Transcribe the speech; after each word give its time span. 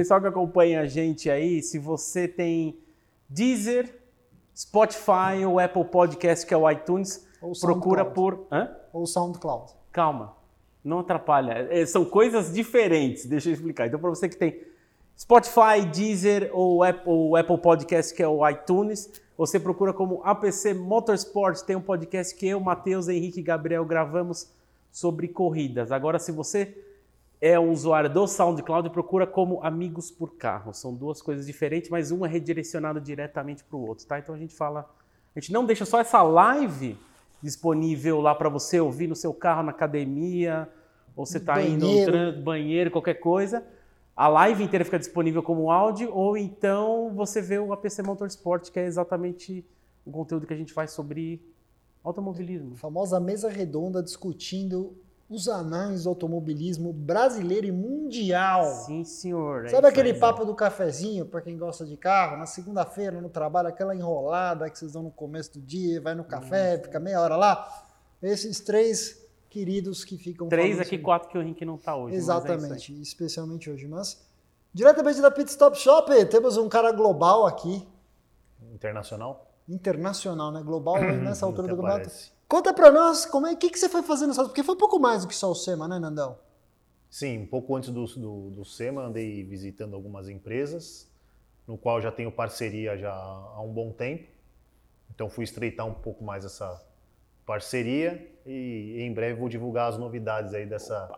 Pessoal 0.00 0.18
que 0.18 0.28
acompanha 0.28 0.80
a 0.80 0.86
gente 0.86 1.28
aí, 1.28 1.62
se 1.62 1.78
você 1.78 2.26
tem 2.26 2.74
Deezer, 3.28 4.00
Spotify 4.56 5.44
ou 5.46 5.60
Apple 5.60 5.84
Podcast, 5.84 6.46
que 6.46 6.54
é 6.54 6.56
o 6.56 6.70
iTunes, 6.70 7.28
Ou 7.42 7.52
procura 7.60 8.04
SoundCloud. 8.04 8.14
por. 8.14 8.46
Hã? 8.50 8.76
Ou 8.94 9.06
SoundCloud. 9.06 9.72
Calma, 9.92 10.34
não 10.82 11.00
atrapalha. 11.00 11.68
É, 11.70 11.84
são 11.84 12.06
coisas 12.06 12.50
diferentes, 12.50 13.26
deixa 13.26 13.50
eu 13.50 13.52
explicar. 13.52 13.88
Então, 13.88 14.00
para 14.00 14.08
você 14.08 14.26
que 14.26 14.36
tem 14.36 14.62
Spotify, 15.18 15.84
Deezer 15.92 16.48
ou 16.54 16.82
Apple, 16.82 17.02
ou 17.04 17.36
Apple 17.36 17.58
Podcast, 17.58 18.14
que 18.14 18.22
é 18.22 18.26
o 18.26 18.48
iTunes, 18.48 19.10
você 19.36 19.60
procura 19.60 19.92
como 19.92 20.22
APC 20.24 20.72
Motorsport. 20.72 21.60
Tem 21.60 21.76
um 21.76 21.82
podcast 21.82 22.34
que 22.34 22.48
eu, 22.48 22.58
Matheus, 22.58 23.06
Henrique 23.06 23.40
e 23.40 23.42
Gabriel 23.42 23.84
gravamos 23.84 24.48
sobre 24.90 25.28
corridas. 25.28 25.92
Agora, 25.92 26.18
se 26.18 26.32
você 26.32 26.74
é 27.40 27.58
um 27.58 27.70
usuário 27.70 28.10
do 28.10 28.26
SoundCloud, 28.26 28.90
procura 28.90 29.26
como 29.26 29.62
Amigos 29.62 30.10
por 30.10 30.34
Carro. 30.36 30.74
São 30.74 30.94
duas 30.94 31.22
coisas 31.22 31.46
diferentes, 31.46 31.88
mas 31.88 32.12
um 32.12 32.26
é 32.26 32.28
redirecionado 32.28 33.00
diretamente 33.00 33.64
para 33.64 33.76
o 33.76 33.86
outro, 33.86 34.06
tá? 34.06 34.18
Então 34.18 34.34
a 34.34 34.38
gente 34.38 34.54
fala, 34.54 34.90
a 35.34 35.40
gente 35.40 35.52
não 35.52 35.64
deixa 35.64 35.86
só 35.86 36.00
essa 36.00 36.22
live 36.22 36.98
disponível 37.42 38.20
lá 38.20 38.34
para 38.34 38.50
você 38.50 38.78
ouvir 38.78 39.06
no 39.06 39.16
seu 39.16 39.32
carro, 39.32 39.62
na 39.62 39.70
academia, 39.70 40.68
ou 41.16 41.24
você 41.24 41.38
está 41.38 41.62
indo 41.62 41.86
no 41.86 42.42
banheiro, 42.42 42.90
qualquer 42.90 43.14
coisa. 43.14 43.64
A 44.14 44.28
live 44.28 44.62
inteira 44.62 44.84
fica 44.84 44.98
disponível 44.98 45.42
como 45.42 45.70
áudio, 45.70 46.14
ou 46.14 46.36
então 46.36 47.10
você 47.14 47.40
vê 47.40 47.58
o 47.58 47.72
APC 47.72 48.02
Motorsport, 48.02 48.70
que 48.70 48.78
é 48.78 48.84
exatamente 48.84 49.64
o 50.04 50.10
conteúdo 50.10 50.46
que 50.46 50.52
a 50.52 50.56
gente 50.56 50.74
faz 50.74 50.90
sobre 50.90 51.42
automobilismo. 52.04 52.74
A 52.74 52.76
famosa 52.76 53.18
mesa 53.18 53.48
redonda 53.48 54.02
discutindo 54.02 54.94
os 55.30 55.46
anais 55.48 56.02
do 56.04 56.08
automobilismo 56.10 56.92
brasileiro 56.92 57.64
e 57.66 57.70
mundial. 57.72 58.64
Sim, 58.84 59.04
senhor. 59.04 59.66
é 59.66 59.68
Sabe 59.68 59.86
aquele 59.86 60.10
aí. 60.10 60.18
papo 60.18 60.44
do 60.44 60.54
cafezinho, 60.56 61.24
para 61.24 61.40
quem 61.40 61.56
gosta 61.56 61.86
de 61.86 61.96
carro, 61.96 62.36
na 62.36 62.46
segunda-feira 62.46 63.20
no 63.20 63.28
trabalho, 63.28 63.68
aquela 63.68 63.94
enrolada 63.94 64.68
que 64.68 64.76
vocês 64.76 64.92
dão 64.92 65.04
no 65.04 65.10
começo 65.12 65.52
do 65.52 65.60
dia, 65.60 66.00
vai 66.00 66.14
no 66.16 66.24
café, 66.24 66.78
fica 66.82 66.98
meia 66.98 67.20
hora 67.20 67.36
lá? 67.36 67.86
Esses 68.20 68.58
três 68.60 69.24
queridos 69.48 70.04
que 70.04 70.18
ficam 70.18 70.48
Três 70.48 70.78
aqui, 70.80 70.90
sobre- 70.90 70.98
quatro 71.04 71.28
que 71.28 71.38
o 71.38 71.42
Henrique 71.42 71.64
não 71.64 71.78
tá 71.78 71.94
hoje. 71.96 72.14
é. 72.16 72.18
Exatamente, 72.18 73.00
especialmente 73.00 73.70
hoje. 73.70 73.86
Mas, 73.86 74.20
diretamente 74.74 75.20
da 75.20 75.30
Pit 75.30 75.48
Stop 75.50 75.78
Shop, 75.78 76.12
temos 76.26 76.56
um 76.56 76.68
cara 76.68 76.90
global 76.92 77.46
aqui, 77.46 77.86
Internacional? 78.74 79.46
internacional, 79.68 80.50
né? 80.50 80.62
Global 80.62 80.96
nessa 81.22 81.46
altura 81.46 81.68
do 81.68 81.76
campeonato. 81.76 82.00
parece. 82.08 82.32
Conta 82.50 82.74
pra 82.74 82.90
nós, 82.90 83.24
como 83.24 83.46
é, 83.46 83.52
o 83.52 83.56
que, 83.56 83.70
que 83.70 83.78
você 83.78 83.88
foi 83.88 84.02
fazendo 84.02 84.30
nessa 84.30 84.42
Porque 84.42 84.64
foi 84.64 84.74
um 84.74 84.78
pouco 84.78 84.98
mais 84.98 85.22
do 85.22 85.28
que 85.28 85.36
só 85.36 85.52
o 85.52 85.54
SEMA, 85.54 85.86
né, 85.86 86.00
Nandão? 86.00 86.36
Sim, 87.08 87.42
um 87.42 87.46
pouco 87.46 87.76
antes 87.76 87.90
do, 87.90 88.04
do, 88.06 88.50
do 88.50 88.64
SEMA, 88.64 89.02
andei 89.02 89.44
visitando 89.44 89.94
algumas 89.94 90.28
empresas, 90.28 91.08
no 91.64 91.78
qual 91.78 92.00
já 92.00 92.10
tenho 92.10 92.32
parceria 92.32 92.98
já 92.98 93.12
há 93.12 93.60
um 93.62 93.72
bom 93.72 93.92
tempo. 93.92 94.26
Então 95.14 95.30
fui 95.30 95.44
estreitar 95.44 95.86
um 95.86 95.94
pouco 95.94 96.24
mais 96.24 96.44
essa 96.44 96.84
parceria 97.46 98.28
e 98.44 98.96
em 98.98 99.14
breve 99.14 99.38
vou 99.38 99.48
divulgar 99.48 99.88
as 99.88 99.96
novidades 99.96 100.52
aí 100.52 100.66
dessa 100.66 101.08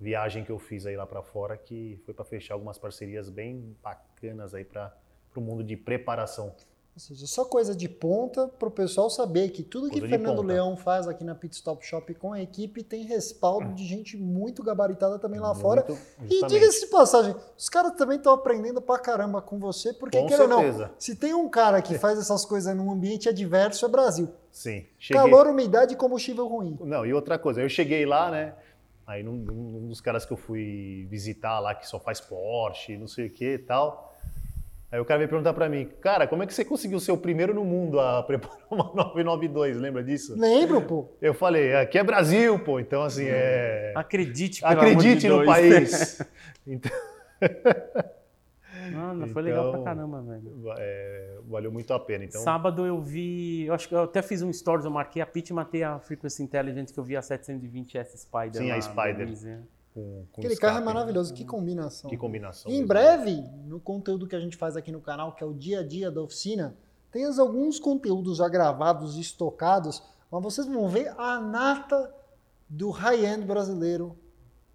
viagem 0.00 0.44
que 0.44 0.50
eu 0.50 0.58
fiz 0.58 0.86
aí 0.86 0.96
lá 0.96 1.06
para 1.06 1.22
fora, 1.22 1.56
que 1.56 2.02
foi 2.04 2.12
para 2.12 2.24
fechar 2.24 2.54
algumas 2.54 2.78
parcerias 2.78 3.30
bem 3.30 3.76
bacanas 3.80 4.52
aí 4.52 4.64
para 4.64 4.92
o 5.36 5.40
mundo 5.40 5.62
de 5.62 5.76
preparação. 5.76 6.52
Ou 6.96 7.00
seja, 7.00 7.26
só 7.26 7.44
coisa 7.44 7.74
de 7.74 7.88
ponta 7.88 8.46
para 8.46 8.68
o 8.68 8.70
pessoal 8.70 9.10
saber 9.10 9.48
que 9.50 9.64
tudo 9.64 9.86
que 9.90 9.98
Coisa 9.98 10.06
de 10.06 10.10
Fernando 10.12 10.36
ponta. 10.36 10.46
Leão 10.52 10.76
faz 10.76 11.08
aqui 11.08 11.24
na 11.24 11.34
Pit 11.34 11.52
Stop 11.56 11.84
Shop 11.84 12.14
com 12.14 12.32
a 12.32 12.40
equipe 12.40 12.84
tem 12.84 13.02
respaldo 13.02 13.74
de 13.74 13.84
gente 13.84 14.16
muito 14.16 14.62
gabaritada 14.62 15.18
também 15.18 15.40
lá 15.40 15.52
fora. 15.56 15.84
Muito- 15.88 16.00
E 16.22 16.28
justamente. 16.28 16.50
diga-se 16.60 16.80
de 16.82 16.86
passagem, 16.86 17.34
os 17.58 17.68
caras 17.68 17.94
também 17.96 18.16
estão 18.18 18.32
aprendendo 18.32 18.80
pra 18.80 18.96
caramba 18.96 19.42
com 19.42 19.58
você, 19.58 19.92
porque, 19.92 20.20
Com 20.20 20.28
queira 20.28 20.44
ou 20.44 20.48
não, 20.48 20.60
certeza. 20.60 20.92
se 20.96 21.16
tem 21.16 21.34
um 21.34 21.48
cara 21.48 21.82
que 21.82 21.98
faz 21.98 22.16
essas 22.16 22.44
coisas 22.44 22.76
num 22.76 22.92
ambiente 22.92 23.28
adverso, 23.28 23.84
é 23.84 23.88
Brasil. 23.88 24.28
Sim, 24.52 24.86
cheguei. 24.96 25.20
Calor, 25.20 25.48
umidade 25.48 25.94
e 25.94 25.96
combustível 25.96 26.46
ruim. 26.46 26.78
Não, 26.80 27.04
e 27.04 27.12
outra 27.12 27.36
coisa, 27.40 27.60
eu 27.60 27.68
cheguei 27.68 28.06
lá, 28.06 28.30
né? 28.30 28.54
Aí 29.04 29.20
num, 29.24 29.32
num 29.34 29.88
dos 29.88 30.00
caras 30.00 30.24
que 30.24 30.32
eu 30.32 30.36
fui 30.36 31.08
visitar 31.10 31.58
lá, 31.58 31.74
que 31.74 31.88
só 31.88 31.98
faz 31.98 32.20
Porsche, 32.20 32.96
não 32.96 33.08
sei 33.08 33.26
o 33.26 33.30
que 33.30 33.54
e 33.54 33.58
tal. 33.58 34.13
Aí 34.94 35.00
o 35.00 35.04
cara 35.04 35.18
veio 35.18 35.28
perguntar 35.28 35.52
pra 35.52 35.68
mim, 35.68 35.88
cara, 36.00 36.24
como 36.24 36.44
é 36.44 36.46
que 36.46 36.54
você 36.54 36.64
conseguiu 36.64 37.00
ser 37.00 37.10
o 37.10 37.16
primeiro 37.16 37.52
no 37.52 37.64
mundo 37.64 37.98
a 37.98 38.22
preparar 38.26 38.64
uma 38.70 38.84
992? 38.94 39.76
Lembra 39.76 40.04
disso? 40.04 40.38
Lembro, 40.38 40.80
pô. 40.82 41.08
Eu 41.20 41.34
falei, 41.34 41.74
aqui 41.74 41.98
é 41.98 42.04
Brasil, 42.04 42.56
pô. 42.60 42.78
Então, 42.78 43.02
assim, 43.02 43.24
é. 43.26 43.92
Acredite, 43.96 44.60
pelo 44.60 44.72
amor 44.72 44.84
Acredite 44.84 45.20
de 45.22 45.28
no 45.28 45.36
Deus. 45.38 45.46
país. 45.48 46.22
Então, 46.66 46.92
Mano, 48.92 49.26
foi 49.28 49.42
legal 49.42 49.64
pra 49.70 49.80
Então, 49.80 49.84
caramba, 49.84 50.22
velho. 50.22 50.72
é, 50.78 51.38
valeu 51.46 51.72
muito 51.72 51.92
a 51.92 51.98
pena. 52.00 52.24
Então, 52.24 52.40
Sábado 52.40 52.86
eu 52.86 53.00
vi, 53.02 53.66
eu 53.66 53.74
acho 53.74 53.86
que 53.88 53.94
eu 53.94 54.04
até 54.04 54.22
fiz 54.22 54.40
um 54.42 54.50
stories, 54.52 54.84
eu 54.84 54.90
marquei 54.90 55.20
a 55.20 55.26
Pit 55.26 55.50
e 55.50 55.52
matei 55.52 55.82
a 55.82 55.98
Frequency 55.98 56.42
Intelligence 56.42 56.92
que 56.94 56.98
eu 56.98 57.04
vi 57.04 57.16
a 57.16 57.20
720S 57.20 58.16
Spider. 58.16 58.54
Sim, 58.62 58.70
a 58.70 58.80
Spider. 58.80 59.28
Com, 59.94 60.26
com 60.32 60.40
Aquele 60.40 60.56
carro 60.56 60.78
é 60.78 60.80
escape, 60.80 60.94
maravilhoso, 60.94 61.30
né? 61.30 61.36
que 61.36 61.44
combinação. 61.44 62.10
Que 62.10 62.16
combinação. 62.16 62.70
Em 62.70 62.84
breve, 62.84 63.40
no 63.64 63.78
conteúdo 63.78 64.26
que 64.26 64.34
a 64.34 64.40
gente 64.40 64.56
faz 64.56 64.76
aqui 64.76 64.90
no 64.90 65.00
canal, 65.00 65.34
que 65.34 65.44
é 65.44 65.46
o 65.46 65.54
dia 65.54 65.80
a 65.80 65.86
dia 65.86 66.10
da 66.10 66.20
oficina, 66.20 66.76
tem 67.12 67.24
alguns 67.24 67.78
conteúdos 67.78 68.38
já 68.38 68.48
gravados 68.48 69.16
e 69.16 69.20
estocados, 69.20 70.02
mas 70.28 70.42
vocês 70.42 70.66
vão 70.66 70.88
ver 70.88 71.14
a 71.16 71.40
nata 71.40 72.12
do 72.68 72.90
high-end 72.90 73.46
brasileiro 73.46 74.18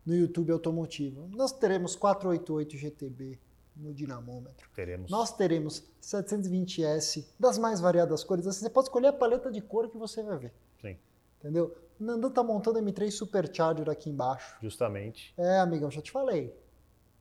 no 0.06 0.16
YouTube 0.16 0.54
automotivo. 0.54 1.28
Nós 1.36 1.52
teremos 1.52 1.98
488 1.98 2.78
GTB 2.78 3.40
no 3.76 3.94
dinamômetro. 3.94 4.70
Teremos. 4.74 5.12
Nós 5.12 5.36
teremos 5.36 5.84
720S 6.02 7.28
das 7.38 7.58
mais 7.58 7.82
variadas 7.82 8.24
cores. 8.24 8.48
Assim, 8.48 8.62
você 8.62 8.70
pode 8.70 8.88
escolher 8.88 9.08
a 9.08 9.14
paleta 9.14 9.52
de 9.52 9.60
cor 9.60 9.90
que 9.90 9.98
você 9.98 10.24
vai 10.24 10.38
ver. 10.38 10.54
Sim, 10.82 10.98
Entendeu? 11.40 11.76
Nandão 12.00 12.32
tá 12.32 12.42
montando 12.42 12.80
M3 12.80 13.12
Supercharger 13.12 13.90
aqui 13.90 14.10
embaixo. 14.10 14.56
justamente. 14.62 15.34
É, 15.38 15.60
amigão, 15.60 15.92
já 15.92 16.02
te 16.02 16.12
falei. 16.12 16.56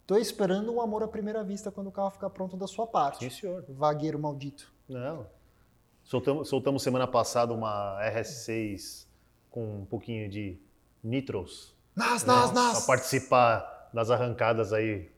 Tô 0.06 0.16
esperando 0.16 0.72
um 0.72 0.80
amor 0.80 1.02
à 1.02 1.08
primeira 1.08 1.44
vista 1.44 1.70
quando 1.70 1.88
o 1.88 1.92
carro 1.92 2.10
ficar 2.10 2.30
pronto 2.30 2.56
da 2.56 2.66
sua 2.66 2.86
parte. 2.86 3.24
Sim, 3.24 3.30
senhor. 3.30 3.64
Vagueiro 3.68 4.18
maldito. 4.18 4.72
Não. 4.88 5.26
Soltamos, 6.02 6.48
soltamos 6.48 6.82
semana 6.82 7.06
passada 7.06 7.52
uma 7.52 7.98
RS6 8.00 9.06
com 9.50 9.80
um 9.80 9.84
pouquinho 9.84 10.30
de 10.30 10.58
nitros. 11.02 11.74
Nas, 11.94 12.24
né, 12.24 12.32
nas, 12.32 12.52
nas! 12.52 12.86
participar 12.86 13.90
das 13.92 14.10
arrancadas 14.10 14.72
aí 14.72 15.10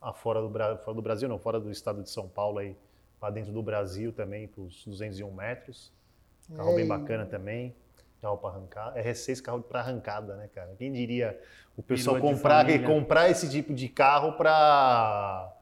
a 0.00 0.12
fora 0.12 0.42
do, 0.42 0.50
fora 0.50 0.94
do 0.94 1.00
Brasil, 1.00 1.28
não, 1.28 1.38
fora 1.38 1.58
do 1.58 1.70
estado 1.70 2.02
de 2.02 2.10
São 2.10 2.28
Paulo 2.28 2.58
aí, 2.58 2.76
para 3.18 3.30
dentro 3.30 3.52
do 3.52 3.62
Brasil 3.62 4.12
também, 4.12 4.46
para 4.46 4.60
os 4.60 4.84
201 4.84 5.32
metros. 5.32 5.90
Carro 6.54 6.74
bem 6.74 6.86
bacana 6.86 7.24
também. 7.24 7.74
Carro 8.24 8.38
para 8.38 8.50
arrancar. 8.50 8.94
RS6 8.94 9.42
carro 9.42 9.62
para 9.62 9.80
arrancada, 9.80 10.34
né, 10.36 10.48
cara? 10.48 10.74
Quem 10.78 10.90
diria 10.90 11.38
o 11.76 11.82
pessoal 11.82 12.18
comprar, 12.18 12.64
família. 12.64 12.86
comprar 12.86 13.30
esse 13.30 13.50
tipo 13.50 13.74
de 13.74 13.86
carro 13.86 14.32
para 14.32 15.52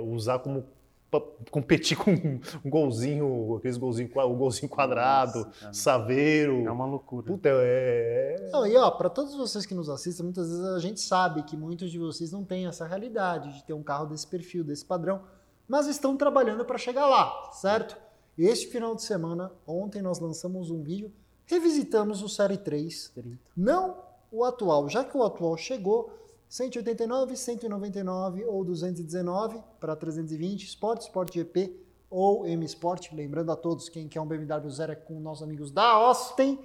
usar 0.00 0.38
como 0.38 0.64
pra 1.10 1.20
competir 1.50 1.96
com 1.98 2.12
um 2.12 2.70
golzinho, 2.70 3.56
aqueles 3.56 3.76
golzinho, 3.76 4.08
o 4.14 4.36
golzinho 4.36 4.68
quadrado, 4.68 5.44
Nossa, 5.44 5.72
saveiro. 5.72 6.64
É 6.64 6.70
uma 6.70 6.86
loucura. 6.86 7.26
Puta, 7.26 7.48
é. 7.50 8.50
Não, 8.52 8.64
e 8.64 8.76
ó, 8.76 8.90
para 8.92 9.10
todos 9.10 9.34
vocês 9.34 9.66
que 9.66 9.74
nos 9.74 9.88
assistem, 9.88 10.24
muitas 10.24 10.48
vezes 10.48 10.64
a 10.64 10.78
gente 10.78 11.00
sabe 11.00 11.42
que 11.42 11.56
muitos 11.56 11.90
de 11.90 11.98
vocês 11.98 12.30
não 12.30 12.44
têm 12.44 12.66
essa 12.66 12.86
realidade 12.86 13.54
de 13.54 13.64
ter 13.64 13.72
um 13.72 13.82
carro 13.82 14.06
desse 14.06 14.26
perfil, 14.26 14.62
desse 14.62 14.84
padrão, 14.84 15.22
mas 15.66 15.88
estão 15.88 16.16
trabalhando 16.16 16.64
para 16.64 16.78
chegar 16.78 17.06
lá, 17.06 17.50
certo? 17.52 17.96
Este 18.36 18.66
final 18.66 18.96
de 18.96 19.02
semana, 19.02 19.52
ontem 19.64 20.02
nós 20.02 20.18
lançamos 20.18 20.68
um 20.68 20.82
vídeo, 20.82 21.12
revisitamos 21.46 22.22
o 22.22 22.28
Série 22.28 22.56
3, 22.56 23.10
30. 23.14 23.38
Não 23.56 23.96
o 24.30 24.44
atual, 24.44 24.88
já 24.88 25.04
que 25.04 25.16
o 25.16 25.22
atual 25.22 25.56
chegou 25.56 26.12
189, 26.48 27.36
199 27.36 28.44
ou 28.44 28.64
219 28.64 29.60
para 29.80 29.96
320, 29.96 30.64
Sport, 30.64 31.02
Sport 31.02 31.34
GP 31.34 31.80
ou 32.10 32.46
M 32.46 32.64
Sport. 32.64 33.12
Lembrando 33.12 33.50
a 33.52 33.56
todos, 33.56 33.88
quem 33.88 34.08
quer 34.08 34.20
um 34.20 34.26
BMW 34.26 34.70
zero 34.70 34.92
é 34.92 34.96
com 34.96 35.18
nossos 35.20 35.42
amigos 35.42 35.70
da 35.70 35.84
Austin. 35.84 36.58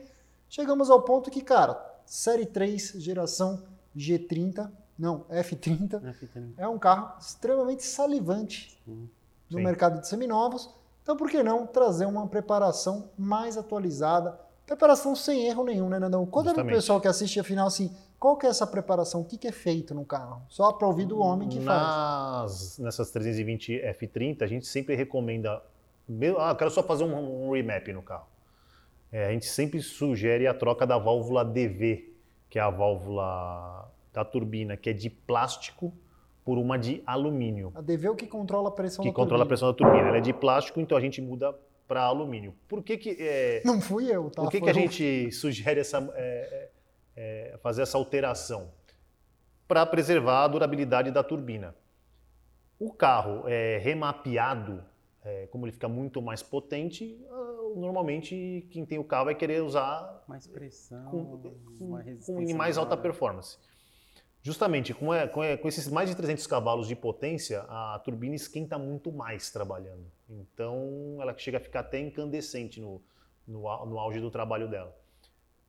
Chegamos 0.49 0.89
ao 0.89 1.01
ponto 1.03 1.29
que, 1.29 1.41
cara, 1.41 1.73
Série 2.05 2.45
3, 2.45 2.93
geração 2.97 3.63
G30, 3.95 4.69
não, 4.97 5.21
F30, 5.29 6.03
É, 6.03 6.13
fica 6.13 6.39
ali. 6.39 6.53
é 6.57 6.67
um 6.67 6.77
carro 6.77 7.17
extremamente 7.19 7.83
salivante 7.83 8.79
no 9.49 9.57
Sim. 9.57 9.63
mercado 9.63 10.01
de 10.01 10.07
seminovos. 10.07 10.69
Então, 11.03 11.15
por 11.15 11.29
que 11.29 11.41
não 11.41 11.65
trazer 11.65 12.05
uma 12.05 12.27
preparação 12.27 13.09
mais 13.17 13.57
atualizada? 13.57 14.39
Preparação 14.69 15.15
sem 15.15 15.47
erro 15.47 15.63
nenhum, 15.63 15.89
né, 15.89 15.97
Nandão? 15.97 16.23
Conta 16.27 16.31
para 16.31 16.41
o 16.41 16.45
Justamente. 16.57 16.75
pessoal 16.75 17.01
que 17.01 17.07
assiste 17.07 17.39
a 17.39 17.43
final 17.43 17.65
assim, 17.65 17.91
qual 18.19 18.37
que 18.37 18.45
é 18.45 18.49
essa 18.49 18.67
preparação? 18.67 19.21
O 19.21 19.25
que, 19.25 19.35
que 19.35 19.47
é 19.47 19.51
feito 19.51 19.95
no 19.95 20.05
carro? 20.05 20.43
Só 20.47 20.71
para 20.71 20.87
ouvir 20.87 21.05
do 21.05 21.19
homem 21.19 21.49
que 21.49 21.59
faz. 21.59 22.77
Nas, 22.77 22.77
nessas 22.77 23.09
320 23.09 23.81
F30, 23.97 24.43
a 24.43 24.45
gente 24.45 24.67
sempre 24.67 24.93
recomenda. 24.93 25.59
Ah, 26.37 26.53
quero 26.53 26.69
só 26.69 26.83
fazer 26.83 27.03
um, 27.03 27.47
um 27.47 27.51
remap 27.51 27.87
no 27.87 28.03
carro. 28.03 28.27
É, 29.11 29.25
a 29.25 29.31
gente 29.31 29.47
sempre 29.47 29.81
sugere 29.81 30.45
a 30.45 30.53
troca 30.53 30.85
da 30.85 30.99
válvula 30.99 31.43
DV, 31.43 32.13
que 32.47 32.59
é 32.59 32.61
a 32.61 32.69
válvula 32.69 33.91
da 34.13 34.23
turbina, 34.23 34.77
que 34.77 34.91
é 34.91 34.93
de 34.93 35.09
plástico, 35.09 35.91
por 36.45 36.59
uma 36.59 36.77
de 36.77 37.01
alumínio. 37.07 37.71
A 37.73 37.81
DV 37.81 38.05
é 38.05 38.11
o 38.11 38.15
que 38.15 38.27
controla 38.27 38.69
a 38.69 38.71
pressão 38.71 39.01
que 39.01 39.09
da 39.09 39.15
controla 39.15 39.45
a 39.45 39.47
turbina. 39.47 39.47
pressão 39.47 39.67
da 39.69 39.73
turbina. 39.73 40.09
Ela 40.09 40.17
é 40.17 40.21
de 40.21 40.31
plástico, 40.31 40.79
então 40.79 40.95
a 40.95 41.01
gente 41.01 41.19
muda 41.23 41.55
para 41.89 42.03
alumínio. 42.03 42.53
Por 42.67 42.83
que 42.83 42.95
que, 42.99 43.17
é, 43.19 43.63
Não 43.65 43.81
fui 43.81 44.05
eu, 44.15 44.29
tá? 44.29 44.43
por 44.43 44.51
que, 44.51 44.61
que 44.61 44.69
a 44.69 44.73
gente 44.73 45.31
sugere 45.31 45.79
essa, 45.79 45.97
é, 46.15 46.69
é, 47.15 47.51
é, 47.53 47.57
fazer 47.57 47.81
essa 47.81 47.97
alteração? 47.97 48.71
Para 49.67 49.83
preservar 49.87 50.43
a 50.43 50.47
durabilidade 50.47 51.09
da 51.09 51.23
turbina. 51.23 51.75
O 52.79 52.93
carro 52.93 53.43
é 53.47 53.79
remapeado, 53.79 54.83
é, 55.23 55.47
como 55.47 55.65
ele 55.65 55.71
fica 55.73 55.89
muito 55.89 56.21
mais 56.21 56.43
potente, 56.43 57.19
ah, 57.29 57.73
normalmente 57.75 58.67
quem 58.69 58.85
tem 58.85 58.99
o 58.99 59.03
carro 59.03 59.25
vai 59.25 59.35
querer 59.35 59.61
usar 59.63 60.23
Mais 60.27 60.45
pressão, 60.47 61.05
com, 61.05 61.37
com- 61.77 61.93
resistência 61.95 62.53
em 62.53 62.55
mais 62.55 62.77
alta 62.77 62.91
maior. 62.95 63.01
performance. 63.01 63.57
Justamente 64.41 64.93
com, 64.93 65.13
é, 65.13 65.23
é, 65.23 65.57
com 65.57 65.67
esses 65.67 65.87
mais 65.89 66.09
de 66.09 66.15
300 66.15 66.47
cavalos 66.47 66.87
de 66.87 66.95
potência, 66.95 67.61
a 67.67 67.99
turbina 68.03 68.35
esquenta 68.35 68.77
muito 68.77 69.11
mais 69.11 69.51
trabalhando. 69.51 70.05
Então, 70.29 71.17
ela 71.21 71.37
chega 71.37 71.57
a 71.57 71.61
ficar 71.61 71.81
até 71.81 71.99
incandescente 71.99 72.79
no, 72.79 73.01
no, 73.45 73.59
no 73.85 73.99
auge 73.99 74.19
do 74.21 74.31
trabalho 74.31 74.67
dela. 74.69 74.95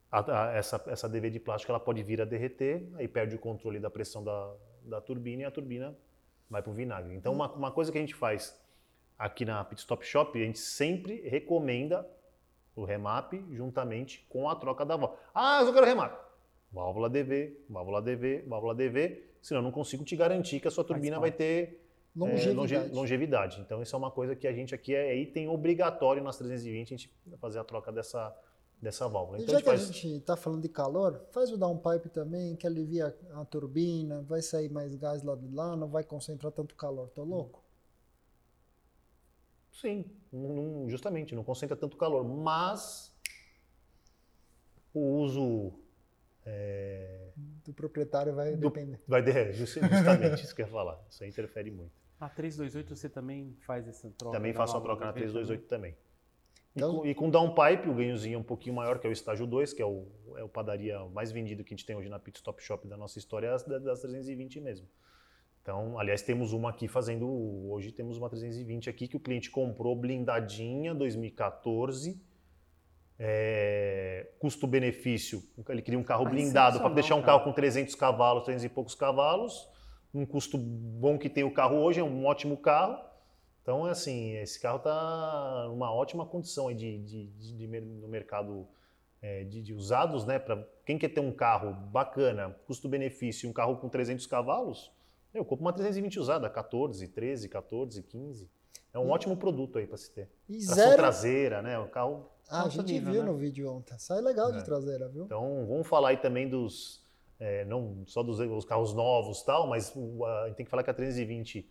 A- 0.09 0.47
a- 0.49 0.51
essa, 0.53 0.81
essa 0.87 1.09
DV 1.09 1.29
de 1.29 1.39
plástico 1.39 1.71
ela 1.71 1.79
pode 1.79 2.01
vir 2.01 2.21
a 2.21 2.25
derreter, 2.25 2.87
aí 2.95 3.07
perde 3.07 3.35
o 3.35 3.39
controle 3.39 3.77
da 3.79 3.89
pressão 3.89 4.23
da, 4.23 4.53
da 4.83 5.01
turbina 5.01 5.41
e 5.43 5.45
a 5.45 5.51
turbina 5.51 5.93
vai 6.49 6.61
para 6.61 6.71
o 6.71 6.73
vinagre. 6.73 7.13
Então, 7.15 7.33
uma, 7.33 7.51
uma 7.51 7.71
coisa 7.71 7.91
que 7.91 7.97
a 7.97 8.01
gente 8.01 8.15
faz 8.15 8.57
aqui 9.19 9.43
na 9.43 9.63
Pit 9.65 9.79
Stop 9.81 10.05
Shop, 10.05 10.41
a 10.41 10.45
gente 10.45 10.59
sempre 10.59 11.21
recomenda 11.27 12.07
o 12.73 12.85
remap 12.85 13.33
juntamente 13.51 14.25
com 14.29 14.49
a 14.49 14.55
troca 14.55 14.85
da 14.85 14.95
válvula. 14.95 15.19
Ah, 15.35 15.61
eu 15.61 15.73
quero 15.73 15.85
remap. 15.85 16.30
Válvula 16.71 17.09
DV, 17.09 17.65
válvula 17.69 18.01
DV, 18.01 18.43
válvula 18.47 18.73
DV, 18.75 19.23
senão 19.41 19.59
eu 19.59 19.63
não 19.63 19.71
consigo 19.71 20.05
te 20.05 20.15
garantir 20.15 20.59
que 20.59 20.67
a 20.67 20.71
sua 20.71 20.83
turbina 20.83 21.19
vai 21.19 21.31
ter 21.31 21.79
é, 22.15 22.19
Longevidade. 22.19 22.55
longe- 22.55 22.87
longevidade. 22.93 23.61
Então, 23.61 23.81
isso 23.81 23.95
é 23.95 23.99
uma 23.99 24.11
coisa 24.11 24.35
que 24.35 24.47
a 24.47 24.53
gente 24.53 24.73
aqui 24.73 24.93
é 24.95 25.15
item 25.15 25.49
obrigatório 25.49 26.23
nas 26.23 26.37
320, 26.37 26.93
a 26.93 26.97
gente 26.97 27.13
fazer 27.39 27.59
a 27.59 27.63
troca 27.63 27.91
dessa, 27.91 28.33
dessa 28.81 29.07
válvula. 29.07 29.39
Então, 29.41 29.51
já 29.53 29.59
a 29.59 29.61
que 29.61 29.69
a 29.69 29.77
faz... 29.77 29.87
gente 29.87 30.07
está 30.17 30.37
falando 30.37 30.61
de 30.61 30.69
calor, 30.69 31.25
faz 31.31 31.51
o 31.51 31.57
downpipe 31.57 32.07
também, 32.09 32.55
que 32.55 32.65
alivia 32.65 33.13
a 33.33 33.43
turbina, 33.45 34.21
vai 34.21 34.41
sair 34.41 34.69
mais 34.69 34.95
gás 34.95 35.23
lá 35.23 35.35
de 35.35 35.47
lá, 35.49 35.75
não 35.75 35.89
vai 35.89 36.03
concentrar 36.05 36.51
tanto 36.53 36.73
calor. 36.75 37.09
Tô 37.09 37.23
louco? 37.23 37.61
Sim, 39.73 40.05
não- 40.31 40.89
justamente, 40.89 41.33
não 41.35 41.43
concentra 41.43 41.75
tanto 41.75 41.97
calor, 41.97 42.23
mas 42.23 43.13
o 44.93 44.99
uso 44.99 45.73
Do 47.65 47.73
proprietário 47.73 48.33
vai 48.33 48.55
Do- 48.55 48.69
depender. 48.69 48.99
vai 49.07 49.21
de, 49.21 49.31
just- 49.53 49.79
justamente 49.79 50.43
isso 50.43 50.55
que 50.55 50.61
eu 50.61 50.65
ia 50.65 50.71
falar. 50.71 50.99
Isso 51.09 51.23
aí 51.23 51.29
interfere 51.29 51.69
muito. 51.71 51.91
A 52.19 52.29
328 52.29 52.95
você 52.95 53.09
também 53.09 53.55
faz 53.65 53.87
essa 53.87 54.09
troca? 54.11 54.37
Também 54.37 54.53
faço 54.53 54.75
a 54.75 54.79
válvula 54.79 54.95
troca 54.95 55.05
na 55.05 55.11
DV 55.11 55.21
328 55.31 55.67
também. 55.67 55.91
E, 55.91 55.95
Então- 56.79 56.97
com, 56.97 57.05
e 57.05 57.15
com 57.15 57.29
downpipe, 57.29 57.89
o 57.89 57.93
ganhozinho 57.93 58.35
é 58.35 58.37
um 58.37 58.43
pouquinho 58.43 58.75
maior, 58.75 58.99
que 58.99 59.05
é 59.07 59.09
o 59.09 59.13
estágio 59.13 59.45
2, 59.47 59.73
que 59.73 59.81
é 59.81 59.85
o, 59.85 60.07
é 60.37 60.43
o 60.43 60.49
padaria 60.49 60.99
mais 61.09 61.31
vendido 61.31 61.63
que 61.63 61.73
a 61.73 61.77
gente 61.77 61.85
tem 61.85 61.95
hoje 61.95 62.09
na 62.09 62.19
Pit 62.19 62.37
Stop 62.37 62.61
Shop 62.63 62.87
da 62.87 62.95
nossa 62.97 63.17
história, 63.19 63.47
é 63.47 63.51
as 63.53 63.63
da- 63.63 63.79
das 63.79 64.01
320 64.01 64.59
mesmo. 64.61 64.87
Então, 65.61 65.99
aliás, 65.99 66.21
temos 66.23 66.53
uma 66.53 66.69
aqui 66.71 66.87
fazendo. 66.87 67.27
Hoje 67.69 67.91
temos 67.91 68.17
uma 68.17 68.27
320 68.29 68.89
aqui 68.89 69.07
que 69.07 69.15
o 69.15 69.19
cliente 69.19 69.49
comprou 69.51 69.95
blindadinha 69.95 70.95
2014. 70.95 72.19
É, 73.23 74.27
Custo-benefício, 74.39 75.43
ele 75.69 75.81
queria 75.83 75.99
um 75.99 76.03
carro 76.03 76.25
Ah, 76.25 76.29
blindado 76.29 76.79
para 76.79 76.89
sensacional, 76.89 76.95
deixar 76.95 77.15
um 77.15 77.21
carro 77.21 77.43
com 77.43 77.53
300 77.53 77.93
cavalos, 77.93 78.43
300 78.43 78.63
e 78.65 78.69
poucos 78.69 78.95
cavalos. 78.95 79.69
Um 80.11 80.25
custo 80.25 80.57
bom 80.57 81.19
que 81.19 81.29
tem 81.29 81.43
o 81.43 81.53
carro 81.53 81.77
hoje, 81.77 81.99
é 81.99 82.03
um 82.03 82.25
ótimo 82.25 82.57
carro. 82.57 82.97
Então, 83.61 83.87
é 83.87 83.91
assim, 83.91 84.31
esse 84.37 84.59
carro 84.59 84.77
está 84.77 85.67
numa 85.69 85.93
ótima 85.93 86.25
condição 86.25 86.73
de, 86.73 86.97
de, 86.97 87.27
de- 87.27 87.53
de 87.53 87.67
no 87.81 88.07
mercado 88.07 88.67
é, 89.21 89.43
de, 89.43 89.61
de 89.61 89.71
usados, 89.71 90.25
né? 90.25 90.39
Para 90.39 90.67
quem 90.83 90.97
quer 90.97 91.09
ter 91.09 91.19
um 91.21 91.31
carro 91.31 91.73
bacana, 91.73 92.49
custo-benefício, 92.65 93.47
um 93.47 93.53
carro 93.53 93.77
com 93.77 93.87
300 93.87 94.25
cavalos, 94.25 94.91
eu 95.31 95.45
compro 95.45 95.63
uma 95.63 95.71
320 95.71 96.19
usada, 96.19 96.49
14, 96.49 97.07
13, 97.07 97.47
14, 97.47 98.01
15. 98.01 98.49
É 98.93 98.99
um 98.99 99.09
ótimo 99.09 99.37
produto 99.37 99.77
aí 99.77 99.87
para 99.87 99.97
se 99.97 100.11
ter. 100.11 100.29
E 100.49 100.57
Tração 100.57 100.75
zero. 100.75 100.97
traseira, 100.97 101.61
né? 101.61 101.79
O 101.79 101.87
carro. 101.89 102.25
Ah, 102.49 102.63
a 102.65 102.69
gente 102.69 102.91
nível, 102.91 103.13
viu 103.13 103.23
né? 103.23 103.31
no 103.31 103.37
vídeo 103.37 103.71
ontem. 103.71 103.97
Sai 103.97 104.19
legal 104.21 104.49
É. 104.53 104.57
de 104.57 104.65
traseira, 104.65 105.07
viu? 105.07 105.23
Então, 105.25 105.65
vamos 105.67 105.87
falar 105.87 106.09
aí 106.09 106.17
também 106.17 106.49
dos. 106.49 106.99
é, 107.39 107.65
não 107.65 108.03
só 108.05 108.21
dos 108.21 108.39
os 108.39 108.65
carros 108.65 108.93
novos 108.93 109.39
e 109.39 109.45
tal, 109.47 109.65
mas 109.67 109.91
o- 109.95 110.23
a, 110.25 110.51
tem 110.53 110.63
que 110.63 110.69
falar 110.69 110.83
que 110.83 110.91
a 110.91 110.93
320 110.93 111.67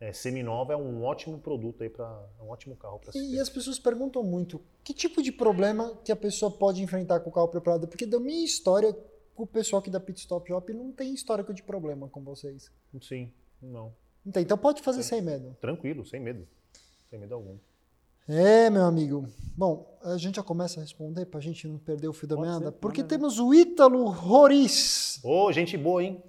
é, 0.00 0.12
seminova 0.12 0.72
é 0.72 0.76
um 0.76 1.04
ótimo 1.04 1.38
produto 1.38 1.82
aí 1.84 1.88
para. 1.90 2.06
É 2.40 2.42
um 2.42 2.48
ótimo 2.48 2.74
carro 2.74 2.98
para 2.98 3.12
se 3.12 3.18
E, 3.18 3.28
ter. 3.30 3.36
e 3.36 3.38
as 3.40 3.48
pessoas 3.48 3.78
perguntam 3.78 4.24
muito, 4.24 4.60
que 4.82 4.92
tipo 4.92 5.22
de 5.22 5.30
problema 5.30 5.94
que 6.04 6.10
a 6.10 6.16
pessoa 6.16 6.50
pode 6.50 6.82
enfrentar 6.82 7.20
com 7.20 7.30
o 7.30 7.32
carro 7.32 7.46
preparado? 7.48 7.86
Porque 7.86 8.04
da 8.04 8.18
minha 8.18 8.44
história, 8.44 8.92
com 9.36 9.44
o 9.44 9.46
pessoal 9.46 9.78
aqui 9.80 9.90
da 9.90 10.00
Pit 10.00 10.18
Stop 10.18 10.48
Shop 10.48 10.72
não 10.74 10.90
tem 10.90 11.14
histórico 11.14 11.54
de 11.54 11.62
problema 11.62 12.08
com 12.08 12.20
vocês. 12.24 12.72
Sim, 13.00 13.30
não. 13.62 13.94
Não 14.24 14.32
tem, 14.32 14.42
então 14.42 14.58
pode 14.58 14.82
fazer 14.82 15.02
sem 15.04 15.20
medo. 15.22 15.56
Tranquilo, 15.60 16.04
sem 16.04 16.18
medo. 16.20 16.48
Sem 17.12 17.20
medo 17.20 17.34
algum. 17.34 17.58
É, 18.26 18.70
meu 18.70 18.84
amigo. 18.86 19.26
Bom, 19.54 19.98
a 20.02 20.16
gente 20.16 20.36
já 20.36 20.42
começa 20.42 20.80
a 20.80 20.82
responder 20.82 21.26
pra 21.26 21.40
gente 21.40 21.68
não 21.68 21.76
perder 21.76 22.08
o 22.08 22.12
fio 22.14 22.26
da 22.26 22.40
meada, 22.40 22.72
porque 22.72 23.04
temos 23.04 23.38
o 23.38 23.52
Ítalo 23.52 24.06
Roriz. 24.06 25.20
Ô, 25.22 25.52
gente 25.52 25.76
boa, 25.76 26.02
hein? 26.02 26.22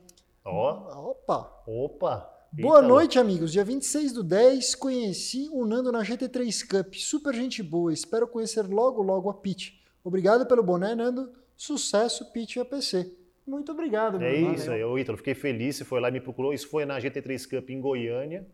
Ó, 0.44 1.12
Opa! 1.12 1.63
opa. 1.65 2.30
Boa 2.51 2.80
Ítalo. 2.80 2.88
noite, 2.89 3.18
amigos. 3.18 3.53
Dia 3.53 3.63
26 3.63 4.12
do 4.12 4.24
10, 4.25 4.75
conheci 4.75 5.47
o 5.53 5.65
Nando 5.65 5.89
na 5.89 6.03
GT3 6.03 6.68
Cup. 6.68 6.95
Super 6.95 7.33
gente 7.33 7.63
boa. 7.63 7.94
Espero 7.94 8.28
conhecer 8.28 8.63
logo, 8.68 9.02
logo 9.02 9.30
a 9.30 9.33
Pit. 9.33 9.81
Obrigado 10.04 10.45
pelo 10.45 10.61
boné, 10.61 10.94
Nando. 10.94 11.31
Sucesso, 11.56 12.30
Pit 12.33 12.59
e 12.59 12.61
APC. 12.61 13.09
Muito 13.47 13.71
obrigado, 13.71 14.19
meu 14.19 14.28
É 14.28 14.35
isso 14.35 14.69
aí, 14.69 14.81
Ítalo. 14.99 15.18
Fiquei 15.18 15.33
feliz, 15.33 15.78
você 15.78 15.85
foi 15.85 16.02
lá 16.02 16.09
e 16.09 16.11
me 16.11 16.19
procurou. 16.19 16.54
Isso 16.54 16.68
foi 16.68 16.83
na 16.83 16.99
GT3 16.99 17.49
Cup 17.49 17.69
em 17.69 17.80
Goiânia. 17.80 18.45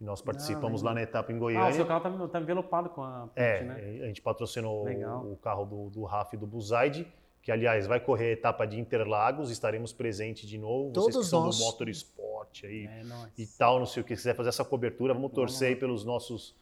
Nós 0.00 0.22
participamos 0.22 0.80
lá 0.80 0.94
na 0.94 1.02
etapa 1.02 1.32
em 1.32 1.34
Ah, 1.34 1.38
o 1.38 1.40
Goiânia. 1.40 1.72
seu 1.72 1.84
carro 1.86 2.00
tá, 2.00 2.28
tá 2.28 2.40
envelopado 2.40 2.88
com 2.90 3.02
a 3.02 3.22
Pit, 3.34 3.40
É, 3.40 3.64
né? 3.64 4.00
a 4.04 4.06
gente 4.06 4.22
patrocinou 4.22 4.84
Legal. 4.84 5.24
o, 5.26 5.36
carro 5.36 5.64
do, 5.64 5.90
do 5.90 6.04
Raf 6.04 6.34
e 6.34 6.36
do 6.36 6.46
Buzaide, 6.46 7.04
que 7.42 7.50
aliás 7.50 7.86
vai 7.86 7.98
correr 7.98 8.26
a 8.26 8.32
etapa 8.32 8.64
de 8.64 8.78
Interlagos, 8.78 9.50
estaremos 9.50 9.92
presentes 9.92 10.48
de 10.48 10.56
novo. 10.56 10.90
Vocês 10.94 11.14
Todos 11.14 11.26
que 11.26 11.30
são 11.30 11.44
nós. 11.46 11.58
do 11.58 11.64
Motorsport 11.64 12.64
aí 12.64 12.86
É, 12.86 13.02
e 13.36 13.46
tal, 13.58 13.80
não 13.80 13.86
sei 13.86 14.02
o 14.02 14.04
que, 14.06 14.14
quiser 14.14 14.36
fazer 14.36 14.50
essa 14.50 14.64
cobertura, 14.64 15.12
vamos 15.14 15.32
torcer 15.32 15.68
aí 15.70 15.76
pelos 15.76 16.04
nossos 16.04 16.54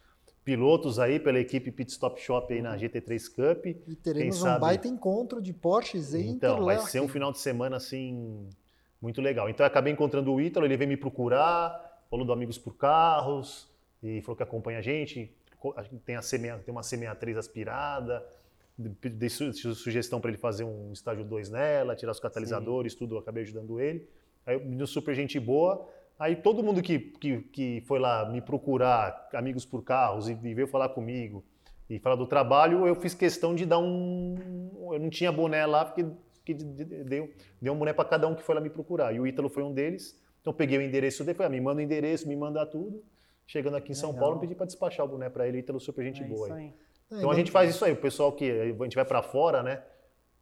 pilotos 0.42 0.98
aí, 0.98 1.18
pela 1.20 1.38
equipe 1.40 1.70
Pit 1.70 1.90
Stop 1.90 2.18
Shop 2.20 2.50
aí 2.52 2.60
Uhum. 2.60 2.64
na 2.64 2.76
GT3 2.78 3.28
Cup. 3.28 3.66
E 3.66 3.74
teremos 3.96 4.04
Quem 4.22 4.28
um 4.28 4.32
sabe- 4.32 4.60
baita 4.60 4.88
encontro 4.88 5.42
de 5.42 5.52
Porsches 5.52 6.14
em 6.14 6.30
Então, 6.30 6.52
vai 6.54 6.62
Interlagos. 6.76 6.90
ser 6.90 7.00
um 7.00 7.08
final 7.08 7.32
de 7.32 7.38
semana 7.40 7.76
assim 7.76 8.48
muito 9.02 9.20
legal. 9.20 9.50
Então 9.50 9.64
eu 9.64 9.68
acabei 9.68 9.92
encontrando 9.92 10.32
o 10.32 10.40
Ítalo, 10.40 10.64
ele 10.64 10.76
veio 10.76 10.88
me 10.88 10.96
procurar, 10.96 11.85
falou 12.10 12.25
do 12.25 12.32
Amigos 12.32 12.58
por 12.58 12.76
Carros 12.76 13.68
e 14.02 14.20
falou 14.22 14.36
que 14.36 14.42
acompanha 14.42 14.78
a 14.78 14.82
gente. 14.82 15.32
Tem, 16.04 16.16
a 16.16 16.20
C6 16.20 16.62
tem 16.64 16.72
uma 16.72 16.82
C63 16.82 17.36
aspirada, 17.36 18.25
de- 18.78 19.08
dei 19.08 19.28
su- 19.28 19.52
su- 19.52 19.75
sugestão 19.75 20.20
para 20.20 20.30
ele 20.30 20.38
fazer 20.38 20.64
um 20.64 20.92
estágio 20.92 21.25
2 21.25 21.50
nela, 21.50 21.96
tirar 21.96 22.12
os 22.12 22.20
catalisadores, 22.20 22.94
tudo, 22.94 23.16
eu 23.16 23.18
acabei 23.18 23.42
ajudando 23.42 23.80
ele. 23.80 24.08
Aí, 24.44 24.58
menino 24.62 24.86
super 24.86 25.14
gente 25.14 25.40
boa. 25.40 25.88
Aí 26.18 26.36
todo 26.36 26.62
mundo 26.62 26.80
que, 26.82 26.98
que, 26.98 27.40
que 27.42 27.82
foi 27.86 27.98
lá 27.98 28.30
me 28.30 28.40
procurar, 28.40 29.28
Amigos 29.34 29.64
por 29.64 29.82
Carros, 29.82 30.28
e, 30.28 30.32
e 30.32 30.54
veio 30.54 30.68
falar 30.68 30.90
comigo 30.90 31.42
e 31.90 31.98
falar 31.98 32.16
do 32.16 32.26
trabalho, 32.26 32.86
eu 32.86 32.94
fiz 32.94 33.14
questão 33.14 33.54
de 33.54 33.66
dar 33.66 33.78
um. 33.78 34.34
Eu 34.92 34.98
não 35.00 35.10
tinha 35.10 35.30
boné 35.32 35.66
lá, 35.66 35.84
porque, 35.84 36.04
de- 36.54 36.84
deu, 37.04 37.30
deu 37.60 37.72
um 37.72 37.78
boné 37.78 37.92
para 37.92 38.04
cada 38.08 38.28
um 38.28 38.34
que 38.34 38.42
foi 38.42 38.54
lá 38.54 38.60
me 38.60 38.70
procurar. 38.70 39.12
E 39.14 39.18
o 39.20 39.26
Ítalo 39.26 39.48
foi 39.48 39.62
um 39.62 39.72
deles. 39.72 40.20
Então 40.46 40.52
eu 40.52 40.56
peguei 40.56 40.78
o 40.78 40.82
endereço 40.82 41.24
dele, 41.24 41.36
falei, 41.36 41.48
ah, 41.48 41.50
me 41.50 41.60
manda 41.60 41.80
o 41.80 41.82
endereço, 41.82 42.28
me 42.28 42.36
manda 42.36 42.64
tudo. 42.64 43.02
Chegando 43.48 43.76
aqui 43.76 43.90
em 43.90 43.94
São 43.96 44.10
Legal. 44.10 44.26
Paulo, 44.26 44.40
pedi 44.40 44.54
para 44.54 44.66
despachar 44.66 45.04
o 45.04 45.08
boné 45.08 45.28
para 45.28 45.48
ele, 45.48 45.58
Ítalo, 45.58 45.80
super 45.80 46.04
gente 46.04 46.22
é 46.22 46.24
boa. 46.24 46.46
isso 46.46 46.54
aí. 46.54 46.62
aí. 46.62 46.74
É, 47.10 47.16
Então 47.16 47.32
a 47.32 47.34
gente 47.34 47.50
faz 47.50 47.68
isso 47.68 47.84
aí, 47.84 47.90
o 47.90 47.96
pessoal 47.96 48.30
que 48.30 48.48
a 48.48 48.84
gente 48.84 48.94
vai 48.94 49.04
para 49.04 49.22
fora, 49.24 49.60
né? 49.64 49.82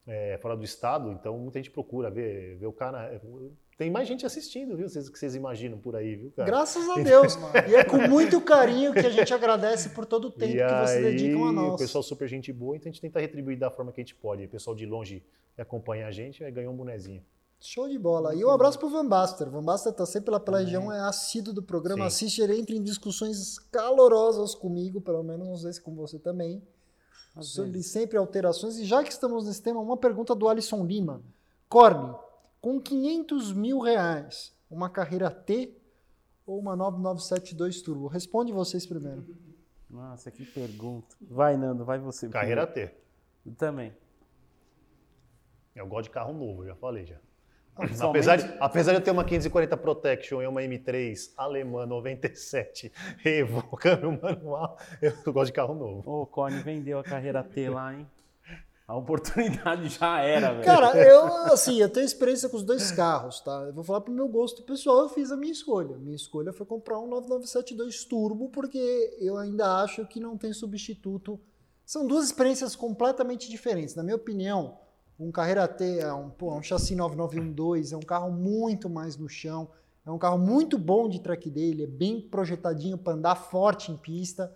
É, 0.07 0.37
fora 0.43 0.55
do 0.55 0.63
estado, 0.63 1.11
então 1.11 1.39
muita 1.39 1.59
gente 1.59 1.71
procura 1.71 2.11
ver, 2.11 2.57
ver 2.57 2.67
o 2.67 2.73
cara. 2.73 3.19
Tem 3.79 3.91
mais 3.91 4.07
gente 4.07 4.27
assistindo, 4.27 4.77
viu? 4.77 4.91
Vocês 4.91 5.09
que 5.09 5.19
vocês 5.19 5.35
imaginam 5.35 5.79
por 5.79 5.97
aí, 5.97 6.17
viu, 6.17 6.31
cara? 6.33 6.51
Graças 6.51 6.87
a 6.87 6.97
Deus. 7.01 7.39
e 7.67 7.75
é 7.75 7.83
com 7.83 7.97
muito 8.07 8.43
carinho 8.43 8.93
que 8.93 9.07
a 9.07 9.11
gente 9.11 9.33
agradece 9.33 9.89
por 9.89 10.05
todo 10.05 10.27
o 10.27 10.31
tempo 10.31 10.53
e 10.53 10.57
que 10.59 10.87
vocês 10.87 11.03
aí, 11.07 11.13
dedicam 11.13 11.45
a 11.45 11.49
o 11.49 11.53
nós. 11.53 11.81
pessoal 11.81 12.03
super 12.03 12.29
gente 12.29 12.53
boa, 12.53 12.77
então 12.77 12.91
a 12.91 12.93
gente 12.93 13.01
tenta 13.01 13.21
retribuir 13.21 13.59
da 13.59 13.71
forma 13.71 13.91
que 13.91 14.03
a 14.03 14.05
gente 14.05 14.15
pode. 14.15 14.45
O 14.45 14.49
pessoal 14.51 14.77
de 14.77 14.85
longe 14.85 15.25
acompanha 15.57 16.07
a 16.07 16.11
gente, 16.11 16.45
aí 16.45 16.53
ganhou 16.53 16.75
um 16.75 16.77
bonezinho. 16.77 17.25
Show 17.67 17.89
de 17.89 17.99
bola. 17.99 18.35
E 18.35 18.45
um 18.45 18.51
abraço 18.51 18.79
pro 18.79 18.91
Van 18.91 19.09
Baster. 19.09 19.49
Van 19.49 19.63
Baster 19.65 19.91
tá 19.91 20.05
sempre 20.05 20.31
lá 20.31 20.39
pela 20.39 20.59
região, 20.59 20.93
é 20.93 21.01
assíduo 21.01 21.51
do 21.55 21.63
programa, 21.63 22.03
Sim. 22.03 22.27
assiste, 22.27 22.43
ele 22.43 22.61
entra 22.61 22.77
em 22.77 22.83
discussões 22.83 23.59
calorosas 23.59 24.55
comigo, 24.55 25.01
pelo 25.01 25.23
menos, 25.23 25.49
não 25.49 25.57
sei 25.57 25.73
se 25.73 25.81
com 25.81 25.95
você 25.95 26.19
também, 26.19 26.63
Às 27.35 27.47
sobre 27.47 27.73
vezes. 27.73 27.91
sempre 27.91 28.19
alterações. 28.19 28.77
E 28.77 28.85
já 28.85 29.03
que 29.03 29.11
estamos 29.11 29.47
nesse 29.47 29.63
tema, 29.63 29.81
uma 29.81 29.97
pergunta 29.97 30.35
do 30.35 30.47
Alisson 30.47 30.85
Lima. 30.85 31.23
Corne, 31.67 32.15
com 32.61 32.79
500 32.79 33.55
mil 33.55 33.79
reais, 33.79 34.53
uma 34.71 34.91
carreira 34.91 35.31
T 35.31 35.75
ou 36.47 36.59
uma 36.59 36.77
9972 36.77 37.81
Turbo? 37.81 38.09
Responde 38.09 38.53
vocês 38.53 38.85
primeiro. 38.85 39.25
Nossa, 39.89 40.31
que 40.31 40.45
pergunta. 40.45 41.17
Vai, 41.19 41.57
Nando, 41.57 41.83
vai 41.83 41.99
você. 41.99 42.29
Carreira 42.29 42.67
primeiro. 42.67 42.93
T. 42.93 43.01
Eu 43.47 43.55
também. 43.55 43.97
Eu 45.75 45.87
gosto 45.87 46.05
de 46.05 46.11
carro 46.11 46.35
novo, 46.35 46.67
já 46.67 46.75
falei 46.75 47.07
já. 47.07 47.19
Apesar 47.77 48.37
de, 48.37 48.57
apesar 48.61 48.93
de 48.93 48.99
eu 48.99 49.03
ter 49.03 49.11
uma 49.11 49.25
540 49.25 49.77
Protection 49.77 50.41
e 50.41 50.47
uma 50.47 50.61
M3 50.63 51.33
alemã 51.37 51.85
97 51.85 52.93
Evo, 53.25 53.63
câmbio 53.77 54.19
manual, 54.23 54.79
eu 55.03 55.33
gosto 55.33 55.47
de 55.47 55.53
carro 55.53 55.75
novo. 55.75 56.09
Ô, 56.09 56.27
Cone 56.27 56.63
vendeu 56.63 57.01
a 57.01 57.03
carreira 57.03 57.43
T 57.43 57.69
lá, 57.69 57.95
hein? 57.95 58.07
A 58.87 58.95
oportunidade 58.95 59.89
já 59.89 60.21
era, 60.21 60.53
velho. 60.53 60.65
Cara, 60.65 60.95
eu, 60.99 61.27
assim, 61.47 61.81
eu 61.81 61.89
tenho 61.89 62.05
experiência 62.05 62.51
com 62.51 62.59
os 62.59 62.63
dois 62.63 62.93
carros, 62.93 63.41
tá? 63.41 63.65
Eu 63.67 63.73
vou 63.73 63.83
falar 63.83 64.03
pro 64.03 64.13
meu 64.13 64.29
gosto 64.29 64.63
pessoal, 64.63 65.05
eu 65.05 65.09
fiz 65.09 65.33
a 65.33 65.37
minha 65.37 65.53
escolha. 65.53 65.97
Minha 65.97 66.15
escolha 66.15 66.53
foi 66.53 66.67
comprar 66.67 66.99
um 66.99 67.07
9972 67.07 68.05
Turbo, 68.05 68.51
porque 68.51 69.17
eu 69.19 69.39
ainda 69.39 69.83
acho 69.83 70.07
que 70.07 70.21
não 70.21 70.37
tem 70.37 70.53
substituto. 70.53 71.41
São 71.87 72.07
duas 72.07 72.27
experiências 72.27 72.77
completamente 72.77 73.49
diferentes. 73.49 73.95
Na 73.95 74.03
minha 74.03 74.17
opinião, 74.17 74.79
um 75.19 75.31
Carreira 75.31 75.67
T 75.69 75.99
é 76.01 76.13
um, 76.13 76.29
pô, 76.29 76.53
um 76.53 76.63
chassi 76.63 76.95
9912, 76.95 77.95
é 77.95 77.97
um 77.97 78.01
carro 78.01 78.31
muito 78.31 78.91
mais 78.91 79.17
no 79.17 79.29
chão, 79.29 79.69
é 80.05 80.11
um 80.11 80.19
carro 80.19 80.39
muito 80.39 80.77
bom 80.77 81.09
de 81.09 81.21
track 81.21 81.49
dele, 81.49 81.85
é 81.85 81.87
bem 81.87 82.21
projetadinho 82.21 82.99
para 82.99 83.15
andar 83.15 83.37
forte 83.37 83.91
em 83.91 83.97
pista. 83.97 84.55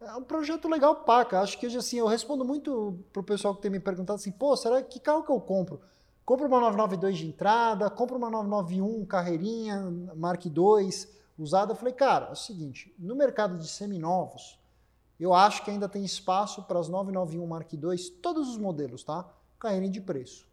É 0.00 0.12
um 0.14 0.22
projeto 0.22 0.68
legal, 0.68 0.94
paca. 0.94 1.40
Acho 1.40 1.58
que 1.58 1.66
assim, 1.66 1.98
eu 1.98 2.06
respondo 2.06 2.44
muito 2.44 2.98
pro 3.12 3.22
pessoal 3.22 3.54
que 3.54 3.62
tem 3.62 3.70
me 3.70 3.80
perguntado 3.80 4.16
assim, 4.16 4.30
pô, 4.30 4.56
será 4.56 4.80
que 4.82 5.00
carro 5.00 5.24
que 5.24 5.32
eu 5.32 5.40
compro? 5.40 5.80
Compro 6.24 6.46
uma 6.46 6.60
992 6.60 7.18
de 7.18 7.26
entrada, 7.26 7.90
compro 7.90 8.16
uma 8.16 8.30
991 8.30 9.04
carreirinha, 9.06 9.90
Mark 10.14 10.44
II, 10.44 10.90
usada. 11.38 11.72
Eu 11.72 11.76
falei, 11.76 11.94
cara, 11.94 12.26
é 12.26 12.32
o 12.32 12.36
seguinte, 12.36 12.94
no 12.98 13.16
mercado 13.16 13.56
de 13.56 13.66
seminovos, 13.66 14.58
eu 15.18 15.34
acho 15.34 15.64
que 15.64 15.70
ainda 15.70 15.88
tem 15.88 16.04
espaço 16.04 16.62
para 16.64 16.78
as 16.78 16.88
991 16.88 17.46
Mark 17.46 17.72
II, 17.72 18.10
todos 18.22 18.48
os 18.50 18.58
modelos, 18.58 19.02
tá? 19.02 19.28
Caírem 19.58 19.90
de 19.90 20.00
preço. 20.00 20.48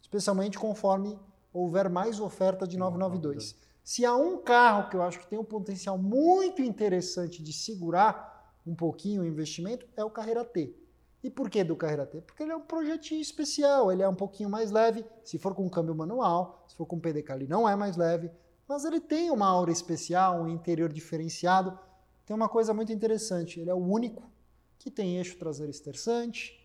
Especialmente 0.00 0.58
conforme 0.58 1.18
houver 1.52 1.88
mais 1.88 2.20
oferta 2.20 2.66
de 2.66 2.76
992. 2.76 3.56
Se 3.82 4.04
há 4.04 4.14
um 4.16 4.38
carro 4.38 4.88
que 4.88 4.96
eu 4.96 5.02
acho 5.02 5.18
que 5.18 5.26
tem 5.26 5.38
um 5.38 5.44
potencial 5.44 5.98
muito 5.98 6.62
interessante 6.62 7.42
de 7.42 7.52
segurar 7.52 8.54
um 8.66 8.74
pouquinho 8.74 9.22
o 9.22 9.26
investimento, 9.26 9.86
é 9.96 10.04
o 10.04 10.10
Carreira 10.10 10.44
T. 10.44 10.74
E 11.22 11.30
por 11.30 11.50
que 11.50 11.64
do 11.64 11.76
Carreira 11.76 12.06
T? 12.06 12.20
Porque 12.20 12.42
ele 12.42 12.52
é 12.52 12.56
um 12.56 12.60
projetinho 12.60 13.20
especial, 13.20 13.90
ele 13.90 14.02
é 14.02 14.08
um 14.08 14.14
pouquinho 14.14 14.48
mais 14.48 14.70
leve, 14.70 15.04
se 15.22 15.38
for 15.38 15.54
com 15.54 15.68
câmbio 15.68 15.94
manual, 15.94 16.64
se 16.68 16.76
for 16.76 16.86
com 16.86 17.00
PDK 17.00 17.32
ele 17.32 17.46
não 17.46 17.68
é 17.68 17.74
mais 17.76 17.96
leve, 17.96 18.30
mas 18.68 18.84
ele 18.84 19.00
tem 19.00 19.30
uma 19.30 19.46
aura 19.46 19.70
especial, 19.70 20.42
um 20.42 20.48
interior 20.48 20.92
diferenciado. 20.92 21.78
Tem 22.24 22.34
uma 22.34 22.48
coisa 22.48 22.72
muito 22.72 22.92
interessante, 22.92 23.60
ele 23.60 23.70
é 23.70 23.74
o 23.74 23.78
único 23.78 24.30
que 24.78 24.90
tem 24.90 25.16
eixo 25.16 25.38
traseiro 25.38 25.70
esterçante, 25.70 26.63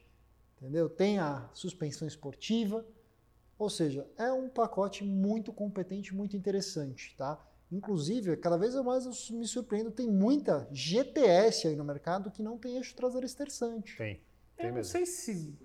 entendeu? 0.62 0.90
Tem 0.90 1.20
a 1.20 1.50
suspensão 1.54 2.08
esportiva, 2.08 2.86
ou 3.58 3.70
seja, 3.70 4.08
é 4.18 4.32
um 4.32 4.48
pacote 4.50 5.04
muito 5.04 5.52
competente, 5.52 6.14
muito 6.16 6.36
interessante, 6.38 7.16
tá? 7.18 7.40
Inclusive, 7.72 8.36
cada 8.38 8.58
vez 8.58 8.74
mais 8.76 9.06
eu 9.06 9.38
me 9.38 9.46
surpreendo, 9.48 9.92
tem 9.92 10.10
muita 10.10 10.68
GTS 10.72 11.68
aí 11.68 11.76
no 11.76 11.84
mercado 11.84 12.32
que 12.32 12.42
não 12.42 12.58
tem 12.58 12.78
eixo 12.78 12.96
traseiro 12.96 13.26
esterçante. 13.26 13.96
Tem, 13.96 14.20
tem 14.58 14.68
Eu 14.68 14.76
não 14.76 14.84
sei 14.84 15.06
se. 15.06 15.56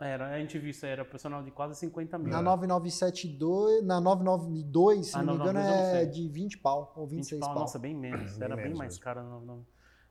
Era, 0.00 0.28
a 0.32 0.38
gente 0.38 0.56
viu 0.60 0.70
isso 0.70 0.86
aí, 0.86 0.92
era 0.92 1.04
profissional 1.04 1.42
de 1.42 1.50
quase 1.50 1.74
50 1.80 2.18
mil. 2.18 2.28
Na 2.30 2.40
9972, 2.40 3.84
na 3.84 4.00
992, 4.00 5.06
se 5.08 5.16
Ah, 5.16 5.22
não 5.24 5.34
me 5.34 5.40
engano, 5.40 5.58
992 5.58 5.88
eu 5.88 5.94
não 5.94 6.00
é 6.00 6.04
de 6.06 6.28
20 6.28 6.58
pau 6.58 6.92
ou 6.96 7.04
20 7.06 7.16
26 7.16 7.40
pau, 7.40 7.48
pau. 7.50 7.58
nossa, 7.58 7.78
bem 7.80 7.94
menos. 7.96 8.36
Bem 8.38 8.44
Era 8.44 8.54
bem 8.54 8.64
menos 8.66 8.78
mais 8.78 8.92
mesmo. 8.94 9.04
cara. 9.04 9.22
Não, 9.24 9.40
não. 9.40 9.66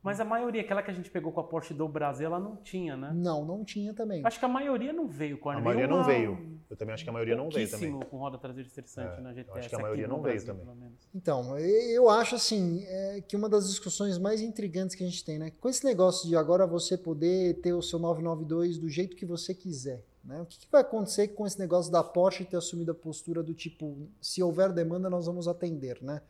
Mas 0.07 0.19
a 0.21 0.25
maioria, 0.25 0.61
aquela 0.61 0.81
que 0.81 0.89
a 0.89 0.93
gente 0.93 1.11
pegou 1.11 1.31
com 1.33 1.39
a 1.41 1.43
Porsche 1.43 1.73
do 1.73 1.87
Brasil, 1.87 2.25
ela 2.27 2.39
não 2.39 2.55
tinha, 2.55 2.95
né? 2.95 3.11
Não, 3.13 3.43
não 3.45 3.63
tinha 3.65 3.93
também. 3.93 4.25
Acho 4.25 4.39
que 4.39 4.45
a 4.45 4.47
maioria 4.47 4.93
não 4.93 5.05
veio 5.07 5.37
com 5.37 5.49
A 5.49 5.59
maioria 5.59 5.85
não 5.87 6.03
veio. 6.03 6.57
Eu 6.69 6.75
também 6.77 6.93
acho 6.93 7.03
que 7.03 7.09
a 7.09 7.13
maioria 7.13 7.35
não 7.35 7.49
veio 7.49 7.69
também. 7.69 7.99
com 7.99 8.17
roda 8.17 8.37
traseira 8.37 8.67
estressante 8.67 9.19
É, 9.19 9.21
na 9.21 9.31
eu 9.31 9.35
GTS. 9.35 9.59
acho 9.59 9.69
que 9.69 9.75
a 9.75 9.79
maioria 9.79 10.07
não 10.07 10.21
veio 10.21 10.35
Brasil, 10.35 10.47
também. 10.53 10.65
pelo 10.65 10.75
menos. 10.77 11.09
Então, 11.13 11.57
eu 11.59 12.09
acho 12.09 12.35
assim 12.35 12.83
é, 12.85 13.21
que 13.21 13.35
uma 13.35 13.49
das 13.49 13.67
discussões 13.67 14.17
mais 14.17 14.41
intrigantes 14.41 14.95
que 14.95 15.03
a 15.03 15.07
gente 15.07 15.23
tem, 15.25 15.37
né? 15.37 15.51
Com 15.59 15.67
esse 15.69 15.83
negócio 15.85 16.27
de 16.27 16.35
agora 16.37 16.65
você 16.65 16.97
poder 16.97 17.55
ter 17.61 17.73
o 17.73 17.81
seu 17.81 17.99
992 17.99 18.77
do 18.77 18.87
jeito 18.89 19.15
que 19.15 19.25
você 19.25 19.53
quiser, 19.53 20.03
né? 20.23 20.41
O 20.41 20.45
que, 20.45 20.59
que 20.59 20.67
vai 20.71 20.81
acontecer 20.81 21.29
com 21.29 21.45
esse 21.45 21.59
negócio 21.59 21.91
da 21.91 22.03
Porsche 22.03 22.45
ter 22.45 22.57
assumido 22.57 22.91
a 22.91 22.95
postura 22.95 23.43
do 23.43 23.53
tipo, 23.53 24.07
se 24.21 24.41
houver 24.41 24.71
demanda, 24.71 25.09
nós 25.09 25.25
vamos 25.25 25.47
atender, 25.47 25.97
né? 26.01 26.21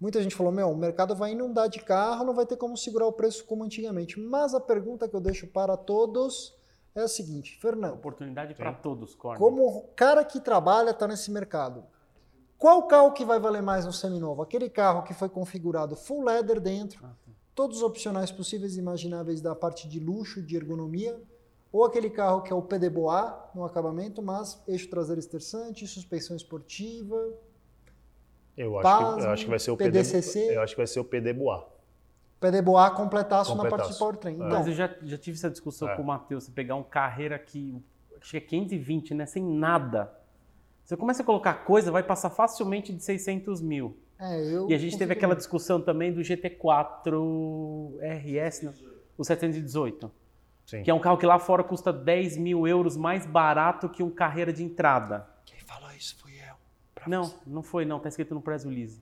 Muita 0.00 0.22
gente 0.22 0.34
falou, 0.34 0.50
meu, 0.50 0.70
o 0.70 0.76
mercado 0.76 1.14
vai 1.14 1.32
inundar 1.32 1.68
de 1.68 1.80
carro, 1.80 2.24
não 2.24 2.34
vai 2.34 2.46
ter 2.46 2.56
como 2.56 2.76
segurar 2.76 3.06
o 3.06 3.12
preço 3.12 3.44
como 3.44 3.62
antigamente. 3.64 4.18
Mas 4.18 4.54
a 4.54 4.60
pergunta 4.60 5.06
que 5.08 5.14
eu 5.14 5.20
deixo 5.20 5.46
para 5.46 5.76
todos 5.76 6.56
é 6.94 7.02
a 7.02 7.08
seguinte, 7.08 7.58
Fernando, 7.60 7.94
Oportunidade 7.94 8.54
para 8.54 8.72
todos, 8.72 9.14
Corner. 9.14 9.38
como 9.38 9.66
o 9.66 9.82
cara 9.94 10.24
que 10.24 10.40
trabalha 10.40 10.90
está 10.90 11.06
nesse 11.06 11.30
mercado, 11.30 11.84
qual 12.58 12.86
carro 12.86 13.12
que 13.12 13.24
vai 13.24 13.38
valer 13.38 13.62
mais 13.62 13.84
no 13.84 13.92
seminovo? 13.92 14.42
Aquele 14.42 14.68
carro 14.70 15.02
que 15.02 15.14
foi 15.14 15.28
configurado 15.28 15.94
full 15.94 16.24
leather 16.24 16.60
dentro, 16.60 17.00
Ah, 17.04 17.12
todos 17.54 17.78
os 17.78 17.82
opcionais 17.82 18.30
possíveis 18.32 18.76
e 18.76 18.80
imagináveis 18.80 19.40
da 19.40 19.54
parte 19.54 19.86
de 19.86 20.00
luxo, 20.00 20.42
de 20.42 20.56
ergonomia, 20.56 21.20
ou 21.72 21.84
aquele 21.84 22.10
carro 22.10 22.42
que 22.42 22.52
é 22.52 22.56
o 22.56 22.62
PDBOA 22.62 23.50
no 23.54 23.64
acabamento, 23.64 24.20
mas 24.22 24.60
eixo 24.66 24.88
traseiro 24.90 25.20
esterçante, 25.20 25.86
suspensão 25.86 26.34
esportiva, 26.34 27.32
Eu 28.56 28.78
acho, 28.78 28.88
que, 28.98 29.04
Pasmo, 29.04 29.20
eu 29.22 29.30
acho 29.30 29.44
que 29.44 29.50
vai 29.50 29.58
ser 29.58 29.70
o 29.70 29.76
PD, 29.76 29.90
PDCC. 29.90 30.54
eu 30.54 30.60
acho 30.62 30.74
que 30.74 30.78
vai 30.80 30.86
ser 30.86 31.00
o 31.00 31.04
PD 31.04 31.32
Bois. 31.32 31.62
PDBOA 32.40 32.90
completaço, 32.92 33.54
na 33.54 33.62
parte 33.64 33.70
de 33.70 33.70
Completaço. 33.70 33.98
powertrain. 33.98 34.32
É. 34.32 34.36
Então, 34.36 34.48
Mas 34.58 34.66
eu 34.66 34.72
já, 34.72 34.90
já 35.02 35.18
tive 35.18 35.36
essa 35.36 35.50
discussão 35.50 35.88
É. 35.90 35.96
com 35.96 36.02
o 36.02 36.06
Matheus, 36.06 36.44
você 36.44 36.50
pegar 36.50 36.74
um 36.74 36.82
carreira 36.82 37.38
que 37.38 37.82
acho 38.20 38.30
que 38.30 38.36
é 38.36 38.40
520, 38.40 39.14
né? 39.14 39.26
Sem 39.26 39.42
nada. 39.44 40.10
Você 40.84 40.96
começa 40.96 41.22
a 41.22 41.26
colocar 41.26 41.52
coisa, 41.64 41.90
vai 41.90 42.02
passar 42.02 42.30
facilmente 42.30 42.92
de 42.94 43.02
600 43.04 43.60
mil. 43.60 43.96
é, 44.18 44.42
eu 44.54 44.68
E 44.70 44.74
a 44.74 44.78
gente 44.78 44.96
teve 44.98 45.12
aquela 45.12 45.34
discussão 45.36 45.80
também 45.80 46.12
do 46.12 46.20
GT4 46.22 47.98
RS, 48.00 48.62
né? 48.62 48.74
o 49.16 49.24
718. 49.24 50.10
Sim. 50.66 50.82
Que 50.82 50.90
é 50.90 50.94
um 50.94 51.00
carro 51.00 51.18
que 51.18 51.26
lá 51.26 51.38
fora 51.38 51.62
custa 51.64 51.92
10 51.92 52.36
mil 52.36 52.66
euros 52.66 52.96
mais 52.96 53.26
barato 53.26 53.88
que 53.88 54.02
um 54.02 54.10
carreira 54.10 54.52
de 54.52 54.62
entrada. 54.62 55.26
Quem 55.44 55.58
falou 55.60 55.90
isso 55.92 56.16
fui 56.20 56.29
Não, 57.06 57.32
não 57.46 57.62
foi 57.62 57.84
não, 57.84 57.98
tá 57.98 58.08
escrito 58.08 58.34
no 58.34 58.40
press 58.40 58.64
release. 58.64 59.00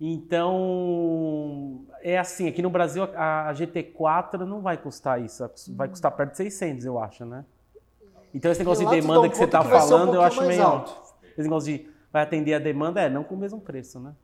Então, 0.00 1.86
é 2.02 2.18
assim, 2.18 2.48
aqui 2.48 2.60
no 2.60 2.68
Brasil 2.70 3.04
a, 3.14 3.48
a 3.48 3.52
GT4 3.54 4.40
não 4.40 4.60
vai 4.60 4.76
custar 4.76 5.20
isso, 5.22 5.48
vai 5.70 5.88
custar 5.88 6.10
perto 6.12 6.32
de 6.32 6.36
600, 6.38 6.84
eu 6.84 6.98
acho, 6.98 7.24
né? 7.24 7.44
Então 8.34 8.50
esse 8.50 8.60
negócio 8.60 8.84
de 8.84 8.90
demanda 8.90 9.22
dão 9.22 9.30
que 9.30 9.36
você 9.36 9.46
tá 9.46 9.62
que 9.62 9.68
vai 9.68 9.80
ser 9.80 9.86
um 9.86 9.88
falando, 9.88 10.14
eu 10.14 10.22
acho 10.22 10.36
mais 10.36 10.48
meio 10.48 10.62
alto. 10.62 10.90
alto. 10.90 11.14
Esse 11.36 11.42
negócio 11.42 11.72
de 11.72 11.88
vai 12.12 12.22
atender 12.22 12.54
a 12.54 12.58
demanda, 12.58 13.00
é, 13.00 13.08
não 13.08 13.22
com 13.22 13.34
o 13.34 13.38
mesmo 13.38 13.60
preço, 13.60 14.00
né? 14.00 14.14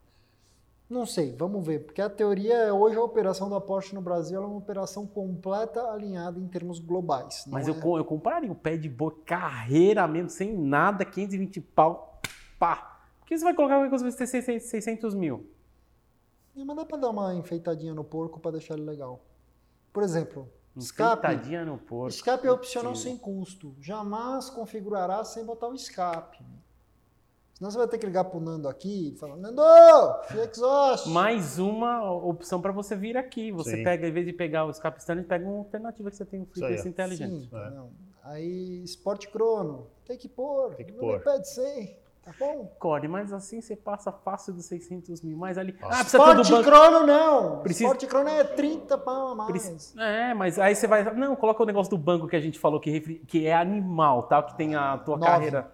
Não 0.88 1.06
sei, 1.06 1.32
vamos 1.36 1.64
ver, 1.64 1.84
porque 1.84 2.02
a 2.02 2.10
teoria 2.10 2.54
é 2.54 2.72
hoje 2.72 2.96
a 2.96 3.02
operação 3.02 3.48
da 3.48 3.60
Porsche 3.60 3.94
no 3.94 4.02
Brasil 4.02 4.36
ela 4.36 4.46
é 4.46 4.48
uma 4.48 4.58
operação 4.58 5.06
completa 5.06 5.80
alinhada 5.88 6.40
em 6.40 6.48
termos 6.48 6.80
globais. 6.80 7.44
Mas 7.46 7.68
é- 7.68 7.70
eu, 7.70 7.96
eu 7.96 8.04
compraria 8.04 8.50
o 8.50 8.56
pé 8.56 8.76
de 8.76 8.88
boa, 8.88 9.14
carreira 9.24 10.06
mesmo, 10.08 10.28
sem 10.28 10.52
nada, 10.52 11.04
520 11.04 11.60
pau, 11.60 12.20
pá. 12.58 12.89
Que 13.30 13.38
você 13.38 13.44
vai 13.44 13.54
colocar 13.54 13.76
qualquer 13.76 13.90
coisa 13.90 14.04
que 14.04 14.10
vai 14.10 14.18
ter 14.18 14.26
600 14.26 14.68
600 14.68 15.14
mil? 15.14 15.46
É, 16.56 16.64
Mas 16.64 16.76
dá 16.76 16.84
pra 16.84 16.96
dar 16.96 17.10
uma 17.10 17.32
enfeitadinha 17.32 17.94
no 17.94 18.02
porco 18.02 18.40
pra 18.40 18.50
deixar 18.50 18.74
ele 18.74 18.82
legal. 18.82 19.20
Por 19.92 20.02
exemplo, 20.02 20.48
escape. 20.76 21.24
Enfeitadinha 21.28 21.64
no 21.64 21.78
porco. 21.78 22.08
Escape 22.08 22.44
é 22.44 22.50
opcional 22.50 22.96
sem 22.96 23.16
custo. 23.16 23.72
Jamais 23.80 24.50
configurará 24.50 25.22
sem 25.22 25.44
botar 25.44 25.68
o 25.68 25.74
escape. 25.74 26.44
Senão 27.54 27.70
você 27.70 27.78
vai 27.78 27.86
ter 27.86 27.98
que 27.98 28.06
ligar 28.06 28.24
pro 28.24 28.40
Nando 28.40 28.68
aqui 28.68 29.10
e 29.10 29.16
falar, 29.16 29.36
Nando, 29.36 29.62
fio 30.24 30.42
exhaust. 30.42 31.08
Mais 31.08 31.56
uma 31.60 32.10
opção 32.12 32.60
para 32.60 32.72
você 32.72 32.96
vir 32.96 33.16
aqui. 33.16 33.52
Você 33.52 33.76
Sim. 33.76 33.84
pega, 33.84 34.08
em 34.08 34.12
vez 34.12 34.26
de 34.26 34.32
pegar 34.32 34.64
o 34.66 34.70
escape 34.70 34.98
externo, 34.98 35.22
pega 35.22 35.46
uma 35.46 35.58
alternativa 35.58 36.10
que 36.10 36.16
você 36.16 36.24
tem 36.24 36.40
um 36.40 36.46
frequência 36.46 36.88
inteligente. 36.88 37.48
Sim, 37.48 37.56
É. 37.56 37.70
não. 37.70 37.90
Aí, 38.24 38.82
Sport 38.84 39.28
Crono, 39.28 39.86
tem 40.04 40.18
que 40.18 40.28
pôr. 40.28 40.74
Tem 40.74 40.86
que 40.86 40.92
não 40.92 40.98
pôr. 40.98 41.18
me 41.18 41.24
pede 41.24 41.48
100, 41.48 41.96
tá 42.38 42.44
bom? 42.46 42.72
Core, 42.78 43.08
mas 43.08 43.32
assim 43.32 43.60
você 43.60 43.74
passa 43.76 44.10
fácil 44.12 44.52
dos 44.52 44.66
600 44.66 45.22
mil. 45.22 45.36
Mas 45.36 45.58
ali. 45.58 45.76
Nossa. 45.80 45.94
Ah, 45.94 45.98
precisa 46.04 46.18
ter 46.18 46.24
Sport 46.24 46.48
do 46.48 46.56
banco. 46.56 46.64
Crono 46.70 47.06
não. 47.06 47.58
Precisa- 47.62 47.84
Sport 47.84 48.06
Crono 48.10 48.28
é 48.28 48.44
30 48.44 48.98
pau 48.98 49.28
a 49.28 49.34
mais. 49.34 49.50
Preci- 49.50 49.98
É, 50.00 50.34
mas 50.34 50.58
aí 50.58 50.74
você 50.74 50.86
vai. 50.86 51.02
Não, 51.14 51.34
coloca 51.36 51.62
o 51.62 51.66
negócio 51.66 51.90
do 51.90 51.98
banco 51.98 52.26
que 52.26 52.36
a 52.36 52.40
gente 52.40 52.58
falou 52.58 52.78
que, 52.80 52.90
refri- 52.90 53.22
que 53.26 53.46
é 53.46 53.54
animal, 53.54 54.24
tá? 54.24 54.42
Que 54.42 54.56
tem 54.56 54.74
a 54.74 54.96
tua 54.98 55.16
Nove. 55.16 55.30
carreira. 55.30 55.70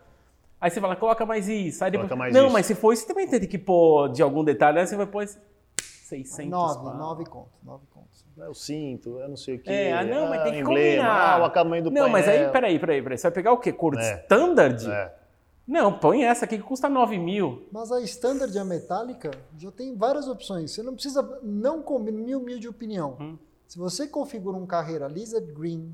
Aí 0.61 0.71
você 0.71 0.81
fala, 0.81 0.97
coloca 0.97 1.27
mais 1.27 1.49
isso. 1.49 1.85
Aí 1.85 1.91
depois, 1.91 2.09
Coloca 2.09 2.19
mais 2.19 2.35
não, 2.35 2.45
isso. 2.47 2.53
mas 2.53 2.65
se 2.67 2.75
for 2.75 2.93
isso, 2.93 3.03
você 3.03 3.09
também 3.09 3.29
tem 3.29 3.41
que 3.41 3.59
pôr 3.59 4.09
de 4.09 4.23
algum 4.23 4.43
detalhe. 4.43 4.79
Aí 4.79 4.87
você 4.87 4.97
vai 4.97 5.07
pôr 5.07 5.25
600 5.79 6.51
9, 6.51 6.75
pau. 6.85 6.95
9 6.97 7.25
conto, 7.27 7.51
9 7.63 7.85
contos. 7.93 8.25
É 8.39 8.49
o 8.49 8.55
cinto, 8.55 9.19
eu 9.19 9.29
não 9.29 9.37
sei 9.37 9.57
o 9.57 9.59
que. 9.59 9.71
É, 9.71 9.93
ah, 9.95 10.05
não, 10.05 10.29
mas 10.29 10.43
tem 10.43 10.53
que 10.53 10.59
emblema, 10.61 11.03
combinar. 11.05 11.35
Ah, 11.37 11.43
o 11.43 11.45
acabamento 11.45 11.85
do 11.85 11.91
Não, 11.91 12.09
mas 12.09 12.27
aí, 12.29 12.35
painel. 12.35 12.53
peraí, 12.53 12.79
peraí, 12.79 13.03
peraí. 13.03 13.19
Você 13.19 13.23
vai 13.29 13.33
pegar 13.33 13.53
o 13.53 13.59
quê? 13.59 13.73
Cor 13.73 13.99
É. 13.99 14.21
standard? 14.23 14.91
É. 14.91 15.15
Não, 15.67 15.99
põe 15.99 16.23
essa 16.25 16.45
aqui 16.45 16.59
que 16.59 16.63
custa 16.63 16.89
9 16.89 17.19
mil. 17.19 17.67
Mas 17.73 17.91
a 17.91 18.01
standard 18.03 18.55
e 18.55 18.59
a 18.59 18.65
metálica 18.65 19.33
já 19.59 19.73
tem 19.73 19.97
várias 19.97 20.29
opções. 20.29 20.71
Você 20.71 20.83
não 20.83 20.95
precisa, 20.95 21.41
não 21.43 21.83
combina, 21.83 22.19
minha 22.21 22.39
humilde 22.39 22.69
opinião. 22.69 23.17
Hum. 23.21 23.39
Se 23.67 23.77
você 23.77 24.07
configura 24.07 24.57
um 24.57 24.65
carreira 24.65 25.09
Lizard 25.09 25.51
Green, 25.53 25.93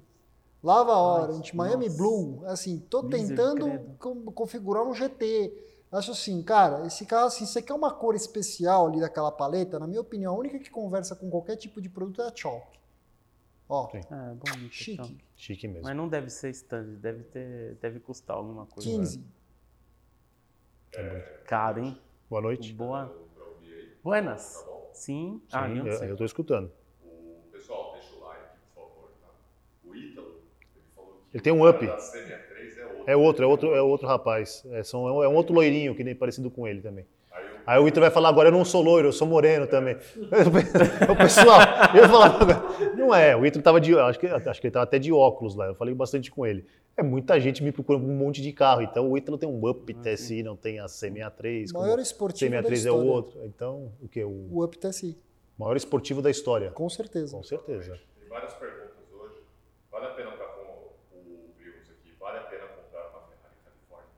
Lava 0.63 0.95
Orange, 0.95 1.57
Miami 1.57 1.87
nossa. 1.87 1.97
Blue, 1.97 2.43
assim, 2.47 2.79
tô 2.79 3.01
Lizard, 3.01 3.29
tentando 3.29 3.67
credo. 3.99 4.33
configurar 4.33 4.85
um 4.85 4.93
GT. 4.93 5.53
Acho 5.91 6.13
assim, 6.13 6.43
cara, 6.43 6.87
esse 6.87 7.05
carro, 7.05 7.27
assim, 7.27 7.45
você 7.45 7.61
quer 7.61 7.75
uma 7.75 7.91
cor 7.93 8.15
especial 8.15 8.87
ali 8.87 9.01
daquela 9.01 9.31
paleta, 9.31 9.79
na 9.79 9.87
minha 9.87 10.01
opinião, 10.01 10.35
a 10.35 10.39
única 10.39 10.59
que 10.59 10.71
conversa 10.71 11.15
com 11.17 11.29
qualquer 11.31 11.57
tipo 11.57 11.81
de 11.83 11.89
produto 11.89 12.23
é 12.23 12.29
a 12.29 12.33
Chalk. 12.35 12.79
Ó, 13.69 13.91
Sim. 13.91 13.99
É, 13.99 14.35
bonito. 14.35 14.73
chique. 14.73 14.93
então. 14.93 15.17
Chique 15.37 15.67
mesmo. 15.67 15.85
Mas 15.85 15.97
não 15.97 16.09
deve 16.09 16.31
ser 16.31 16.51
standard, 16.51 16.97
deve, 16.97 17.25
ter, 17.25 17.75
deve 17.81 18.01
custar 18.01 18.37
alguma 18.37 18.67
coisa. 18.67 18.89
15. 18.89 19.23
Caro, 21.45 21.81
hein? 21.81 21.97
Boa 22.29 22.43
noite. 22.43 22.73
Boa. 22.73 23.11
Buenas. 24.03 24.67
Sim. 24.93 25.41
Ah, 25.51 25.67
Sim, 25.69 25.79
não 25.79 25.87
eu, 25.87 25.97
sei. 25.99 26.11
eu 26.11 26.17
tô 26.17 26.25
escutando. 26.25 26.67
O 26.67 27.53
pessoal, 27.53 27.91
deixa 27.95 28.15
o 28.15 28.21
like, 28.21 28.43
por 28.75 28.83
favor. 28.83 29.11
Tá? 29.21 29.29
O 29.89 29.95
Ítalo, 29.95 30.37
ele 30.77 30.85
falou 30.95 31.11
que 31.31 31.37
Ele 31.37 31.43
tem 31.43 31.53
um 31.53 31.67
up. 31.69 31.87
da 31.87 31.97
C63 31.97 32.77
é 32.79 32.85
outro. 32.87 33.05
É 33.07 33.17
outro, 33.17 33.45
é 33.45 33.47
outro, 33.47 33.75
é 33.75 33.83
outro 33.83 34.07
rapaz. 34.07 34.65
É, 34.71 34.83
são, 34.83 35.09
é 35.09 35.13
um- 35.13 35.23
é 35.25 35.29
outro 35.29 35.55
loirinho 35.55 35.95
que 35.95 36.05
nem 36.05 36.15
parecido 36.15 36.51
com 36.51 36.67
ele 36.69 36.81
também. 36.83 37.07
Aí 37.31 37.45
o 37.45 37.53
Aí 37.65 37.79
o 37.79 37.89
Ítalo 37.89 38.05
vai 38.05 38.11
falar 38.11 38.29
agora, 38.29 38.49
eu 38.49 38.53
não 38.53 38.65
sou 38.65 38.83
loiro, 38.83 39.09
eu 39.09 39.13
sou 39.13 39.27
moreno 39.27 39.67
também. 39.67 39.97
o 41.11 41.17
pessoal, 41.17 41.61
eu 41.95 42.09
falava, 42.09 42.95
não 42.97 43.15
é, 43.15 43.35
o 43.37 43.47
Ítalo 43.47 43.63
tava 43.63 43.81
de, 43.81 43.99
acho 43.99 44.19
que, 44.19 44.27
acho 44.27 44.61
que 44.61 44.67
ele 44.67 44.73
tava 44.73 44.85
até 44.85 44.99
de 44.99 45.13
óculos 45.13 45.55
lá, 45.55 45.67
eu 45.69 45.75
falei 45.75 45.95
bastante 45.95 46.31
com 46.31 46.45
ele. 46.47 46.67
É 46.97 47.03
muita 47.03 47.41
gente 47.41 47.63
me 47.63 47.73
procurando 47.73 48.05
um 48.05 48.15
monte 48.15 48.43
de 48.43 48.53
carro, 48.53 48.83
então 48.83 49.11
o 49.11 49.17
Ítalo 49.17 49.39
tem 49.39 49.49
um 49.49 49.67
Up 49.67 49.95
TSI, 49.95 50.43
não 50.43 50.55
tem 50.57 50.79
a 50.79 50.85
C63, 50.87 51.71
O 51.71 51.73
como 51.73 51.85
maior 51.85 51.99
esportivo 51.99 52.53
da 52.53 52.63
C63 52.63 52.87
é 52.87 52.91
o 52.93 53.07
outro. 53.07 53.45
Então, 53.47 53.93
o 54.01 54.09
que? 54.09 54.23
O 54.23 54.49
O 54.51 54.63
Up 54.65 54.77
TSI, 54.79 55.19
maior 55.59 55.77
esportivo 55.77 56.21
da 56.21 56.31
história. 56.31 56.71
com 56.71 56.89
certeza. 56.91 57.35
Com 57.37 57.43
certeza. 57.43 57.99
Tem 58.21 58.29
várias 58.29 58.53
perguntas 58.55 59.11
hoje. 59.11 59.37
Vale 59.91 60.07
a 60.07 60.11
pena 60.11 60.33
para 60.33 60.47
o 60.47 60.93
Wills 61.59 61.91
aqui, 61.91 62.15
vale 62.21 62.39
a 62.39 62.43
pena 62.43 62.67
comprar 62.67 63.09
uma 63.09 63.21
Ferrari 63.23 63.57
Califórnia? 63.65 64.11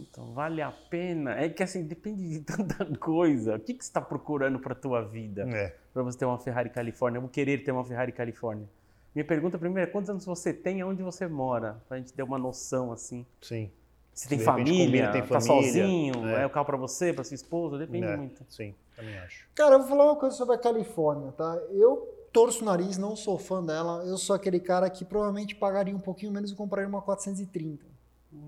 Então, 0.00 0.32
vale 0.32 0.62
a 0.62 0.72
pena. 0.72 1.38
É 1.38 1.48
que 1.50 1.62
assim, 1.62 1.84
depende 1.86 2.26
de 2.26 2.40
tanta 2.40 2.84
coisa. 2.98 3.56
O 3.56 3.60
que, 3.60 3.74
que 3.74 3.84
você 3.84 3.90
está 3.90 4.00
procurando 4.00 4.58
para 4.58 4.74
tua 4.74 5.02
vida? 5.02 5.42
É. 5.48 5.76
Para 5.92 6.02
você 6.02 6.18
ter 6.18 6.24
uma 6.24 6.38
Ferrari 6.38 6.70
Califórnia, 6.70 7.20
ou 7.20 7.28
querer 7.28 7.62
ter 7.62 7.70
uma 7.70 7.84
Ferrari 7.84 8.12
Califórnia? 8.12 8.66
Minha 9.14 9.24
pergunta 9.24 9.58
primeiro 9.58 9.88
é 9.88 9.92
quantos 9.92 10.08
anos 10.08 10.24
você 10.24 10.52
tem 10.52 10.78
e 10.78 10.84
onde 10.84 11.02
você 11.02 11.26
mora? 11.26 11.82
Pra 11.88 11.98
gente 11.98 12.12
ter 12.12 12.22
uma 12.22 12.38
noção 12.38 12.92
assim. 12.92 13.26
Sim. 13.40 13.70
Se 14.14 14.28
tem 14.28 14.38
família, 14.38 14.84
combina, 14.86 15.12
tem 15.12 15.22
tá 15.22 15.40
família, 15.40 15.72
sozinho, 15.72 16.28
é. 16.28 16.42
é. 16.42 16.46
o 16.46 16.50
carro 16.50 16.66
para 16.66 16.76
você, 16.76 17.12
para 17.12 17.24
sua 17.24 17.34
esposa, 17.34 17.78
depende 17.78 18.06
É, 18.06 18.16
muito. 18.16 18.44
Sim, 18.48 18.74
também 18.94 19.16
acho. 19.18 19.48
Cara, 19.54 19.74
eu 19.76 19.78
vou 19.80 19.88
falar 19.88 20.04
uma 20.04 20.16
coisa 20.16 20.36
sobre 20.36 20.54
a 20.54 20.58
Califórnia, 20.58 21.32
tá? 21.32 21.54
Eu 21.70 22.08
torço 22.30 22.62
o 22.62 22.66
nariz, 22.66 22.98
não 22.98 23.16
sou 23.16 23.38
fã 23.38 23.64
dela. 23.64 24.04
Eu 24.04 24.18
sou 24.18 24.36
aquele 24.36 24.60
cara 24.60 24.88
que 24.90 25.04
provavelmente 25.04 25.54
pagaria 25.54 25.94
um 25.94 26.00
pouquinho 26.00 26.30
menos 26.32 26.50
e 26.50 26.54
compraria 26.54 26.88
uma 26.88 27.00
430. 27.00 27.86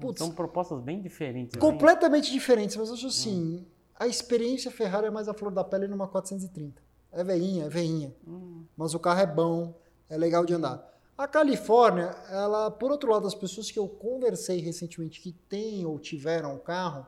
Putz. 0.00 0.18
São 0.18 0.30
propostas 0.32 0.80
bem 0.80 1.00
diferentes. 1.00 1.54
né? 1.54 1.60
Completamente 1.60 2.30
diferentes, 2.30 2.76
mas 2.76 2.88
eu 2.88 2.94
acho 2.94 3.06
assim, 3.06 3.66
a 3.98 4.06
experiência 4.06 4.70
Ferrari 4.70 5.06
é 5.06 5.10
mais 5.10 5.28
a 5.28 5.34
flor 5.34 5.50
da 5.50 5.62
pele 5.62 5.86
numa 5.86 6.08
430. 6.08 6.82
É 7.12 7.22
veinha, 7.22 7.66
é 7.66 7.68
veinha. 7.68 8.14
Hum. 8.26 8.64
Mas 8.76 8.94
o 8.94 8.98
carro 8.98 9.20
é 9.20 9.26
bom, 9.26 9.74
é 10.08 10.16
legal 10.16 10.44
de 10.44 10.54
andar. 10.54 10.92
A 11.16 11.28
Califórnia, 11.28 12.14
ela, 12.28 12.70
por 12.70 12.90
outro 12.90 13.10
lado, 13.10 13.26
as 13.26 13.34
pessoas 13.34 13.70
que 13.70 13.78
eu 13.78 13.86
conversei 13.86 14.60
recentemente 14.60 15.20
que 15.20 15.32
têm 15.32 15.86
ou 15.86 15.98
tiveram 15.98 16.54
um 16.54 16.58
carro, 16.58 17.06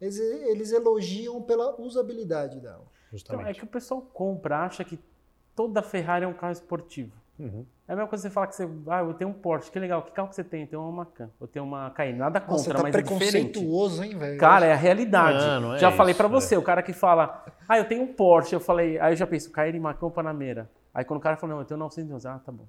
eles, 0.00 0.18
eles 0.18 0.72
elogiam 0.72 1.40
pela 1.42 1.80
usabilidade 1.80 2.60
dela. 2.60 2.84
Então, 2.84 3.06
é 3.08 3.16
Justamente. 3.16 3.58
que 3.58 3.64
o 3.64 3.68
pessoal 3.68 4.02
compra, 4.02 4.58
acha 4.58 4.84
que 4.84 4.98
toda 5.56 5.82
Ferrari 5.82 6.24
é 6.24 6.28
um 6.28 6.34
carro 6.34 6.52
esportivo. 6.52 7.12
Uhum. 7.38 7.64
É 7.86 7.92
a 7.92 7.96
mesma 7.96 8.08
coisa 8.08 8.22
que 8.22 8.28
você 8.28 8.34
falar 8.34 8.46
que 8.48 8.56
você, 8.56 8.68
ah, 8.88 9.00
eu 9.00 9.14
tenho 9.14 9.30
um 9.30 9.32
Porsche, 9.32 9.70
que 9.70 9.78
legal, 9.78 10.02
que 10.02 10.10
carro 10.10 10.28
que 10.28 10.34
você 10.34 10.44
tem? 10.44 10.62
Eu 10.62 10.66
tenho 10.66 10.82
uma 10.82 10.92
Macan, 10.92 11.30
eu 11.40 11.46
tenho 11.46 11.64
uma 11.64 11.88
Cayenne, 11.90 12.18
nada 12.18 12.40
contra, 12.40 12.54
Nossa, 12.54 12.74
tá 12.74 12.82
mas 12.82 12.94
é 12.94 13.00
diferente. 13.00 13.52
preconceituoso, 13.52 14.02
hein, 14.02 14.18
velho? 14.18 14.38
Cara, 14.38 14.66
é 14.66 14.72
a 14.72 14.76
realidade. 14.76 15.38
Não, 15.38 15.60
não 15.60 15.74
é 15.74 15.78
já 15.78 15.90
falei 15.92 16.10
isso, 16.10 16.18
pra 16.18 16.28
você, 16.28 16.56
o 16.56 16.62
cara 16.62 16.82
que 16.82 16.92
fala, 16.92 17.46
ah, 17.66 17.78
eu 17.78 17.86
tenho 17.86 18.02
um 18.02 18.12
Porsche, 18.12 18.54
eu 18.54 18.60
falei, 18.60 18.98
aí 18.98 19.12
eu 19.12 19.16
já 19.16 19.26
penso, 19.26 19.50
Cayenne, 19.50 19.80
Macan, 19.80 20.10
Panamera. 20.10 20.68
Aí 20.92 21.04
quando 21.04 21.18
o 21.18 21.22
cara 21.22 21.36
fala, 21.36 21.54
não, 21.54 21.60
eu 21.60 21.64
tenho 21.64 21.78
911, 21.78 22.26
ah, 22.28 22.40
tá 22.44 22.52
bom. 22.52 22.66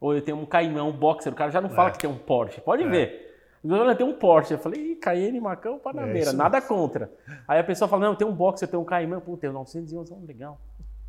Ou 0.00 0.14
eu 0.14 0.22
tenho 0.22 0.38
um 0.38 0.46
Caimão, 0.46 0.88
um 0.88 0.92
Boxer, 0.92 1.32
o 1.32 1.36
cara 1.36 1.50
já 1.50 1.60
não 1.60 1.70
fala 1.70 1.90
É. 1.90 1.92
que 1.92 1.98
tem 1.98 2.08
um 2.08 2.16
Porsche, 2.18 2.60
pode 2.60 2.84
ver. 2.84 3.28
Eu 3.62 3.96
tenho 3.96 4.08
um 4.08 4.14
Porsche, 4.14 4.54
eu 4.54 4.58
falei, 4.58 4.92
Ih, 4.92 4.96
Cayenne, 4.96 5.38
Macan, 5.38 5.74
É 5.74 5.78
Panamera, 5.78 6.18
isso 6.18 6.36
nada 6.36 6.62
contra. 6.62 7.12
Aí 7.46 7.60
a 7.60 7.64
pessoa 7.64 7.86
fala, 7.86 8.04
não, 8.04 8.12
eu 8.12 8.16
tenho 8.16 8.30
um 8.30 8.34
Boxer, 8.34 8.66
eu 8.66 8.70
tenho 8.70 8.82
um 8.82 8.86
Caimão, 8.86 9.20
pô, 9.20 9.32
eu 9.32 9.36
tenho 9.36 9.52
911, 9.52 10.12
oh, 10.12 10.26
legal. 10.26 10.58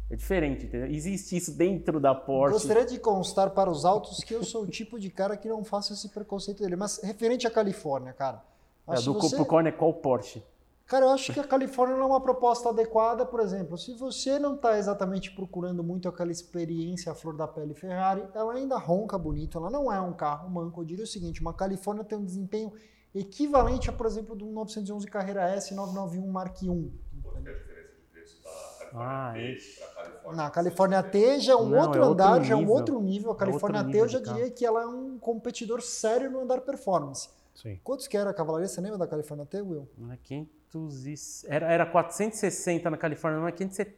É 0.10 0.16
diferente, 0.18 0.66
entendeu? 0.66 0.88
Existe 0.88 1.38
isso 1.38 1.58
dentro 1.58 1.98
da 1.98 2.14
Porsche. 2.14 2.54
Gostaria 2.54 2.86
de 2.86 3.00
constar 3.00 3.52
para 3.52 3.70
os 3.70 3.86
autos 3.86 4.22
que 4.22 4.34
eu 4.34 4.44
sou 4.44 4.64
o 4.64 4.68
tipo 4.68 5.00
de 5.00 5.10
cara 5.10 5.38
que 5.38 5.48
não 5.48 5.64
faço 5.64 5.94
esse 5.94 6.10
preconceito 6.10 6.62
dele. 6.62 6.76
Mas 6.76 7.02
referente 7.02 7.48
à 7.48 7.52
Califórnia, 7.52 8.12
cara. 8.12 8.42
É, 8.90 8.96
do 8.96 9.14
você... 9.14 9.38
Capricorn 9.38 9.70
é 9.70 9.72
qual 9.72 9.94
Porsche? 9.94 10.44
Cara, 10.92 11.06
eu 11.06 11.10
acho 11.12 11.32
que 11.32 11.40
a 11.40 11.44
Califórnia 11.46 11.96
não 11.96 12.04
é 12.04 12.08
uma 12.08 12.20
proposta 12.20 12.68
adequada, 12.68 13.26
por 13.26 13.40
exemplo. 13.40 13.78
Se 13.78 13.94
você 13.94 14.38
não 14.38 14.56
está 14.56 14.78
exatamente 14.78 15.32
procurando 15.32 15.82
muito 15.82 16.10
aquela 16.10 16.34
experiência 16.34 17.14
à 17.14 17.16
flor 17.16 17.34
da 17.38 17.48
pele 17.48 17.74
Ferrari, 17.74 18.28
ela 18.34 18.56
ainda 18.56 18.78
ronca 18.78 19.18
bonito. 19.18 19.58
Ela 19.58 19.70
não 19.70 19.90
é 19.90 20.02
um 20.02 20.12
carro 20.12 20.50
manco. 20.50 20.82
Eu 20.82 20.86
diria 20.86 21.06
o 21.06 21.08
seguinte: 21.08 21.40
uma 21.40 21.54
Califórnia 21.54 22.04
tem 22.04 22.18
um 22.18 22.26
desempenho 22.26 22.74
equivalente 23.16 23.90
a, 23.90 23.94
por 23.94 24.06
exemplo, 24.06 24.36
do 24.36 24.46
911 24.48 25.08
Carreira 25.08 25.44
S 25.52 25.74
991 25.74 26.30
Mark 26.30 26.62
I. 26.62 26.66
Que 26.66 26.68
é 26.68 27.52
a 27.52 27.54
diferença 27.54 27.94
de 27.96 28.02
preço 28.12 28.44
da 28.44 28.50
Ah, 28.94 29.32
Califórnia 29.32 29.56
esse. 29.56 29.80
para 29.80 29.88
a 29.88 29.94
Califórnia? 30.04 30.44
Na 30.44 30.50
Califórnia 30.50 31.04
T 31.04 31.40
já 31.40 31.54
é 31.54 31.56
um 31.56 31.70
Não, 31.70 31.80
outro 31.80 32.02
é 32.02 32.06
outro 32.06 32.24
andar, 32.26 32.44
já 32.44 32.54
é 32.54 32.58
um 32.58 32.60
nível. 32.60 32.74
outro 32.76 33.00
nível. 33.02 33.32
A 33.32 33.36
É 33.36 33.38
Califórnia 33.38 33.80
outro 33.80 33.94
T 33.94 33.98
eu 33.98 34.08
já 34.10 34.20
diria 34.20 34.52
que 34.52 34.66
ela 34.66 34.82
é 34.82 34.86
um 34.88 35.18
competidor 35.18 35.82
sério 35.82 36.30
no 36.30 36.42
andar 36.42 36.60
performance. 36.60 37.30
Sim. 37.54 37.80
Quantos 37.84 38.08
que 38.08 38.18
era 38.18 38.30
a 38.30 38.34
cavalaria? 38.34 38.68
Você 38.68 38.82
lembra 38.82 38.98
da 38.98 39.08
Califórnia 39.08 39.46
T, 39.46 39.62
Will? 39.62 39.88
Não 39.98 40.12
é 40.12 40.18
500 40.18 41.06
e... 41.06 41.48
era, 41.48 41.72
era 41.72 41.86
460 41.86 42.90
na 42.90 42.98
Califórnia, 42.98 43.40
não 43.40 43.48
é 43.48 43.52
570, 43.52 43.98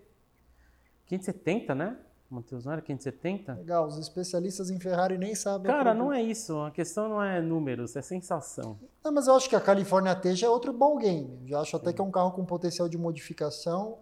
570 1.05 1.75
né? 1.75 1.97
Matheus, 2.33 2.65
não 2.65 2.71
era 2.73 2.81
570? 2.81 3.53
Legal, 3.53 3.85
os 3.85 3.97
especialistas 3.99 4.71
em 4.71 4.79
Ferrari 4.79 5.17
nem 5.19 5.35
sabem. 5.35 5.71
a 5.71 5.75
Cara, 5.75 5.93
não 5.93 6.11
é 6.11 6.21
isso. 6.21 6.59
A 6.61 6.71
questão 6.71 7.07
não 7.07 7.21
é 7.21 7.39
números, 7.39 7.95
é 7.95 8.01
sensação. 8.01 8.79
Não, 9.03 9.11
mas 9.11 9.27
eu 9.27 9.35
acho 9.35 9.47
que 9.47 9.55
a 9.55 9.61
Califórnia 9.61 10.15
T 10.15 10.33
já 10.35 10.47
é 10.47 10.49
outro 10.49 10.73
ballgame. 10.73 11.39
Já 11.45 11.61
acho 11.61 11.75
até 11.75 11.93
que 11.93 12.01
é 12.01 12.03
um 12.03 12.09
carro 12.09 12.31
com 12.31 12.43
potencial 12.43 12.89
de 12.89 12.97
modificação. 12.97 13.99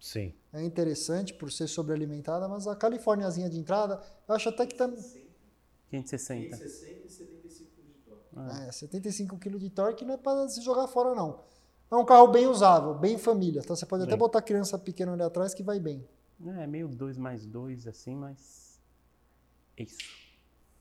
Sim. 0.00 0.32
É 0.52 0.62
interessante 0.62 1.34
por 1.34 1.52
ser 1.52 1.66
sobrealimentada, 1.66 2.48
mas 2.48 2.66
a 2.66 2.74
Califórniazinha 2.74 3.50
de 3.50 3.58
entrada, 3.58 4.00
eu 4.26 4.34
acho 4.34 4.48
até 4.48 4.66
que 4.66 4.74
tá. 4.74 4.88
560. 5.90 6.56
60 6.56 7.06
e 7.06 7.33
75 8.34 8.38
de 8.38 8.40
torque. 8.50 8.68
É, 8.68 8.72
75 8.72 9.38
kg 9.38 9.58
de 9.58 9.70
torque 9.70 10.04
não 10.04 10.14
é 10.14 10.16
para 10.16 10.48
se 10.48 10.60
jogar 10.62 10.86
fora, 10.88 11.14
não. 11.14 11.44
É 11.90 11.96
um 11.96 12.04
carro 12.04 12.28
bem 12.28 12.46
usável, 12.46 12.94
bem 12.94 13.16
família. 13.16 13.62
Tá? 13.62 13.76
Você 13.76 13.86
pode 13.86 14.02
até 14.02 14.12
Sim. 14.12 14.18
botar 14.18 14.42
criança 14.42 14.78
pequena 14.78 15.12
ali 15.12 15.22
atrás 15.22 15.54
que 15.54 15.62
vai 15.62 15.78
bem. 15.78 16.06
É 16.58 16.66
meio 16.66 16.88
2 16.88 17.16
mais 17.16 17.46
2, 17.46 17.86
assim, 17.86 18.16
mas. 18.16 18.80
É 19.76 19.84
isso. 19.84 19.98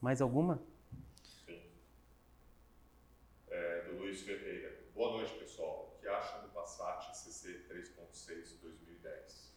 Mais 0.02 0.22
alguma? 0.22 0.62
É, 3.50 3.84
do 3.84 3.98
Luiz 3.98 4.22
Ferreira. 4.22 4.84
Boa 4.96 5.18
noite, 5.18 5.34
pessoal. 5.38 5.96
O 5.96 6.02
que 6.02 6.08
acham 6.08 6.42
do 6.42 6.50
Passat 6.50 7.16
CC 7.16 7.66
3.6 7.70 8.60
2010? 8.62 9.54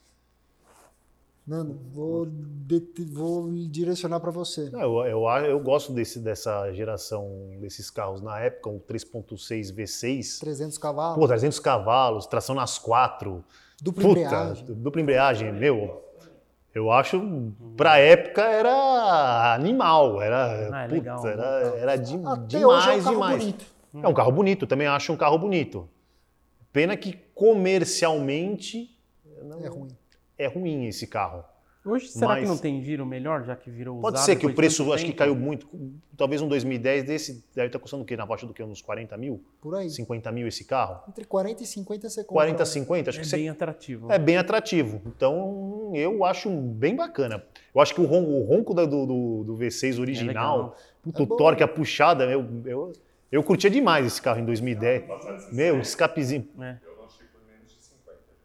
Nando, 1.46 1.78
vou, 1.92 2.26
de- 2.26 3.04
vou 3.12 3.48
direcionar 3.70 4.18
para 4.18 4.32
você. 4.32 4.68
Não, 4.70 4.80
eu, 4.80 5.06
eu, 5.06 5.44
eu 5.46 5.60
gosto 5.60 5.92
desse, 5.92 6.18
dessa 6.18 6.72
geração 6.72 7.52
desses 7.60 7.88
carros. 7.88 8.20
Na 8.20 8.40
época, 8.40 8.68
o 8.68 8.80
3.6 8.80 9.72
V6, 9.72 10.40
300 10.40 10.76
cavalos, 10.76 11.16
pô, 11.20 11.28
300 11.28 11.60
cavalos, 11.60 12.26
tração 12.26 12.54
nas 12.54 12.78
quatro. 12.78 13.44
dupla 13.80 14.02
Puta, 14.02 14.20
embreagem. 14.20 14.64
dupla 14.66 15.00
embreagem, 15.02 15.52
meu. 15.52 16.02
Eu 16.74 16.90
acho, 16.90 17.22
pra 17.76 17.96
época, 17.98 18.42
era 18.42 19.54
animal. 19.54 20.20
Era, 20.20 20.68
Ah, 20.74 20.82
é 20.82 20.88
putz, 20.88 20.92
legal, 20.98 21.26
era, 21.28 21.56
legal. 21.58 21.76
era 21.78 21.96
de, 21.96 22.16
Até 22.26 22.66
hoje 22.66 22.90
é 22.90 22.92
um 22.94 22.98
demais, 22.98 23.04
carro 23.04 23.14
demais. 23.14 23.38
bonito. 23.44 23.66
É 24.02 24.08
um 24.08 24.14
carro 24.14 24.32
bonito, 24.32 24.66
também 24.66 24.86
acho 24.88 25.12
um 25.12 25.16
carro 25.16 25.38
bonito. 25.38 25.88
Pena 26.72 26.96
que 26.96 27.12
comercialmente 27.34 28.90
não- 29.44 29.60
É 29.64 29.68
ruim. 29.68 29.88
É 30.38 30.46
ruim 30.46 30.86
esse 30.86 31.06
carro. 31.06 31.44
Hoje, 31.84 32.08
será 32.08 32.34
que 32.34 32.40
Mas- 32.40 32.48
não 32.50 32.58
tem 32.58 32.82
giro 32.82 33.06
melhor, 33.06 33.44
já 33.44 33.54
que 33.54 33.70
virou 33.70 34.00
Pode 34.00 34.16
usado 34.16 34.26
ser 34.26 34.34
que 34.34 34.44
o 34.44 34.52
preço, 34.52 34.92
acho 34.92 35.04
que 35.04 35.12
caiu 35.12 35.36
muito. 35.36 35.68
Talvez 36.16 36.42
um 36.42 36.48
2010 36.48 37.04
desse 37.04 37.44
deve 37.54 37.68
estar 37.68 37.78
custando 37.78 38.02
o 38.02 38.06
quê? 38.06 38.16
Na 38.16 38.26
faixa 38.26 38.44
do 38.44 38.52
quê? 38.52 38.60
Uns 38.64 38.82
40 38.82 39.16
mil? 39.16 39.40
Por 39.60 39.76
aí. 39.76 39.88
50 39.88 40.32
mil 40.32 40.48
esse 40.48 40.64
carro? 40.64 41.00
Entre 41.08 41.24
40 41.24 41.62
e 41.62 41.66
50 41.66 42.08
você 42.10 42.22
compra. 42.24 42.34
40, 42.34 42.66
50? 42.66 43.10
Acho 43.10 43.20
É 43.20 43.22
que 43.22 43.28
você 43.28 43.36
bem 43.36 43.48
atrativo. 43.48 44.10
é 44.10 44.18
bem 44.18 44.36
atrativo. 44.36 45.00
Então, 45.06 45.92
eu 45.94 46.24
acho 46.24 46.50
bem 46.50 46.96
bacana. 46.96 47.44
Eu 47.72 47.80
acho 47.80 47.94
que 47.94 48.00
o 48.00 48.04
ronco, 48.04 48.32
o 48.32 48.42
ronco 48.44 48.74
da- 48.74 48.84
do, 48.84 49.06
do, 49.06 49.44
do 49.44 49.56
V6 49.56 49.96
É 49.96 50.00
original, 50.00 50.56
legal. 50.56 50.76
puta, 51.04 51.22
É 51.22 51.24
o 51.24 51.26
torque, 51.36 51.62
a 51.62 51.68
puxada, 51.68 52.24
eu, 52.24 52.44
eu, 52.64 52.92
Eu 53.30 53.42
curtia 53.44 53.70
demais 53.70 54.04
esse 54.06 54.20
carro 54.22 54.40
em 54.40 54.44
2010. 54.44 55.04
Passat 55.06 55.38
60. 55.40 55.54
Meu, 55.54 55.78
escapezinho. 55.80 56.48
É. 56.60 56.78
Eu 56.84 56.96
não 56.96 57.04
achei 57.04 57.26
por 57.26 57.40
menos 57.48 57.72
de 57.72 57.80
50, 57.82 58.18
gente. 58.22 58.40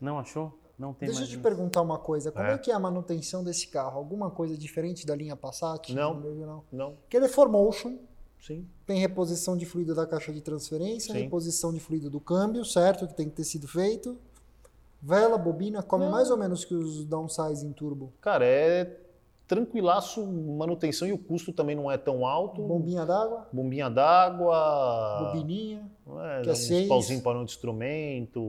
Não 0.00 0.18
achou? 0.20 0.56
Não 0.80 0.94
tem 0.94 1.08
Deixa 1.08 1.22
eu 1.24 1.26
te 1.26 1.32
isso. 1.34 1.42
perguntar 1.42 1.82
uma 1.82 1.98
coisa. 1.98 2.32
Como 2.32 2.42
É. 2.44 2.54
é. 2.54 2.58
que 2.58 2.70
é 2.70 2.74
a 2.74 2.78
manutenção 2.78 3.44
desse 3.44 3.66
carro? 3.68 3.98
Alguma 3.98 4.30
coisa 4.30 4.56
diferente 4.56 5.06
da 5.06 5.14
linha 5.14 5.36
Passat? 5.36 5.92
Não. 5.94 6.14
não. 6.18 6.64
Não, 6.72 6.92
Porque 6.94 7.18
ele 7.18 7.26
é 7.26 7.28
4Motion, 7.28 7.98
sim. 8.40 8.66
tem 8.86 8.98
reposição 8.98 9.56
de 9.58 9.66
fluido 9.66 9.94
da 9.94 10.06
caixa 10.06 10.32
de 10.32 10.40
transferência, 10.40 11.12
Sim. 11.12 11.20
reposição 11.24 11.70
de 11.72 11.78
fluido 11.80 12.08
do 12.08 12.18
câmbio, 12.18 12.64
certo? 12.64 13.06
Que 13.06 13.12
tem 13.14 13.28
que 13.28 13.36
ter 13.36 13.44
sido 13.44 13.68
feito. 13.68 14.16
Vela, 15.02 15.36
bobina, 15.36 15.82
come 15.82 16.04
Não. 16.06 16.12
mais 16.12 16.30
ou 16.30 16.36
menos 16.38 16.64
que 16.64 16.74
os 16.74 17.04
downsizing 17.04 17.72
turbo. 17.72 18.12
Cara, 18.20 18.44
é 18.46 18.98
tranquilaço, 19.46 20.24
manutenção 20.26 21.08
e 21.08 21.12
o 21.12 21.18
custo 21.18 21.52
também 21.52 21.74
não 21.76 21.90
é 21.90 21.98
tão 21.98 22.24
alto. 22.24 22.62
Bombinha 22.62 23.04
d'água, 23.04 23.48
Bombinha 23.52 23.90
d'água. 23.90 25.32
bobininha. 25.32 25.90
É, 26.38 26.42
que 26.42 26.48
é 26.48 26.52
uns 26.52 26.58
seis. 26.58 26.88
pauzinho 26.88 27.20
para 27.22 27.38
de 27.38 27.44
instrumento. 27.44 28.40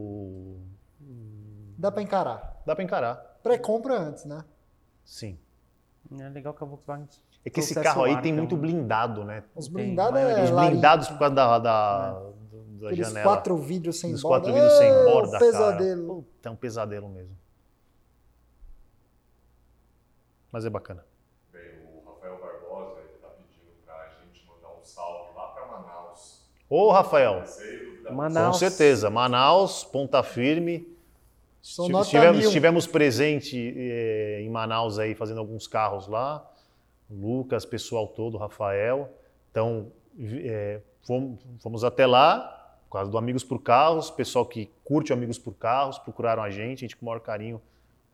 Dá 1.81 1.91
pra 1.91 2.03
encarar. 2.03 2.61
Dá 2.63 2.75
para 2.75 2.83
encarar. 2.83 3.15
Pré-compra 3.41 3.97
antes, 3.97 4.23
né? 4.25 4.45
Sim. 5.03 5.39
É 6.19 6.29
legal 6.29 6.53
que 6.53 6.63
a 6.63 6.67
Volkswagen. 6.67 7.07
É 7.43 7.49
que 7.49 7.59
esse 7.59 7.73
carro 7.73 8.03
aí 8.03 8.21
tem 8.21 8.31
muito 8.31 8.55
blindado, 8.55 9.23
né? 9.25 9.43
Os 9.55 9.67
blindados 9.67 10.19
é 10.19 10.43
Os 10.43 10.51
blindados 10.51 11.07
por 11.07 11.17
causa 11.17 11.33
da, 11.33 11.57
da, 11.57 12.11
da 12.11 12.87
Aqueles 12.87 13.07
janela. 13.07 13.23
quatro 13.23 13.57
vidros 13.57 13.99
sem 13.99 14.13
Os 14.13 14.21
borda. 14.21 14.45
quatro 14.45 14.53
vidros 14.53 14.77
sem 14.77 14.89
É, 14.91 15.03
borda, 15.05 15.39
pesadelo. 15.39 16.07
cara. 16.07 16.19
Puta, 16.21 16.49
é 16.49 16.51
um 16.51 16.55
pesadelo 16.55 17.09
mesmo. 17.09 17.35
Mas 20.51 20.65
é 20.65 20.69
bacana. 20.69 21.03
Bem, 21.51 21.61
o 21.95 22.07
Rafael 22.07 22.39
Barbosa 22.39 22.99
ele 22.99 23.17
tá 23.19 23.29
pedindo 23.29 23.71
pra 23.85 24.07
gente 24.23 24.45
mandar 24.45 24.77
um 24.79 24.83
salve 24.83 25.33
lá 25.35 25.47
pra 25.47 25.65
Manaus. 25.65 26.45
Ô, 26.69 26.91
Rafael, 26.91 27.43
Sei, 27.47 28.03
com 28.05 28.13
Manaus. 28.13 28.59
certeza. 28.59 29.09
Manaus, 29.09 29.83
ponta 29.83 30.21
firme. 30.21 30.87
São 31.61 31.85
Estive- 31.85 31.91
nota 31.93 32.05
estivemos, 32.05 32.37
mil. 32.39 32.47
estivemos 32.47 32.87
presente 32.87 33.73
eh, 33.77 34.41
em 34.41 34.49
Manaus 34.49 34.97
aí 34.97 35.13
fazendo 35.13 35.39
alguns 35.39 35.67
carros 35.67 36.07
lá. 36.07 36.45
Lucas, 37.09 37.65
pessoal 37.65 38.07
todo, 38.07 38.37
Rafael. 38.37 39.09
Então, 39.51 39.87
vi- 40.13 40.47
eh, 40.47 40.79
fomos, 41.05 41.39
fomos 41.59 41.83
até 41.83 42.05
lá, 42.07 42.77
por 42.89 42.93
causa 42.97 43.11
do 43.11 43.17
Amigos 43.17 43.43
por 43.43 43.59
Carros, 43.61 44.09
pessoal 44.09 44.45
que 44.45 44.69
curte 44.83 45.13
Amigos 45.13 45.37
por 45.37 45.53
Carros, 45.53 45.99
procuraram 45.99 46.41
a 46.41 46.49
gente, 46.49 46.79
a 46.79 46.81
gente 46.87 46.95
com 46.97 47.05
o 47.05 47.09
maior 47.09 47.19
carinho 47.19 47.61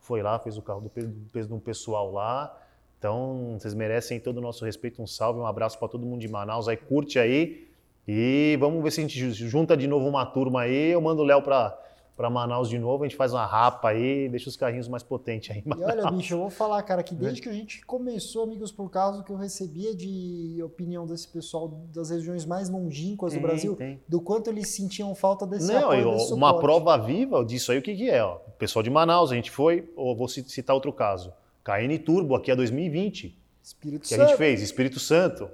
foi 0.00 0.22
lá, 0.22 0.38
fez 0.38 0.56
o 0.58 0.62
carro 0.62 0.80
do 0.80 0.88
peso, 0.88 1.48
de 1.48 1.54
um 1.54 1.58
pessoal 1.60 2.12
lá. 2.12 2.56
Então, 2.98 3.56
vocês 3.58 3.74
merecem 3.74 4.18
todo 4.18 4.38
o 4.38 4.40
nosso 4.40 4.64
respeito, 4.64 5.00
um 5.00 5.06
salve, 5.06 5.38
um 5.40 5.46
abraço 5.46 5.78
para 5.78 5.86
todo 5.88 6.04
mundo 6.04 6.20
de 6.20 6.28
Manaus 6.28 6.66
aí, 6.68 6.76
curte 6.76 7.18
aí. 7.18 7.68
E 8.06 8.56
vamos 8.58 8.82
ver 8.82 8.90
se 8.90 9.00
a 9.00 9.02
gente 9.04 9.18
ju- 9.18 9.48
junta 9.48 9.76
de 9.76 9.86
novo 9.86 10.08
uma 10.08 10.24
turma 10.26 10.62
aí. 10.62 10.90
Eu 10.92 11.00
mando 11.00 11.22
o 11.22 11.24
Léo 11.24 11.42
para 11.42 11.78
para 12.18 12.28
Manaus 12.28 12.68
de 12.68 12.76
novo, 12.80 13.04
a 13.04 13.06
gente 13.06 13.16
faz 13.16 13.32
uma 13.32 13.46
rapa 13.46 13.90
aí, 13.90 14.28
deixa 14.28 14.48
os 14.48 14.56
carrinhos 14.56 14.88
mais 14.88 15.04
potentes 15.04 15.52
aí. 15.54 15.62
E 15.64 15.84
olha, 15.84 16.10
bicho, 16.10 16.34
eu 16.34 16.38
vou 16.38 16.50
falar, 16.50 16.82
cara, 16.82 17.00
que 17.00 17.14
desde 17.14 17.40
que 17.40 17.48
a 17.48 17.52
gente 17.52 17.86
começou 17.86 18.42
Amigos 18.42 18.72
por 18.72 18.90
Causa, 18.90 19.22
que 19.22 19.30
eu 19.30 19.36
recebia 19.36 19.94
de 19.94 20.60
opinião 20.64 21.06
desse 21.06 21.28
pessoal 21.28 21.68
das 21.94 22.10
regiões 22.10 22.44
mais 22.44 22.68
longínquas 22.68 23.32
do 23.32 23.36
Tem, 23.38 23.42
Brasil, 23.42 23.76
tem. 23.76 24.00
do 24.08 24.20
quanto 24.20 24.50
eles 24.50 24.68
sentiam 24.68 25.14
falta 25.14 25.46
desse 25.46 25.72
Não, 25.72 25.84
apoio, 25.84 26.00
e, 26.00 26.04
ó, 26.04 26.12
desse 26.14 26.32
uma 26.34 26.48
suporte. 26.48 26.60
prova 26.64 26.98
viva 26.98 27.44
disso 27.44 27.70
aí, 27.70 27.78
o 27.78 27.82
que, 27.82 27.94
que 27.94 28.10
é? 28.10 28.22
Ó? 28.24 28.34
O 28.48 28.50
pessoal 28.58 28.82
de 28.82 28.90
Manaus, 28.90 29.30
a 29.30 29.36
gente 29.36 29.52
foi, 29.52 29.88
ou 29.94 30.16
vou 30.16 30.26
ci- 30.26 30.42
citar 30.48 30.74
outro 30.74 30.92
caso, 30.92 31.32
KN 31.64 31.96
Turbo, 32.04 32.34
aqui 32.34 32.50
é 32.50 32.56
2020, 32.56 33.38
Espírito 33.62 34.08
que 34.08 34.14
a 34.14 34.18
Santo. 34.18 34.28
gente 34.30 34.38
fez, 34.38 34.60
Espírito 34.60 34.98
Santo. 34.98 35.48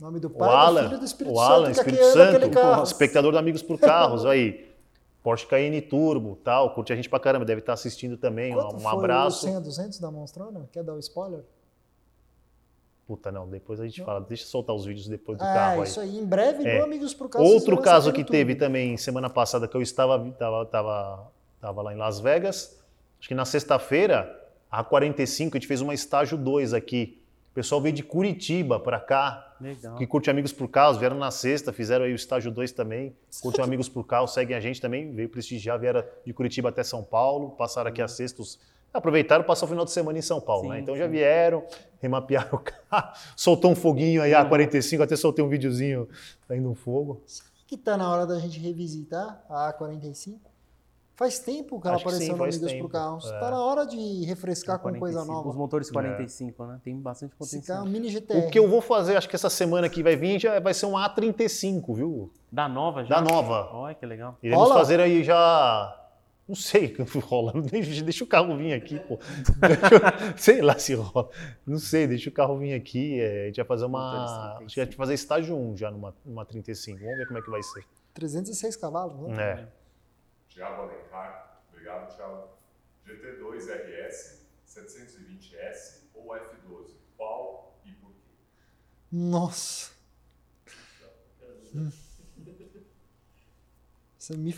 Nome 0.00 0.20
do 0.20 0.28
O 0.28 0.30
pai 0.30 0.48
do 0.48 0.54
Alan, 0.54 0.84
filho 0.88 0.98
do 1.00 1.04
Espírito 1.04 1.34
o 1.34 1.40
Alan, 1.40 1.72
Santo, 1.74 1.84
que 1.86 1.90
Espírito 1.96 2.12
Santo, 2.12 2.50
carro. 2.50 2.82
espectador 2.84 3.32
do 3.32 3.38
Amigos 3.38 3.62
por 3.62 3.78
Carros, 3.80 4.24
aí. 4.24 4.72
Porsche 5.24 5.46
Cayenne 5.46 5.80
Turbo, 5.80 6.36
tal, 6.44 6.74
curte 6.74 6.92
a 6.92 6.96
gente 6.96 7.08
pra 7.08 7.18
caramba, 7.18 7.46
deve 7.46 7.60
estar 7.60 7.72
assistindo 7.72 8.18
também, 8.18 8.52
Quanto 8.52 8.76
um 8.76 8.80
foi 8.80 8.92
abraço. 8.92 9.38
o 9.46 9.48
100 9.48 9.56
a 9.56 9.60
200 9.60 9.98
da 9.98 10.10
Monstrona? 10.10 10.68
Quer 10.70 10.84
dar 10.84 10.92
o 10.92 10.98
spoiler? 10.98 11.40
Puta, 13.06 13.32
não, 13.32 13.48
depois 13.48 13.80
a 13.80 13.84
gente 13.86 14.02
fala, 14.04 14.20
deixa 14.20 14.44
eu 14.44 14.48
soltar 14.48 14.76
os 14.76 14.84
vídeos 14.84 15.08
depois 15.08 15.38
do 15.38 15.44
Ah, 15.44 15.46
carro 15.54 15.80
aí. 15.80 15.88
isso 15.88 15.98
aí. 15.98 16.18
Em 16.18 16.26
breve, 16.26 16.66
É. 16.68 16.80
Amigos 16.82 17.14
Causa. 17.14 17.38
vocês 17.38 17.54
Outro 17.54 17.78
caso 17.80 18.12
que 18.12 18.22
teve 18.22 18.54
também 18.54 18.98
semana 18.98 19.30
passada, 19.30 19.66
que 19.66 19.74
eu 19.74 19.80
estava, 19.80 20.28
estava, 20.28 20.62
estava, 20.62 21.32
estava 21.56 21.82
lá 21.82 21.94
em 21.94 21.96
Las 21.96 22.20
Vegas, 22.20 22.78
acho 23.18 23.26
que 23.26 23.34
na 23.34 23.46
sexta-feira, 23.46 24.38
a 24.70 24.84
45, 24.84 25.56
a 25.56 25.58
gente 25.58 25.66
fez 25.66 25.80
uma 25.80 25.94
estágio 25.94 26.36
2 26.36 26.74
aqui. 26.74 27.23
O 27.54 27.60
pessoal 27.62 27.80
veio 27.80 27.94
de 27.94 28.02
Curitiba 28.02 28.80
para 28.80 28.98
cá, 28.98 29.54
Legal. 29.60 29.94
que 29.94 30.04
curte 30.08 30.28
Amigos 30.28 30.52
por 30.52 30.66
Carros, 30.66 30.96
vieram 30.98 31.16
na 31.16 31.30
sexta, 31.30 31.72
fizeram 31.72 32.04
aí 32.04 32.10
o 32.10 32.16
estágio 32.16 32.50
2 32.50 32.72
também, 32.72 33.14
curte 33.40 33.60
Amigos 33.60 33.88
por 33.88 34.02
Carros, 34.04 34.34
seguem 34.34 34.56
a 34.56 34.60
gente 34.60 34.80
também, 34.80 35.14
veio 35.14 35.28
prestigiar, 35.28 35.78
vieram 35.78 36.02
de 36.26 36.32
Curitiba 36.32 36.70
até 36.70 36.82
São 36.82 37.04
Paulo, 37.04 37.50
passaram 37.50 37.90
aqui 37.90 38.02
a 38.02 38.08
sexta, 38.08 38.42
os- 38.42 38.58
aproveitaram 38.92 39.44
passaram 39.44 39.66
o 39.66 39.70
final 39.70 39.84
de 39.84 39.92
semana 39.92 40.18
em 40.18 40.22
São 40.22 40.40
Paulo, 40.40 40.64
Sim, 40.64 40.68
né? 40.70 40.80
Então 40.80 40.96
já 40.96 41.04
sim. 41.04 41.12
vieram, 41.12 41.64
remapearam 42.02 42.54
o 42.54 42.58
carro, 42.58 43.12
soltou 43.36 43.70
um 43.70 43.76
foguinho 43.76 44.20
aí, 44.20 44.34
a 44.34 44.44
45, 44.44 45.04
até 45.04 45.14
soltei 45.14 45.44
um 45.44 45.48
videozinho 45.48 46.08
saindo 46.48 46.68
um 46.68 46.74
fogo. 46.74 47.22
que 47.68 47.76
tá 47.76 47.96
na 47.96 48.10
hora 48.12 48.26
da 48.26 48.36
gente 48.40 48.58
revisitar 48.58 49.44
a 49.48 49.72
A45? 49.72 50.38
Faz 51.16 51.38
tempo 51.38 51.80
que 51.80 51.86
ela 51.86 51.94
Acho 51.96 52.04
que 52.04 52.08
apareceu 52.10 52.26
sim, 52.26 52.32
no 52.32 52.38
faz 52.38 52.54
Amigos 52.56 52.72
tempo. 52.72 52.84
por 52.86 52.92
Carros. 52.92 53.30
É. 53.30 53.38
Tá 53.38 53.50
na 53.50 53.64
hora 53.64 53.86
de 53.86 54.24
refrescar 54.24 54.78
com 54.80 54.88
coisa 54.98 55.18
45. 55.18 55.32
nova. 55.32 55.48
Os 55.48 55.54
motores 55.56 55.90
45, 55.90 56.66
né? 56.66 56.80
Tem 56.82 56.98
bastante 57.00 57.36
potencial. 57.36 57.76
carro 57.78 57.86
é 57.86 57.88
um 57.88 57.92
mini 57.92 58.08
GTR. 58.08 58.38
O 58.38 58.50
que 58.50 58.58
eu 58.58 58.68
vou 58.68 58.80
fazer, 58.80 59.16
acho 59.16 59.28
que 59.28 59.36
essa 59.36 59.48
semana 59.48 59.88
que 59.88 60.02
vai 60.02 60.16
vir, 60.16 60.40
já 60.40 60.58
vai 60.58 60.74
ser 60.74 60.86
um 60.86 60.94
A35, 60.94 61.94
viu? 61.94 62.32
Da 62.50 62.68
nova 62.68 63.04
já? 63.04 63.14
Da 63.14 63.20
nova. 63.20 63.70
Olha 63.72 63.94
que 63.94 64.04
legal. 64.04 64.36
Iremos 64.42 64.64
Rola? 64.68 64.74
fazer 64.80 64.98
aí 64.98 65.22
já. 65.22 66.00
Não 66.48 66.56
sei 66.56 66.88
que 66.88 67.00
rola. 67.20 67.52
Deixa, 67.62 68.02
deixa 68.02 68.24
o 68.24 68.26
carro 68.26 68.56
vir 68.56 68.72
aqui, 68.74 68.98
pô. 68.98 69.14
Eu- 69.14 70.34
sei 70.36 70.60
lá 70.62 70.76
se 70.78 70.94
rola. 70.94 71.30
Não 71.64 71.78
sei, 71.78 72.06
deixa 72.08 72.28
o 72.28 72.32
carro 72.32 72.58
vir 72.58 72.74
aqui. 72.74 73.20
é, 73.20 73.44
a 73.44 73.46
gente 73.46 73.56
vai 73.58 73.66
fazer 73.66 73.84
uma. 73.86 74.24
Acho 74.24 74.74
que 74.74 74.80
a 74.80 74.84
gente 74.84 74.96
35. 74.96 74.96
vai 74.96 74.96
fazer 75.06 75.14
estágio 75.14 75.56
1 75.56 75.76
já 75.76 75.90
numa, 75.92 76.12
numa 76.24 76.44
35. 76.44 76.98
Vamos 76.98 77.16
ver 77.18 77.26
como 77.26 77.38
é 77.38 77.42
que 77.42 77.50
vai 77.50 77.62
ser. 77.62 77.84
306 78.14 78.76
cavalos, 78.76 79.16
né? 79.28 79.42
É. 79.42 79.83
Tiago 80.54 80.82
Alencar, 80.82 81.58
obrigado, 81.72 82.14
Tiago. 82.14 82.48
GT2 83.06 83.66
RS, 83.66 84.46
720S 84.66 86.04
ou 86.14 86.28
F12? 86.28 86.90
Qual 87.16 87.76
e 87.84 87.90
por 87.92 88.10
quê? 88.12 88.16
Nossa. 89.12 89.90
Hum. 91.74 91.90
Você 94.16 94.36
me. 94.36 94.54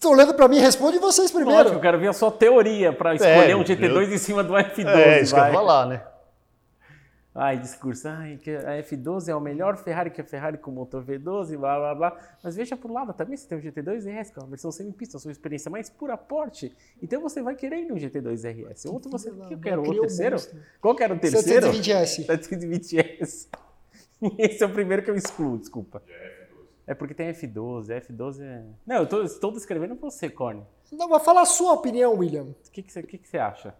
tá 0.00 0.08
olhando 0.08 0.34
pra 0.34 0.48
mim? 0.48 0.58
Responde 0.58 0.98
vocês 0.98 1.30
Lógico, 1.30 1.38
eu 1.50 1.54
primeiro. 1.54 1.80
quero 1.80 1.98
ver 2.00 2.08
a 2.08 2.12
sua 2.14 2.32
teoria 2.32 2.92
para 2.92 3.14
escolher 3.14 3.50
É, 3.50 3.56
um 3.56 3.62
GT2 3.62 4.08
eu- 4.08 4.14
em 4.14 4.18
cima 4.18 4.42
do 4.42 4.54
F12. 4.54 4.88
É, 4.88 5.20
isso 5.20 5.32
que 5.34 5.38
eu 5.38 5.42
vai. 5.44 5.50
ia 5.52 5.54
falar, 5.56 5.86
né? 5.86 6.02
Ai, 7.34 7.58
discurso. 7.58 8.08
Ai, 8.08 8.36
que 8.36 8.50
a 8.50 8.82
F12 8.82 9.28
é 9.28 9.34
o 9.34 9.40
melhor 9.40 9.76
Ferrari 9.78 10.10
que 10.10 10.20
a 10.20 10.24
Ferrari 10.24 10.58
com 10.58 10.70
motor 10.70 11.02
V12, 11.02 11.56
blá 11.56 11.78
blá 11.78 11.94
blá. 11.94 12.36
Mas 12.44 12.56
veja 12.56 12.76
por 12.76 12.90
lado 12.90 13.12
também, 13.14 13.36
você 13.36 13.48
tem 13.48 13.56
o 13.56 13.62
GT2 13.62 14.04
RS, 14.04 14.30
que 14.30 14.38
é 14.38 14.42
uma 14.42 14.48
versão 14.48 14.70
semi-pista, 14.70 15.18
sua 15.18 15.32
experiência 15.32 15.70
mais 15.70 15.88
pura 15.88 16.16
porte. 16.16 16.76
Então 17.02 17.22
você 17.22 17.42
vai 17.42 17.54
querer 17.54 17.78
ir 17.78 17.86
no 17.86 17.94
GT2 17.94 18.70
RS. 18.70 18.84
Outro 18.86 19.10
você. 19.10 19.30
O 19.30 19.48
que 19.48 19.54
eu 19.54 19.60
quero? 19.60 19.82
O 19.82 19.90
um 19.90 20.00
terceiro? 20.00 20.36
Qual 20.80 20.94
que 20.94 21.02
era 21.02 21.14
o 21.14 21.18
terceiro? 21.18 21.68
720S. 21.68 22.26
720S. 22.28 23.48
Esse 24.38 24.62
é 24.62 24.66
o 24.66 24.72
primeiro 24.72 25.02
que 25.02 25.10
eu 25.10 25.16
excluo, 25.16 25.58
desculpa. 25.58 26.02
A 26.06 26.10
F12? 26.10 26.66
É 26.86 26.94
porque 26.94 27.14
tem 27.14 27.32
F12, 27.32 27.86
F12 28.08 28.42
é. 28.42 28.62
Não, 28.86 28.96
eu 28.96 29.06
tô, 29.06 29.22
estou 29.22 29.50
descrevendo 29.52 29.94
você, 29.96 30.28
Corne. 30.28 30.64
Não, 30.92 31.08
mas 31.08 31.24
fala 31.24 31.40
a 31.40 31.46
sua 31.46 31.72
opinião, 31.72 32.14
William. 32.18 32.44
O 32.44 32.70
que, 32.70 32.82
que, 32.82 32.92
você, 32.92 33.00
o 33.00 33.06
que, 33.06 33.18
que 33.18 33.28
você 33.28 33.38
acha? 33.38 33.74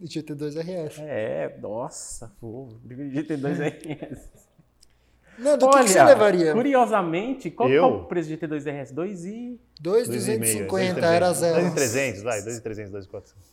De 0.00 0.22
GT2 0.22 0.56
RS. 0.56 0.98
É, 1.00 1.58
nossa, 1.60 2.32
pô, 2.40 2.68
GT2 2.88 3.58
RS. 4.08 4.30
Não, 5.38 5.56
do 5.56 5.70
que, 5.70 5.82
que 5.82 5.88
você 5.88 6.02
levaria? 6.02 6.52
curiosamente, 6.52 7.50
qual, 7.50 7.68
Eu? 7.68 7.82
qual 7.82 8.00
o 8.00 8.04
preço 8.04 8.28
do 8.28 8.36
GT2 8.36 8.82
RS? 8.82 8.92
2 8.92 9.24
e... 9.26 9.60
2,250 9.80 11.06
era 11.06 11.32
zero. 11.32 11.60
2,300, 11.60 12.22
vai, 12.22 12.42
2,300, 12.42 12.92
2,400. 12.92 13.50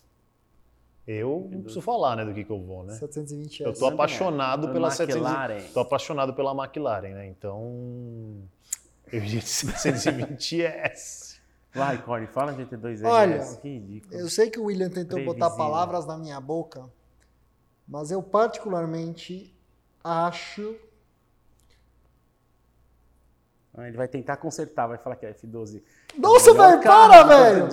Eu 1.08 1.48
não 1.50 1.62
preciso 1.62 1.82
falar, 1.82 2.18
né, 2.18 2.26
do 2.26 2.34
que, 2.34 2.44
que 2.44 2.52
eu 2.52 2.62
vou, 2.62 2.84
né? 2.84 2.94
720 2.96 3.64
Eu 3.64 3.74
tô 3.74 3.86
apaixonado 3.88 4.70
pela 4.74 4.90
McLaren. 4.90 5.48
700, 5.54 5.74
tô 5.74 5.80
apaixonado 5.80 6.34
pela 6.34 6.52
McLaren, 6.52 7.14
né? 7.14 7.28
Então, 7.28 8.44
eu 9.12 9.20
iria 9.20 9.40
de 9.40 9.46
720S. 9.46 11.27
Vai, 11.78 12.02
Corne, 12.02 12.28
fala 12.28 12.54
GT2 12.54 12.96
RS. 12.96 13.04
Olha, 13.04 13.58
que 13.62 13.70
ridículo. 13.70 14.14
Eu 14.14 14.30
sei 14.30 14.50
que 14.50 14.60
o 14.60 14.66
William 14.66 14.90
tentou 14.90 15.20
botar 15.24 15.50
Previsível. 15.50 15.58
palavras 15.58 16.06
na 16.06 16.18
minha 16.18 16.40
boca, 16.42 16.90
mas 17.88 18.12
eu 18.12 18.22
particularmente 18.22 19.56
acho. 20.04 20.76
Ah, 23.74 23.88
ele 23.88 23.96
vai 23.96 24.08
tentar 24.08 24.38
consertar, 24.38 24.88
vai 24.88 24.98
falar 24.98 25.16
que 25.18 25.26
é 25.28 25.32
F12. 25.32 25.84
Nossa, 26.18 26.52
Melhor 26.52 26.72
velho, 26.72 26.82
para, 26.82 27.24
velho! 27.24 27.68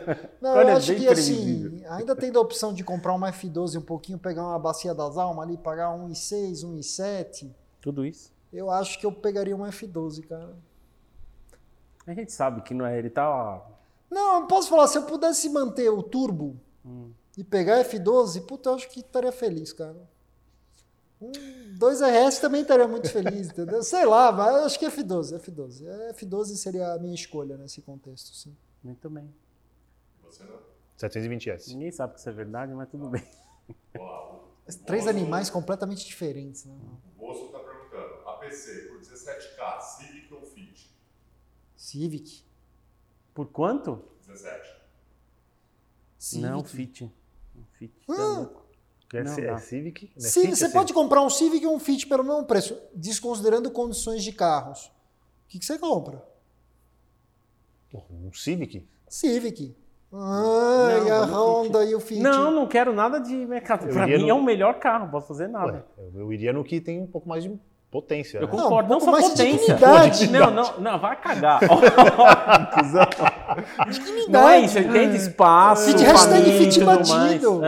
Não, 0.40 0.52
Olha, 0.52 0.62
eu 0.62 0.68
é 0.68 0.72
acho 0.72 0.94
que 0.94 1.06
assim, 1.06 1.84
ainda 1.86 2.16
tendo 2.16 2.38
a 2.38 2.42
opção 2.42 2.72
de 2.72 2.82
comprar 2.82 3.12
uma 3.12 3.30
F12 3.30 3.78
um 3.78 3.82
pouquinho, 3.82 4.18
pegar 4.18 4.42
uma 4.42 4.58
bacia 4.58 4.94
das 4.94 5.18
almas 5.18 5.46
ali, 5.46 5.58
pagar 5.58 5.90
1,6, 5.90 6.64
1,7. 6.64 7.50
Tudo 7.78 8.06
isso? 8.06 8.32
Eu 8.50 8.70
acho 8.70 8.98
que 8.98 9.04
eu 9.04 9.12
pegaria 9.12 9.54
um 9.54 9.60
F12, 9.60 10.26
cara. 10.26 10.56
A 12.06 12.14
gente 12.14 12.32
sabe 12.32 12.62
que 12.62 12.72
não 12.74 12.84
é. 12.86 12.98
Ele 12.98 13.10
tá. 13.10 13.64
Não, 14.10 14.40
eu 14.40 14.46
posso 14.46 14.68
falar, 14.68 14.86
se 14.88 14.98
eu 14.98 15.02
pudesse 15.04 15.48
manter 15.50 15.88
o 15.90 16.02
turbo 16.02 16.56
e 17.36 17.44
pegar 17.44 17.84
F12, 17.84 18.44
puta, 18.46 18.70
eu 18.70 18.74
acho 18.74 18.88
que 18.90 19.00
estaria 19.00 19.30
feliz, 19.32 19.72
cara. 19.72 19.96
Um 21.20 21.30
2RS 21.78 22.40
também 22.40 22.62
estaria 22.62 22.88
muito 22.88 23.08
feliz, 23.10 23.48
entendeu? 23.50 23.82
Sei 23.82 24.04
lá, 24.06 24.32
mas 24.32 24.54
eu 24.56 24.64
acho 24.64 24.78
que 24.78 24.86
F12, 24.86 25.38
F12. 25.38 25.86
É, 25.86 26.12
F12 26.14 26.56
seria 26.56 26.92
a 26.94 26.98
minha 26.98 27.14
escolha 27.14 27.56
nesse 27.58 27.82
contexto, 27.82 28.34
sim. 28.34 28.56
Muito 28.82 29.08
bem. 29.10 29.32
Você 30.24 30.42
não. 30.44 30.58
720S. 30.98 31.68
Ninguém 31.68 31.92
sabe 31.92 32.14
que 32.14 32.20
isso 32.20 32.28
é 32.28 32.32
verdade, 32.32 32.72
mas 32.72 32.88
tudo 32.88 33.08
bem. 33.08 33.24
Vamos 33.94 34.10
lá. 34.10 34.34
O, 34.34 34.40
Três 34.86 35.04
Bozo- 35.04 35.16
animais 35.16 35.50
completamente 35.50 36.06
diferentes, 36.06 36.64
né? 36.64 36.74
O 37.16 37.20
Bozo 37.26 37.46
está 37.46 37.58
perguntando: 37.58 38.28
APC 38.28 38.88
por 38.88 39.00
17K, 39.00 39.80
Civic 39.80 39.80
ou 39.80 39.80
Fit? 39.80 39.89
Civic. 41.90 42.44
Por 43.34 43.46
quanto? 43.46 44.02
17. 44.26 44.76
Civic. 46.18 46.48
Não, 46.48 46.62
Fit. 46.64 47.10
Fit. 47.72 47.92
Ah. 48.08 48.14
tá 48.14 48.22
louco. 48.38 48.60
É, 49.12 49.24
Não 49.24 49.32
é 49.34 49.46
dá. 49.46 49.58
Civic? 49.58 50.12
Não 50.16 50.24
é 50.26 50.28
Sim, 50.28 50.40
Fit, 50.42 50.56
você 50.56 50.66
é 50.66 50.68
pode 50.70 50.92
comprar 50.92 51.20
um 51.22 51.28
Civic 51.30 51.64
e 51.64 51.66
um 51.66 51.80
Fit 51.80 52.06
pelo 52.06 52.22
mesmo 52.22 52.44
preço, 52.44 52.80
desconsiderando 52.94 53.70
condições 53.72 54.22
de 54.22 54.30
carros. 54.32 54.86
O 54.86 55.48
que, 55.48 55.58
que 55.58 55.64
você 55.64 55.78
compra? 55.78 56.24
Um 57.92 58.32
Civic? 58.32 58.86
Civic. 59.08 59.76
Ah, 60.12 61.00
Não, 61.04 61.22
a 61.22 61.26
Honda 61.26 61.84
e 61.84 61.94
o 61.94 62.00
Fit. 62.00 62.20
Não, 62.20 62.50
não 62.52 62.68
quero 62.68 62.92
nada 62.92 63.18
de 63.18 63.34
mercado. 63.34 63.88
Iria 63.88 64.18
mim 64.18 64.24
no- 64.24 64.30
é 64.30 64.34
o 64.34 64.42
melhor 64.42 64.78
carro, 64.78 65.04
não 65.06 65.10
posso 65.10 65.26
fazer 65.28 65.44
Ué, 65.46 65.50
nada. 65.50 65.86
eu, 65.98 66.12
eu 66.20 66.32
iria 66.32 66.52
no 66.52 66.62
que 66.62 66.80
tem 66.80 67.00
um 67.00 67.06
pouco 67.06 67.28
mais 67.28 67.42
de 67.42 67.58
potência. 67.90 68.38
Eu 68.38 68.46
né? 68.46 68.48
concordo, 68.48 68.88
Não, 68.88 68.98
não, 68.98 69.04
só 69.04 69.12
potência. 69.12 69.74
dignidade. 69.74 70.30
Não, 70.30 70.50
não, 70.50 70.80
não, 70.80 70.98
vai 70.98 71.16
cagar. 71.20 71.60
Cusão. 72.72 73.06
não 74.28 74.48
é 74.48 74.60
isso, 74.60 74.78
ele 74.78 74.92
tem 74.92 75.14
espaço. 75.14 75.86
Fit, 75.86 76.02
hashtag 76.02 76.42
família 76.42 76.62
e 76.62 76.64
fit 76.64 76.84
batido. 76.84 77.60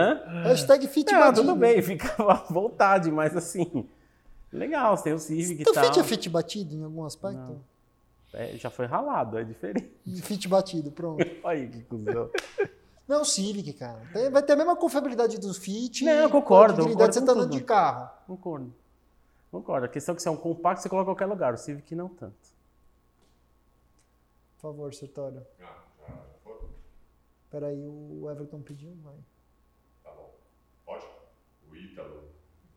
Hashtag 0.43 0.87
Fit 0.87 1.11
Não, 1.11 1.19
batido. 1.19 1.41
tudo 1.41 1.55
bem, 1.55 1.81
fica 1.81 2.15
à 2.23 2.35
vontade, 2.49 3.11
mas 3.11 3.35
assim, 3.35 3.85
legal, 4.51 4.95
você 4.95 5.03
tem 5.03 5.13
o 5.13 5.19
Civic 5.19 5.59
e 5.59 5.61
Então 5.61 5.73
tal. 5.73 5.83
Fit 5.83 5.99
é 5.99 6.03
Fit 6.03 6.29
batido 6.29 6.75
em 6.75 6.83
algum 6.83 7.03
aspecto? 7.03 7.59
É, 8.33 8.55
já 8.57 8.69
foi 8.69 8.85
ralado, 8.85 9.37
é 9.37 9.43
diferente. 9.43 9.91
Fit 10.23 10.47
batido, 10.47 10.89
pronto. 10.89 11.23
Olha 11.43 11.59
aí 11.59 11.67
que 11.67 11.81
cuzão. 11.83 12.29
Não, 13.07 13.25
Civic, 13.25 13.73
cara. 13.73 13.99
Vai 14.31 14.41
ter 14.41 14.53
a 14.53 14.55
mesma 14.55 14.75
confiabilidade 14.75 15.37
do 15.37 15.53
Fit. 15.53 16.05
Não, 16.05 16.11
eu 16.13 16.29
com 16.29 16.37
a 16.37 16.41
concordo, 16.41 16.81
dignidade 16.81 17.13
concordo 17.13 17.13
Você 17.13 17.25
tá 17.25 17.31
andando 17.33 17.51
de 17.51 17.61
carro. 17.61 18.09
Concordo. 18.25 18.73
Concordo. 19.53 19.85
A 19.85 19.87
questão 19.89 20.13
é 20.13 20.15
que 20.15 20.21
se 20.23 20.27
é 20.27 20.31
um 20.31 20.35
compacto, 20.35 20.81
você 20.81 20.89
coloca 20.89 21.03
em 21.11 21.13
qualquer 21.13 21.27
lugar. 21.27 21.53
O 21.53 21.57
Civic 21.57 21.93
não 21.93 22.09
tanto. 22.09 22.33
Por 24.55 24.61
favor, 24.63 24.91
Sertório. 24.95 25.45
Já, 25.59 25.77
já, 25.99 26.07
já 26.07 26.23
foi? 26.43 26.57
Peraí, 27.51 27.77
o 27.77 28.27
Everton 28.31 28.63
pediu, 28.63 28.95
vai. 29.03 29.13
Tá 30.03 30.09
bom. 30.09 30.33
Pode? 30.83 31.05
O 31.69 31.75
Ítalo, 31.75 32.31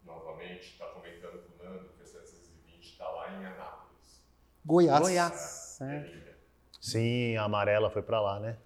novamente, 0.05 0.73
está 0.73 0.85
comentando 0.89 1.43
com 1.45 1.65
o 1.65 1.67
Nando 1.67 1.89
que 1.95 2.03
a 2.03 2.05
720 2.05 2.83
está 2.83 3.09
lá 3.09 3.33
em 3.33 3.47
Anápolis. 3.47 4.23
Goiás. 4.63 5.01
Goiás. 5.01 5.81
É 5.81 5.97
É. 5.97 6.37
Sim, 6.79 7.39
a 7.39 7.45
amarela 7.45 7.89
foi 7.89 8.03
pra 8.03 8.21
lá, 8.21 8.39
né? 8.39 8.59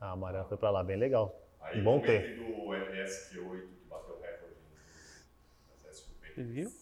A 0.00 0.10
amarela 0.10 0.46
foi 0.46 0.56
pra 0.56 0.70
lá, 0.70 0.82
bem 0.82 0.96
legal. 0.96 1.32
Aí 1.60 1.80
Bom 1.80 2.00
ter. 2.00 2.36
do 2.38 2.70
RSQ8 2.72 3.68
que 3.68 3.84
bateu 3.88 4.16
o 4.16 4.20
recorde. 4.20 4.56
Você 6.34 6.42
viu? 6.42 6.72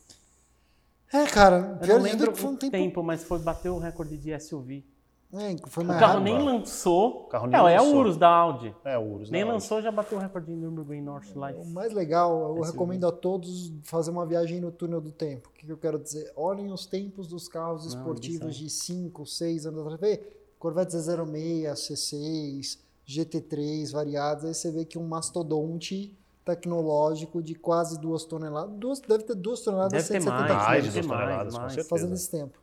É, 1.13 1.25
cara, 1.27 1.79
Eu 1.81 1.87
pior 1.87 1.99
não 1.99 2.05
de 2.05 2.11
tudo 2.11 2.21
lembro 2.21 2.31
é 2.31 2.33
que 2.35 2.39
foi 2.41 2.51
um 2.51 2.55
o 2.55 2.57
tempo. 2.59 2.73
tempo, 2.73 3.03
mas 3.03 3.23
foi 3.25 3.39
bater 3.39 3.71
o 3.71 3.79
recorde 3.79 4.17
de 4.17 4.39
SUV. 4.41 4.85
É, 5.33 5.57
foi 5.69 5.85
O 5.85 5.89
carro 5.89 6.21
nem 6.21 6.41
lançou. 6.41 7.25
O 7.25 7.29
carro 7.29 7.47
nem 7.47 7.57
é, 7.57 7.73
é 7.73 7.77
a 7.77 7.81
lançou. 7.83 7.99
Urus 7.99 8.17
da 8.17 8.29
Audi. 8.29 8.75
É, 8.85 8.97
o 8.97 9.03
Urus. 9.03 9.31
Nem 9.31 9.43
da 9.43 9.51
Audi. 9.51 9.55
lançou, 9.55 9.83
já 9.83 9.91
bateu 9.91 10.17
o 10.19 10.21
recorde 10.21 10.47
de 10.47 10.57
Nürburgring 10.57 11.03
North 11.03 11.35
O 11.35 11.39
Lights. 11.39 11.69
mais 11.73 11.93
legal, 11.93 12.57
eu 12.57 12.65
SUV. 12.65 12.71
recomendo 12.73 13.07
a 13.07 13.13
todos 13.13 13.73
fazer 13.83 14.11
uma 14.11 14.25
viagem 14.25 14.61
no 14.61 14.71
túnel 14.71 15.01
do 15.01 15.11
tempo. 15.11 15.49
O 15.49 15.53
que 15.53 15.69
eu 15.69 15.77
quero 15.77 15.99
dizer? 15.99 16.33
Olhem 16.37 16.73
os 16.73 16.87
tempos 16.87 17.27
dos 17.27 17.49
carros 17.49 17.83
Não, 17.83 17.89
esportivos 17.89 18.55
de 18.57 18.71
5, 18.71 19.27
6 19.27 19.67
anos 19.67 19.81
atrás. 19.81 20.01
Vê, 20.01 20.23
Corvette 20.59 20.97
Z06, 20.97 21.73
C6, 21.75 22.79
GT3 23.07 23.91
variados. 23.93 24.45
Aí 24.45 24.55
você 24.55 24.71
vê 24.71 24.85
que 24.85 24.97
um 24.99 25.07
mastodonte 25.07 26.17
tecnológico 26.47 27.43
de 27.43 27.57
quase 27.57 28.01
duas 28.01 28.25
toneladas. 28.25 28.73
Duas, 28.77 29.01
deve 29.01 29.25
ter 29.25 29.35
duas 29.35 29.61
toneladas 29.61 29.93
Deve 29.93 30.07
ter 30.07 30.23
170 30.23 30.31
mais, 30.31 30.55
Mais 30.55 30.81
quilos 30.81 30.95
deve 30.95 31.09
duas 31.09 31.19
ter 31.19 31.27
mais, 31.27 31.55
com 31.55 31.61
mais. 31.61 31.73
certeza. 31.73 31.89
fazendo 31.89 32.15
esse 32.15 32.31
tempo. 32.31 32.59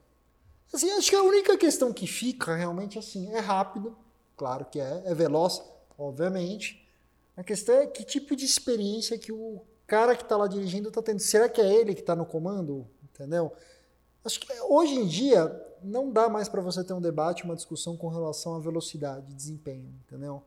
Assim, 0.73 0.89
acho 0.91 1.09
que 1.09 1.15
a 1.15 1.21
única 1.21 1.57
questão 1.57 1.93
que 1.93 2.07
fica 2.07 2.55
realmente 2.55 2.97
assim, 2.97 3.31
é 3.31 3.39
rápido, 3.39 3.95
claro 4.35 4.65
que 4.65 4.79
é, 4.79 5.03
é 5.05 5.13
veloz, 5.13 5.61
obviamente. 5.97 6.87
A 7.35 7.43
questão 7.43 7.75
é 7.75 7.85
que 7.85 8.03
tipo 8.03 8.35
de 8.35 8.45
experiência 8.45 9.19
que 9.19 9.31
o 9.31 9.61
cara 9.85 10.15
que 10.15 10.23
está 10.23 10.37
lá 10.37 10.47
dirigindo 10.47 10.87
está 10.87 11.01
tendo. 11.01 11.19
Será 11.19 11.49
que 11.49 11.59
é 11.61 11.71
ele 11.71 11.93
que 11.93 11.99
está 11.99 12.15
no 12.15 12.25
comando? 12.25 12.87
Entendeu? 13.03 13.51
Acho 14.23 14.39
que 14.39 14.47
hoje 14.61 14.95
em 14.95 15.05
dia 15.05 15.61
não 15.83 16.09
dá 16.09 16.29
mais 16.29 16.47
para 16.47 16.61
você 16.61 16.83
ter 16.83 16.93
um 16.93 17.01
debate, 17.01 17.43
uma 17.43 17.55
discussão 17.55 17.97
com 17.97 18.07
relação 18.07 18.55
à 18.55 18.59
velocidade, 18.59 19.33
desempenho, 19.33 19.93
entendeu? 20.07 20.41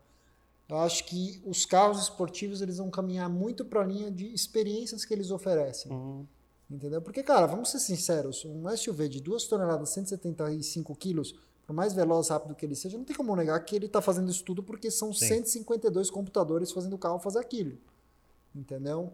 Eu 0.68 0.78
acho 0.78 1.04
que 1.04 1.40
os 1.46 1.64
carros 1.64 2.02
esportivos 2.02 2.60
eles 2.60 2.78
vão 2.78 2.90
caminhar 2.90 3.28
muito 3.28 3.64
para 3.64 3.82
a 3.82 3.84
linha 3.84 4.10
de 4.10 4.32
experiências 4.34 5.04
que 5.04 5.14
eles 5.14 5.30
oferecem. 5.30 5.92
Uhum. 5.92 6.26
Entendeu? 6.68 7.00
Porque, 7.00 7.22
cara, 7.22 7.46
vamos 7.46 7.70
ser 7.70 7.78
sinceros, 7.78 8.44
um 8.44 8.68
SUV 8.76 9.08
de 9.08 9.20
2 9.20 9.44
toneladas, 9.44 9.90
175 9.90 10.96
quilos, 10.96 11.34
por 11.64 11.72
mais 11.72 11.92
veloz 11.92 12.28
e 12.28 12.30
rápido 12.30 12.54
que 12.56 12.66
ele 12.66 12.74
seja, 12.74 12.98
não 12.98 13.04
tem 13.04 13.14
como 13.14 13.34
negar 13.36 13.58
que 13.64 13.76
ele 13.76 13.86
está 13.86 14.00
fazendo 14.00 14.30
isso 14.30 14.44
tudo 14.44 14.62
porque 14.62 14.90
são 14.90 15.12
Sim. 15.12 15.26
152 15.26 16.10
computadores 16.10 16.72
fazendo 16.72 16.94
o 16.94 16.98
carro 16.98 17.20
fazer 17.20 17.38
aquilo. 17.38 17.78
Entendeu? 18.54 19.12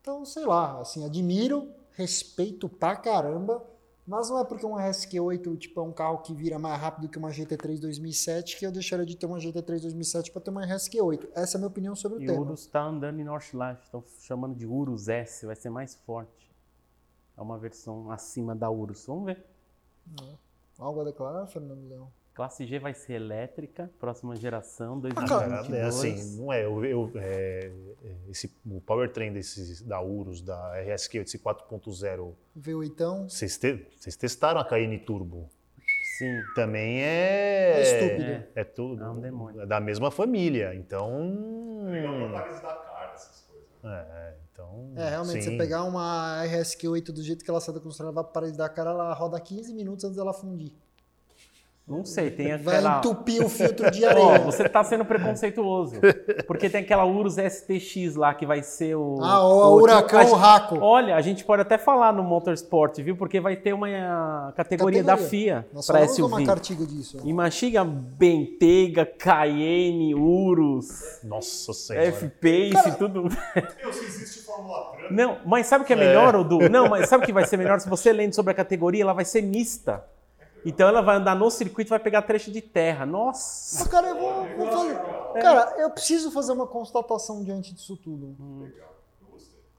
Então, 0.00 0.24
sei 0.26 0.44
lá, 0.44 0.80
assim, 0.80 1.04
admiro, 1.04 1.70
respeito 1.92 2.68
pra 2.68 2.96
caramba, 2.96 3.64
mas 4.06 4.28
não 4.28 4.38
é 4.38 4.44
porque 4.44 4.66
um 4.66 4.74
RSQ8 4.74 5.56
tipo, 5.56 5.80
é 5.80 5.82
um 5.82 5.92
carro 5.92 6.18
que 6.18 6.34
vira 6.34 6.58
mais 6.58 6.80
rápido 6.80 7.08
que 7.08 7.18
uma 7.18 7.30
GT3 7.30 7.80
2007 7.80 8.58
que 8.58 8.66
eu 8.66 8.72
deixaria 8.72 9.06
de 9.06 9.16
ter 9.16 9.26
uma 9.26 9.38
GT3 9.38 9.80
2007 9.80 10.30
para 10.30 10.42
ter 10.42 10.50
uma 10.50 10.66
RSQ8. 10.66 11.28
Essa 11.34 11.56
é 11.56 11.58
a 11.58 11.60
minha 11.60 11.68
opinião 11.68 11.96
sobre 11.96 12.18
o 12.18 12.20
E 12.20 12.24
o 12.24 12.28
tema. 12.28 12.40
Urus 12.42 12.66
tá 12.66 12.82
andando 12.82 13.18
em 13.18 13.24
North 13.24 13.54
Lights. 13.54 13.84
Estão 13.84 14.04
chamando 14.20 14.54
de 14.54 14.66
Urus 14.66 15.08
S. 15.08 15.46
Vai 15.46 15.56
ser 15.56 15.70
mais 15.70 15.94
forte. 15.94 16.52
É 17.36 17.40
uma 17.40 17.58
versão 17.58 18.10
acima 18.10 18.54
da 18.54 18.70
Urus. 18.70 19.06
Vamos 19.06 19.24
ver. 19.24 19.44
Algo 20.78 21.00
a 21.00 21.04
declarar, 21.04 21.46
Fernando 21.46 21.88
Leão? 21.88 22.12
Classe 22.34 22.66
G 22.66 22.78
vai 22.80 22.92
ser 22.92 23.12
elétrica, 23.14 23.88
próxima 24.00 24.34
geração, 24.34 25.00
Ah, 25.14 25.24
cara, 25.24 25.62
2022. 25.62 25.72
É 25.78 25.82
assim, 25.84 26.36
não 26.36 26.52
é. 26.52 26.64
Eu, 26.64 26.84
eu- 26.84 27.12
é, 27.14 27.70
é, 28.04 28.14
esse, 28.28 28.52
o 28.66 28.80
powertrain 28.80 29.32
desses, 29.32 29.80
da 29.82 30.00
Urus, 30.00 30.42
da 30.42 30.76
RSQ, 30.80 31.18
esse 31.18 31.38
4.0, 31.38 32.34
V8. 32.58 33.28
vocês, 33.28 33.56
te- 33.56 33.86
vocês 33.96 34.16
testaram 34.16 34.60
a 34.60 34.64
Cayenne 34.64 34.98
Turbo? 34.98 35.48
Sim. 36.18 36.40
Também 36.54 37.02
é. 37.02 37.72
É 37.76 37.82
estúpido. 37.82 38.22
É. 38.30 38.48
É 38.56 38.64
tudo. 38.64 39.02
É 39.04 39.08
um 39.10 39.20
demônio. 39.20 39.60
é 39.62 39.66
da 39.66 39.80
mesma 39.80 40.10
família. 40.10 40.74
Então. 40.74 41.84
Legal 41.84 42.30
pra 42.30 42.52
Dakar, 42.60 43.12
essas 43.14 43.40
coisas. 43.48 43.68
né? 43.82 44.06
É, 44.10 44.34
então. 44.52 44.92
É, 44.96 45.08
realmente, 45.10 45.42
sim. 45.44 45.50
você 45.52 45.56
pegar 45.58 45.82
uma 45.84 46.42
RSQ8 46.46 47.06
do 47.12 47.22
jeito 47.22 47.44
que 47.44 47.50
ela 47.50 47.60
sai 47.60 47.74
da 47.74 47.80
construção, 47.80 48.06
ela 48.06 48.14
vai 48.22 48.24
para 48.24 48.50
da 48.52 48.68
cara, 48.68 48.90
ela 48.90 49.12
roda 49.14 49.40
15 49.40 49.72
minutos 49.74 50.04
antes 50.04 50.16
dela 50.16 50.32
fundir. 50.32 50.72
Não 51.86 52.02
sei, 52.02 52.30
tem 52.30 52.56
Vai 52.56 52.76
aquela. 52.76 52.96
entupir 52.96 53.44
o 53.44 53.48
filtro 53.48 53.90
de 53.90 54.02
Ó, 54.06 54.08
areia. 54.08 54.38
você 54.38 54.66
tá 54.66 54.82
sendo 54.82 55.04
preconceituoso. 55.04 55.96
Porque 56.46 56.70
tem 56.70 56.80
aquela 56.80 57.04
Urus 57.04 57.36
STX 57.36 58.14
lá 58.16 58.32
que 58.32 58.46
vai 58.46 58.62
ser 58.62 58.94
o. 58.96 59.18
Ah, 59.22 59.46
o, 59.46 59.74
huracão, 59.74 60.18
a- 60.18 60.24
o 60.24 60.34
raco. 60.34 60.78
Olha, 60.80 61.14
a 61.14 61.20
gente 61.20 61.44
pode 61.44 61.60
até 61.60 61.76
falar 61.76 62.10
no 62.10 62.22
Motorsport, 62.22 62.98
viu? 63.02 63.14
Porque 63.18 63.38
vai 63.38 63.54
ter 63.56 63.74
uma 63.74 64.52
categoria, 64.56 65.04
da 65.04 65.18
FIA 65.18 65.66
para 65.86 66.08
SUV. 66.08 66.22
uma 66.22 66.42
cartiga 66.46 66.86
disso. 66.86 67.18
E 67.22 67.32
mastiga 67.34 67.84
Bentayga, 67.84 69.04
Cayenne, 69.04 70.14
Urus, 70.14 71.20
Nossa 71.22 71.74
Senhora. 71.74 72.06
F-Pace, 72.06 72.96
tudo. 72.96 73.24
Meu, 73.24 73.92
se 73.92 74.04
existe 74.06 74.40
Fórmula 74.42 74.92
Não, 75.10 75.36
mas 75.44 75.66
sabe 75.66 75.84
o 75.84 75.86
que 75.86 75.92
é 75.92 75.96
melhor, 75.96 76.34
Odu? 76.34 76.66
Não, 76.70 76.88
mas 76.88 77.10
sabe 77.10 77.24
o 77.24 77.26
que 77.26 77.32
vai 77.32 77.44
ser 77.44 77.58
melhor? 77.58 77.78
Se 77.78 77.90
você 77.90 78.10
lendo 78.10 78.34
sobre 78.34 78.52
a 78.52 78.54
categoria, 78.54 79.02
ela 79.02 79.12
vai 79.12 79.26
ser 79.26 79.42
mista. 79.42 80.02
Então 80.64 80.88
ela 80.88 81.02
vai 81.02 81.16
andar 81.16 81.34
no 81.34 81.50
circuito 81.50 81.88
e 81.88 81.90
vai 81.90 81.98
pegar 81.98 82.22
trecho 82.22 82.50
de 82.50 82.62
terra. 82.62 83.04
Nossa! 83.04 83.80
Mas, 83.80 83.88
cara, 83.88 84.08
eu 84.08 84.18
vou, 84.18 84.56
vou 84.56 84.66
fazer. 84.72 85.42
Cara, 85.42 85.74
eu 85.78 85.90
preciso 85.90 86.30
fazer 86.30 86.52
uma 86.52 86.66
constatação 86.66 87.44
diante 87.44 87.74
disso 87.74 87.96
tudo. 87.96 88.34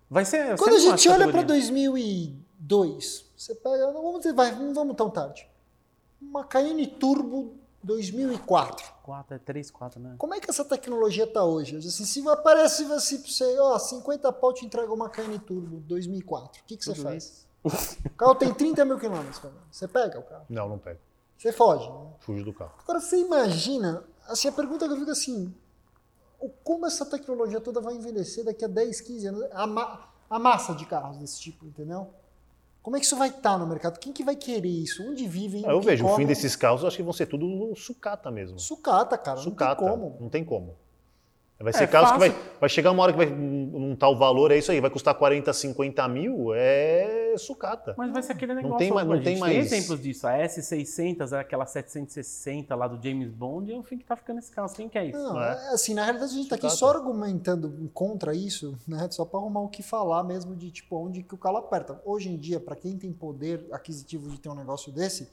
Vai 0.09 0.23
ser. 0.23 0.57
Quando 0.57 0.75
a 0.75 0.79
gente 0.79 1.09
olha 1.09 1.27
para 1.27 1.41
categoria. 1.41 1.89
2002, 1.89 3.25
você 3.35 3.55
pega, 3.55 3.91
não 3.91 4.03
vamos 4.03 4.19
dizer, 4.19 4.33
vai, 4.33 4.53
não 4.53 4.73
vamos 4.73 4.95
tão 4.95 5.09
tarde. 5.09 5.49
Uma 6.21 6.43
Cayenne 6.43 6.87
Turbo 6.87 7.55
2004. 7.83 8.93
4, 9.03 9.35
é 9.35 9.39
3, 9.39 9.71
4, 9.71 9.99
né? 9.99 10.15
Como 10.17 10.33
é 10.33 10.39
que 10.39 10.49
essa 10.49 10.65
tecnologia 10.65 11.27
tá 11.27 11.43
hoje? 11.43 11.77
Assim, 11.77 12.05
se 12.05 12.27
aparece 12.27 12.83
assim 12.91 13.21
pra 13.21 13.29
você, 13.29 13.59
ó, 13.59 13.77
50 13.77 14.31
pau 14.33 14.53
te 14.53 14.65
entrega 14.65 14.91
uma 14.91 15.09
Cayenne 15.09 15.39
Turbo 15.39 15.77
2004, 15.81 16.61
o 16.61 16.65
que, 16.65 16.77
que 16.77 16.85
você 16.85 16.93
Tudo 16.93 17.03
faz? 17.03 17.23
isso. 17.23 17.44
O 17.65 18.09
carro 18.17 18.35
tem 18.35 18.53
30 18.53 18.85
mil 18.85 18.97
quilômetros, 18.99 19.39
cara. 19.39 19.53
Você 19.71 19.87
pega 19.87 20.19
o 20.19 20.23
carro. 20.23 20.45
Não, 20.49 20.69
não 20.69 20.77
pego. 20.77 20.99
Você 21.37 21.51
foge. 21.51 21.89
né? 21.89 22.07
Fujo 22.19 22.43
do 22.45 22.53
carro. 22.53 22.73
Agora 22.83 22.99
você 22.99 23.17
imagina, 23.17 24.03
assim, 24.27 24.47
a 24.47 24.51
pergunta 24.51 24.87
que 24.87 24.93
eu 24.93 24.97
fico 24.97 25.11
assim, 25.11 25.53
como 26.63 26.85
essa 26.85 27.05
tecnologia 27.05 27.59
toda 27.59 27.81
vai 27.81 27.95
envelhecer 27.95 28.45
daqui 28.45 28.63
a 28.63 28.67
10, 28.67 29.01
15 29.01 29.27
anos? 29.27 29.43
A, 29.51 29.65
ma- 29.67 30.07
a 30.29 30.39
massa 30.39 30.73
de 30.73 30.85
carros 30.85 31.17
desse 31.17 31.39
tipo, 31.41 31.65
entendeu? 31.65 32.07
Como 32.81 32.95
é 32.95 32.99
que 32.99 33.05
isso 33.05 33.17
vai 33.17 33.29
estar 33.29 33.57
no 33.57 33.65
mercado? 33.65 33.97
Quem 33.99 34.13
que 34.13 34.23
vai 34.23 34.35
querer 34.35 34.69
isso? 34.69 35.03
Onde 35.03 35.27
vivem? 35.27 35.65
Ah, 35.65 35.71
Eu 35.71 35.81
vejo, 35.81 36.05
o 36.05 36.15
fim 36.15 36.25
desses 36.25 36.55
carros, 36.55 36.81
eu 36.83 36.87
acho 36.87 36.95
que 36.97 37.01
vão 37.03 37.13
ser 37.13 37.25
tudo 37.25 37.75
sucata 37.75 38.29
mesmo. 38.29 38.59
Sucata, 38.59 39.17
cara. 39.17 39.39
sucata. 39.39 39.81
Não 39.81 39.89
tem 39.89 39.97
como. 39.99 40.17
Não 40.21 40.29
tem 40.29 40.45
como. 40.45 40.75
Vai 41.57 41.71
ser 41.71 41.85
É 41.85 41.87
carros 41.87 42.11
que 42.11 42.19
vai, 42.19 42.29
fácil. 42.31 42.45
vai 42.59 42.69
chegar 42.69 42.91
uma 42.91 43.01
hora 43.01 43.13
que 43.13 43.17
vai 43.17 43.27
um, 43.31 43.95
tal 43.95 44.17
valor, 44.17 44.51
é 44.51 44.57
isso 44.57 44.71
aí, 44.73 44.81
vai 44.81 44.89
custar 44.89 45.15
40, 45.15 45.53
50 45.53 46.05
mil, 46.09 46.53
é 46.53 47.33
sucata. 47.37 47.95
Mas 47.97 48.11
vai 48.11 48.21
ser 48.21 48.33
aquele 48.33 48.53
negócio. 48.55 48.77
tem 48.77 48.91
mais- 48.91 49.07
não 49.07 49.13
a 49.13 49.15
gente 49.15 49.25
tem 49.25 49.37
mais- 49.39 49.65
exemplos 49.65 50.01
disso. 50.01 50.27
A 50.27 50.33
S600, 50.37 51.31
aquela 51.33 51.65
760 51.65 52.75
lá 52.75 52.87
do 52.87 53.01
James 53.01 53.31
Bond, 53.31 53.71
é 53.71 53.77
o 53.77 53.83
fim 53.83 53.97
que 53.97 54.03
tá 54.03 54.15
ficando 54.17 54.39
esse 54.39 54.51
carro. 54.51 54.71
Quem 54.73 54.89
quer 54.89 55.05
isso? 55.05 55.17
Não, 55.17 55.41
É. 55.41 55.51
é 55.69 55.73
assim, 55.73 55.93
na 55.93 56.03
realidade 56.03 56.31
a 56.31 56.35
gente 56.35 56.49
tá 56.49 56.55
aqui 56.55 56.69
só 56.69 56.89
argumentando 56.89 57.89
contra 57.93 58.33
isso, 58.35 58.77
né? 58.87 59.07
Só 59.11 59.23
para 59.25 59.39
arrumar 59.39 59.61
o 59.61 59.69
que 59.69 59.81
falar 59.81 60.23
mesmo 60.23 60.55
de 60.55 60.69
tipo 60.71 60.95
onde 60.97 61.23
que 61.23 61.33
o 61.35 61.37
calo 61.37 61.57
aperta. 61.57 62.01
Hoje 62.05 62.29
em 62.29 62.37
dia, 62.37 62.59
para 62.59 62.75
quem 62.75 62.97
tem 62.97 63.11
poder 63.13 63.65
aquisitivo 63.71 64.29
de 64.29 64.39
ter 64.39 64.49
um 64.49 64.55
negócio 64.55 64.91
desse, 64.91 65.29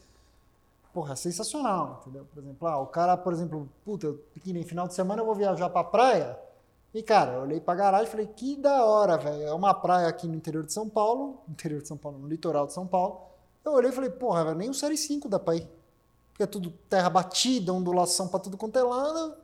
porra, 0.92 1.16
sensacional, 1.16 2.00
entendeu? 2.00 2.24
Por 2.24 2.42
exemplo, 2.42 2.68
ah, 2.68 2.78
o 2.78 2.86
cara, 2.86 3.16
por 3.16 3.32
exemplo, 3.32 3.68
puta, 3.84 4.14
nem 4.46 4.62
final 4.62 4.86
de 4.86 4.94
semana 4.94 5.22
eu 5.22 5.26
vou 5.26 5.34
viajar 5.34 5.68
pra 5.70 5.82
praia. 5.82 6.38
E, 6.94 7.02
cara, 7.02 7.32
eu 7.34 7.40
olhei 7.42 7.60
pra 7.60 7.74
garagem 7.74 8.06
e 8.06 8.10
falei, 8.10 8.26
que 8.26 8.54
da 8.56 8.84
hora, 8.84 9.16
velho. 9.16 9.42
É 9.44 9.54
uma 9.54 9.72
praia 9.72 10.08
aqui 10.08 10.28
no 10.28 10.34
interior 10.34 10.62
de 10.64 10.72
São 10.72 10.88
Paulo, 10.88 11.40
interior 11.48 11.80
de 11.80 11.88
São 11.88 11.96
Paulo, 11.96 12.18
no 12.18 12.28
litoral 12.28 12.66
de 12.66 12.74
São 12.74 12.86
Paulo. 12.86 13.22
Eu 13.64 13.72
olhei 13.72 13.90
e 13.90 13.94
falei, 13.94 14.10
porra, 14.10 14.44
velho, 14.44 14.56
nem 14.56 14.68
o 14.68 14.74
Série 14.74 14.96
5 14.96 15.28
dá 15.28 15.38
pra 15.38 15.56
ir. 15.56 15.66
Porque 16.30 16.42
é 16.42 16.46
tudo 16.46 16.70
terra 16.90 17.08
batida, 17.08 17.72
ondulação 17.72 18.28
pra 18.28 18.40
tudo 18.40 18.58
quanto 18.58 18.78
é 18.78 18.82
lado. 18.82 19.36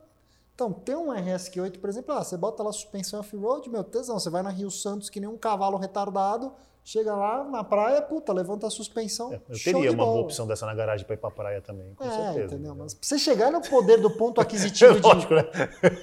Então, 0.53 0.71
tem 0.73 0.95
um 0.95 1.07
RSQ8, 1.07 1.79
por 1.79 1.89
exemplo, 1.89 2.13
ah, 2.13 2.23
você 2.23 2.35
bota 2.35 2.61
lá 2.61 2.71
suspensão 2.71 3.21
off-road, 3.21 3.69
meu 3.69 3.83
tesão, 3.83 4.19
você 4.19 4.29
vai 4.29 4.43
na 4.43 4.49
Rio 4.49 4.69
Santos 4.69 5.09
que 5.09 5.19
nem 5.19 5.29
um 5.29 5.37
cavalo 5.37 5.77
retardado, 5.77 6.51
chega 6.83 7.15
lá 7.15 7.43
na 7.43 7.63
praia, 7.63 8.01
puta, 8.01 8.33
levanta 8.33 8.65
a 8.67 8.69
suspensão. 8.69 9.31
É, 9.33 9.35
Eu 9.49 9.59
teria 9.63 9.91
uma 9.91 10.05
boa 10.05 10.21
opção 10.21 10.47
dessa 10.47 10.65
na 10.65 10.73
garagem 10.73 11.05
para 11.05 11.13
ir 11.15 11.17
pra 11.19 11.29
praia 11.29 11.61
também, 11.61 11.93
com 11.93 12.03
é, 12.03 12.09
certeza. 12.09 12.55
entendeu? 12.55 12.75
Mas 12.75 12.93
pra 12.93 13.05
você 13.07 13.19
chegar 13.19 13.51
no 13.51 13.61
poder 13.61 13.97
do 14.01 14.09
ponto 14.09 14.41
aquisitivo 14.41 14.95
de. 14.95 15.01
Lógico, 15.01 15.35
né? 15.35 15.43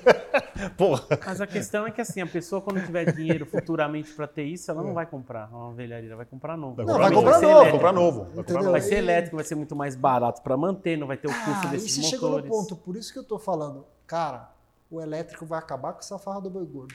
Porra. 0.76 1.04
Mas 1.26 1.40
a 1.40 1.46
questão 1.46 1.86
é 1.86 1.90
que 1.90 2.00
assim, 2.00 2.20
a 2.20 2.26
pessoa 2.26 2.60
quando 2.62 2.84
tiver 2.84 3.12
dinheiro 3.12 3.44
futuramente 3.46 4.12
pra 4.14 4.26
ter 4.26 4.44
isso, 4.44 4.70
ela 4.70 4.82
não 4.82 4.94
vai 4.94 5.06
comprar 5.06 5.48
uma 5.52 5.72
velharia, 5.74 6.08
ela 6.08 6.16
vai 6.16 6.26
comprar 6.26 6.56
novo. 6.56 6.82
Não, 6.82 6.98
vai 6.98 7.12
comprar 7.12 7.40
novo. 7.40 7.54
Vai 7.62 7.72
comprar 7.72 7.92
novo. 7.92 8.18
Vai 8.20 8.26
comprar 8.28 8.42
Entendeu? 8.42 8.60
novo. 8.62 8.72
Vai 8.72 8.80
ser 8.80 8.94
elétrico, 8.96 9.36
vai 9.36 9.44
ser 9.44 9.54
muito 9.54 9.74
mais 9.76 9.94
barato 9.96 10.40
pra 10.42 10.56
manter, 10.56 10.96
não 10.96 11.06
vai 11.06 11.16
ter 11.16 11.28
o 11.28 11.32
custo 11.32 11.50
Ah, 11.64 11.66
e 11.66 11.70
desses 11.70 11.90
você 11.92 12.00
motores. 12.00 12.10
chegou 12.10 12.42
no 12.42 12.48
ponto, 12.48 12.76
por 12.76 12.96
isso 12.96 13.12
que 13.12 13.18
eu 13.18 13.24
tô 13.24 13.38
falando, 13.38 13.84
cara, 14.06 14.50
o 14.90 15.00
elétrico 15.00 15.44
vai 15.44 15.58
acabar 15.58 15.92
com 15.92 15.98
essa 15.98 16.18
farra 16.18 16.40
do 16.40 16.48
boi 16.50 16.64
gordo. 16.64 16.94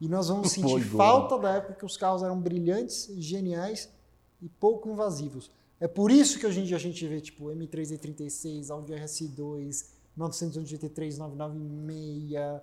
E 0.00 0.08
nós 0.08 0.28
vamos 0.28 0.52
sentir 0.52 0.68
gordo. 0.68 0.96
falta 0.96 1.38
da 1.38 1.56
época 1.56 1.74
que 1.74 1.84
os 1.84 1.96
carros 1.96 2.22
eram 2.22 2.40
brilhantes, 2.40 3.08
geniais 3.18 3.92
e 4.40 4.48
pouco 4.48 4.88
invasivos. 4.88 5.50
É 5.78 5.88
por 5.88 6.10
isso 6.10 6.38
que 6.38 6.46
hoje 6.46 6.60
em 6.60 6.64
dia 6.64 6.76
a 6.76 6.80
gente 6.80 7.06
vê 7.06 7.20
tipo 7.20 7.46
M3 7.46 7.98
E36, 7.98 8.70
Audi 8.70 8.92
RS2, 8.92 9.86
983 10.16 11.18
996, 11.18 12.60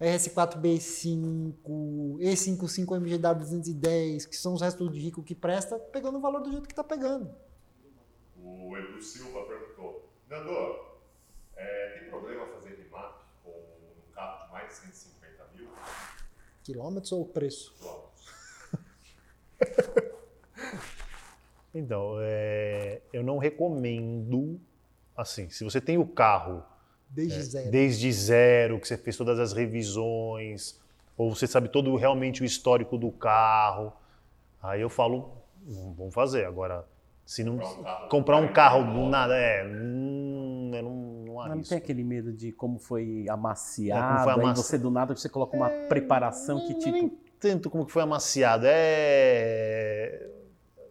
RS4 0.00 0.60
B5, 0.60 1.54
E55 2.18 2.96
MGW 2.96 3.34
210, 3.38 4.26
que 4.26 4.36
são 4.36 4.54
os 4.54 4.60
restos 4.60 4.92
de 4.92 4.98
rico 4.98 5.22
que 5.22 5.34
presta, 5.34 5.78
pegando 5.78 6.18
o 6.18 6.20
valor 6.20 6.40
do 6.40 6.50
jeito 6.50 6.68
que 6.68 6.74
tá 6.74 6.84
pegando. 6.84 7.30
O 8.36 8.76
Edu 8.76 9.00
Silva 9.00 9.46
perguntou: 9.46 10.10
Nando, 10.28 10.50
é, 11.56 11.98
tem 11.98 12.10
problema 12.10 12.46
fazer 12.48 12.76
remap 12.76 13.22
com 13.42 13.50
um 13.50 14.12
carro 14.12 14.44
de 14.44 14.52
mais 14.52 14.68
de 14.68 14.74
150 14.74 15.08
mil 15.10 15.13
Quilômetros 16.64 17.12
ou 17.12 17.24
preço? 17.26 17.74
Então, 21.76 22.16
é, 22.20 23.00
eu 23.12 23.24
não 23.24 23.36
recomendo, 23.38 24.60
assim, 25.16 25.50
se 25.50 25.64
você 25.64 25.80
tem 25.80 25.98
o 25.98 26.06
carro 26.06 26.62
Desde 27.10 27.42
zero. 27.42 27.70
desde 27.70 28.12
zero, 28.12 28.78
que 28.80 28.86
você 28.86 28.96
fez 28.96 29.16
todas 29.16 29.40
as 29.40 29.52
revisões, 29.52 30.80
ou 31.16 31.34
você 31.34 31.48
sabe 31.48 31.68
todo 31.68 31.96
realmente 31.96 32.42
o 32.42 32.44
histórico 32.44 32.96
do 32.96 33.10
carro, 33.10 33.92
aí 34.62 34.80
eu 34.80 34.88
falo, 34.88 35.32
"Hum, 35.66 35.94
vamos 35.98 36.14
fazer. 36.14 36.44
Agora, 36.46 36.84
se 37.26 37.42
não 37.42 37.58
Comprar 37.58 37.80
um 37.80 37.82
carro- 37.84 38.08
comprar 38.08 38.36
um 38.36 38.52
carro 38.52 38.92
do 38.92 39.08
nada, 39.08 39.36
é, 39.36 39.64
não 41.48 41.56
Mas 41.56 41.68
não 41.70 41.76
tem 41.76 41.78
aquele 41.78 42.04
medo 42.04 42.32
de 42.32 42.52
como 42.52 42.78
foi 42.78 43.24
É, 43.26 43.30
amaciado, 43.30 44.24
como 44.24 44.34
foi 44.34 44.44
amaci- 44.44 44.62
você 44.62 44.78
do 44.78 44.90
nada 44.90 45.14
você 45.16 45.28
coloca 45.28 45.56
uma 45.56 45.68
preparação 45.88 46.60
que 46.66 46.72
Não, 46.72 46.78
tipo... 46.80 46.92
Nem 46.92 47.18
tanto 47.40 47.68
como 47.70 47.84
que 47.84 47.92
foi 47.92 48.02
amaciado, 48.02 48.64
é... 48.66 50.28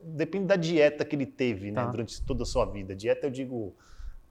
Depende 0.06 0.46
da 0.48 0.56
dieta 0.56 1.06
que 1.06 1.16
ele 1.16 1.26
teve, 1.26 1.72
né, 1.72 1.82
Tá. 1.84 1.90
durante 1.92 2.22
toda 2.22 2.44
a 2.44 2.46
sua 2.46 2.66
vida. 2.66 2.94
Dieta, 2.96 3.28
eu 3.28 3.32
digo, 3.32 3.74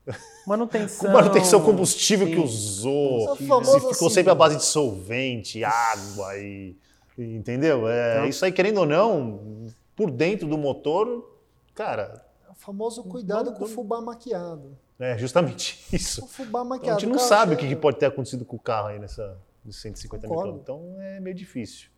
Manutenção... 0.47 1.11
manutenção 1.13 1.63
combustível 1.63 2.27
sim. 2.27 2.35
que 2.35 2.41
usou, 2.41 3.33
É 3.33 3.37
se 3.37 3.43
ficou 3.45 3.59
assim, 3.61 4.11
sempre 4.11 4.31
à 4.33 4.35
base 4.35 4.57
de 4.57 4.65
solvente, 4.65 5.65
água 5.65 6.37
e. 6.39 6.77
Entendeu? 7.19 7.89
É, 7.89 8.17
Tá. 8.21 8.27
Isso 8.27 8.45
aí, 8.45 8.53
querendo 8.53 8.79
ou 8.79 8.87
não, 8.87 9.67
por 9.97 10.11
dentro 10.11 10.47
do 10.49 10.57
motor, 10.59 11.31
cara, 11.75 12.25
O 12.51 12.55
famoso 12.55 13.03
cuidado 13.05 13.53
com 13.55 13.65
o 13.65 13.69
fubá 13.69 14.01
maquiado. 14.01 14.77
É 15.05 15.19
justamente 15.19 15.79
O 15.93 15.97
isso. 15.97 16.27
fubá 16.27 16.61
A 16.61 16.65
maquiado. 16.65 17.01
gente 17.01 17.09
não 17.11 17.17
cara, 17.17 17.29
sabe 17.29 17.55
o 17.55 17.57
que, 17.57 17.63
chega- 17.65 17.75
que 17.77 17.81
pode 17.81 17.99
ter 17.99 18.07
acontecido 18.07 18.45
com 18.45 18.57
o 18.57 18.61
carro 18.61 18.89
aí 18.89 18.99
nessa, 18.99 19.41
nesses 19.65 19.81
150 19.83 20.27
mil 20.27 20.37
Concordo. 20.37 20.63
quilômetros. 20.65 20.91
Então 20.97 21.03
é 21.03 21.21
meio 21.21 21.35
difícil. 21.37 21.89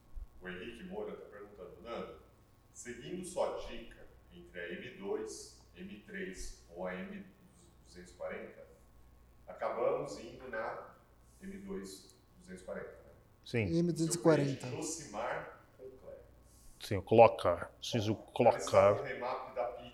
O 0.41 0.49
Henrique 0.49 0.85
Moura 0.85 1.13
está 1.15 1.25
perguntando, 1.27 1.71
Nando, 1.83 2.17
seguindo 2.73 3.25
sua 3.25 3.57
dica 3.69 3.97
entre 4.33 4.61
a 4.61 4.69
M2, 4.69 5.53
M3 5.79 6.55
ou 6.77 6.87
a 6.87 6.93
M240, 6.93 8.49
acabamos 9.47 10.19
indo 10.19 10.49
na 10.49 10.95
M2 11.43 12.15
240. 12.41 12.87
Né? 12.87 12.95
Sim, 13.45 13.67
M240. 13.83 14.11
Seu 14.13 14.23
cliente 14.23 14.67
Josimar 14.71 15.61
Concler. 15.79 16.17
sim, 16.81 16.97
o 16.97 17.03
clocar. 17.03 17.71
Preciso. 17.79 18.13
O 18.13 18.17
da. 19.55 19.85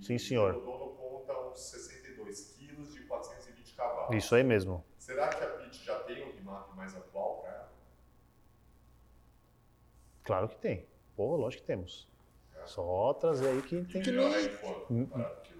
E 0.00 0.04
Sim, 0.04 0.18
senhor. 0.18 0.56
O 0.56 0.60
dono 0.60 0.90
conta 0.96 1.32
uns 1.50 1.58
62 1.60 1.84
quilos 1.84 1.84
de 1.84 1.93
420 1.93 1.93
cavalos. 3.88 4.16
Isso 4.16 4.34
aí 4.34 4.42
mesmo. 4.44 4.84
Será 4.98 5.28
que 5.28 5.42
a 5.44 5.46
Pit 5.48 5.84
já 5.84 5.98
tem 6.00 6.24
um 6.26 6.32
remap 6.34 6.74
mais 6.76 6.94
atual 6.96 7.38
para 7.42 7.50
ela? 7.52 7.68
Claro 10.22 10.48
que 10.48 10.56
tem. 10.56 10.86
Pô, 11.16 11.36
lógico 11.36 11.62
que 11.62 11.66
temos. 11.66 12.08
Só 12.66 13.12
trazer 13.14 13.48
aí 13.48 13.62
que 13.62 13.84
tem 13.84 14.02
Que 14.02 14.10
melhor 14.10 14.32
é 14.32 14.48
quanto 14.48 14.92
Hum, 14.92 15.06
Pit? 15.06 15.54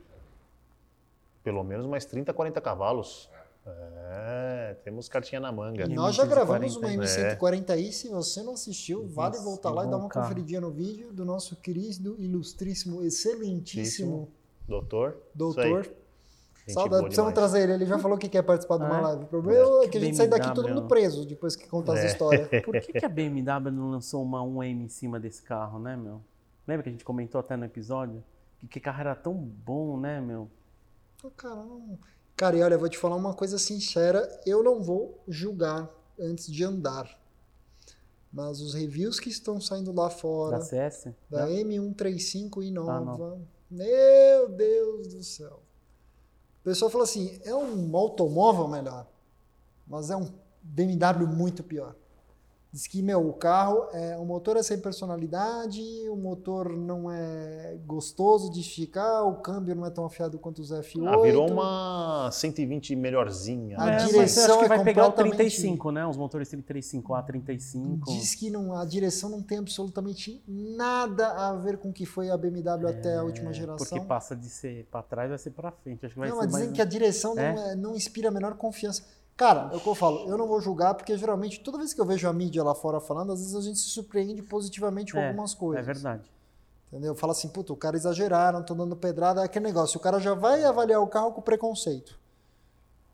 pelo 1.42 1.63
menos 1.63 1.87
mais 1.87 2.05
30, 2.07 2.33
40 2.33 2.61
cavalos. 2.61 3.31
É, 3.67 4.77
temos 4.85 5.09
cartinha 5.09 5.40
na 5.40 5.51
manga. 5.51 5.85
E 5.85 5.94
nós 5.94 6.15
já 6.15 6.27
gravamos 6.27 6.77
uma 6.77 6.88
M140, 6.88 7.38
M140 7.38 7.71
aí, 7.71 7.92
se 7.92 8.09
você 8.09 8.42
não 8.42 8.53
assistiu, 8.55 9.07
vale 9.09 9.38
voltar 9.38 9.71
lá 9.71 9.87
e 9.87 9.90
dar 9.90 9.96
uma 9.96 10.09
conferidinha 10.11 10.61
no 10.61 10.71
vídeo 10.71 11.13
do 11.13 11.25
nosso 11.25 11.57
querido, 11.57 12.15
ilustríssimo, 12.19 13.03
excelentíssimo 13.03 14.31
Doutor. 14.69 15.17
doutor. 15.35 15.90
Gente 16.67 16.75
Saudade, 16.75 17.02
precisamos 17.04 17.33
demais. 17.35 17.50
trazer 17.52 17.65
ele, 17.65 17.73
ele 17.75 17.87
já 17.87 17.98
falou 17.98 18.17
que 18.17 18.29
quer 18.29 18.42
participar 18.42 18.79
de 18.79 18.85
uma 18.85 18.96
Ah, 18.98 19.00
live. 19.02 19.25
O 19.25 19.27
problema 19.27 19.83
é, 19.83 19.85
É. 19.85 19.88
que 19.88 19.98
a 19.98 20.00
gente 20.00 20.17
sai 20.17 20.29
daqui 20.29 20.46
todo 20.54 20.65
BMW. 20.65 20.75
mundo 20.81 20.88
preso 20.88 21.27
depois 21.27 21.54
que 21.56 21.69
conta 21.69 21.92
as 21.92 22.00
É. 22.00 22.06
histórias. 22.06 22.48
Por 22.65 22.81
que, 22.81 22.92
que 22.98 23.04
a 23.04 23.08
BMW 23.08 23.71
não 23.71 23.90
lançou 23.90 24.23
uma 24.23 24.40
1M 24.42 24.85
em 24.85 24.88
cima 24.88 25.21
desse 25.21 25.42
carro, 25.42 25.79
né, 25.79 25.94
meu? 25.96 26.23
Lembra 26.67 26.83
que 26.85 26.88
a 26.88 26.92
gente 26.92 27.04
comentou 27.04 27.38
até 27.38 27.54
no 27.56 27.65
episódio? 27.67 28.25
Que, 28.60 28.67
que 28.67 28.81
carro 28.81 29.00
era 29.00 29.15
tão 29.15 29.35
bom, 29.35 29.98
né, 30.00 30.21
meu? 30.23 30.48
Pô, 31.21 31.31
Cara, 31.31 31.54
não- 31.56 31.98
cara, 32.35 32.56
e 32.56 32.62
olha, 32.62 32.75
eu 32.75 32.79
vou 32.79 32.88
te 32.88 32.96
falar 32.98 33.17
uma 33.17 33.35
coisa 33.35 33.58
sincera, 33.58 34.27
eu 34.46 34.62
não 34.62 34.83
vou 34.83 35.23
julgar 35.29 35.90
antes 36.19 36.50
de 36.50 36.65
andar. 36.65 37.19
Mas 38.33 38.60
os 38.62 38.73
reviews 38.75 39.21
que 39.21 39.29
estão 39.29 39.60
saindo 39.60 39.92
lá 39.92 40.08
fora, 40.10 40.56
Da 40.58 40.65
CS? 40.65 41.08
da 41.31 41.46
Não? 41.46 41.52
M135 41.52 42.62
e 42.65 42.69
Ah, 42.69 42.73
nova, 42.73 43.38
meu 43.71 44.48
Deus 44.48 45.08
do 45.15 45.23
céu. 45.23 45.60
O 46.65 46.71
pessoal 46.71 46.90
fala 46.90 47.04
assim, 47.04 47.38
é 47.44 47.54
um 47.54 47.94
automóvel 47.94 48.67
melhor, 48.67 49.06
mas 49.87 50.08
é 50.08 50.17
um 50.17 50.33
BMW 50.62 51.27
muito 51.27 51.62
pior. 51.62 51.94
Diz 52.75 52.88
que, 52.88 53.00
meu, 53.02 53.25
o 53.29 53.33
carro, 53.33 53.87
é, 53.92 54.16
o 54.18 54.25
motor 54.25 54.56
é 54.56 54.62
sem 54.64 54.77
personalidade, 54.81 55.81
o 56.10 56.16
motor 56.16 56.68
não 56.77 57.08
é 57.08 57.79
gostoso 57.87 58.50
de 58.50 58.62
esticar, 58.62 59.25
o 59.29 59.37
câmbio 59.37 59.77
não 59.77 59.87
é 59.87 59.90
tão 59.90 60.04
afiado 60.04 60.40
quanto 60.40 60.58
os 60.60 60.72
F8. 60.72 61.06
Ah, 61.06 61.16
virou 61.22 61.48
uma 61.48 62.29
120 62.33 62.96
melhorzinha. 62.96 63.79
A 63.79 63.85
né? 63.87 63.92
É, 63.92 63.94
mas 64.00 64.08
direção 64.08 64.42
eu 64.42 64.50
acho 64.50 64.58
que 64.58 64.64
é 64.64 64.68
vai 64.68 64.83
pegar 64.85 65.02
o 65.02 65.12
completamente- 65.12 65.37
35, 65.37 65.92
né? 65.92 66.04
Os 66.04 66.16
motores 66.16 66.48
35A, 66.52 67.22
35. 67.25 68.10
Diz 68.10 68.35
que 68.35 68.50
não, 68.50 68.77
a 68.77 68.85
direção 68.85 69.31
não 69.31 69.40
tem 69.40 69.58
absolutamente 69.58 70.42
nada 70.48 71.29
a 71.29 71.52
ver 71.54 71.79
com 71.79 71.90
o 71.90 71.92
que 71.92 72.04
foi 72.04 72.29
a 72.29 72.37
BMW 72.37 72.88
até 72.88 73.14
a 73.18 73.22
última 73.22 73.50
É, 73.50 73.52
geração. 73.52 73.87
Porque 73.87 74.00
passa 74.04 74.35
de 74.35 74.48
ser 74.50 74.85
pra 74.90 75.00
trás, 75.00 75.29
vai 75.29 75.38
ser 75.38 75.50
pra 75.50 75.70
frente. 75.70 76.04
Acho 76.06 76.14
que 76.14 76.18
vai 76.18 76.29
não, 76.29 76.35
ser 76.38 76.42
mas 76.42 76.50
dizem 76.50 76.64
mais... 76.66 76.75
que 76.77 76.83
a 76.83 76.85
direção 76.85 77.37
não, 77.37 77.42
É? 77.44 77.70
é- 77.70 77.77
não 77.77 77.94
inspira 77.94 78.31
a 78.31 78.33
menor 78.33 78.54
confiança. 78.56 79.04
Cara, 79.37 79.71
é 79.73 79.77
o 79.77 79.81
que 79.81 79.89
eu 79.89 79.95
falo, 79.95 80.29
eu 80.29 80.39
não 80.39 80.47
vou 80.47 80.61
julgar, 80.61 80.95
porque 80.95 81.17
geralmente, 81.19 81.61
toda 81.61 81.77
vez 81.79 81.93
que 81.93 82.01
eu 82.01 82.05
vejo 82.05 82.29
a 82.29 82.33
mídia 82.33 82.63
lá 82.63 82.75
fora 82.75 83.01
falando, 83.01 83.33
às 83.33 83.41
vezes 83.41 83.55
a 83.57 83.61
gente 83.61 83.79
se 83.79 83.89
surpreende 83.89 84.43
positivamente 84.43 85.13
com 85.13 85.19
É, 85.19 85.29
algumas 85.29 85.55
coisas. 85.55 85.83
É 85.83 85.93
verdade. 85.93 86.31
Entendeu? 86.89 87.15
Fala 87.17 87.33
assim, 87.33 87.49
puta, 87.49 87.73
o 87.73 87.77
cara 87.77 87.97
exageraram, 87.97 88.61
estão 88.61 88.77
dando 88.77 88.95
pedrada, 88.95 89.41
é 89.41 89.45
aquele 89.45 89.65
negócio. 89.65 89.99
O 89.99 90.01
cara 90.01 90.21
já 90.21 90.35
vai 90.35 90.63
avaliar 90.63 91.01
o 91.01 91.09
carro 91.09 91.33
com 91.33 91.43
preconceito. 91.43 92.17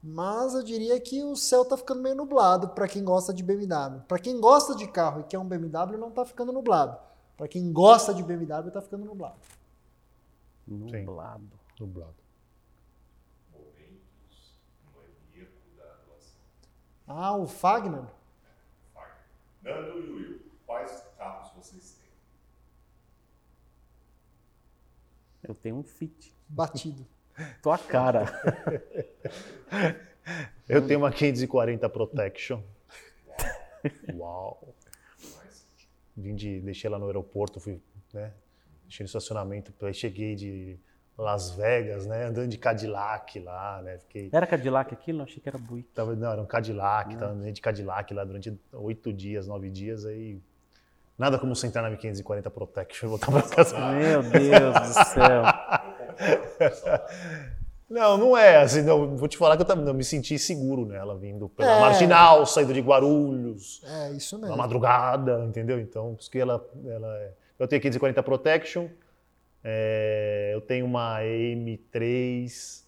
Mas 0.02 0.54
eu 0.54 0.62
diria 0.62 1.00
que 1.00 1.22
o 1.24 1.34
céu 1.34 1.64
tá 1.64 1.76
ficando 1.76 2.02
meio 2.02 2.14
nublado 2.14 2.68
para 2.68 2.86
quem 2.86 3.02
gosta 3.02 3.32
de 3.32 3.42
BMW. 3.42 4.00
Para 4.06 4.18
quem 4.18 4.38
gosta 4.38 4.74
de 4.74 4.86
carro 4.86 5.20
e 5.20 5.24
quer 5.24 5.38
um 5.38 5.44
BMW, 5.46 5.96
não 5.98 6.10
tá 6.10 6.26
ficando 6.26 6.52
nublado. 6.52 6.98
Para 7.36 7.48
quem 7.48 7.72
gosta 7.72 8.12
de 8.12 8.22
BMW, 8.22 8.70
tá 8.70 8.82
ficando 8.82 9.06
nublado. 9.06 9.40
Nublado. 10.66 11.48
Nublado. 11.78 12.14
Ah, 17.12 17.36
o 17.36 17.44
Fagner? 17.44 18.04
Fagner. 18.94 19.16
Nando 19.62 19.98
e 19.98 20.12
Will, 20.12 20.40
quais 20.64 21.04
carros 21.18 21.50
vocês 21.56 21.98
têm? 21.98 22.08
Eu 25.42 25.56
tenho 25.56 25.74
um 25.74 25.82
Fit. 25.82 26.32
Batido. 26.48 27.04
Tua 27.60 27.76
cara. 27.78 28.26
Eu 30.68 30.86
tenho 30.86 31.00
uma 31.00 31.10
540 31.10 31.88
Protection. 31.88 32.62
Uau. 34.14 34.72
Vim 36.16 36.36
de, 36.36 36.60
deixei 36.60 36.86
ela 36.86 36.98
no 36.98 37.06
aeroporto, 37.06 37.58
fui, 37.58 37.82
né? 38.12 38.32
Deixei 38.84 39.02
no 39.02 39.08
estacionamento, 39.08 39.74
aí 39.84 39.92
cheguei 39.92 40.36
de 40.36 40.78
Las 41.20 41.50
Vegas, 41.50 42.06
né? 42.06 42.24
Andando 42.26 42.48
de 42.48 42.56
Cadillac 42.58 43.38
lá, 43.40 43.80
né? 43.82 43.98
Fiquei, 43.98 44.30
Era 44.32 44.46
Cadillac 44.46 44.92
aquilo? 44.94 45.22
Achei 45.22 45.40
que 45.40 45.48
era 45.48 45.58
Buick. 45.58 45.88
tava, 45.94 46.14
não, 46.16 46.32
era 46.32 46.40
um 46.42 46.46
Cadillac, 46.46 47.14
tava 47.16 47.32
andando 47.32 47.52
de 47.52 47.60
Cadillac 47.60 48.12
lá 48.14 48.24
durante 48.24 48.58
oito 48.72 49.12
dias, 49.12 49.46
nove 49.46 49.68
dias, 49.70 50.04
aí 50.06 50.40
nada 51.18 51.38
como 51.38 51.54
sentar 51.54 51.82
na 51.82 51.90
minha 51.90 52.00
540 52.00 52.50
Protection 52.50 53.06
e 53.06 53.10
voltar 53.16 53.30
pra 53.30 53.42
casa. 53.42 53.78
Meu 53.92 54.22
Deus 54.22 54.96
do 54.96 55.04
céu. 55.04 55.42
Não, 57.88 58.16
não 58.16 58.36
é, 58.36 58.58
assim, 58.58 58.82
não, 58.82 59.16
vou 59.16 59.26
te 59.26 59.36
falar 59.36 59.56
que 59.56 59.62
eu, 59.62 59.66
tava, 59.66 59.80
eu 59.82 59.92
me 59.92 60.04
senti 60.04 60.38
seguro 60.38 60.86
nela, 60.86 61.18
vindo 61.18 61.48
pela 61.48 61.76
É. 61.76 61.80
Marginal, 61.80 62.46
saindo 62.46 62.72
de 62.72 62.80
Guarulhos, 62.80 63.82
É, 63.84 64.12
isso 64.12 64.36
na 64.38 64.46
mesmo. 64.46 64.56
madrugada, 64.58 65.44
entendeu? 65.44 65.80
Então, 65.80 66.14
por 66.14 66.20
isso 66.20 66.30
que 66.30 66.38
ela, 66.38 66.64
ela 66.86 67.16
é... 67.18 67.32
Eu 67.58 67.66
tenho 67.66 67.82
540 67.82 68.22
Protection, 68.22 68.86
é, 69.62 70.50
eu 70.54 70.60
tenho 70.60 70.86
uma 70.86 71.20
M3 71.22 72.84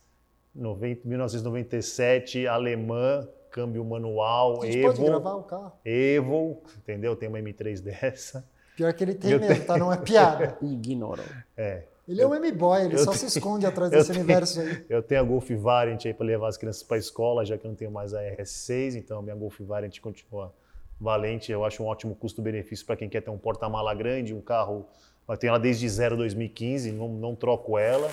90, 0.54 1.08
1997 1.08 2.46
alemã, 2.46 3.26
câmbio 3.50 3.84
manual, 3.84 4.62
gente 4.64 4.82
pode 4.82 5.00
Evo, 5.00 5.06
gravar 5.06 5.34
o 5.34 5.42
carro? 5.44 5.72
Evo, 5.84 6.62
entendeu? 6.78 7.12
Eu 7.12 7.16
tenho 7.16 7.32
uma 7.32 7.38
M3 7.40 7.80
dessa. 7.80 8.46
Pior 8.76 8.92
que 8.92 9.04
ele 9.04 9.14
tem 9.14 9.30
Eu 9.32 9.40
mesmo, 9.40 9.64
tá? 9.64 9.76
Não 9.76 9.92
é 9.92 9.96
piada. 9.98 10.56
Ignorou. 10.62 11.24
É, 11.56 11.84
Ele 12.08 12.20
é 12.20 12.26
um 12.26 12.34
M-Boy, 12.34 12.84
ele 12.86 12.94
eu 12.94 12.98
só 12.98 13.12
tenho- 13.12 13.16
se 13.18 13.26
esconde 13.38 13.64
atrás 13.66 13.92
eu 13.92 13.98
desse 13.98 14.12
tenho- 14.12 14.24
universo 14.24 14.60
aí. 14.60 14.84
Eu 14.88 15.02
tenho 15.02 15.20
a 15.20 15.24
Golf 15.24 15.48
Variant 15.50 16.04
aí 16.06 16.12
para 16.14 16.26
levar 16.26 16.48
as 16.48 16.56
crianças 16.56 16.82
para 16.82 16.96
a 16.96 17.00
escola, 17.00 17.44
já 17.44 17.56
que 17.56 17.64
eu 17.66 17.68
não 17.70 17.76
tenho 17.76 17.90
mais 17.90 18.12
a 18.14 18.20
RS6, 18.22 18.96
então 18.96 19.18
a 19.18 19.22
minha 19.22 19.34
Golf 19.36 19.58
Variant 19.60 19.98
continua 20.00 20.52
valente. 21.00 21.50
Eu 21.52 21.64
acho 21.64 21.82
um 21.82 21.86
ótimo 21.86 22.14
custo-benefício 22.14 22.84
para 22.86 22.96
quem 22.96 23.08
quer 23.08 23.20
ter 23.22 23.30
um 23.30 23.38
porta-mala 23.38 23.94
grande, 23.94 24.34
um 24.34 24.40
carro. 24.40 24.86
Eu 25.32 25.36
tenho 25.38 25.50
ela 25.50 25.58
desde 25.58 25.88
zero 25.88 26.16
2015, 26.16 26.92
não, 26.92 27.08
não 27.08 27.34
troco 27.34 27.78
ela. 27.78 28.10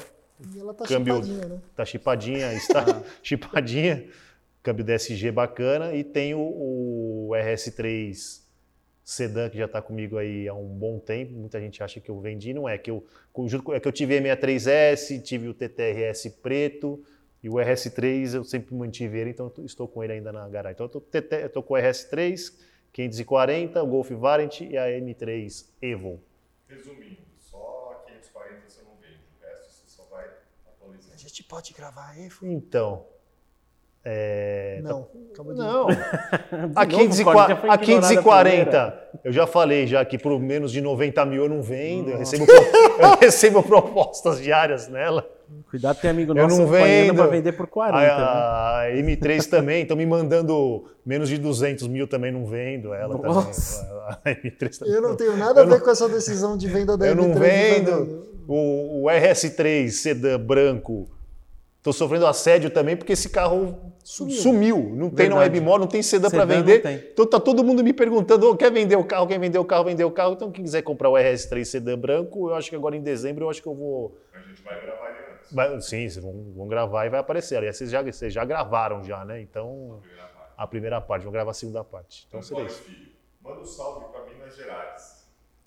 E 0.56 0.60
ela 0.60 0.74
tá 0.74 0.86
Câmbio- 0.86 1.16
chipadinha, 1.16 1.46
né? 1.48 1.60
Tá 1.76 1.86
chipadinha, 1.86 2.54
está 2.54 2.86
chipadinha. 3.24 4.06
Câmbio 4.64 4.84
DSG 4.86 5.32
bacana. 5.32 5.94
E 5.94 6.04
tenho 6.04 6.40
o 6.40 7.30
RS3 7.34 8.42
Sedan, 9.04 9.50
que 9.50 9.58
já 9.58 9.66
está 9.66 9.82
comigo 9.82 10.18
aí 10.18 10.48
há 10.48 10.54
um 10.54 10.68
bom 10.68 11.00
tempo. 11.00 11.34
Muita 11.34 11.60
gente 11.60 11.82
acha 11.82 12.00
que 12.00 12.10
eu 12.10 12.20
vendi, 12.20 12.54
não 12.54 12.70
é. 12.70 12.78
Que 12.78 12.92
eu, 12.92 13.04
junto 13.48 13.64
com- 13.64 13.74
é 13.74 13.80
que 13.80 13.88
eu 13.88 13.92
tive 13.92 14.18
a 14.18 14.22
63S, 14.22 15.20
tive 15.22 15.48
o 15.48 15.54
TTRS 15.54 16.30
preto. 16.42 17.04
E 17.42 17.50
o 17.50 17.54
RS3 17.54 18.36
eu 18.36 18.44
sempre 18.44 18.76
mantive 18.76 19.18
ele, 19.18 19.30
então 19.30 19.52
estou 19.64 19.88
com 19.88 20.04
ele 20.04 20.14
ainda 20.14 20.32
na 20.32 20.48
garagem. 20.50 20.74
Então 20.76 20.86
eu 20.86 20.90
tô, 20.90 21.00
TT 21.02 21.36
eu 21.44 21.50
tô 21.50 21.64
com 21.64 21.74
o 21.74 21.78
RS3, 21.78 22.54
540, 22.92 23.82
o 23.82 23.88
Golf 23.88 24.12
Variant 24.12 24.60
e 24.62 24.78
a 24.78 24.88
M3 24.90 25.66
Evo. 25.82 26.20
Resumindo, 26.70 27.26
só 27.40 27.92
a 27.94 28.06
540 28.06 28.70
você 28.70 28.84
não 28.84 28.96
vende, 28.98 29.24
o 29.36 29.44
resto 29.44 29.72
você 29.74 29.88
só 29.88 30.04
vai 30.06 30.32
atualizando. 30.68 31.16
A 31.16 31.18
gente 31.18 31.44
pode 31.44 31.74
gravar 31.74 32.12
aí? 32.12 32.30
Então. 32.44 33.08
É, 34.12 34.80
Não, 34.84 35.07
acabou 35.32 35.53
de 35.53 35.60
Não. 35.60 35.88
A, 36.76 36.84
novo, 36.88 36.97
540, 36.97 37.24
Cláudio, 37.24 37.55
já 37.55 37.55
foi 37.57 37.70
a 37.70 37.74
ignorada 37.74 37.74
a 37.74 37.78
540, 37.78 38.99
eu 39.24 39.32
já 39.32 39.45
falei 39.47 39.86
já 39.88 40.03
que 40.03 40.18
por 40.18 40.39
menos 40.39 40.72
de 40.72 40.82
90 40.82 41.26
mil 41.26 41.43
eu 41.43 41.49
não 41.49 41.62
vendo, 41.62 42.10
eu 42.10 42.18
recebo, 42.18 42.45
pro- 42.47 42.55
eu 43.05 43.16
recebo 43.22 43.62
propostas 43.64 44.41
diárias 44.41 44.88
nela. 44.88 45.28
Cuidado, 45.70 45.99
tem 45.99 46.10
amigo 46.12 46.32
Eu 46.32 46.36
nosso 46.43 46.57
não 46.57 46.64
acompanhando 46.66 47.07
vendo. 47.07 47.16
pra 47.18 47.28
vender 47.28 47.51
por 47.53 47.68
40. 47.68 47.99
né? 47.99 48.07
A, 48.12 48.82
a 48.82 48.89
M3 48.91 49.47
também, 49.47 49.82
estão 49.84 49.97
me 49.97 50.05
mandando 50.05 50.86
menos 51.05 51.30
de 51.30 51.38
200 51.38 51.88
mil 51.88 52.07
também 52.07 52.32
não 52.32 52.45
vendo 52.45 52.93
ela 52.93 53.16
Nossa. 53.18 53.84
também. 53.84 53.99
A 54.26 54.30
M3 54.30 54.78
também. 54.80 54.93
Eu 54.95 55.01
não 55.01 55.16
tenho 55.16 55.38
nada 55.38 55.62
a 55.62 55.64
Eu 55.64 55.68
ver 55.68 55.78
não- 55.78 55.86
com 55.86 55.89
essa 55.91 56.10
decisão 56.10 56.57
de 56.57 56.68
venda 56.68 56.97
da 56.97 57.05
Eu 57.07 57.16
não 57.16 57.26
M3 57.30 57.34
de 57.34 57.39
vendo. 57.39 57.86
Fernando. 57.91 58.30
O, 58.47 59.03
o 59.03 59.07
RS3 59.07 59.89
sedã 59.89 60.39
branco, 60.39 61.07
tô 61.82 61.94
sofrendo 61.94 62.26
assédio 62.28 62.70
também 62.70 62.96
porque 62.98 63.14
esse 63.14 63.30
carro 63.30 63.94
Sumiu. 64.04 64.36
sumiu. 64.38 64.78
Não 64.78 65.10
tem 65.10 65.30
no 65.30 65.36
Verdade. 65.36 65.40
Webmore, 65.60 65.80
não 65.82 65.88
tem 65.88 66.02
sedã 66.02 66.30
para 66.30 66.46
vender. 66.46 66.84
Então 67.14 67.26
tá 67.26 67.40
todo 67.40 67.64
mundo 67.64 67.84
me 67.84 67.94
perguntando, 67.94 68.50
"Ô, 68.50 68.56
quer 68.58 68.72
vender 68.72 68.96
o 68.96 69.04
carro, 69.04 69.28
quer 69.28 69.40
vender 69.40 69.60
o 69.60 69.66
carro, 69.66 69.84
vender 69.86 70.04
o 70.04 70.12
carro. 70.12 70.34
Então 70.34 70.52
quem 70.52 70.64
quiser 70.64 70.82
comprar 70.82 71.10
o 71.10 71.14
RS3 71.14 71.64
sedã 71.66 71.98
branco, 71.98 72.50
eu 72.50 72.56
acho 72.56 72.70
que 72.70 72.76
agora 72.76 72.96
em 72.96 73.02
dezembro 73.02 73.46
eu 73.46 73.50
acho 73.50 73.62
que 73.62 73.68
eu 73.68 73.76
vou... 73.76 74.18
A 74.34 74.40
gente 74.40 74.62
vai 74.64 74.82
gravar 74.82 75.10
ele 75.10 75.18
antes. 75.36 75.54
vai- 75.54 75.82
sim, 75.82 76.10
vocês 76.10 76.18
vão, 76.18 76.34
vão 76.56 76.68
gravar 76.68 77.06
e 77.06 77.10
vai 77.10 77.20
aparecer. 77.20 77.56
Aliás, 77.58 77.78
vocês 77.78 77.90
já, 77.92 78.02
vocês 78.02 78.34
já 78.34 78.44
gravaram 78.44 79.04
já, 79.04 79.24
né? 79.26 79.40
Então, 79.42 80.00
Primeira 80.02 80.24
parte. 80.28 80.54
a 80.58 80.68
primeira 80.68 81.02
parte, 81.02 81.24
vão 81.24 81.32
gravar 81.32 81.52
a 81.52 81.54
segunda 81.54 81.84
parte. 81.84 82.26
Então 82.28 82.42
seria 82.42 82.64
Antônio 82.64 82.80
isso. 82.80 82.84
Filho, 82.90 83.12
manda 83.42 83.60
um 83.62 83.66
salve 83.66 84.06
para 84.12 84.26
Minas 84.26 84.56
Gerais. 84.56 85.19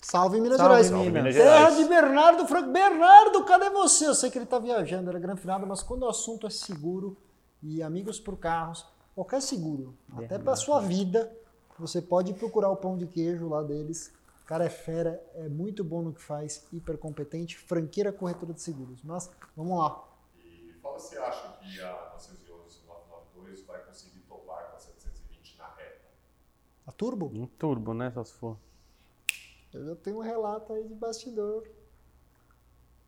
Salve 0.03 0.41
Minas 0.41 0.57
Salve, 0.57 0.83
Gerais. 0.83 0.91
Minas. 0.91 1.13
Minas 1.13 1.35
Terra 1.35 1.69
Gerais. 1.69 1.77
de 1.77 1.85
Bernardo 1.85 2.47
Franco. 2.47 2.71
Bernardo, 2.71 3.45
cadê 3.45 3.69
você? 3.69 4.05
Eu 4.05 4.13
sei 4.13 4.29
que 4.29 4.37
ele 4.37 4.45
tá 4.45 4.59
viajando, 4.59 5.09
era 5.09 5.17
grande 5.17 5.39
finado, 5.39 5.65
mas 5.65 5.81
quando 5.81 6.03
o 6.03 6.09
assunto 6.09 6.45
é 6.45 6.49
seguro 6.49 7.15
e 7.61 7.81
amigos 7.81 8.19
por 8.19 8.37
carros, 8.37 8.85
qualquer 9.15 9.41
seguro, 9.41 9.95
até 10.17 10.37
para 10.37 10.57
sua 10.57 10.81
vida, 10.81 11.33
você 11.79 12.01
pode 12.01 12.33
procurar 12.33 12.69
o 12.69 12.75
pão 12.75 12.97
de 12.97 13.07
queijo 13.07 13.47
lá 13.47 13.63
deles. 13.63 14.11
O 14.43 14.45
cara 14.45 14.65
é 14.65 14.69
fera, 14.69 15.23
é 15.35 15.47
muito 15.47 15.85
bom 15.85 16.01
no 16.01 16.11
que 16.11 16.21
faz, 16.21 16.67
hiper 16.73 16.97
competente, 16.97 17.57
franqueira 17.57 18.11
corretora 18.11 18.53
de 18.53 18.61
seguros. 18.61 19.01
Mas 19.01 19.31
vamos 19.55 19.79
lá. 19.79 20.03
E 20.37 20.73
fala 20.81 20.99
se 20.99 21.17
acha 21.17 21.47
que 21.61 21.79
a 21.79 22.09
911 22.11 22.79
992 22.85 23.65
vai 23.65 23.79
conseguir 23.85 24.19
topar 24.27 24.69
com 24.69 24.75
a 24.75 24.79
720 24.79 25.57
na 25.57 25.67
reta. 25.77 26.01
A 26.85 26.91
Turbo? 26.91 27.31
Um 27.33 27.47
turbo, 27.47 27.93
né? 27.93 28.11
Só 28.11 28.25
se 28.25 28.33
for. 28.33 28.57
Eu 29.73 29.85
já 29.85 29.95
tenho 29.95 30.17
um 30.17 30.21
relato 30.21 30.71
aí 30.73 30.83
de 30.83 30.93
bastidor. 30.93 31.63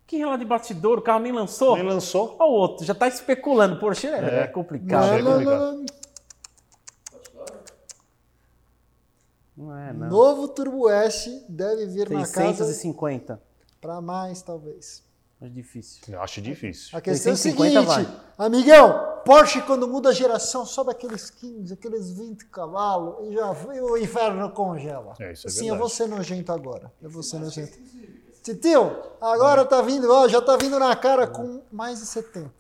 Que 0.08 0.18
relato 0.18 0.40
de 0.40 0.46
bastidor, 0.46 1.00
o 1.00 1.02
carro 1.02 1.20
nem 1.20 1.32
lançou. 1.32 1.76
Nem 1.76 1.86
lançou. 1.86 2.36
Olha 2.40 2.50
o 2.50 2.54
outro, 2.54 2.86
já 2.86 2.94
tá 2.94 3.08
especulando. 3.08 3.80
Porsche 3.80 4.08
é, 4.08 4.44
É. 4.44 4.48
complicado. 4.48 5.24
Não, 5.24 5.40
não, 5.40 5.42
não, 5.42 5.76
não. 5.78 5.86
Não 9.58 9.78
é, 9.78 9.94
não. 9.94 10.10
Novo 10.10 10.48
Turbo 10.50 10.90
S 10.90 11.46
deve 11.48 11.86
vir 11.88 12.10
na 12.10 12.28
casa 12.28 12.66
650. 12.66 13.42
para 13.80 14.02
mais, 14.02 14.42
talvez. 14.42 15.04
Acho 15.42 15.52
difícil. 15.52 16.02
Eu 16.08 16.22
acho 16.22 16.42
difícil. 16.42 16.98
A 16.98 17.02
questão 17.02 17.32
é 17.32 17.34
a 17.34 17.38
650 17.38 17.94
seguinte, 17.94 18.18
amigão, 18.38 19.15
Porsche 19.26 19.60
quando 19.64 19.88
muda 19.88 20.10
a 20.10 20.14
geração 20.14 20.68
sobe 20.68 20.92
aqueles 20.92 21.32
15, 21.32 21.74
aqueles 21.74 22.12
20 22.12 22.46
cavalos 22.46 23.28
e 23.28 23.34
já 23.34 23.56
e 23.74 23.82
o 23.82 23.98
inferno 23.98 24.52
congela. 24.52 25.16
É, 25.20 25.34
isso 25.34 25.48
é 25.48 25.50
Sim, 25.50 25.58
eu 25.62 25.64
verdade. 25.74 25.80
vou 25.80 25.90
ser 25.90 26.08
nojento 26.08 26.52
agora. 26.52 26.94
Eu 27.02 27.10
vou 27.10 27.24
ser 27.24 27.40
nojento. 27.40 27.76
Titio, 28.44 28.96
agora 29.20 29.66
tá 29.66 29.82
vindo, 29.82 30.12
ó, 30.14 30.28
já 30.28 30.40
tá 30.40 30.56
vindo 30.56 30.78
na 30.78 30.96
cara 30.96 31.26
com 31.26 31.64
mais 31.72 32.00
de 32.00 32.06
70. 32.06 32.52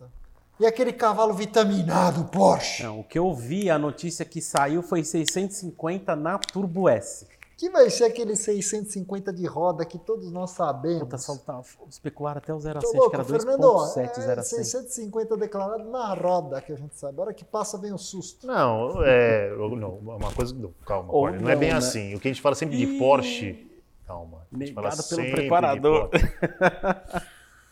E 0.60 0.66
aquele 0.66 0.92
cavalo 0.92 1.36
vitaminado, 1.36 2.26
Porsche? 2.26 2.82
Não, 2.82 3.02
o 3.02 3.04
que 3.04 3.20
eu 3.20 3.32
vi, 3.32 3.70
a 3.70 3.78
notícia 3.78 4.26
que 4.26 4.42
saiu 4.42 4.82
foi 4.82 5.04
650 5.04 6.16
na 6.16 6.40
Turbo 6.40 6.90
S. 6.90 7.28
Que 7.58 7.70
vai 7.70 7.90
ser 7.90 8.04
aquele 8.04 8.36
650 8.36 9.32
de 9.32 9.46
roda 9.46 9.86
que 9.86 9.98
todos 9.98 10.30
nós 10.30 10.52
sabemos. 10.52 11.00
Puta, 11.00 11.18
saltar, 11.18 11.62
especular 11.90 12.38
até 12.38 12.54
o 12.54 12.60
0 12.60 12.80
a 12.80 12.82
Tô 12.82 12.88
6, 12.88 12.98
louco, 12.98 13.10
que 13.12 13.16
era 13.16 13.24
Fernando, 13.24 13.64
ó, 13.64 13.96
2.7, 13.96 14.18
é 14.18 14.22
0 14.22 14.42
a 14.42 14.44
6. 14.44 14.68
650 14.68 15.38
declarado 15.38 15.84
na 15.86 16.14
roda, 16.14 16.62
que 16.62 16.74
a 16.74 16.76
gente 16.76 16.96
sabe. 16.96 17.18
A 17.18 17.22
hora 17.24 17.34
que 17.34 17.46
passa 17.46 17.78
vem 17.78 17.94
o 17.94 17.98
susto. 17.98 18.46
Não, 18.46 19.02
é. 19.04 19.50
Não, 19.56 19.94
uma 20.00 20.32
coisa. 20.34 20.54
não, 20.54 20.74
Calma, 20.86 21.14
Ou 21.14 21.22
Corne, 21.22 21.42
não, 21.42 21.50
é 21.50 21.54
não, 21.54 21.60
bem 21.60 21.72
né? 21.72 21.78
assim. 21.78 22.14
O 22.14 22.20
que 22.20 22.28
a 22.28 22.32
gente 22.32 22.42
fala 22.42 22.56
sempre 22.56 22.76
de 22.78 23.00
Porsche. 23.00 23.72
Calma. 24.06 24.46
a 24.54 24.58
gente 24.58 24.74
fala 24.74 24.90
negado 24.90 25.08
pelo 25.08 25.32
preparador. 25.32 26.10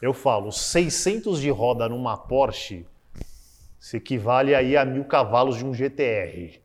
Eu 0.01 0.13
falo, 0.13 0.51
600 0.51 1.39
de 1.39 1.49
roda 1.49 1.88
numa 1.88 2.17
Porsche 2.17 2.86
se 3.79 3.97
equivale 3.97 4.55
aí 4.55 4.77
a 4.77 4.86
mil 4.86 5.03
cavalos 5.05 5.57
de 5.57 5.65
um 5.65 5.73
GTR. 5.73 6.59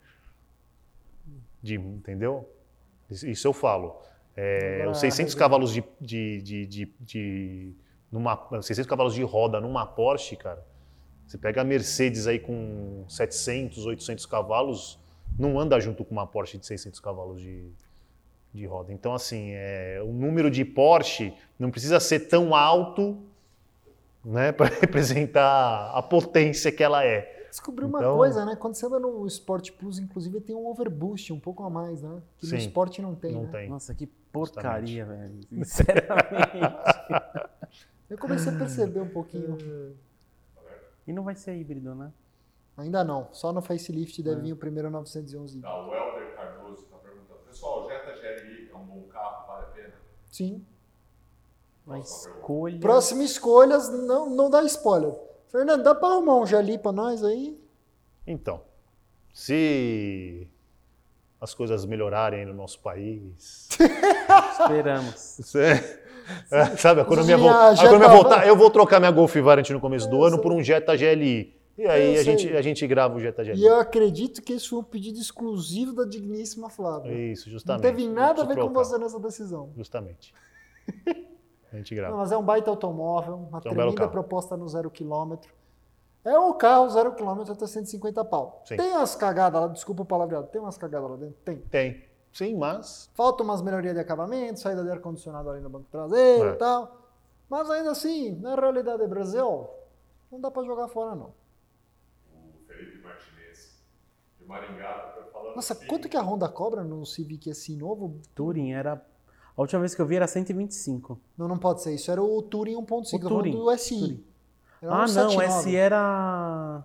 De, 1.61 1.75
entendeu? 1.75 2.49
Isso 3.11 3.47
eu 3.47 3.53
falo. 3.53 4.01
É, 4.37 4.87
os 4.89 4.99
600 5.01 5.35
arredondando. 5.35 5.39
cavalos 5.39 5.73
de, 5.73 5.85
de, 6.01 6.43
de, 6.43 6.67
de, 6.67 6.93
de- 7.01 7.73
numa, 8.11 8.37
600 8.63 8.87
cavalos 8.89 9.15
de 9.15 9.23
roda 9.23 9.61
numa 9.61 9.85
Porsche, 9.87 10.37
cara. 10.37 10.65
Você 11.27 11.37
pega 11.37 11.61
a 11.61 11.65
Mercedes 11.65 12.27
aí 12.27 12.39
com 12.39 13.05
700, 13.09 13.85
800 13.85 14.25
cavalos, 14.27 14.99
não 15.39 15.59
anda 15.59 15.79
junto 15.81 16.05
com 16.05 16.13
uma 16.13 16.27
Porsche 16.27 16.57
de 16.57 16.67
600 16.67 17.01
cavalos 17.01 17.41
de, 17.41 17.69
de 18.55 18.65
roda. 18.65 18.93
Então, 18.93 19.13
assim, 19.13 19.51
é, 19.53 20.01
o 20.03 20.13
número 20.13 20.51
de 20.51 20.65
Porsche 20.65 21.35
não 21.59 21.71
precisa 21.71 22.01
ser 22.01 22.21
tão 22.29 22.55
alto 22.55 23.19
né, 24.25 24.53
para 24.53 24.67
representar 24.69 25.91
a 25.95 26.01
potência 26.03 26.71
que 26.73 26.83
ela 26.83 27.05
é. 27.05 27.38
Descobri 27.51 27.85
uma 27.85 27.99
Então- 27.99 28.17
coisa, 28.17 28.45
né? 28.45 28.57
Quando 28.57 28.75
você 28.75 28.87
anda 28.87 28.99
no 28.99 29.27
Sport 29.27 29.73
Plus, 29.73 29.99
inclusive, 29.99 30.41
tem 30.41 30.55
um 30.55 30.67
overboost 30.67 31.33
um 31.33 31.41
pouco 31.41 31.63
a 31.65 31.71
mais, 31.71 32.03
né? 32.03 32.23
Que 32.37 32.45
no 32.47 32.51
Sim. 32.51 32.57
Sport 32.59 32.99
não 32.99 33.15
tem, 33.15 33.33
não 33.33 33.45
né? 33.45 33.49
tem. 33.51 33.69
Nossa, 33.71 33.95
que 33.95 34.07
porcaria, 34.07 35.05
velho. 35.07 35.41
Sinceramente. 35.49 35.99
Eu 38.11 38.17
comecei 38.19 38.53
a 38.53 38.57
perceber 38.57 39.01
um 39.01 39.09
pouquinho. 39.09 39.57
e 41.07 41.13
não 41.13 41.23
vai 41.23 41.35
ser 41.35 41.57
híbrido, 41.57 41.95
né? 41.95 42.13
Ainda 42.77 43.03
não. 43.03 43.29
Só 43.33 43.53
no 43.53 43.61
facelift 43.63 44.21
É. 44.21 44.25
deve 44.25 44.43
vir 44.43 44.53
o 44.53 44.57
primeiro 44.57 44.91
911. 44.91 45.61
Tá, 45.61 45.87
o 45.87 45.93
Helder 45.95 46.35
Cardoso 46.37 46.83
está 46.85 46.97
perguntando. 46.99 47.41
Pessoal, 47.47 47.85
o 47.85 47.89
Jetta 47.89 48.13
GLI 48.13 48.71
é 48.71 48.77
um 48.77 48.85
bom 48.85 49.03
carro, 49.09 49.47
vale 49.47 49.65
a 49.65 49.69
pena? 49.71 49.95
Sim. 50.31 50.65
A 51.87 51.91
Próxima 51.93 52.19
pergunta. 52.25 52.39
escolha. 52.41 52.81
Próxima 52.81 53.23
escolhas, 53.25 53.89
não, 53.89 54.31
não 54.31 54.49
dá 54.51 54.63
spoiler. 54.65 55.15
Fernando, 55.51 55.83
dá 55.83 55.95
pra 55.95 56.09
arrumar 56.09 56.37
um 56.37 56.47
Jali 56.47 56.79
pra 56.79 56.93
nós 56.93 57.25
aí? 57.25 57.59
Então, 58.27 58.61
se 59.33 60.47
as 61.41 61.55
coisas 61.55 61.85
melhorarem 61.85 62.45
no 62.45 62.53
nosso 62.55 62.81
país, 62.81 63.69
Esperamos. 64.61 65.37
Você- 65.41 66.01
É, 66.51 66.77
sabe, 66.77 67.01
a 67.01 67.05
economia, 67.05 67.39
vol- 67.39 67.49
a 67.49 67.73
economia 67.73 68.09
voltar, 68.09 68.47
eu 68.47 68.55
vou 68.55 68.71
trocar 68.71 69.01
minha 69.01 69.11
Golf 69.11 69.35
Variant 69.37 69.71
no 69.71 69.81
começo 69.81 70.11
do 70.11 70.17
Eu 70.17 70.25
ano 70.25 70.35
sei. 70.37 70.43
por 70.43 70.53
um 70.53 70.63
Jetta 70.63 70.95
GLI. 70.95 71.57
E 71.79 71.87
aí 71.87 72.15
Eu 72.17 72.21
a 72.21 72.25
gente, 72.25 72.49
a 72.57 72.61
gente 72.61 72.87
grava 72.87 73.17
o 73.17 73.21
Jetta 73.21 73.43
GLI. 73.43 73.59
E 73.59 73.65
eu 73.65 73.77
acredito 73.81 74.43
que 74.43 74.53
esse 74.53 74.69
foi 74.69 74.81
um 74.81 74.83
pedido 74.83 75.19
exclusivo 75.19 75.95
da 75.95 76.05
digníssima 76.05 76.69
Flávia. 76.69 77.11
Isso, 77.13 77.47
Não 77.47 77.53
justamente. 77.55 77.83
teve 77.83 78.07
nada 78.07 78.43
a 78.43 78.45
ver 78.45 78.57
com 78.57 78.69
você 78.69 78.99
nessa 78.99 79.19
decisão. 79.19 79.71
Justamente. 79.75 80.35
A 81.73 81.77
gente 81.77 81.95
grava. 81.95 82.13
Não, 82.13 82.19
mas 82.19 82.33
é 82.33 82.37
um 82.37 82.43
baita 82.43 82.71
automóvel, 82.71 83.35
uma 83.35 83.47
um 83.59 83.61
belo 83.61 83.61
tremenda 83.63 83.95
carro. 83.95 84.11
proposta 84.11 84.57
no 84.57 84.69
zero 84.69 84.91
quilômetro. 84.91 85.53
É 86.25 86.39
um 86.39 86.53
carro 86.55 86.89
zero 86.91 87.15
quilômetro 87.15 87.53
até 87.53 87.67
150 87.67 88.25
pau. 88.25 88.63
Sim. 88.67 88.77
Tem 88.77 88.91
umas 88.93 89.15
cagadas 89.15 89.61
lá, 89.61 89.69
desculpa 89.69 90.03
o 90.03 90.07
palavreado, 90.07 90.47
tem 90.49 90.61
umas 90.61 90.77
cagadas 90.79 91.11
lá 91.11 91.17
dentro? 91.17 91.37
Tem. 91.45 91.57
Tem. 91.59 92.05
Sim, 92.33 92.57
mas 92.57 93.11
Falta 93.15 93.43
umas 93.43 93.63
melhorias 93.63 93.95
de 93.95 94.01
acabamento, 94.01 94.61
saída 94.61 94.83
de 94.85 94.91
ar-condicionado 94.91 95.49
ali 95.51 95.61
no 95.61 95.71
banco 95.71 95.87
traseiro 95.91 96.51
É. 96.51 96.53
e 96.53 96.57
tal. 96.57 96.97
Mas 97.49 97.71
ainda 97.71 97.91
assim, 97.93 98.35
na 98.41 98.55
realidade 98.55 98.99
do 99.03 99.09
Brasil, 99.09 99.69
não 100.31 100.39
dá 100.41 100.51
pra 100.51 100.63
jogar 100.63 100.89
fora 100.89 101.15
não. 101.15 101.33
O 102.35 102.67
Felipe 102.67 102.99
Martinez, 103.03 103.83
de 104.39 104.45
Maringá, 104.47 104.93
tá 105.17 105.23
falando 105.33 105.57
Nossa, 105.57 105.75
que 105.75 105.87
quanto 105.87 106.09
que 106.09 106.17
a 106.17 106.23
Honda 106.23 106.49
cobra 106.49 106.85
no 106.85 107.07
Civic 107.07 107.51
assim 107.51 107.77
novo? 107.77 108.21
Touring 108.35 108.73
era. 108.73 109.03
A 109.59 109.61
última 109.61 109.81
vez 109.81 109.93
que 109.93 110.01
eu 110.01 110.07
vi 110.07 110.15
era 110.15 110.29
125. 110.29 111.19
Não, 111.37 111.49
não 111.49 111.59
pode 111.59 111.83
ser. 111.83 111.93
Isso 111.93 112.13
era 112.13 112.23
o 112.23 112.41
Touring 112.41 112.77
1.5, 112.77 113.15
O 113.15 113.29
Touring, 113.29 113.51
do 113.51 113.77
SI. 113.77 113.99
Touring. 113.99 114.25
Era 114.81 114.93
ah, 114.93 114.95
um 114.95 115.01
não, 115.01 115.09
79. 115.09 115.47
esse 115.47 115.77
era. 115.77 116.85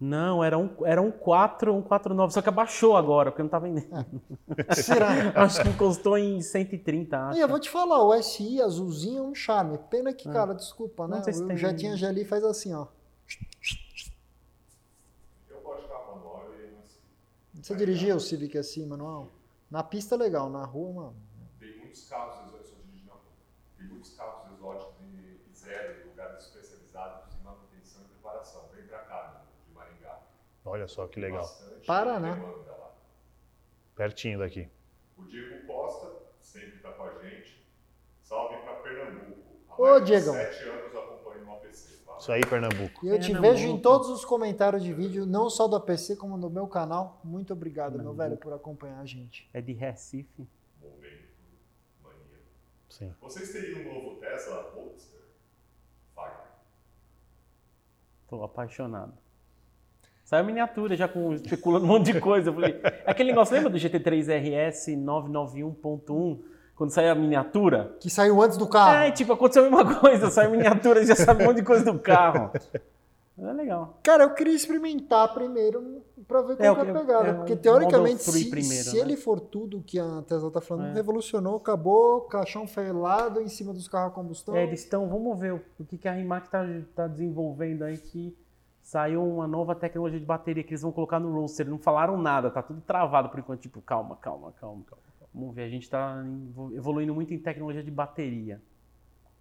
Não, 0.00 0.42
era 0.42 0.56
um, 0.56 0.70
era 0.86 1.02
um 1.02 1.10
4, 1.10 1.74
um 1.74 1.82
49, 1.82 2.32
só 2.32 2.40
que 2.40 2.48
abaixou 2.48 2.96
agora, 2.96 3.30
porque 3.30 3.42
não 3.42 3.50
tá 3.50 3.58
vendendo. 3.58 3.86
Será? 4.74 5.08
Acho 5.34 5.62
que 5.62 5.68
encostou 5.68 6.16
em 6.16 6.40
130, 6.40 7.18
acho. 7.18 7.38
E 7.38 7.42
eu 7.42 7.46
vou 7.46 7.60
te 7.60 7.68
falar, 7.68 8.02
o 8.02 8.22
SI 8.22 8.62
azulzinho 8.62 9.18
é 9.18 9.26
um 9.26 9.34
charme. 9.34 9.76
Pena 9.90 10.14
que, 10.14 10.26
cara, 10.30 10.54
desculpa, 10.54 11.06
né? 11.06 11.16
Não 11.16 11.22
sei 11.24 11.34
se 11.34 11.42
O 11.42 11.46
tem- 11.46 11.58
Jetinha 11.58 11.94
Geli 11.94 12.24
faz 12.24 12.42
assim, 12.42 12.72
ó. 12.72 12.86
eu 15.50 15.60
gosto 15.60 15.82
de 15.82 15.88
carro 15.88 16.16
manual 16.16 16.44
não 16.48 16.82
sei. 16.86 17.62
Você 17.62 17.76
dirigia 17.76 18.16
o 18.16 18.20
Civic 18.20 18.56
assim, 18.56 18.86
manual? 18.86 19.28
Na 19.70 19.82
pista 19.82 20.14
é 20.14 20.18
legal, 20.18 20.48
na 20.48 20.64
rua, 20.64 20.92
mano. 20.94 21.29
Tem 21.90 21.96
muitos 21.96 22.08
carros 22.08 22.34
exóticos, 22.46 22.60
eu 22.70 22.76
só 22.76 22.82
dirigi 22.84 23.04
na 23.06 23.12
rua. 23.14 23.22
Tem 23.76 23.86
muitos 23.88 24.14
carros 24.14 24.52
exóticos 24.52 24.94
de 25.00 25.40
zero, 25.58 26.00
em 26.00 26.08
lugares 26.10 26.44
especializados 26.44 27.34
em 27.34 27.42
manutenção 27.44 28.02
e 28.02 28.14
reparação. 28.16 28.68
Vem 28.72 28.84
pra 28.86 28.98
cá, 29.00 29.42
de 29.66 29.74
Maringá. 29.74 30.20
olha 30.64 30.86
só 30.86 31.06
que 31.08 31.18
legal. 31.20 31.40
Bastante 31.42 31.86
Paraná. 31.86 32.34
demanda 32.34 32.70
lá. 32.72 32.90
Pertinho 33.96 34.38
daqui. 34.38 34.68
O 35.18 35.24
Diego 35.24 35.66
Costa 35.66 36.12
sempre 36.40 36.76
está 36.76 36.92
com 36.92 37.02
a 37.04 37.12
gente. 37.22 37.60
Salve 38.22 38.56
para 38.58 38.74
Pernambuco. 38.76 39.40
Há 39.68 39.82
Ô, 39.82 39.98
de 40.00 40.06
Diegão. 40.06 40.34
sete 40.34 40.62
anos 40.68 40.94
acompanho 40.96 41.46
o 41.48 41.52
APC. 41.54 41.96
Fala. 42.04 42.18
Isso 42.18 42.30
aí, 42.32 42.46
Pernambuco. 42.46 43.04
E 43.04 43.08
eu 43.08 43.18
te 43.18 43.26
Pernambuco. 43.32 43.54
vejo 43.54 43.68
em 43.68 43.80
todos 43.80 44.08
os 44.10 44.24
comentários 44.24 44.82
de 44.84 44.92
vídeo, 44.94 45.26
não 45.26 45.50
só 45.50 45.66
do 45.66 45.74
APC, 45.74 46.14
como 46.16 46.36
no 46.36 46.48
meu 46.48 46.68
canal. 46.68 47.20
Muito 47.24 47.52
obrigado, 47.52 47.98
meu 47.98 48.14
velho, 48.14 48.36
por 48.36 48.52
acompanhar 48.52 49.00
a 49.00 49.04
gente. 49.04 49.50
É 49.52 49.60
de 49.60 49.72
Recife. 49.72 50.46
Sim. 52.90 53.14
Vocês 53.20 53.50
teriam 53.52 53.80
um 53.80 53.94
novo 53.94 54.20
Tesla 54.20 54.70
Roadster? 54.74 55.20
Fagner. 56.14 56.46
Tô 58.28 58.42
apaixonado. 58.42 59.14
Saiu 60.24 60.44
miniatura 60.44 60.96
já 60.96 61.08
com 61.08 61.32
especulando 61.32 61.84
um 61.84 61.88
monte 61.88 62.12
de 62.12 62.20
coisa. 62.20 62.50
Eu 62.50 62.54
falei, 62.54 62.80
é 62.84 63.10
aquele 63.10 63.30
negócio, 63.30 63.54
lembra 63.54 63.70
do 63.70 63.78
GT3 63.78 64.68
RS 64.68 64.88
991.1? 64.88 66.40
Quando 66.74 66.90
saiu 66.90 67.12
a 67.12 67.14
miniatura? 67.14 67.96
Que 68.00 68.10
saiu 68.10 68.42
antes 68.42 68.56
do 68.56 68.68
carro. 68.68 69.04
É, 69.04 69.10
tipo, 69.10 69.32
aconteceu 69.32 69.64
a 69.64 69.70
mesma 69.70 70.00
coisa, 70.00 70.30
saiu 70.30 70.50
miniatura, 70.50 71.04
já 71.04 71.14
sabe 71.14 71.42
um 71.42 71.46
monte 71.46 71.58
de 71.58 71.62
coisa 71.62 71.84
do 71.92 71.98
carro. 71.98 72.50
É 73.42 73.52
legal. 73.52 73.98
Cara, 74.02 74.24
eu 74.24 74.34
queria 74.34 74.54
experimentar 74.54 75.32
primeiro 75.32 76.02
pra 76.28 76.42
ver 76.42 76.56
qual 76.56 76.72
É, 76.72 76.74
que 76.74 76.88
é 76.88 76.90
a 76.90 76.94
pegada. 77.00 77.28
é, 77.28 77.32
porque 77.32 77.52
o 77.54 77.56
teoricamente, 77.56 78.18
Model 78.26 78.32
3 78.32 78.44
se, 78.44 78.50
primeiro, 78.50 78.84
se 78.84 78.96
né? 78.96 79.00
ele 79.02 79.16
for 79.16 79.40
tudo 79.40 79.82
que 79.82 79.98
a 79.98 80.22
Tesla 80.22 80.50
tá 80.50 80.60
falando, 80.60 80.88
É. 80.90 80.92
revolucionou, 80.94 81.56
acabou, 81.56 82.22
caixão 82.22 82.66
felado 82.66 83.40
em 83.40 83.48
cima 83.48 83.72
dos 83.72 83.88
carros 83.88 84.12
a 84.12 84.14
combustão. 84.14 84.54
É, 84.54 84.64
eles 84.64 84.80
estão, 84.80 85.08
vamos 85.08 85.38
ver 85.38 85.54
o, 85.54 85.62
o 85.78 85.84
que, 85.84 85.96
que 85.96 86.06
a 86.06 86.12
Rimac 86.12 86.50
tá, 86.50 86.64
tá 86.94 87.06
desenvolvendo 87.06 87.82
aí 87.82 87.96
que 87.96 88.36
saiu 88.82 89.24
uma 89.24 89.46
nova 89.46 89.74
tecnologia 89.74 90.18
de 90.20 90.26
bateria 90.26 90.62
que 90.62 90.70
eles 90.70 90.82
vão 90.82 90.92
colocar 90.92 91.18
no 91.18 91.32
Roadster. 91.32 91.68
Não 91.68 91.78
falaram 91.78 92.16
nada, 92.20 92.50
tá 92.50 92.62
tudo 92.62 92.80
travado 92.82 93.28
por 93.30 93.38
enquanto. 93.38 93.60
Tipo, 93.60 93.80
calma, 93.80 94.16
calma, 94.16 94.52
calma. 94.60 94.82
calma. 94.84 95.02
Vamos 95.32 95.54
ver, 95.54 95.62
a 95.62 95.68
gente 95.68 95.88
tá 95.88 96.22
evoluindo 96.74 97.14
muito 97.14 97.32
em 97.32 97.38
tecnologia 97.38 97.82
de 97.84 97.90
bateria. 97.90 98.60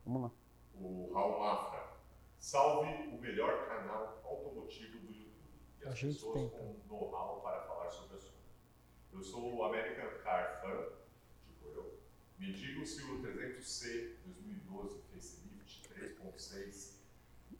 Vamos 0.05 0.21
lá. 0.21 0.31
O 0.79 1.11
Raul 1.13 1.39
Mafra. 1.39 1.79
Salve 2.39 2.89
o 3.09 3.19
melhor 3.19 3.67
canal 3.67 4.21
automotivo 4.23 4.97
do 4.99 5.07
YouTube. 5.07 5.33
E 5.81 5.85
A 5.85 5.89
as 5.89 5.97
gente 5.99 6.13
pessoas 6.15 6.33
tenta. 6.35 6.57
com 6.57 6.75
know-how 6.87 7.41
para 7.41 7.61
falar 7.63 7.89
sobre 7.89 8.15
o 8.15 8.17
assunto. 8.17 8.33
Eu 9.13 9.21
sou 9.21 9.55
o 9.55 9.63
American 9.63 10.09
Car 10.23 10.61
Fan, 10.61 10.85
tipo 11.47 11.67
eu. 11.69 11.99
Me 12.37 12.53
digam 12.53 12.85
se 12.85 13.01
o 13.03 13.21
300C 13.21 14.15
2012 14.25 15.01
facelift 15.13 15.89
3.6 15.93 16.99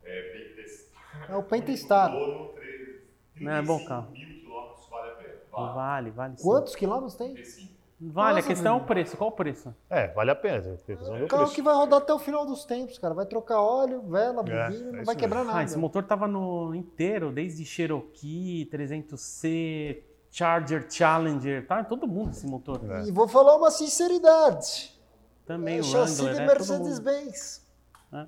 é 0.04 0.34
bem 0.34 0.56
testado. 0.56 1.32
É 1.32 1.36
o 1.36 1.42
bem 1.42 1.62
testado. 1.62 2.14
Dono, 2.18 2.54
tre- 2.54 3.04
Não, 3.36 3.52
é 3.52 3.62
bom 3.62 3.78
35 3.78 3.88
carro. 3.90 4.12
mil 4.12 4.40
quilômetros 4.42 4.90
vale 4.90 5.12
a 5.12 5.16
pena. 5.16 5.40
Vale. 5.52 5.74
Vale, 5.76 6.12
vale 6.12 6.38
sim. 6.38 6.44
Quantos 6.44 6.76
quilômetros 6.76 7.16
tem? 7.16 7.34
35. 7.34 7.79
Vale, 8.02 8.36
Nossa, 8.36 8.46
a 8.46 8.48
questão 8.48 8.76
é 8.76 8.82
o 8.82 8.86
preço. 8.86 9.18
Qual 9.18 9.30
o 9.30 9.34
preço? 9.34 9.76
É, 9.90 10.08
vale 10.14 10.32
a 10.32 10.36
pena. 10.36 10.62
do 10.62 10.70
Um 10.72 11.28
carro 11.28 11.28
preço. 11.44 11.54
que 11.56 11.62
vai 11.62 11.76
rodar 11.76 12.00
até 12.00 12.14
o 12.14 12.20
final 12.20 12.46
dos 12.46 12.64
tempos, 12.64 12.98
cara. 12.98 13.14
Vai 13.14 13.26
trocar 13.26 13.62
óleo, 13.62 14.02
vela, 14.04 14.32
É, 14.42 14.70
bobina, 14.70 14.90
é 14.90 14.92
não 15.00 15.04
vai 15.04 15.16
quebrar 15.18 15.40
mesmo. 15.40 15.52
nada. 15.52 15.60
Ah, 15.60 15.64
esse 15.66 15.78
motor 15.78 16.04
tava 16.04 16.26
no 16.28 16.74
inteiro, 16.74 17.30
desde 17.32 17.66
Cherokee, 17.66 18.66
300C, 18.72 20.02
Charger, 20.32 20.86
Challenger, 20.90 21.68
tá? 21.68 21.84
Todo 21.84 22.08
mundo 22.08 22.32
esse 22.32 22.48
motor. 22.48 22.80
É. 22.90 23.04
E 23.04 23.12
vou 23.12 23.28
falar 23.28 23.56
uma 23.58 23.70
sinceridade. 23.72 24.98
Também 25.46 25.78
é 25.78 25.80
o 25.82 25.84
chassi 25.84 26.22
Wrangler, 26.22 26.34
de 26.36 26.40
né? 26.42 26.48
Mercedes-Benz. 26.48 27.68
É. 28.14 28.28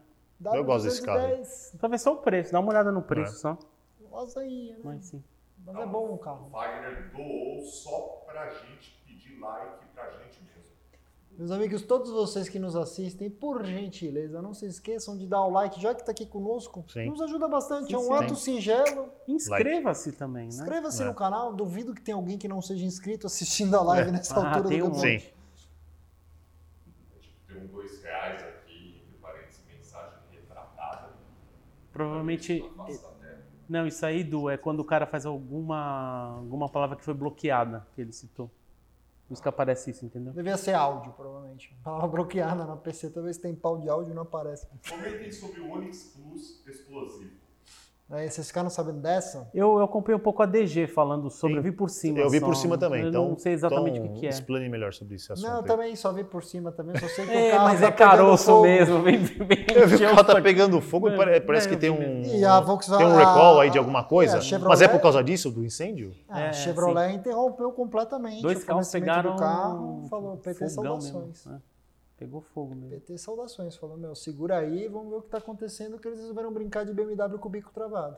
Eu 0.57 0.63
gosto 0.65 0.85
desse 0.85 1.01
carro 1.03 1.19
aí. 1.19 1.41
W210, 1.43 1.77
Pra 1.79 1.87
ver 1.87 1.99
só 1.99 2.13
o 2.13 2.17
preço, 2.17 2.51
dá 2.51 2.59
uma 2.59 2.69
olhada 2.71 2.91
no 2.91 3.01
preço 3.03 3.35
É. 3.35 3.37
só. 3.39 3.57
Lasanha, 4.11 4.73
né? 4.73 4.79
Mas 4.83 5.05
sim. 5.05 5.23
Mas 5.65 5.75
é 5.77 5.85
bom 5.85 6.07
o 6.09 6.15
O 6.15 6.17
carro. 6.17 6.49
Wagner 6.49 7.11
doou 7.15 7.61
só 7.61 8.23
pra 8.25 8.49
gente 8.49 9.00
pedir 9.31 9.39
like 9.41 9.85
pra 9.93 10.09
gente 10.11 10.41
mesmo. 10.43 10.61
Meus 11.37 11.51
amigos, 11.51 11.81
todos 11.81 12.11
vocês 12.11 12.49
que 12.49 12.59
nos 12.59 12.75
assistem, 12.75 13.29
por 13.29 13.65
gentileza, 13.65 14.41
não 14.41 14.53
se 14.53 14.65
esqueçam 14.65 15.17
de 15.17 15.25
dar 15.25 15.41
o 15.41 15.49
like, 15.49 15.81
já 15.81 15.93
que 15.95 16.01
está 16.01 16.11
aqui 16.11 16.25
conosco. 16.25 16.83
Sim. 16.89 17.09
Nos 17.09 17.21
ajuda 17.21 17.47
bastante, 17.47 17.93
é 17.93 17.97
um 17.97 18.01
sim. 18.03 18.13
ato 18.13 18.35
singelo. 18.35 19.09
Inscreva-se 19.27 20.11
também, 20.11 20.43
né? 20.43 20.49
Inscreva-se 20.49 21.01
É. 21.01 21.05
no 21.05 21.15
canal, 21.15 21.53
duvido 21.53 21.93
que 21.95 22.01
tenha 22.01 22.15
alguém 22.15 22.37
que 22.37 22.47
não 22.47 22.61
seja 22.61 22.85
inscrito 22.85 23.25
assistindo 23.27 23.75
a 23.75 23.81
live 23.81 24.11
nessa 24.11 24.39
Ah, 24.39 24.49
altura 24.49 24.69
tem 24.69 24.79
do 24.79 24.89
um. 24.89 24.93
Sim. 24.93 25.21
Tem 27.47 27.57
um 27.63 27.67
dois 27.67 28.03
reais 28.03 28.43
aqui, 28.43 29.01
entre 29.03 29.17
parênteses, 29.19 29.63
mensagem 29.67 30.19
retratada. 30.31 31.09
Provavelmente. 31.91 32.63
Não, 33.67 33.87
isso 33.87 34.05
aí, 34.05 34.21
Du, 34.21 34.49
é 34.49 34.57
quando 34.57 34.81
o 34.81 34.85
cara 34.85 35.07
faz 35.07 35.25
alguma, 35.25 36.35
alguma 36.39 36.67
palavra 36.67 36.97
que 36.97 37.05
foi 37.05 37.13
bloqueada, 37.13 37.87
que 37.95 38.01
ele 38.01 38.11
citou. 38.11 38.51
Por 39.31 39.35
isso 39.35 39.43
que 39.43 39.47
aparece 39.47 39.91
isso, 39.91 40.05
entendeu? 40.05 40.33
Devia 40.33 40.57
ser 40.57 40.73
áudio, 40.73 41.13
provavelmente. 41.13 41.73
Palavra 41.81 42.05
bloqueada 42.05 42.65
na 42.65 42.75
PC, 42.75 43.11
talvez 43.11 43.37
tem 43.37 43.55
pau 43.55 43.77
de 43.77 43.87
áudio 43.87 44.11
e 44.11 44.13
não 44.13 44.23
aparece. 44.23 44.67
Comentem 44.89 45.31
sobre 45.31 45.61
o 45.61 45.71
Onix 45.71 46.03
Plus 46.13 46.61
explosivo. 46.67 47.31
Aí, 48.11 48.29
vocês 48.29 48.45
ficaram 48.47 48.69
sabendo 48.69 48.99
dessa? 48.99 49.47
Eu, 49.53 49.77
eu 49.77 49.83
acompanhei 49.83 50.17
um 50.17 50.23
pouco 50.23 50.43
a 50.43 50.45
DG 50.45 50.85
falando 50.87 51.29
sobre, 51.29 51.53
Sim. 51.53 51.57
eu 51.59 51.63
vi 51.63 51.71
por 51.71 51.89
cima. 51.89 52.19
Eu 52.19 52.29
vi 52.29 52.39
só. 52.39 52.45
por 52.45 52.55
cima 52.55 52.77
também. 52.77 53.03
Eu 53.03 53.09
então, 53.09 53.29
não 53.29 53.37
sei 53.37 53.53
exatamente 53.53 53.97
então 53.99 54.11
o 54.11 54.13
que, 54.15 54.19
que 54.21 54.25
é. 54.25 54.29
Explane 54.29 54.67
melhor 54.67 54.91
sobre 54.93 55.15
esse 55.15 55.31
assunto. 55.31 55.45
Não, 55.47 55.55
eu 55.55 55.61
aí. 55.61 55.67
também 55.67 55.95
só 55.95 56.11
vi 56.11 56.23
por 56.23 56.43
cima 56.43 56.71
também, 56.71 56.99
só 56.99 57.07
sei 57.07 57.25
que 57.25 57.31
o 57.31 57.33
É, 57.39 57.51
carro 57.51 57.63
mas 57.63 57.79
tá 57.79 57.87
é 57.87 57.91
pegando 57.91 58.09
caroço 58.11 58.45
fogo. 58.45 58.63
mesmo, 58.63 59.01
vem, 59.01 59.17
vem 59.17 59.65
Eu 59.73 59.87
vi 59.87 59.97
que 59.97 60.03
o 60.03 60.07
o 60.07 60.15
carro 60.15 60.23
tá 60.27 60.41
pegando 60.41 60.81
fogo 60.81 61.07
e 61.09 61.15
pare- 61.15 61.39
parece 61.41 61.67
É, 61.67 61.69
que 61.69 61.75
eu 61.75 61.79
tem 61.79 61.89
um. 61.89 62.21
E 62.23 62.43
a 62.43 62.59
Volkswagen- 62.59 63.05
tem 63.07 63.15
um 63.15 63.17
recall 63.17 63.59
aí 63.61 63.69
de 63.69 63.77
alguma 63.77 64.03
coisa. 64.03 64.39
É, 64.39 64.57
Mas 64.59 64.81
é 64.81 64.87
por 64.89 64.99
causa 64.99 65.23
disso, 65.23 65.49
do 65.49 65.63
incêndio? 65.63 66.13
É, 66.29 66.49
a 66.49 66.53
Chevrolet 66.53 67.13
interrompeu 67.13 67.71
completamente 67.71 68.41
Dois 68.41 68.61
o 68.61 68.65
carros 68.65 68.91
pegaram 68.91 69.31
do 69.31 69.37
carro, 69.39 70.05
falou, 70.09 70.37
PT 70.37 70.69
fogão 70.69 70.99
saudações. 70.99 71.45
mesmo. 71.45 71.53
é. 71.67 71.70
Pegou 72.21 72.39
fogo 72.39 72.75
mesmo. 72.75 72.91
PT 72.91 73.17
saudações, 73.17 73.75
falou, 73.75 73.97
meu, 73.97 74.13
segura 74.13 74.59
aí, 74.59 74.87
vamos 74.87 75.09
ver 75.09 75.15
o 75.15 75.21
que 75.23 75.29
tá 75.29 75.39
acontecendo, 75.39 75.97
que 75.97 76.07
eles 76.07 76.19
resolveram 76.19 76.53
brincar 76.53 76.85
de 76.85 76.93
BMW 76.93 77.39
com 77.39 77.47
o 77.47 77.51
bico 77.51 77.71
travado. 77.73 78.15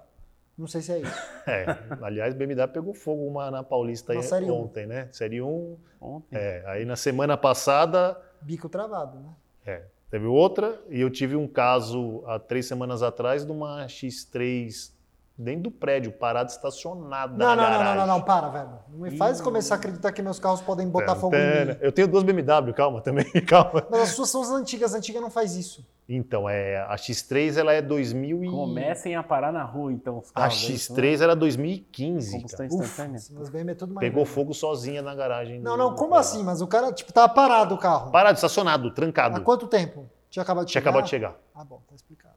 Não 0.57 0.67
sei 0.67 0.81
se 0.81 0.91
é 0.91 0.99
isso. 0.99 1.23
É. 1.47 1.65
Aliás, 2.01 2.33
BMW 2.33 2.67
pegou 2.67 2.93
fogo 2.93 3.25
uma 3.25 3.49
na 3.49 3.63
Paulista 3.63 4.11
aí 4.11 4.19
Na 4.19 4.53
um. 4.53 4.63
ontem, 4.63 4.85
né? 4.85 5.07
Série 5.13 5.41
1. 5.41 5.77
Ontem. 6.01 6.35
É. 6.35 6.63
Aí 6.67 6.83
na 6.83 6.97
semana 6.97 7.37
passada 7.37 8.21
Bico 8.41 8.67
travado, 8.67 9.19
né? 9.19 9.29
é, 9.65 9.83
teve 10.09 10.25
outra 10.25 10.81
e 10.89 10.99
eu 10.99 11.09
tive 11.09 11.37
um 11.37 11.47
caso 11.47 12.23
há 12.27 12.37
três 12.39 12.65
semanas 12.65 13.01
atrás 13.01 13.45
de 13.45 13.51
uma 13.53 13.85
X3 13.85 14.91
dentro 15.37 15.63
do 15.63 15.71
prédio, 15.71 16.11
parada 16.11 16.49
estacionada 16.51 17.33
Não, 17.33 17.37
não, 17.37 17.55
na 17.55 17.55
não, 17.55 17.63
garagem. 17.77 17.85
não, 17.97 18.07
não, 18.07 18.13
não, 18.19 18.21
para, 18.21 18.49
velho. 18.49 18.69
Não 18.89 18.99
me 18.99 19.17
faz 19.17 19.41
começar 19.41 19.75
a 19.75 19.77
acreditar 19.77 20.11
que 20.11 20.21
meus 20.21 20.39
carros 20.39 20.61
podem 20.61 20.87
botar 20.87 21.15
fogo 21.15 21.35
em 21.35 21.65
mim. 21.67 21.77
Eu 21.81 21.91
tenho 21.91 22.07
duas 22.07 22.23
BMW, 22.23 22.71
calma 22.73 23.01
também, 23.01 23.25
calma. 23.47 23.85
Mas 23.89 24.01
as 24.01 24.09
suas 24.09 24.29
são 24.29 24.41
as 24.43 24.51
antigas, 24.51 24.93
a 24.93 24.97
antiga 24.97 25.19
não 25.19 25.29
faz 25.31 25.55
isso. 25.55 25.85
Então, 26.07 26.47
é, 26.49 26.77
a 26.81 26.95
X3 26.95 27.57
ela 27.57 27.71
é 27.73 27.81
2000 27.81 28.43
e... 28.43 28.49
Comecem 28.49 29.15
a 29.15 29.23
parar 29.23 29.51
na 29.53 29.63
rua, 29.63 29.91
então, 29.91 30.19
os 30.19 30.29
A 30.35 30.41
carros. 30.41 30.65
aí, 30.67 30.75
X3 30.75 31.21
era 31.21 31.35
2015, 31.35 32.31
Combustão 32.35 32.67
cara. 32.67 32.81
instantânea. 32.83 33.21
Mas 33.31 33.49
BM 33.49 33.71
é 33.71 33.75
tudo 33.75 33.93
mais 33.93 34.05
Pegou 34.07 34.23
velho. 34.25 34.35
fogo 34.35 34.53
sozinha 34.53 35.01
na 35.01 35.15
garagem. 35.15 35.59
Não, 35.61 35.75
não, 35.77 35.89
como 35.95 36.09
prédio. 36.11 36.17
assim? 36.17 36.43
Mas 36.43 36.61
o 36.61 36.67
cara, 36.67 36.91
tipo, 36.91 37.11
tava 37.13 37.33
parado 37.33 37.73
o 37.73 37.77
carro. 37.77 38.11
Parado, 38.11 38.35
estacionado, 38.35 38.89
Há 38.89 38.91
trancado. 38.91 39.41
quanto 39.41 39.65
tempo? 39.67 40.07
Tinha 40.29 40.43
acabado 40.43 40.65
de 40.65 40.71
Tinha 40.73 40.81
chegar? 40.81 40.89
acabado 40.91 41.03
de 41.05 41.09
chegar. 41.09 41.35
Ah, 41.55 41.63
bom, 41.63 41.81
tá 41.87 41.95
explicado. 41.95 42.35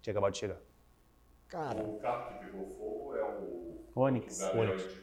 Tinha 0.00 0.12
acabado 0.12 0.32
de 0.32 0.38
chegar. 0.38 0.56
Cara, 1.48 1.82
O 1.82 1.98
carro 1.98 2.26
que 2.38 2.44
pegou 2.46 2.66
fogo 2.78 3.14
é 3.16 3.22
o. 3.22 3.74
Onix. 3.94 4.40
O 4.42 4.58
Onix. 4.58 4.82
das 4.84 4.94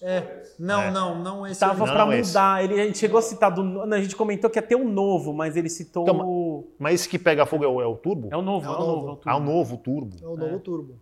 é. 0.00 0.42
Não, 0.58 0.82
É. 0.82 0.90
não, 0.92 1.20
não 1.22 1.46
esse. 1.46 1.58
Tava 1.58 1.84
Não, 1.84 1.92
pra 1.92 2.04
não, 2.06 2.12
esse. 2.12 2.28
mudar. 2.30 2.62
Ele, 2.62 2.80
a 2.80 2.84
gente 2.86 2.98
chegou 2.98 3.18
a 3.18 3.22
citar 3.22 3.50
do. 3.52 3.62
não, 3.64 3.82
A 3.96 4.00
gente 4.00 4.14
comentou 4.14 4.48
que 4.48 4.58
ia 4.58 4.62
ter 4.62 4.76
um 4.76 4.88
novo, 4.88 5.32
mas 5.32 5.56
ele 5.56 5.68
citou. 5.68 6.02
Então, 6.04 6.20
o- 6.28 6.68
Mas 6.78 7.00
esse 7.00 7.08
que 7.08 7.18
pega 7.18 7.44
fogo 7.46 7.64
é 7.64 7.68
o, 7.68 7.80
é 7.80 7.86
o 7.86 7.96
turbo? 7.96 8.28
É 8.30 8.36
o 8.36 8.42
novo, 8.42 8.64
É 8.66 8.68
é 8.68 8.70
o 8.70 8.74
o 8.74 8.78
novo. 8.78 9.06
novo. 9.06 9.08
é 9.08 9.10
o 9.10 9.32
Ah, 9.32 9.36
o 9.36 9.38
turbo. 9.40 9.52
novo 9.52 9.76
turbo. 9.78 10.16
É 10.22 10.26
o 10.28 10.36
novo 10.36 10.60
turbo. 10.60 10.94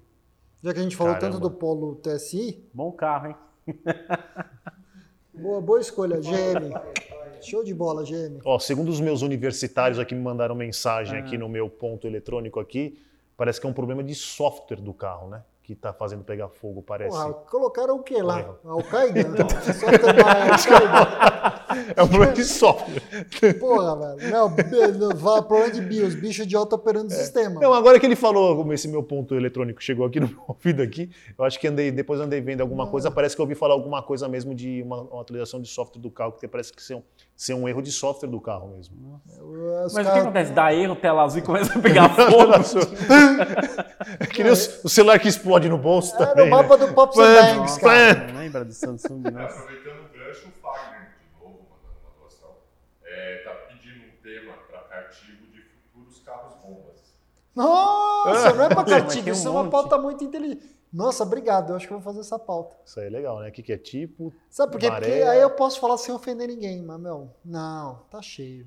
Já 0.63 0.73
que 0.73 0.81
a 0.81 0.83
gente 0.83 0.97
falou 0.97 1.15
Caramba. 1.15 1.33
tanto 1.39 1.43
do 1.43 1.51
Polo 1.55 1.97
TSI, 1.97 2.65
Bom 2.73 2.91
carro, 2.93 3.27
hein? 3.29 3.37
boa, 5.35 5.61
boa 5.61 5.81
escolha, 5.81 6.19
GM. 6.19 6.73
Show 7.43 7.63
de 7.63 7.75
bola, 7.75 8.03
GM. 8.03 8.41
Ó, 8.45 8.59
segundo 8.59 8.89
os 8.89 9.01
meus 9.01 9.21
universitários 9.23 9.99
aqui 9.99 10.15
me 10.15 10.23
mandaram 10.23 10.55
mensagem 10.55 11.19
Ah. 11.19 11.21
aqui 11.21 11.37
no 11.37 11.49
meu 11.49 11.69
ponto 11.69 12.07
eletrônico 12.07 12.59
aqui, 12.59 12.99
parece 13.37 13.61
que 13.61 13.67
é 13.67 13.71
um 13.71 13.73
problema 13.73 14.03
de 14.03 14.15
software 14.15 14.81
do 14.81 14.95
carro, 14.95 15.29
né? 15.29 15.43
Que 15.63 15.75
tá 15.75 15.93
fazendo 15.93 16.23
pegar 16.25 16.49
fogo, 16.49 16.83
parece. 16.83 17.11
Porra, 17.17 17.33
colocaram 17.35 17.97
o 17.97 18.03
que 18.03 18.21
lá? 18.23 18.57
Al-Qaeda? 18.65 19.23
Só 19.75 19.87
tomar 19.99 20.53
Al-Qaeda. 20.53 21.63
É 21.95 22.03
um 22.03 22.09
problema 22.09 22.33
de 22.33 22.45
software. 22.45 23.03
Porra, 23.59 24.17
velho. 24.17 24.31
Não, 24.31 24.53
problema 25.43 25.71
de 25.73 25.81
BIOS, 25.81 26.15
bicho 26.15 26.43
idiota 26.43 26.77
operando 26.77 27.09
o 27.09 27.11
sistema. 27.11 27.61
Não, 27.61 27.73
agora 27.73 27.99
que 27.99 28.07
ele 28.07 28.17
falou, 28.17 28.57
como 28.57 28.73
esse 28.73 28.89
meu 28.89 29.03
ponto 29.03 29.35
eletrônico 29.35 29.83
chegou 29.83 30.07
aqui 30.07 30.21
no 30.21 30.29
meu 30.29 30.43
ouvido 30.49 30.83
aqui, 30.83 31.11
eu 31.39 31.45
acho 31.45 31.59
que 31.59 31.69
andei, 31.69 31.91
depois 31.91 32.21
andei 32.21 32.41
vendo 32.41 32.61
alguma 32.61 32.87
coisa, 32.87 33.11
parece 33.11 33.35
que 33.35 33.41
eu 33.41 33.45
ouvi 33.45 33.55
falar 33.55 33.75
alguma 33.75 34.03
coisa 34.03 34.29
mesmo 34.29 34.55
de 34.55 34.83
uma, 34.83 35.03
uma 35.03 35.21
atualização 35.21 35.61
de 35.61 35.69
software 35.69 36.01
do 36.01 36.11
carro, 36.11 36.33
que 36.33 36.47
parece 36.49 36.73
que 36.73 36.83
ser 36.83 36.95
um, 36.95 37.03
ser 37.37 37.55
um 37.55 37.69
erro 37.69 37.83
de 37.83 37.93
software 37.93 38.29
do 38.29 38.41
carro 38.41 38.69
mesmo. 38.69 39.21
Mas 39.93 40.07
o 40.07 40.13
que 40.13 40.19
acontece? 40.19 40.53
Dá 40.53 40.73
erro, 40.73 40.97
tela 40.97 41.23
azul 41.25 41.41
e 41.41 41.43
começa 41.43 41.79
a 41.79 41.81
pegar 41.83 42.09
fogo. 42.11 42.53
É 44.21 44.27
que 44.27 44.43
nem 44.43 44.53
o, 44.53 44.55
o 44.55 44.89
celular 44.89 45.19
que 45.19 45.29
explode 45.29 45.69
no 45.69 45.77
bolso 45.77 46.15
Era 46.17 46.27
também. 46.27 46.47
o 46.47 46.51
mapa 46.51 46.77
do 46.77 46.93
Pops 46.95 47.19
and 47.19 47.57
Bangs, 47.57 47.79
cara. 47.79 48.33
Não 48.33 48.39
lembra 48.39 48.65
do 48.65 48.73
Samsung, 48.73 49.23
nossa. 49.23 49.59
aproveitando 49.59 50.01
o 50.05 50.19
gancho, 50.19 50.49
o 50.49 50.53
Fagner, 50.63 51.11
de 51.11 51.43
novo, 51.45 51.67
mandando 51.69 51.99
uma 52.03 52.13
doação, 52.21 52.51
é, 53.05 53.37
tá 53.45 53.51
pedindo 53.69 54.05
um 54.07 54.23
tema 54.23 54.55
para 54.71 54.97
artigo 54.99 55.47
de 55.53 55.61
futuros 55.61 56.23
carros 56.25 56.55
bombas. 56.63 57.15
Nossa, 57.57 58.53
não 58.53 58.65
é 58.65 58.69
pra 58.69 58.83
um 59.27 59.31
isso 59.33 59.49
é 59.49 59.51
uma 59.51 59.69
pauta 59.71 59.99
muito 59.99 60.23
inteligente. 60.23 60.77
Nossa, 60.93 61.25
obrigado, 61.25 61.71
eu 61.71 61.77
acho 61.77 61.87
que 61.87 61.93
eu 61.93 61.99
vou 61.99 62.05
fazer 62.05 62.21
essa 62.21 62.39
pauta. 62.39 62.77
Isso 62.85 63.01
aí 63.01 63.07
é 63.07 63.11
legal, 63.11 63.41
né? 63.41 63.49
O 63.49 63.53
que, 63.53 63.63
que 63.63 63.73
é 63.73 63.79
tipo? 63.79 64.33
Sabe 64.49 64.73
por 64.73 64.79
quê? 64.81 64.91
Porque 64.91 65.11
aí 65.11 65.41
eu 65.41 65.51
posso 65.51 65.81
falar 65.81 65.97
sem 65.99 66.15
ofender 66.15 66.47
ninguém, 66.49 66.81
mas, 66.83 67.01
meu, 67.01 67.29
não, 67.45 68.01
tá 68.11 68.23
cheio. 68.23 68.67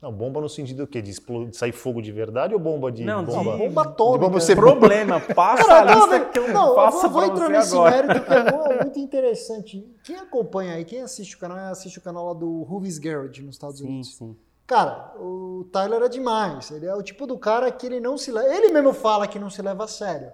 Não, 0.00 0.12
bomba 0.12 0.40
no 0.40 0.48
sentido 0.48 0.78
do 0.78 0.86
quê? 0.86 1.00
De, 1.00 1.12
de 1.12 1.56
sair 1.56 1.72
fogo 1.72 2.02
de 2.02 2.12
verdade 2.12 2.52
ou 2.54 2.60
bomba 2.60 2.92
de. 2.92 3.02
Não, 3.04 3.24
de- 3.24 3.30
bomba? 3.30 3.56
Bomba 3.56 3.82
atômica. 3.82 4.18
De 4.18 4.24
bomba 4.26 4.40
ser- 4.40 4.54
Problema, 4.56 5.20
passa 5.34 5.62
a 5.62 5.66
Cara, 5.66 5.84
não, 5.86 5.94
lista 5.94 6.10
velho, 6.18 6.30
que 6.30 6.38
eu 6.38 6.48
não, 6.52 6.68
eu 6.68 6.74
faço 6.74 7.00
vou, 7.00 7.10
vou 7.10 7.20
pra 7.22 7.28
entrar 7.32 7.48
nesse 7.48 7.72
agora. 7.74 7.90
mérito 8.06 8.26
que 8.26 8.32
é 8.34 8.50
mu- 8.52 8.74
muito 8.82 8.98
interessante. 8.98 9.96
Quem 10.04 10.16
acompanha 10.16 10.74
aí, 10.74 10.84
quem 10.84 11.00
assiste 11.00 11.34
o 11.34 11.38
canal, 11.38 11.58
assiste 11.72 11.98
o 11.98 12.02
canal 12.02 12.26
lá 12.26 12.34
do 12.34 12.62
Ruvis 12.62 12.98
Garage 12.98 13.42
nos 13.42 13.54
Estados 13.54 13.78
Sim, 13.78 13.86
Unidos. 13.86 14.16
sim. 14.16 14.36
Cara, 14.66 15.14
o 15.18 15.66
Tyler 15.70 16.02
é 16.02 16.08
demais. 16.08 16.70
Ele 16.70 16.86
é 16.86 16.94
o 16.94 17.02
tipo 17.02 17.26
do 17.26 17.38
cara 17.38 17.70
que 17.70 17.86
ele 17.86 18.00
não 18.00 18.18
se 18.18 18.32
leva. 18.32 18.52
Ele 18.54 18.72
mesmo 18.72 18.92
fala 18.92 19.28
que 19.28 19.38
não 19.38 19.48
se 19.48 19.62
leva 19.62 19.84
a 19.84 19.88
sério. 19.88 20.32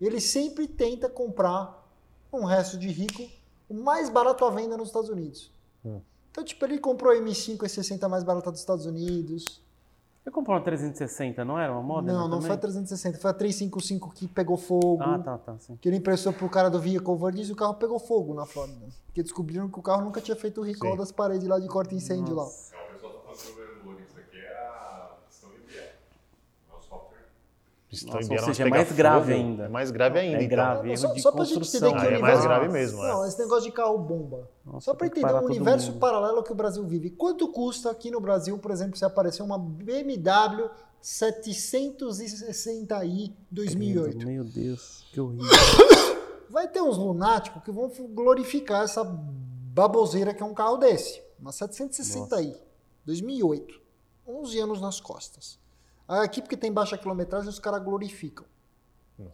Ele 0.00 0.20
sempre 0.20 0.66
tenta 0.66 1.08
comprar 1.08 1.86
um 2.32 2.44
resto 2.44 2.78
de 2.78 2.88
rico 2.88 3.26
o 3.68 3.74
mais 3.74 4.10
barato 4.10 4.44
à 4.44 4.50
venda 4.50 4.76
nos 4.76 4.88
Estados 4.88 5.08
Unidos. 5.08 5.50
Hum. 5.84 6.00
Então, 6.30 6.44
tipo, 6.44 6.64
ele 6.64 6.78
comprou 6.78 7.12
a 7.12 7.16
M5 7.16 7.58
E60 7.58 8.08
mais 8.08 8.22
barata 8.22 8.50
dos 8.50 8.60
Estados 8.60 8.86
Unidos. 8.86 9.62
Eu 10.24 10.30
comprei 10.30 10.54
uma 10.54 10.62
360, 10.62 11.44
não 11.44 11.58
era 11.58 11.72
uma 11.72 11.82
moda? 11.82 12.12
não, 12.12 12.28
não 12.28 12.42
foi 12.42 12.52
a 12.52 12.56
360, 12.56 13.18
foi 13.18 13.30
a 13.30 13.34
355 13.34 14.10
que 14.12 14.28
pegou 14.28 14.56
fogo. 14.56 15.02
Ah, 15.02 15.18
tá, 15.18 15.38
tá, 15.38 15.58
sim. 15.58 15.76
Que 15.80 15.88
ele 15.88 15.96
emprestou 15.96 16.32
pro 16.32 16.48
cara 16.48 16.68
do 16.68 16.78
Vehicle 16.78 17.16
Verdiz 17.16 17.48
e 17.48 17.52
o 17.52 17.56
carro 17.56 17.74
pegou 17.74 17.98
fogo 17.98 18.34
na 18.34 18.44
Flórida. 18.44 18.86
Porque 19.06 19.22
descobriram 19.22 19.68
que 19.68 19.78
o 19.78 19.82
carro 19.82 20.04
nunca 20.04 20.20
tinha 20.20 20.36
feito 20.36 20.60
o 20.60 20.64
recall 20.64 20.92
Sim. 20.92 20.98
das 20.98 21.10
paredes 21.10 21.48
lá 21.48 21.58
de 21.58 21.66
corta-incêndio 21.66 22.34
lá. 22.34 22.44
Nossa. 22.44 22.76
É, 22.76 22.90
o 22.90 22.92
pessoal 22.92 23.12
tá 23.14 23.20
falando 23.20 23.38
sobre 23.38 23.62
o 23.62 23.88
Onix 23.90 24.16
aqui, 24.18 24.36
é 24.36 24.56
a 24.56 25.16
questão 25.26 25.50
IBM. 25.50 25.88
Não 26.68 26.76
é 26.76 26.78
o 26.78 26.82
software. 26.82 27.26
Pistão 27.64 27.79
Nossa, 28.06 28.18
ou 28.18 28.22
seja, 28.22 28.62
é 28.62 28.66
pega 28.66 28.76
mais 28.76 28.92
grave 28.92 29.32
fogo. 29.32 29.44
ainda. 29.44 29.64
É 29.64 29.68
mais 29.68 29.90
grave 29.90 30.18
ainda, 30.20 30.36
É 30.36 30.44
então. 30.44 30.48
grave. 30.48 30.82
Não, 30.82 30.86
erro 30.88 30.96
só, 30.98 31.12
de 31.12 31.20
só 31.20 31.32
pra 31.32 31.44
gente 31.44 31.54
construção. 31.58 31.88
entender 31.88 32.00
que 32.00 32.06
Aí 32.06 32.14
o 32.14 32.16
é 32.16 32.20
mais 32.20 32.34
universo... 32.38 32.48
grave 32.48 32.68
mesmo, 32.72 33.04
é. 33.04 33.08
Não, 33.08 33.26
esse 33.26 33.38
negócio 33.38 33.64
de 33.64 33.72
carro 33.72 33.98
bomba. 33.98 34.48
Nossa, 34.64 34.84
Só 34.84 34.94
para 34.94 35.06
entender 35.08 35.32
o 35.32 35.44
universo 35.44 35.90
mundo. 35.90 35.98
paralelo 36.00 36.42
que 36.44 36.52
o 36.52 36.54
Brasil 36.54 36.84
vive. 36.86 37.10
Quanto 37.10 37.48
custa 37.48 37.90
aqui 37.90 38.08
no 38.10 38.20
Brasil, 38.20 38.56
por 38.58 38.70
exemplo, 38.70 38.96
se 38.96 39.04
aparecer 39.04 39.42
uma 39.42 39.58
BMW 39.58 40.70
760i 41.02 43.32
2008? 43.50 44.26
Meu 44.26 44.44
Deus, 44.44 45.04
que 45.12 45.20
horrível. 45.20 45.46
Vai 46.50 46.66
ter 46.66 46.82
uns 46.82 46.96
lunáticos 46.98 47.62
que 47.62 47.70
vão 47.70 47.88
glorificar 48.12 48.82
essa 48.84 49.04
baboseira 49.04 50.34
que 50.34 50.42
é 50.42 50.46
um 50.46 50.52
carro 50.54 50.76
desse. 50.78 51.22
Uma 51.38 51.52
760i 51.52 52.56
2008. 53.06 53.80
11 54.26 54.58
anos 54.58 54.80
nas 54.80 55.00
costas. 55.00 55.59
Aqui, 56.18 56.42
porque 56.42 56.56
tem 56.56 56.72
baixa 56.72 56.98
quilometragem, 56.98 57.48
os 57.48 57.60
caras 57.60 57.80
glorificam. 57.84 58.44
O 59.16 59.30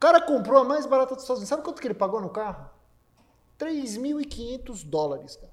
cara 0.00 0.18
comprou 0.20 0.62
a 0.62 0.64
mais 0.64 0.86
barata 0.86 1.14
dos 1.14 1.24
Estados 1.24 1.40
Unidos. 1.40 1.48
Sabe 1.50 1.62
quanto 1.62 1.80
que 1.80 1.86
ele 1.86 1.94
pagou 1.94 2.22
no 2.22 2.30
carro? 2.30 2.70
3.500 3.58 4.82
dólares, 4.88 5.36
cara. 5.36 5.52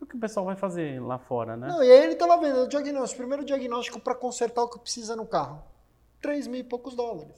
É 0.00 0.04
o 0.04 0.06
que 0.06 0.16
o 0.16 0.18
pessoal 0.18 0.46
vai 0.46 0.56
fazer 0.56 1.00
lá 1.00 1.18
fora, 1.18 1.56
né? 1.56 1.68
Não, 1.68 1.82
e 1.82 1.90
aí 1.90 2.04
ele 2.04 2.16
tava 2.16 2.36
vendo 2.38 2.62
o 2.62 2.68
diagnóstico, 2.68 3.20
o 3.20 3.24
primeiro 3.24 3.44
diagnóstico 3.44 4.00
para 4.00 4.14
consertar 4.16 4.62
o 4.62 4.68
que 4.68 4.80
precisa 4.80 5.14
no 5.14 5.26
carro. 5.26 5.62
3 6.20 6.48
mil 6.48 6.60
e 6.60 6.64
poucos 6.64 6.94
dólares. 6.94 7.34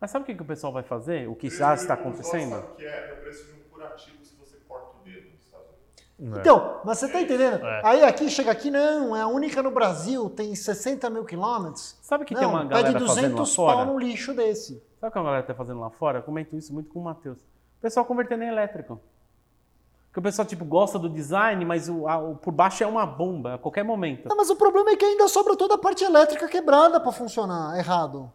Mas 0.00 0.10
sabe 0.10 0.24
o 0.24 0.26
que, 0.26 0.34
que 0.34 0.42
o 0.42 0.46
pessoal 0.46 0.72
vai 0.72 0.82
fazer? 0.82 1.28
O 1.28 1.36
que 1.36 1.48
já 1.48 1.74
está 1.74 1.94
acontecendo? 1.94 2.50
Sabe 2.56 2.66
o 2.72 2.74
que 2.74 2.84
é? 2.84 3.10
É 3.10 3.12
o 3.12 3.20
preço 3.20 3.44
de 3.46 3.52
um 3.52 3.62
curativo 3.70 4.24
se 4.24 4.34
você 4.34 4.56
corta 4.68 4.98
o 4.98 5.04
dedo 5.04 5.30
nos 5.30 5.40
Estados 5.44 5.68
Unidos. 5.68 6.04
É. 6.22 6.38
Então, 6.38 6.80
mas 6.84 6.98
você 6.98 7.08
tá 7.08 7.20
entendendo? 7.20 7.64
É. 7.66 7.80
Aí 7.84 8.04
aqui, 8.04 8.28
chega 8.30 8.52
aqui, 8.52 8.70
não, 8.70 9.16
é 9.16 9.22
a 9.22 9.26
única 9.26 9.60
no 9.62 9.70
Brasil, 9.72 10.30
tem 10.30 10.54
60 10.54 11.10
mil 11.10 11.24
quilômetros. 11.24 11.96
Sabe 12.00 12.24
que 12.24 12.32
não, 12.32 12.40
tem 12.40 12.48
uma 12.48 12.64
galera 12.64 12.92
pede 12.92 13.06
fazendo 13.06 13.32
lá 13.34 13.40
200 13.42 13.56
pau 13.56 13.66
fora? 13.74 13.84
no 13.86 13.98
lixo 13.98 14.32
desse. 14.32 14.74
Sabe 15.00 15.10
o 15.10 15.12
que 15.12 15.18
a 15.18 15.22
galera 15.22 15.42
tá 15.42 15.54
fazendo 15.54 15.80
lá 15.80 15.90
fora? 15.90 16.18
Eu 16.18 16.22
comento 16.22 16.54
isso 16.56 16.72
muito 16.72 16.88
com 16.90 17.00
o 17.00 17.04
Matheus. 17.04 17.38
O 17.40 17.80
pessoal 17.82 18.06
convertendo 18.06 18.44
em 18.44 18.48
elétrico. 18.48 19.00
Porque 20.06 20.20
o 20.20 20.22
pessoal, 20.22 20.46
tipo, 20.46 20.64
gosta 20.64 20.98
do 20.98 21.08
design, 21.08 21.64
mas 21.64 21.88
o, 21.88 22.06
a- 22.06 22.18
o 22.18 22.36
por 22.36 22.52
baixo 22.52 22.84
é 22.84 22.86
uma 22.86 23.04
bomba 23.06 23.54
a 23.54 23.58
qualquer 23.58 23.82
momento. 23.82 24.28
Não, 24.28 24.36
mas 24.36 24.50
o 24.50 24.54
problema 24.56 24.90
é 24.90 24.96
que 24.96 25.04
ainda 25.04 25.26
sobra 25.26 25.56
toda 25.56 25.74
a 25.74 25.78
parte 25.78 26.04
elétrica 26.04 26.46
quebrada 26.48 27.00
para 27.00 27.10
funcionar 27.10 27.76
errado. 27.78 28.30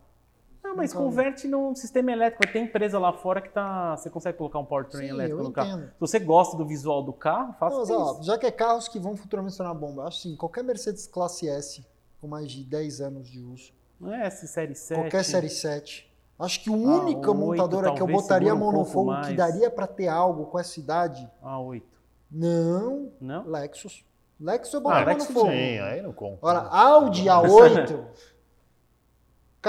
Não, 0.67 0.75
mas 0.75 0.91
Então- 0.91 1.03
converte 1.05 1.47
num 1.47 1.73
sistema 1.73 2.11
elétrico. 2.11 2.51
Tem 2.51 2.65
empresa 2.65 2.99
lá 2.99 3.13
fora 3.13 3.39
que 3.41 3.49
tá. 3.49 3.95
Você 3.95 4.09
consegue 4.09 4.37
colocar 4.37 4.59
um 4.59 4.65
powertrain 4.65 5.07
elétrico 5.07 5.41
no 5.43 5.51
carro. 5.51 5.79
Se 5.83 5.99
você 5.99 6.19
gosta 6.19 6.57
do 6.57 6.65
visual 6.65 7.01
do 7.01 7.13
carro, 7.13 7.53
faça 7.59 7.77
mas, 7.77 7.89
isso. 7.89 7.97
ó, 7.99 8.21
já 8.21 8.37
que 8.37 8.45
é 8.45 8.51
carros 8.51 8.87
que 8.87 8.99
vão 8.99 9.15
futuramente 9.15 9.53
se 9.53 9.57
tornar 9.57 9.73
bomba, 9.73 10.03
acho 10.07 10.19
assim, 10.19 10.35
qualquer 10.35 10.63
Mercedes 10.63 11.07
classe 11.07 11.47
S 11.47 11.85
com 12.19 12.27
mais 12.27 12.51
de 12.51 12.63
10 12.63 12.99
anos 12.99 13.29
de 13.29 13.39
uso, 13.41 13.71
Não 13.99 14.13
é 14.13 14.25
essa 14.27 14.45
série 14.45 14.75
7. 14.75 14.99
qualquer 14.99 15.23
série 15.23 15.49
7, 15.49 16.11
acho 16.37 16.61
que 16.63 16.69
a 16.69 16.73
Ah, 16.73 16.75
única 16.75 17.31
o 17.31 17.33
oito 17.33 17.35
montadora 17.61 17.93
que 17.93 18.01
eu 18.01 18.07
botaria 18.07 18.51
a 18.51 18.55
um 18.55 18.57
mão 18.57 18.67
no 18.71 18.77
pouco 18.79 18.91
fogo 18.91 19.11
que 19.15 19.21
mais. 19.21 19.37
daria 19.37 19.69
para 19.71 19.87
ter 19.87 20.07
algo 20.09 20.45
com 20.47 20.59
essa 20.59 20.79
idade, 20.79 21.29
A 21.41 21.59
8. 21.59 21.87
não, 22.29 23.11
Não? 23.21 23.47
Lexus. 23.47 24.03
Lexus 24.39 24.73
eu 24.73 24.79
Ah, 24.79 24.83
botaria 24.83 25.03
a 25.03 25.05
mão 25.05 25.13
no 25.13 25.19
Lexus 25.19 25.33
fogo. 25.33 25.49
sim, 25.51 25.79
aí 25.79 26.01
não 26.01 26.13
conta. 26.13 26.37
Ora, 26.41 26.59
Audi 26.69 27.25
A8, 27.25 28.05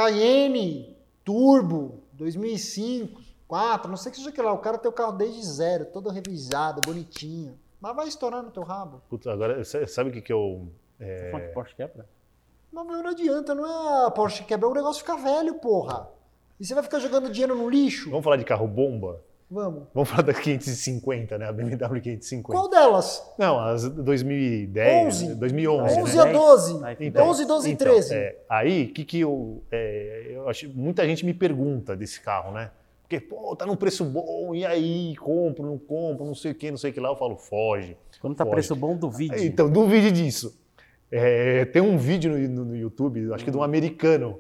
Cayenne, 0.03 0.97
Turbo, 1.25 2.05
2005, 2.13 3.21
4, 3.49 3.91
não 3.91 3.97
sei 3.97 4.11
o 4.11 4.13
que 4.13 4.19
seja 4.19 4.31
que 4.31 4.41
lá, 4.41 4.53
o 4.53 4.59
cara 4.59 4.79
tem 4.79 4.89
o 4.89 4.95
carro 4.95 5.11
desde 5.11 5.43
zero, 5.43 5.87
todo 5.87 6.09
revisado, 6.09 6.81
bonitinho. 6.83 7.59
Mas 7.81 7.97
vai 7.97 8.07
estourar 8.07 8.43
no 8.45 8.51
teu 8.53 8.63
rabo. 8.63 9.03
Puta, 9.11 9.33
agora, 9.33 9.65
sa- 9.65 9.85
sabe 9.89 10.11
o 10.11 10.13
que 10.13 10.21
que 10.21 10.33
eu... 10.33 10.69
É, 11.01 11.33
que 11.33 11.53
Porsche 11.53 11.75
quebra? 11.75 12.07
Mas 12.71 12.87
meu, 12.87 13.03
não 13.03 13.11
adianta, 13.11 13.55
não 13.57 13.67
é 13.67 14.07
a 14.07 14.11
Porsche 14.13 14.45
quebrar, 14.45 14.69
o 14.69 14.75
negócio 14.75 15.01
fica 15.03 15.17
velho, 15.17 15.55
porra. 15.55 16.09
E 16.61 16.65
você 16.65 16.75
vai 16.75 16.83
ficar 16.85 17.01
jogando 17.01 17.29
dinheiro 17.31 17.57
no 17.57 17.69
lixo? 17.69 18.09
Vamos 18.11 18.23
falar 18.25 18.37
de 18.37 18.45
carro 18.45 18.69
bomba? 18.69 19.21
Vamos. 19.51 19.85
Vamos 19.95 20.11
falar 20.11 20.23
da 20.25 20.35
550, 20.35 21.39
né? 21.39 21.47
A 21.49 21.53
BMW 21.53 22.01
550. 22.03 22.43
Qual 22.53 22.69
delas? 22.69 23.23
Não, 23.39 23.59
as 23.59 23.89
2010, 23.89 25.23
11. 25.23 25.35
2011, 25.37 26.01
11 26.03 26.17
né? 26.17 26.23
a 26.23 26.33
12. 26.33 26.85
Aí, 26.85 26.97
Então, 27.01 27.29
11, 27.29 27.45
12 27.47 27.69
e 27.69 27.73
então, 27.73 27.87
13. 27.89 28.15
é, 28.15 28.39
aí, 28.49 28.85
o 28.85 28.93
que 28.93 29.05
que 29.05 29.21
eu... 29.21 29.63
é, 29.73 30.33
eu 30.35 30.49
acho, 30.51 30.69
muita 30.75 31.07
gente 31.07 31.25
me 31.25 31.33
pergunta 31.33 31.97
desse 31.97 32.21
carro, 32.21 32.53
né? 32.53 32.71
Porque, 33.03 33.19
pô, 33.21 33.57
tá 33.57 33.65
num 33.65 33.75
preço 33.75 34.05
bom, 34.05 34.55
e 34.55 34.67
aí, 34.67 35.17
compro, 35.17 35.65
não 35.65 35.79
compro, 35.79 36.27
não 36.27 36.35
sei 36.35 36.53
o 36.53 36.55
que, 36.55 36.71
não 36.71 36.77
sei 36.77 36.91
o 36.91 36.93
que 36.93 37.01
lá. 37.01 37.09
Eu 37.09 37.17
falo, 37.17 37.37
foge. 37.39 37.97
Quando 38.21 38.35
tá 38.37 38.45
Foge. 38.45 38.55
preço 38.57 38.77
bom, 38.77 38.95
duvide. 38.99 39.47
Então, 39.47 39.71
duvide 39.71 40.13
disso. 40.13 40.61
É, 41.11 41.65
tem 41.65 41.81
um 41.81 41.97
vídeo 41.97 42.31
no, 42.31 42.39
no- 42.49 42.65
no 42.67 42.77
YouTube, 42.77 43.33
acho 43.33 43.43
que 43.47 43.51
de 43.51 43.57
um 43.57 43.63
americano. 43.63 44.39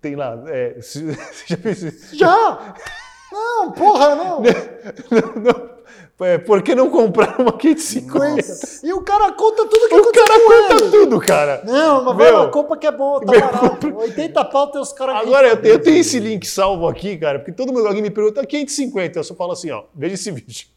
Tem 0.00 0.16
lá. 0.16 0.42
é, 0.46 0.80
se- 0.80 1.04
você 1.12 1.44
já 1.48 1.56
fez 1.58 1.82
isso? 1.82 2.16
Já! 2.16 2.74
Não, 3.32 3.72
porra, 3.72 4.14
não! 4.16 4.40
Não, 4.40 5.42
não. 5.42 5.76
É, 6.18 6.38
por 6.38 6.62
que 6.62 6.74
não 6.74 6.88
comprar 6.88 7.38
uma 7.38 7.52
550? 7.52 8.42
50. 8.42 8.86
E 8.86 8.92
o 8.94 9.02
cara 9.02 9.32
conta 9.32 9.66
tudo 9.68 9.86
que 9.88 9.94
O 9.94 10.00
aconteceu 10.00 10.26
cara 10.26 10.40
com 10.40 10.46
conta 10.48 10.84
ele. 10.84 10.90
tudo, 10.90 11.20
cara. 11.20 11.62
Não, 11.66 12.04
mas 12.04 12.16
Meu, 12.16 12.32
vai 12.32 12.32
uma 12.32 12.50
compra 12.50 12.76
que 12.78 12.86
é 12.86 12.90
bom, 12.92 13.20
tá 13.20 13.30
meu, 13.32 13.40
barato. 13.40 13.94
80 13.94 14.44
pau 14.46 14.70
tem 14.70 14.80
os 14.80 14.92
caras 14.94 15.16
Agora 15.16 15.48
eu 15.48 15.56
tenho, 15.58 15.74
eu 15.74 15.78
tenho 15.78 15.98
esse 15.98 16.18
link 16.18 16.46
salvo 16.46 16.88
aqui, 16.88 17.18
cara, 17.18 17.38
porque 17.38 17.52
todo 17.52 17.70
mundo 17.70 17.86
alguém 17.86 18.00
me 18.00 18.08
pergunta 18.10 18.46
550, 18.46 19.18
eu 19.18 19.24
só 19.24 19.34
falo 19.34 19.52
assim, 19.52 19.70
ó, 19.70 19.82
veja 19.94 20.14
esse 20.14 20.30
vídeo. 20.30 20.68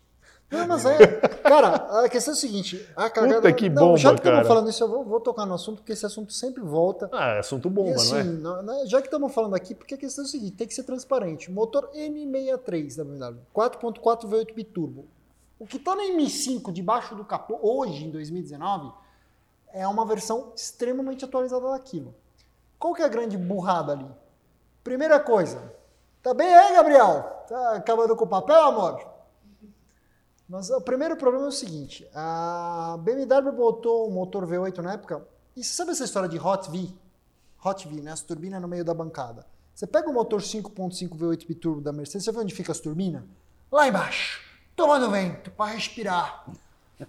Não, 0.51 0.67
mas 0.67 0.83
é. 0.85 0.97
Cara, 1.43 2.03
a 2.03 2.09
questão 2.09 2.33
é 2.33 2.37
a 2.37 2.39
seguinte: 2.39 2.89
a 2.95 3.09
cagada. 3.09 3.35
Puta 3.35 3.53
que 3.53 3.69
não, 3.69 3.95
já 3.95 4.09
bomba, 4.09 4.21
que 4.21 4.27
estamos 4.27 4.37
cara. 4.39 4.47
falando 4.47 4.69
isso, 4.69 4.83
eu 4.83 4.89
vou, 4.89 5.03
vou 5.03 5.19
tocar 5.19 5.45
no 5.45 5.53
assunto, 5.53 5.77
porque 5.77 5.93
esse 5.93 6.05
assunto 6.05 6.33
sempre 6.33 6.61
volta. 6.61 7.09
Ah, 7.11 7.35
é 7.35 7.39
assunto 7.39 7.69
bomba, 7.69 7.91
e 7.91 7.93
assim, 7.93 8.23
não 8.23 8.59
é? 8.59 8.63
né, 8.63 8.85
já 8.85 8.99
que 8.99 9.07
estamos 9.07 9.33
falando 9.33 9.55
aqui, 9.55 9.75
porque 9.75 9.93
a 9.93 9.97
questão 9.97 10.23
é 10.23 10.27
a 10.27 10.29
seguinte: 10.29 10.55
tem 10.55 10.67
que 10.67 10.73
ser 10.73 10.83
transparente. 10.83 11.51
Motor 11.51 11.89
M63 11.93 12.97
da 12.97 13.03
BMW, 13.03 13.41
4.4 13.55 14.27
V8 14.27 14.53
biturbo. 14.53 15.05
O 15.59 15.67
que 15.67 15.77
está 15.77 15.95
na 15.95 16.03
M5 16.03 16.71
debaixo 16.71 17.15
do 17.15 17.25
capô 17.25 17.59
hoje, 17.61 18.05
em 18.05 18.09
2019, 18.09 18.91
é 19.73 19.87
uma 19.87 20.05
versão 20.05 20.51
extremamente 20.55 21.25
atualizada 21.25 21.69
daquilo. 21.69 22.15
Qual 22.79 22.93
que 22.93 23.01
é 23.01 23.05
a 23.05 23.09
grande 23.09 23.37
burrada 23.37 23.91
ali? 23.91 24.07
Primeira 24.83 25.19
coisa, 25.19 25.73
tá 26.23 26.33
bem 26.33 26.47
aí, 26.47 26.73
Gabriel? 26.73 27.43
Tá 27.47 27.73
acabando 27.73 28.15
com 28.15 28.23
o 28.23 28.27
papel, 28.27 28.61
amor? 28.61 29.18
Mas 30.49 30.69
o 30.71 30.81
primeiro 30.81 31.15
problema 31.15 31.45
é 31.45 31.49
o 31.49 31.51
seguinte: 31.51 32.09
a 32.13 32.97
BMW 32.99 33.51
botou 33.51 34.09
um 34.09 34.11
motor 34.11 34.47
V8 34.47 34.79
na 34.79 34.93
época. 34.93 35.21
E 35.55 35.63
você 35.63 35.73
sabe 35.73 35.91
essa 35.91 36.03
história 36.03 36.27
de 36.27 36.39
Hot 36.39 36.71
V? 36.71 36.89
Hot 37.63 37.87
V, 37.87 38.01
né? 38.01 38.11
As 38.11 38.21
turbinas 38.21 38.61
no 38.61 38.67
meio 38.67 38.83
da 38.83 38.93
bancada. 38.93 39.45
Você 39.75 39.85
pega 39.85 40.09
o 40.09 40.13
motor 40.13 40.41
5.5 40.41 41.09
V8 41.17 41.47
biturbo 41.47 41.81
da 41.81 41.93
Mercedes, 41.93 42.25
você 42.25 42.31
vê 42.31 42.39
onde 42.39 42.53
fica 42.53 42.71
as 42.71 42.79
turbinas? 42.79 43.23
Lá 43.71 43.87
embaixo, 43.87 44.41
tomando 44.75 45.09
vento, 45.09 45.51
para 45.51 45.71
respirar. 45.71 46.45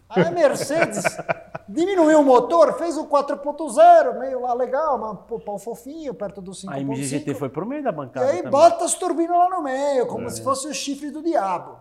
Aí 0.08 0.22
a 0.22 0.30
Mercedes 0.30 1.02
diminuiu 1.68 2.20
o 2.20 2.24
motor, 2.24 2.74
fez 2.74 2.96
o 2.96 3.06
4.0, 3.08 4.20
meio 4.20 4.40
lá 4.42 4.54
legal, 4.54 4.98
mas 4.98 5.40
pau 5.42 5.58
fofinho, 5.58 6.14
perto 6.14 6.40
do 6.40 6.52
5.5. 6.52 6.72
A 6.72 6.80
MGGT 6.80 7.34
foi 7.34 7.48
pro 7.48 7.66
meio 7.66 7.82
da 7.82 7.90
E 7.90 7.92
bancada. 7.92 8.26
aí 8.26 8.36
também. 8.36 8.50
bota 8.52 8.84
as 8.84 8.94
turbinas 8.94 9.36
lá 9.36 9.48
no 9.48 9.62
meio, 9.62 10.06
como 10.06 10.30
se 10.30 10.42
fosse 10.44 10.68
o 10.68 10.74
chifre 10.74 11.10
do 11.10 11.22
diabo. 11.22 11.76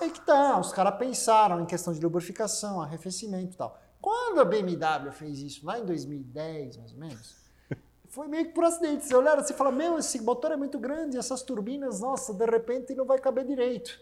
Aí 0.00 0.10
que 0.10 0.20
tá, 0.20 0.58
os 0.58 0.72
caras 0.72 0.96
pensaram 0.96 1.60
em 1.60 1.66
questão 1.66 1.92
de 1.92 2.00
lubrificação, 2.00 2.80
arrefecimento 2.80 3.54
e 3.54 3.56
tal. 3.56 3.78
Quando 4.00 4.40
a 4.40 4.44
BMW 4.44 5.12
fez 5.12 5.38
isso, 5.40 5.64
lá 5.64 5.78
em 5.78 5.86
2010, 5.86 6.76
mais 6.76 6.92
ou 6.92 6.98
menos, 6.98 7.36
foi 8.08 8.26
meio 8.26 8.46
que 8.46 8.52
por 8.52 8.64
acidente. 8.64 9.06
Você 9.06 9.14
olha, 9.14 9.36
você 9.36 9.54
fala, 9.54 9.70
meu, 9.70 9.96
esse 9.98 10.20
motor 10.20 10.50
é 10.50 10.56
muito 10.56 10.78
grande, 10.78 11.16
essas 11.16 11.42
turbinas, 11.42 12.00
nossa, 12.00 12.34
de 12.34 12.44
repente 12.44 12.94
não 12.94 13.04
vai 13.04 13.18
caber 13.18 13.46
direito. 13.46 14.00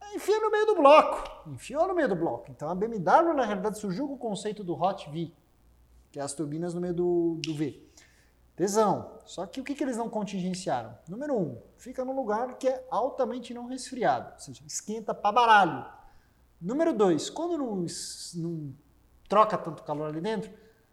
Aí 0.00 0.16
Enfia 0.16 0.40
no 0.40 0.50
meio 0.50 0.66
do 0.66 0.74
bloco. 0.74 1.50
Enfiou 1.50 1.86
no 1.86 1.94
meio 1.94 2.08
do 2.08 2.16
bloco. 2.16 2.50
Então 2.50 2.70
a 2.70 2.74
BMW, 2.74 3.34
na 3.34 3.44
realidade, 3.44 3.78
surgiu 3.78 4.08
com 4.08 4.14
o 4.14 4.18
conceito 4.18 4.64
do 4.64 4.74
Hot 4.80 5.10
V, 5.10 5.30
que 6.10 6.18
é 6.18 6.22
as 6.22 6.32
turbinas 6.32 6.72
no 6.72 6.80
meio 6.80 6.94
do, 6.94 7.38
do 7.44 7.54
V. 7.54 7.86
Tesão. 8.56 9.18
Só 9.26 9.46
que 9.46 9.60
o 9.60 9.64
que, 9.64 9.74
que 9.74 9.84
eles 9.84 9.96
não 9.96 10.08
contingenciaram? 10.08 10.98
Número 11.06 11.36
um, 11.36 11.58
fica 11.80 12.04
num 12.04 12.14
lugar 12.14 12.58
que 12.58 12.68
é 12.68 12.86
altamente 12.90 13.52
não 13.54 13.66
resfriado, 13.66 14.34
ou 14.34 14.38
seja, 14.38 14.62
esquenta 14.66 15.14
pra 15.14 15.32
baralho. 15.32 15.84
Número 16.60 16.92
dois, 16.92 17.30
quando 17.30 17.56
não, 17.56 17.86
não 18.34 18.74
troca 19.28 19.56
tanto 19.56 19.82
calor 19.82 20.08
ali 20.08 20.20
dentro, 20.20 20.52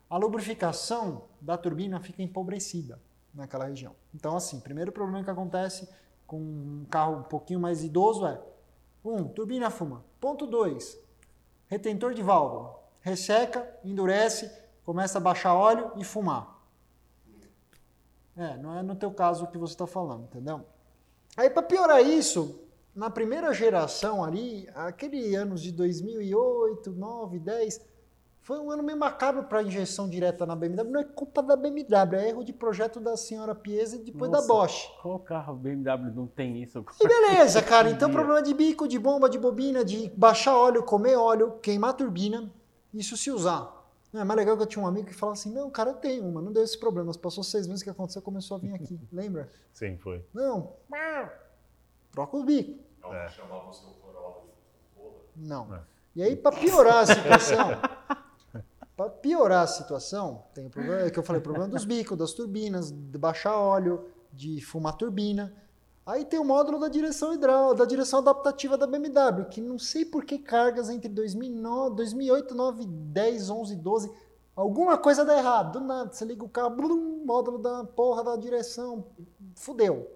a 0.10 0.18
lubrificação 0.18 1.26
da 1.42 1.58
turbina 1.58 2.00
fica 2.00 2.24
empobrecida 2.24 3.02
naquela 3.34 3.66
região. 3.66 3.94
Então, 4.16 4.36
assim, 4.36 4.62
primeiro 4.62 4.92
problema 4.92 5.24
que 5.24 5.30
acontece 5.30 5.90
com 6.26 6.40
um 6.40 6.86
carro 6.90 7.18
um 7.18 7.24
pouquinho 7.24 7.60
mais 7.60 7.84
idoso 7.84 8.26
é, 8.26 8.42
um, 9.04 9.28
turbina 9.28 9.70
fuma. 9.70 10.06
Ponto 10.22 10.48
dois, 10.48 10.98
retentor 11.68 12.14
de 12.14 12.24
válvula. 12.24 12.82
Resseca, 13.02 13.78
endurece, 13.84 14.50
começa 14.86 15.18
a 15.18 15.22
baixar 15.22 15.54
óleo 15.54 15.92
e 15.98 16.04
fumar. 16.04 16.58
É, 18.38 18.56
não 18.58 18.78
é 18.78 18.82
no 18.82 18.96
teu 18.96 19.12
caso 19.12 19.44
o 19.44 19.48
que 19.48 19.58
você 19.58 19.74
está 19.74 19.88
falando, 19.88 20.24
entendeu? 20.26 20.66
Aí, 21.38 21.52
para 21.52 21.62
piorar 21.62 22.02
isso, 22.02 22.60
na 22.96 23.12
primeira 23.12 23.54
geração 23.54 24.24
ali, 24.24 24.68
aquele 24.74 25.36
anos 25.36 25.62
de 25.62 25.72
2008, 25.72 26.92
9, 26.92 27.38
10, 27.38 27.80
foi 28.42 28.58
um 28.58 28.72
ano 28.72 28.82
meio 28.82 28.98
macabro 28.98 29.44
para 29.44 29.62
injeção 29.62 30.10
direta 30.10 30.48
na 30.48 30.56
BMW. 30.56 30.90
Não 30.90 31.00
é 31.02 31.04
culpa 31.04 31.44
da 31.44 31.56
BMW, 31.56 32.16
é 32.16 32.30
erro 32.30 32.44
de 32.44 32.54
projeto 32.54 33.00
da 33.00 33.16
senhora 33.16 33.54
Piesa 33.54 33.98
e 33.98 34.00
depois 34.00 34.32
da 34.32 34.38
Nossa. 34.38 34.48
Bosch. 34.48 34.90
Qual 35.00 35.20
carro 35.20 35.54
BMW 35.54 36.12
não 36.16 36.26
tem 36.26 36.64
isso? 36.64 36.84
E 37.00 37.08
beleza, 37.08 37.62
cara. 37.62 37.90
Então, 37.92 38.10
problema 38.10 38.42
de 38.42 38.56
bico, 38.56 38.88
de 38.88 38.98
bomba, 38.98 39.30
de 39.30 39.38
bobina, 39.38 39.86
de 39.86 40.10
baixar 40.18 40.56
óleo, 40.56 40.82
comer 40.82 41.18
óleo, 41.18 41.60
queimar 41.62 41.94
turbina, 41.94 42.52
isso 42.92 43.16
se 43.16 43.30
usar. 43.30 43.77
Não, 44.18 44.22
é 44.22 44.26
mais 44.26 44.38
legal 44.40 44.58
que 44.58 44.64
eu 44.64 44.68
tinha 44.68 44.84
um 44.84 44.88
amigo 44.88 45.06
que 45.06 45.14
falava 45.14 45.38
assim: 45.38 45.54
não, 45.54 45.70
cara, 45.70 45.92
eu 45.92 45.96
tenho 45.96 46.28
uma, 46.28 46.42
não 46.42 46.52
deu 46.52 46.64
esses 46.64 46.76
problemas. 46.76 47.16
Passou 47.16 47.44
seis 47.44 47.68
meses 47.68 47.84
que 47.84 47.90
aconteceu, 47.90 48.20
começou 48.20 48.58
a 48.58 48.60
vir 48.60 48.74
aqui. 48.74 49.00
Lembra? 49.14 49.48
Sim, 49.72 49.96
foi. 49.98 50.26
Não. 50.34 50.74
Troca 52.12 52.36
os 52.36 52.44
bicos. 52.44 52.84
É 53.04 53.08
o 53.08 53.28
que 53.28 53.34
chamava 53.34 53.70
o 53.70 53.74
seu 53.74 53.90
Corolla 53.90 54.42
de. 55.36 55.48
Não. 55.48 55.76
É. 55.76 55.82
E 56.16 56.24
aí, 56.24 56.36
para 56.36 56.58
piorar 56.58 56.98
a 56.98 57.06
situação, 57.06 57.68
para 58.98 59.10
piorar 59.12 59.64
a 59.64 59.68
situação, 59.68 60.46
tem 60.52 60.66
o 60.66 60.70
problema 60.72 61.08
que 61.12 61.20
eu 61.20 61.24
falei, 61.24 61.40
o 61.40 61.44
problema 61.44 61.68
dos 61.68 61.86
bicos, 61.86 62.18
das 62.18 62.34
turbinas, 62.34 62.90
de 62.92 63.20
baixar 63.20 63.56
óleo, 63.56 64.10
de 64.34 64.60
fumar 64.62 64.98
turbina. 64.98 65.54
Aí 66.08 66.24
tem 66.24 66.40
o 66.40 66.46
módulo 66.46 66.80
da 66.80 66.88
direção 66.88 67.34
hidráulica, 67.34 67.80
da 67.80 67.86
direção 67.86 68.20
adaptativa 68.20 68.78
da 68.78 68.88
BMW, 68.88 69.44
que 69.50 69.60
não 69.60 69.78
sei 69.78 70.06
por 70.06 70.24
que 70.24 70.40
cargas 70.40 70.90
entre 70.90 71.10
2009, 71.10 71.98
2008, 71.98 72.56
9, 72.56 72.86
10, 72.86 73.50
11, 73.50 73.76
12, 73.76 74.12
alguma 74.56 74.98
coisa 74.98 75.26
dá 75.26 75.38
errado. 75.38 75.74
Do 75.74 75.86
nada, 75.86 76.10
você 76.10 76.24
liga 76.24 76.46
o 76.46 76.50
carro, 76.50 76.78
blum, 76.78 77.26
módulo 77.26 77.58
da 77.58 77.84
porra 77.84 78.24
da 78.24 78.38
direção, 78.38 79.06
fudeu. 79.54 80.10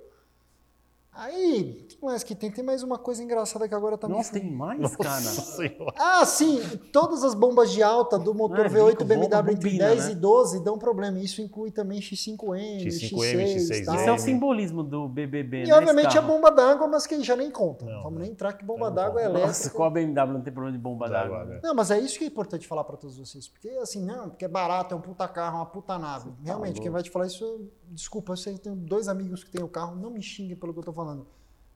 Aí, 1.13 1.81
o 1.83 1.87
que 1.87 2.05
mais 2.05 2.23
que 2.23 2.33
tem? 2.33 2.49
Tem 2.49 2.63
mais 2.63 2.83
uma 2.83 2.97
coisa 2.97 3.21
engraçada 3.21 3.67
que 3.67 3.75
agora 3.75 3.97
tá 3.97 4.07
me 4.07 4.13
Nossa, 4.15 4.31
tem 4.31 4.49
mais, 4.49 4.95
cara. 4.95 5.19
Senhora. 5.19 5.93
Ah, 5.97 6.25
sim, 6.25 6.61
todas 6.93 7.21
as 7.25 7.33
bombas 7.35 7.69
de 7.69 7.83
alta 7.83 8.17
do 8.17 8.33
motor 8.33 8.65
Ah, 8.65 8.69
V8 8.69 8.89
bico, 8.91 9.03
BMW 9.03 9.27
bomba, 9.29 9.51
entre 9.51 9.69
bobina, 9.71 9.87
10 9.89 10.05
né? 10.05 10.11
e 10.13 10.15
12 10.15 10.63
dão 10.63 10.77
problema. 10.79 11.19
Isso 11.19 11.41
inclui 11.41 11.69
também 11.69 11.99
X5M, 11.99 12.37
X5M, 12.85 12.87
X6, 12.87 13.57
X6M. 13.57 13.85
tal. 13.85 13.95
Isso 13.95 14.03
é 14.05 14.11
o 14.13 14.17
simbolismo 14.17 14.83
do 14.83 15.09
BBB, 15.09 15.63
E 15.63 15.67
né? 15.67 15.73
obviamente 15.73 16.17
a 16.17 16.21
carro. 16.21 16.27
bomba 16.27 16.49
d'água, 16.49 16.87
mas 16.87 17.05
que 17.05 17.21
já 17.21 17.35
nem 17.35 17.51
conta. 17.51 17.83
Não, 17.83 18.03
Vamos 18.03 18.13
não. 18.13 18.21
nem 18.21 18.31
entrar 18.31 18.53
que 18.53 18.63
bomba 18.63 18.87
Não 18.87 18.95
d'água 18.95 19.19
é 19.21 19.25
elétrica. 19.25 19.47
Nossa, 19.47 19.69
qual 19.69 19.89
a 19.89 19.91
BMW 19.91 20.33
não 20.33 20.41
tem 20.41 20.53
problema 20.53 20.77
de 20.77 20.81
bomba 20.81 21.09
d'água? 21.09 21.43
Né? 21.43 21.59
Não, 21.61 21.75
mas 21.75 21.91
é 21.91 21.99
isso 21.99 22.17
que 22.17 22.23
é 22.23 22.27
importante 22.27 22.65
falar 22.65 22.85
para 22.85 22.95
todos 22.95 23.17
vocês. 23.17 23.49
Porque 23.49 23.67
assim, 23.81 24.01
não, 24.01 24.29
porque 24.29 24.45
é 24.45 24.47
barato, 24.47 24.93
é 24.93 24.97
um 24.97 25.01
puta 25.01 25.27
carro, 25.27 25.57
uma 25.57 25.65
puta 25.65 25.99
nave. 25.99 26.31
Realmente, 26.41 26.75
louco. 26.75 26.81
quem 26.83 26.89
vai 26.91 27.03
te 27.03 27.09
falar 27.11 27.27
isso, 27.27 27.69
desculpa, 27.89 28.31
eu 28.31 28.37
sei 28.37 28.53
que 28.53 28.61
tenho 28.61 28.77
dois 28.77 29.09
amigos 29.09 29.43
que 29.43 29.51
têm 29.51 29.61
o 29.61 29.67
carro, 29.67 29.93
não 29.97 30.09
me 30.09 30.21
xinguem 30.23 30.55
pelo 30.55 30.71
que 30.71 30.79
eu 30.79 30.83
tô 30.83 30.93
falando. 30.93 31.00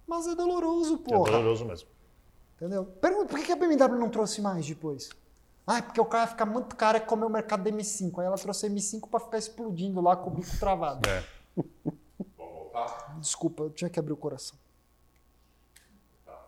Mas 0.07 0.27
é 0.27 0.35
doloroso, 0.35 0.95
É 0.95 0.97
porra. 1.09 1.31
doloroso 1.31 1.65
mesmo. 1.65 1.89
Entendeu? 2.55 2.85
Pergunta 2.85 3.25
por 3.27 3.43
que 3.43 3.51
a 3.51 3.55
BMW 3.55 3.97
não 3.99 4.09
trouxe 4.09 4.41
mais 4.41 4.65
depois? 4.65 5.09
Ah, 5.67 5.81
porque 5.81 5.99
o 5.99 6.05
carro 6.05 6.23
ia 6.25 6.27
ficar 6.27 6.45
muito 6.45 6.75
caro 6.75 6.97
é 6.97 6.99
comer 6.99 7.25
o 7.25 7.29
mercado 7.29 7.63
da 7.63 7.71
M5. 7.71 8.19
Aí 8.19 8.25
ela 8.27 8.37
trouxe 8.37 8.67
a 8.67 8.69
M5 8.69 9.09
para 9.09 9.19
ficar 9.19 9.37
explodindo 9.39 9.99
lá 9.99 10.15
com 10.15 10.29
o 10.29 10.33
bico 10.33 10.57
travado. 10.59 11.09
É. 11.09 11.23
Vamos 12.37 12.53
voltar? 12.53 13.17
Desculpa, 13.19 13.63
eu 13.63 13.69
tinha 13.71 13.89
que 13.89 13.99
abrir 13.99 14.13
o 14.13 14.17
coração. 14.17 14.57
Tá. 16.23 16.39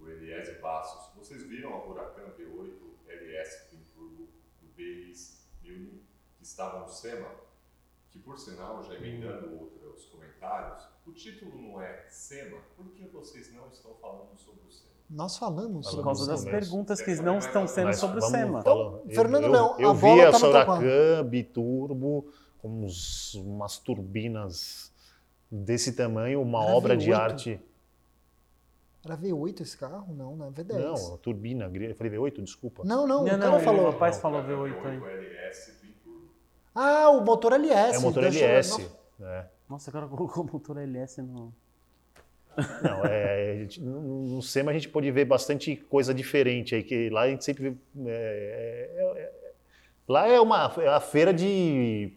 O 0.00 0.08
Eliese 0.08 0.52
Passos. 0.54 1.10
Vocês 1.16 1.42
viram 1.42 1.74
a 1.74 1.84
Huracan 1.86 2.30
V8 2.38 2.72
LS 3.08 3.68
Twin 3.68 3.82
Turbo 3.94 4.28
do 4.62 4.68
BX 4.74 5.42
1000 5.62 6.00
que 6.38 6.42
estava 6.44 6.80
no 6.80 6.88
SEMA? 6.88 7.28
Que 8.10 8.18
por 8.18 8.38
sinal, 8.38 8.82
já 8.82 8.94
emendando 8.94 9.56
outros 9.58 10.04
comentários, 10.06 10.82
o 11.06 11.12
título 11.12 11.60
não 11.60 11.80
é 11.80 12.06
SEMA, 12.08 12.58
por 12.76 12.86
que 12.90 13.06
vocês 13.08 13.52
não 13.54 13.68
estão 13.68 13.94
falando 14.00 14.36
sobre 14.36 14.66
o 14.66 14.70
SEMA? 14.70 14.90
Nós 15.08 15.36
falamos 15.36 15.92
Por 15.92 16.04
causa 16.04 16.26
das 16.26 16.44
começo. 16.44 16.58
perguntas 16.70 17.00
que 17.02 17.14
não 17.16 17.38
estão 17.38 17.66
sendo 17.66 17.86
Mas 17.86 17.98
sobre 17.98 18.18
o 18.18 18.22
SEMA. 18.22 18.60
Então, 18.60 19.02
Fernando 19.12 19.44
eu, 19.44 19.50
Leão, 19.52 19.76
eu 19.78 19.90
a 19.90 19.92
vi 19.92 20.00
bola 20.02 20.28
a 20.28 20.32
no 20.32 20.38
teu 20.38 20.48
Huracan 20.50 21.24
biturbo 21.28 22.32
com 22.58 22.84
uns, 22.84 23.34
umas 23.34 23.78
turbinas 23.78 24.92
desse 25.50 25.92
tamanho, 25.94 26.40
uma 26.42 26.62
Era 26.64 26.72
obra 26.76 26.96
de 26.96 27.10
V8? 27.10 27.14
arte. 27.16 27.60
Era 29.04 29.16
V8 29.16 29.60
esse 29.62 29.76
carro? 29.78 30.14
Não, 30.14 30.36
né? 30.36 30.52
V10. 30.54 30.78
Não, 30.78 31.16
turbina, 31.18 31.70
eu 31.74 31.94
falei 31.94 32.12
V8, 32.12 32.42
desculpa. 32.44 32.84
não, 32.84 33.06
não, 33.06 33.24
Não, 33.24 33.34
o 33.34 33.36
não, 33.38 33.40
cara 33.40 33.56
o 33.56 33.60
falou. 33.60 33.90
rapaz 33.90 34.18
falou 34.18 34.42
Huracan 34.42 34.42
V8 34.42 34.86
aí. 34.86 35.00
Ah, 36.74 37.10
o 37.10 37.20
motor 37.24 37.52
LS. 37.52 37.96
É 37.96 37.98
o 37.98 38.02
motor 38.02 38.22
deixa- 38.22 38.44
LS. 38.44 38.88
né? 39.18 39.46
Nossa, 39.68 39.90
o 39.90 39.92
cara 39.92 40.06
colocou 40.06 40.44
o 40.44 40.52
motor 40.52 40.76
LS 40.78 41.20
no... 41.22 41.52
Não, 42.82 43.04
é, 43.06 43.52
a 43.52 43.56
gente- 43.56 43.80
no, 43.80 44.42
SEMA 44.42 44.70
a 44.70 44.74
gente 44.74 44.88
pode 44.88 45.10
ver 45.10 45.24
bastante 45.24 45.76
coisa 45.76 46.12
diferente 46.12 46.74
aí, 46.74 46.82
que 46.82 47.08
lá 47.08 47.22
a 47.22 47.28
gente 47.30 47.44
sempre 47.44 47.70
vê. 47.70 47.76
é, 48.10 48.90
é, 48.96 49.20
é, 49.22 49.32
lá 50.08 50.26
é 50.28 50.40
uma 50.40 50.70
é 50.78 50.88
a 50.88 51.00
feira 51.00 51.32
de 51.32 52.12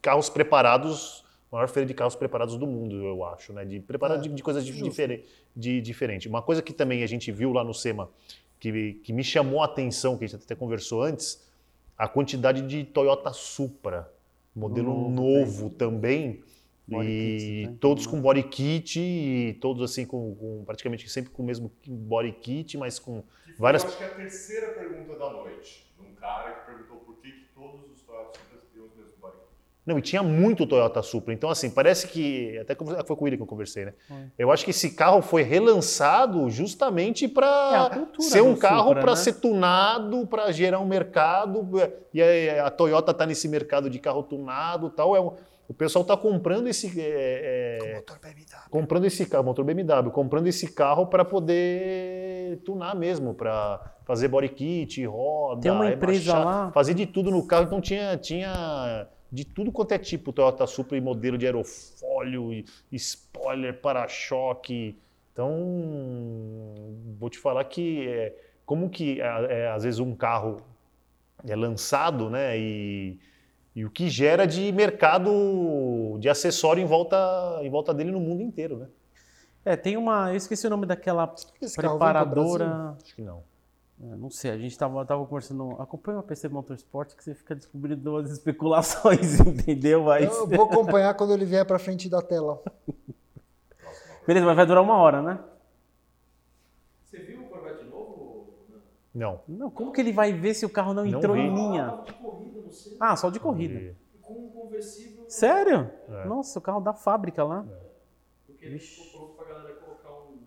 carros 0.00 0.30
preparados, 0.30 1.24
a 1.50 1.56
maior 1.56 1.68
feira 1.68 1.86
de 1.86 1.92
carros 1.92 2.14
preparados 2.14 2.56
do 2.56 2.66
mundo, 2.66 2.94
eu 3.04 3.24
acho, 3.24 3.52
né? 3.52 3.64
De 3.64 3.80
preparar 3.80 4.18
É, 4.18 4.20
de, 4.20 4.28
de 4.28 4.42
coisas 4.42 4.64
diferentes. 4.64 5.28
De, 5.54 5.80
diferente. 5.80 6.28
Uma 6.28 6.40
coisa 6.40 6.62
que 6.62 6.72
também 6.72 7.02
a 7.02 7.06
gente 7.06 7.30
viu 7.32 7.52
lá 7.52 7.64
no 7.64 7.74
SEMA, 7.74 8.08
que, 8.60 8.94
que 9.02 9.12
me 9.12 9.24
chamou 9.24 9.60
a 9.60 9.66
atenção, 9.66 10.16
que 10.16 10.24
a 10.24 10.28
gente 10.28 10.42
até 10.42 10.54
conversou 10.54 11.02
antes, 11.02 11.42
a 11.96 12.08
quantidade 12.08 12.62
de 12.62 12.84
Toyota 12.84 13.32
Supra, 13.32 14.12
modelo 14.54 14.92
Novo, 15.10 15.10
novo 15.10 15.70
também. 15.70 16.42
Body 16.86 17.08
e 17.08 17.62
kits, 17.62 17.70
né? 17.70 17.76
todos 17.80 18.06
com 18.06 18.20
body 18.20 18.42
kit, 18.42 19.00
e 19.00 19.54
todos 19.54 19.82
assim 19.90 20.04
com, 20.04 20.34
com- 20.34 20.64
praticamente 20.66 21.08
sempre 21.08 21.30
com 21.30 21.42
o 21.42 21.46
mesmo 21.46 21.72
body 21.86 22.32
kit, 22.32 22.76
mas 22.76 22.98
com 22.98 23.22
Que 23.46 23.52
várias 23.58 23.82
eu 23.82 23.88
acho 23.88 23.96
que 23.98 24.04
é 24.04 24.06
a 24.06 24.10
terceira 24.14 24.72
pergunta 24.74 25.18
da 25.18 25.32
noite. 25.32 25.86
De 25.98 26.06
um 26.06 26.14
cara 26.14 26.52
que 26.52 26.66
perguntou 26.66 26.98
por 26.98 27.16
que, 27.16 27.32
que 27.32 27.46
todos 27.54 27.90
os 27.90 28.02
Toyota 28.02 28.38
Supras 28.38 28.64
têm 28.70 28.82
os 28.82 28.94
mesmos 28.94 29.14
body 29.18 29.36
kit. 29.38 29.48
Não, 29.86 29.98
e 29.98 30.02
tinha 30.02 30.22
muito 30.22 30.66
Toyota 30.66 31.02
Supra. 31.02 31.34
Então, 31.34 31.50
assim, 31.50 31.68
parece 31.68 32.08
que. 32.08 32.56
Até 32.58 32.74
foi 33.04 33.14
com 33.16 33.24
William 33.24 33.36
que 33.36 33.42
eu 33.42 33.46
conversei, 33.46 33.84
né? 33.84 33.92
Eu 34.38 34.50
acho 34.50 34.64
que 34.64 34.70
esse 34.70 34.92
carro 34.94 35.20
foi 35.20 35.42
relançado 35.42 36.48
justamente 36.48 37.26
É, 37.26 37.28
a 37.28 37.30
para 37.30 37.90
cultura 37.90 38.28
ser 38.28 38.40
um 38.42 38.56
carro 38.56 38.94
para 38.94 39.10
né? 39.10 39.16
ser 39.16 39.34
tunado, 39.34 40.26
para 40.26 40.50
gerar 40.52 40.80
um 40.80 40.86
mercado. 40.86 41.68
E 42.14 42.22
a, 42.22 42.66
a 42.66 42.70
Toyota 42.70 43.10
está 43.10 43.26
nesse 43.26 43.46
mercado 43.46 43.90
de 43.90 43.98
carro 43.98 44.22
tunado 44.22 44.86
e 44.86 44.90
tal. 44.90 45.14
É 45.14 45.20
um- 45.20 45.32
o 45.68 45.72
pessoal 45.74 46.02
está 46.02 46.16
comprando 46.16 46.66
esse. 46.66 46.88
é, 47.00 47.78
é, 47.80 47.94
Motor 47.96 48.18
BMW. 48.20 48.44
comprando 48.70 49.04
esse 49.06 49.26
carro, 49.26 49.44
motor 49.44 49.64
BMW, 49.64 50.10
comprando 50.10 50.46
esse 50.46 50.70
carro 50.72 51.06
para 51.06 51.24
poder 51.24 52.58
tunar 52.64 52.94
mesmo, 52.94 53.34
para 53.34 53.80
fazer 54.04 54.28
body 54.28 54.48
kit, 54.50 55.04
roda, 55.06 55.62
Tem 55.62 55.70
uma 55.70 55.90
empresa 55.90 56.38
lá- 56.38 56.70
fazer 56.72 56.94
de 56.94 57.06
tudo 57.06 57.30
no 57.30 57.46
carro. 57.46 57.64
Então 57.64 57.80
tinha, 57.80 58.16
tinha 58.18 59.06
de 59.34 59.44
tudo 59.44 59.72
quanto 59.72 59.90
é 59.90 59.98
tipo 59.98 60.32
Toyota 60.32 60.64
Supra 60.64 60.96
e 60.96 61.00
modelo 61.00 61.36
de 61.36 61.44
aerofólio, 61.44 62.52
e 62.52 62.64
spoiler, 62.92 63.80
para-choque. 63.80 64.96
Então, 65.32 65.50
vou 67.18 67.28
te 67.28 67.38
falar 67.38 67.64
que 67.64 68.06
é, 68.06 68.36
como 68.64 68.88
que 68.88 69.20
é, 69.20 69.24
é, 69.50 69.68
às 69.70 69.82
vezes 69.82 69.98
um 69.98 70.14
carro 70.14 70.62
é 71.44 71.56
lançado, 71.56 72.30
né, 72.30 72.56
e, 72.56 73.18
e 73.74 73.84
o 73.84 73.90
que 73.90 74.08
gera 74.08 74.46
de 74.46 74.70
mercado 74.70 76.16
de 76.20 76.28
acessório 76.28 76.80
em 76.80 76.86
volta, 76.86 77.58
em 77.60 77.68
volta 77.68 77.92
dele 77.92 78.12
no 78.12 78.20
mundo 78.20 78.40
inteiro, 78.40 78.78
né? 78.78 78.86
É, 79.64 79.76
tem 79.76 79.96
uma... 79.96 80.30
Eu 80.30 80.36
esqueci 80.36 80.66
o 80.66 80.70
nome 80.70 80.86
daquela 80.86 81.34
Esse 81.60 81.76
carro 81.76 81.98
vem 81.98 82.08
pro 82.08 82.22
preparadora... 82.22 82.96
Acho 83.02 83.16
que 83.16 83.22
não. 83.22 83.42
É, 84.00 84.16
não 84.16 84.28
sei, 84.28 84.50
a 84.50 84.58
gente 84.58 84.76
tava, 84.76 85.04
tava 85.06 85.24
conversando... 85.24 85.80
Acompanha 85.80 86.18
o 86.18 86.22
PC 86.22 86.48
Motorsport 86.48 87.14
que 87.14 87.22
você 87.22 87.34
fica 87.34 87.54
descobrindo 87.54 88.10
umas 88.10 88.30
especulações, 88.32 89.38
entendeu? 89.46 90.04
Mas... 90.04 90.24
Eu 90.36 90.46
vou 90.48 90.64
acompanhar 90.64 91.14
quando 91.14 91.32
ele 91.32 91.44
vier 91.44 91.64
para 91.64 91.78
frente 91.78 92.08
da 92.08 92.20
tela. 92.20 92.60
Beleza, 94.26 94.46
mas 94.46 94.56
vai 94.56 94.66
durar 94.66 94.82
uma 94.82 94.96
hora, 94.96 95.22
né? 95.22 95.38
Você 97.04 97.18
viu 97.20 97.42
o 97.42 97.48
Corvette 97.48 97.84
novo? 97.84 98.46
Não. 99.14 99.40
Não, 99.46 99.70
como 99.70 99.92
que 99.92 100.00
ele 100.00 100.12
vai 100.12 100.32
ver 100.32 100.54
se 100.54 100.66
o 100.66 100.70
carro 100.70 100.92
não 100.92 101.04
Não 101.04 101.18
entrou 101.18 101.36
vi. 101.36 101.42
em 101.42 101.54
linha? 101.54 101.90
centro, 101.90 102.14
Ah, 102.98 103.14
só 103.16 103.30
de 103.30 103.38
corrida. 103.38 103.74
E- 103.78 103.94
com 104.22 104.32
um 104.46 104.48
conversível. 104.50 105.22
Sério? 105.28 105.90
É. 106.08 106.24
Nossa, 106.26 106.58
o 106.58 106.62
carro 106.62 106.80
da 106.80 106.92
fábrica 106.94 107.44
lá. 107.44 107.64
Porque 108.46 108.64
ele 108.64 108.78
ficou 108.78 109.28
pronto 109.28 109.36
pra 109.36 109.54
galera 109.54 109.74
colocar 109.76 110.10
um. 110.10 110.38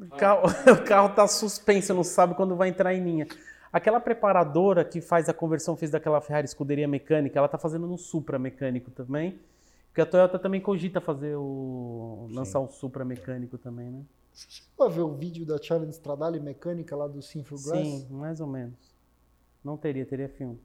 carro, 0.17 0.43
o 0.71 0.83
carro 0.83 1.09
tá 1.09 1.27
suspenso, 1.27 1.93
não 1.93 2.03
sabe 2.03 2.35
quando 2.35 2.55
vai 2.55 2.69
entrar 2.69 2.93
em 2.93 3.03
linha. 3.03 3.27
Aquela 3.71 3.99
preparadora 3.99 4.83
que 4.83 4.99
faz 4.99 5.29
a 5.29 5.33
conversão, 5.33 5.77
fez 5.77 5.91
daquela 5.91 6.19
Ferrari 6.19 6.45
escuderia 6.45 6.87
mecânica, 6.87 7.39
ela 7.39 7.47
tá 7.47 7.57
fazendo 7.57 7.87
no 7.87 7.97
Supra 7.97 8.37
mecânico 8.37 8.91
também. 8.91 9.39
Porque 9.87 10.01
a 10.01 10.05
Toyota 10.05 10.39
também 10.39 10.61
cogita 10.61 11.01
fazer 11.01 11.35
o. 11.35 12.27
lançar 12.31 12.59
o 12.59 12.69
Supra 12.69 13.03
mecânico 13.03 13.57
também, 13.57 13.89
né? 13.89 14.03
Chegou 14.33 14.85
a 14.85 14.89
ver 14.89 15.01
o 15.01 15.13
vídeo 15.13 15.45
da 15.45 15.61
Challenge 15.61 15.91
Stradale 15.91 16.39
mecânica 16.39 16.95
lá 16.95 17.07
do 17.07 17.21
Sinful 17.21 17.57
Glass? 17.61 17.79
Sim, 17.79 18.07
mais 18.09 18.39
ou 18.39 18.47
menos. 18.47 18.95
Não 19.63 19.75
teria, 19.75 20.05
teria 20.05 20.29
filme. 20.29 20.59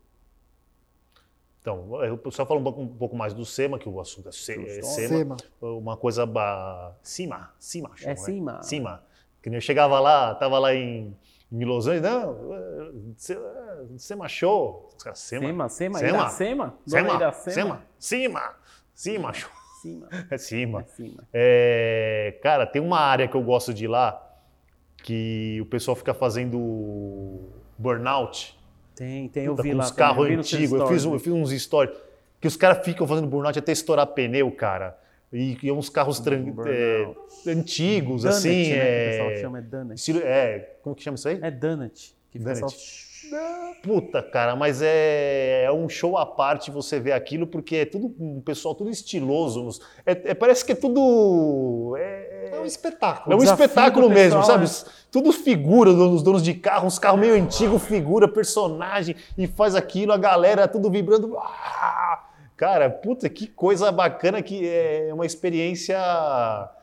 Então, 1.60 2.00
eu 2.04 2.30
só 2.30 2.46
falo 2.46 2.60
um 2.60 2.62
pouco, 2.62 2.80
um 2.80 2.96
pouco 2.96 3.16
mais 3.16 3.34
do 3.34 3.44
SEMA, 3.44 3.76
que 3.76 3.88
o 3.88 4.00
assunto 4.00 4.28
é, 4.28 4.32
se, 4.32 4.52
é 4.52 4.82
SEMA. 4.82 5.36
Sema. 5.36 5.36
Uma 5.60 5.96
coisa 5.96 6.24
ba... 6.24 6.96
cima, 7.02 7.52
cima, 7.58 7.90
chama, 7.96 8.10
né? 8.10 8.16
cima. 8.16 8.62
Cima. 8.62 9.02
Que 9.46 9.50
nem 9.50 9.58
eu 9.58 9.60
chegava 9.60 10.00
lá, 10.00 10.34
tava 10.34 10.58
lá 10.58 10.74
em, 10.74 11.16
em 11.52 11.64
Los 11.64 11.86
Angeles, 11.86 12.02
não, 12.02 12.84
Se- 13.16 13.38
SEMA 13.96 14.26
show. 14.26 14.88
Os 14.96 15.04
caras, 15.04 15.20
SEMA. 15.20 15.46
Sema, 15.46 15.68
Sema, 15.68 15.98
Sema. 16.00 16.28
SEMA? 16.30 16.74
SEMA, 16.84 17.84
cima, 17.96 18.54
cima, 18.92 19.32
show. 19.32 19.50
Cima. 19.80 20.08
É 20.32 20.36
cima. 20.36 20.80
É 20.80 20.84
cima. 20.88 21.22
É, 21.32 22.40
cara, 22.42 22.66
tem 22.66 22.82
uma 22.82 22.98
área 22.98 23.28
que 23.28 23.36
eu 23.36 23.42
gosto 23.44 23.72
de 23.72 23.84
ir 23.84 23.86
lá 23.86 24.20
que 25.04 25.60
o 25.62 25.66
pessoal 25.66 25.94
fica 25.94 26.12
fazendo 26.12 27.48
burnout. 27.78 28.58
Tem, 28.96 29.28
tem, 29.28 29.44
eu 29.44 29.52
Puta, 29.52 29.62
vi 29.62 29.70
com 29.70 29.76
lá. 29.76 29.84
uns 29.84 29.92
carros 29.92 30.26
antigos. 30.28 30.72
Eu 30.80 30.86
fiz, 30.88 31.04
eu 31.04 31.18
fiz 31.20 31.32
uns 31.32 31.52
stories 31.52 31.96
que 32.40 32.48
os 32.48 32.56
caras 32.56 32.84
ficam 32.84 33.06
fazendo 33.06 33.28
burnout 33.28 33.56
até 33.56 33.70
estourar 33.70 34.08
pneu, 34.08 34.50
cara. 34.50 34.98
E, 35.36 35.58
e 35.62 35.72
uns 35.72 35.88
carros 35.88 36.22
é, 36.66 37.06
antigos, 37.50 38.22
Donut, 38.22 38.38
assim. 38.38 38.48
né, 38.48 38.64
que 38.64 38.72
o 38.72 38.76
é, 38.82 39.10
pessoal 39.10 39.36
chama, 39.42 39.58
é 39.58 39.62
Donut. 39.62 39.94
estilo- 39.94 40.20
é, 40.24 40.58
como 40.82 40.94
que 40.96 41.02
chama 41.02 41.14
isso 41.16 41.28
aí? 41.28 41.38
É 41.42 41.50
Donut. 41.50 42.14
Que 42.30 42.38
o 42.38 42.44
pessoal... 42.44 42.70
Puta, 43.82 44.22
cara, 44.22 44.54
mas 44.54 44.80
é, 44.80 45.64
é 45.64 45.72
um 45.72 45.88
show 45.88 46.16
à 46.16 46.24
parte 46.24 46.70
você 46.70 47.00
ver 47.00 47.10
aquilo, 47.10 47.44
porque 47.44 47.76
é 47.76 47.84
tudo 47.84 48.14
um 48.20 48.40
pessoal 48.40 48.72
tudo 48.72 48.88
estiloso. 48.88 49.80
é- 50.04 50.30
é- 50.30 50.34
parece 50.34 50.64
que 50.64 50.70
é 50.70 50.74
tudo. 50.76 51.96
É, 51.98 52.50
É 52.52 52.60
um 52.60 52.64
espetáculo. 52.64 53.34
É 53.34 53.36
um 53.36 53.42
espetáculo 53.42 54.08
mesmo, 54.08 54.38
pessoal 54.40 54.64
sabe? 54.66 54.92
Tudo 55.10 55.32
figura, 55.32 55.90
os 55.90 56.22
donos 56.22 56.42
de 56.42 56.54
carro, 56.54 56.86
uns 56.86 56.98
carros 57.00 57.18
meio 57.18 57.34
antigos, 57.34 57.82
figura, 57.84 58.28
personagem, 58.28 59.16
e 59.36 59.46
faz 59.48 59.74
aquilo, 59.74 60.12
a 60.12 60.16
galera 60.16 60.68
tudo 60.68 60.88
vibrando. 60.88 61.36
Ah! 61.36 62.05
Cara, 62.56 62.88
puta, 62.88 63.28
que 63.28 63.46
coisa 63.46 63.92
bacana 63.92 64.42
que 64.42 64.66
é 64.66 65.10
uma 65.12 65.26
experiência. 65.26 65.98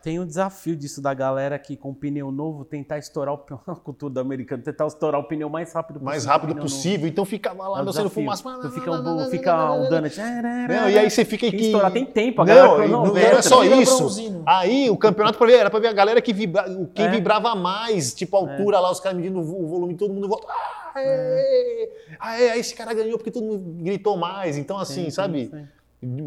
Tem 0.04 0.20
o 0.20 0.26
desafio 0.26 0.76
disso 0.76 1.01
da 1.01 1.14
galera 1.14 1.58
que 1.58 1.78
com 1.78 1.93
pneu 1.93 2.30
novo 2.30 2.66
tentar 2.66 2.97
estourar 2.97 3.34
o 3.34 3.38
pneu, 3.47 3.62
a 3.66 3.74
cultura 3.74 4.14
do 4.16 4.20
americano, 4.20 4.62
tentar 4.62 4.86
estourar 4.86 5.22
o 5.22 5.24
pneu 5.24 5.49
mais 5.49 5.72
rápido 5.72 5.93
possível. 5.93 6.06
mais 6.12 6.26
rápido 6.26 6.49
pneu 6.49 6.64
novo. 6.64 6.76
possível, 6.76 7.08
então 7.08 7.24
ficava 7.24 7.70
lá, 7.70 7.80
É 7.80 7.84
meu 7.84 7.93
sendo 7.93 8.10
fumaça. 8.10 8.43
Tu 8.43 8.70
fica 8.72 8.91
um, 8.91 9.30
fica 9.30 9.72
um 9.74 9.89
donut. 9.89 10.20
Não, 10.20 10.89
e 10.89 10.97
aí 10.99 11.10
você 11.10 11.24
fica 11.24 11.47
aqui. 11.47 11.56
estourar, 11.68 11.89
tem 11.91 12.06
tempo, 12.06 12.41
a 12.41 12.45
galera 12.45 12.68
Não, 12.68 12.88
não, 12.88 13.06
não 13.06 13.18
era 13.18 13.41
só 13.41 13.64
isso. 13.64 14.10
Aí 14.45 14.89
o 14.89 14.97
campeonato 14.97 15.38
pra 15.38 15.47
ver, 15.47 15.54
era 15.54 15.70
pra 15.70 15.80
ver 15.80 15.88
a 15.88 15.93
galera 15.93 16.22
que 16.22 16.34
vibra, 16.34 16.66
quem 16.93 17.06
É. 17.06 17.10
vibrava 17.10 17.56
mais, 17.56 18.14
tipo 18.14 18.36
a 18.36 18.39
altura 18.41 18.82
lá, 18.82 18.91
os 18.91 18.99
caras 18.99 19.18
medindo 19.18 19.39
o 19.39 19.68
volume, 19.68 19.95
todo 19.95 20.14
mundo 20.14 20.28
volta. 20.28 20.47
Ah, 20.49 21.01
É. 21.01 21.84
é, 22.22 22.43
é, 22.47 22.51
aí 22.51 22.60
esse 22.60 22.76
cara 22.76 22.93
ganhou 22.93 23.18
porque 23.18 23.32
todo 23.32 23.45
mundo 23.45 23.82
gritou 23.82 24.18
mais. 24.18 24.58
Então, 24.58 24.78
assim, 24.78 25.04
tem 25.04 25.12
sabe? 25.12 25.43
isso 25.43 25.56
aí. 25.56 25.66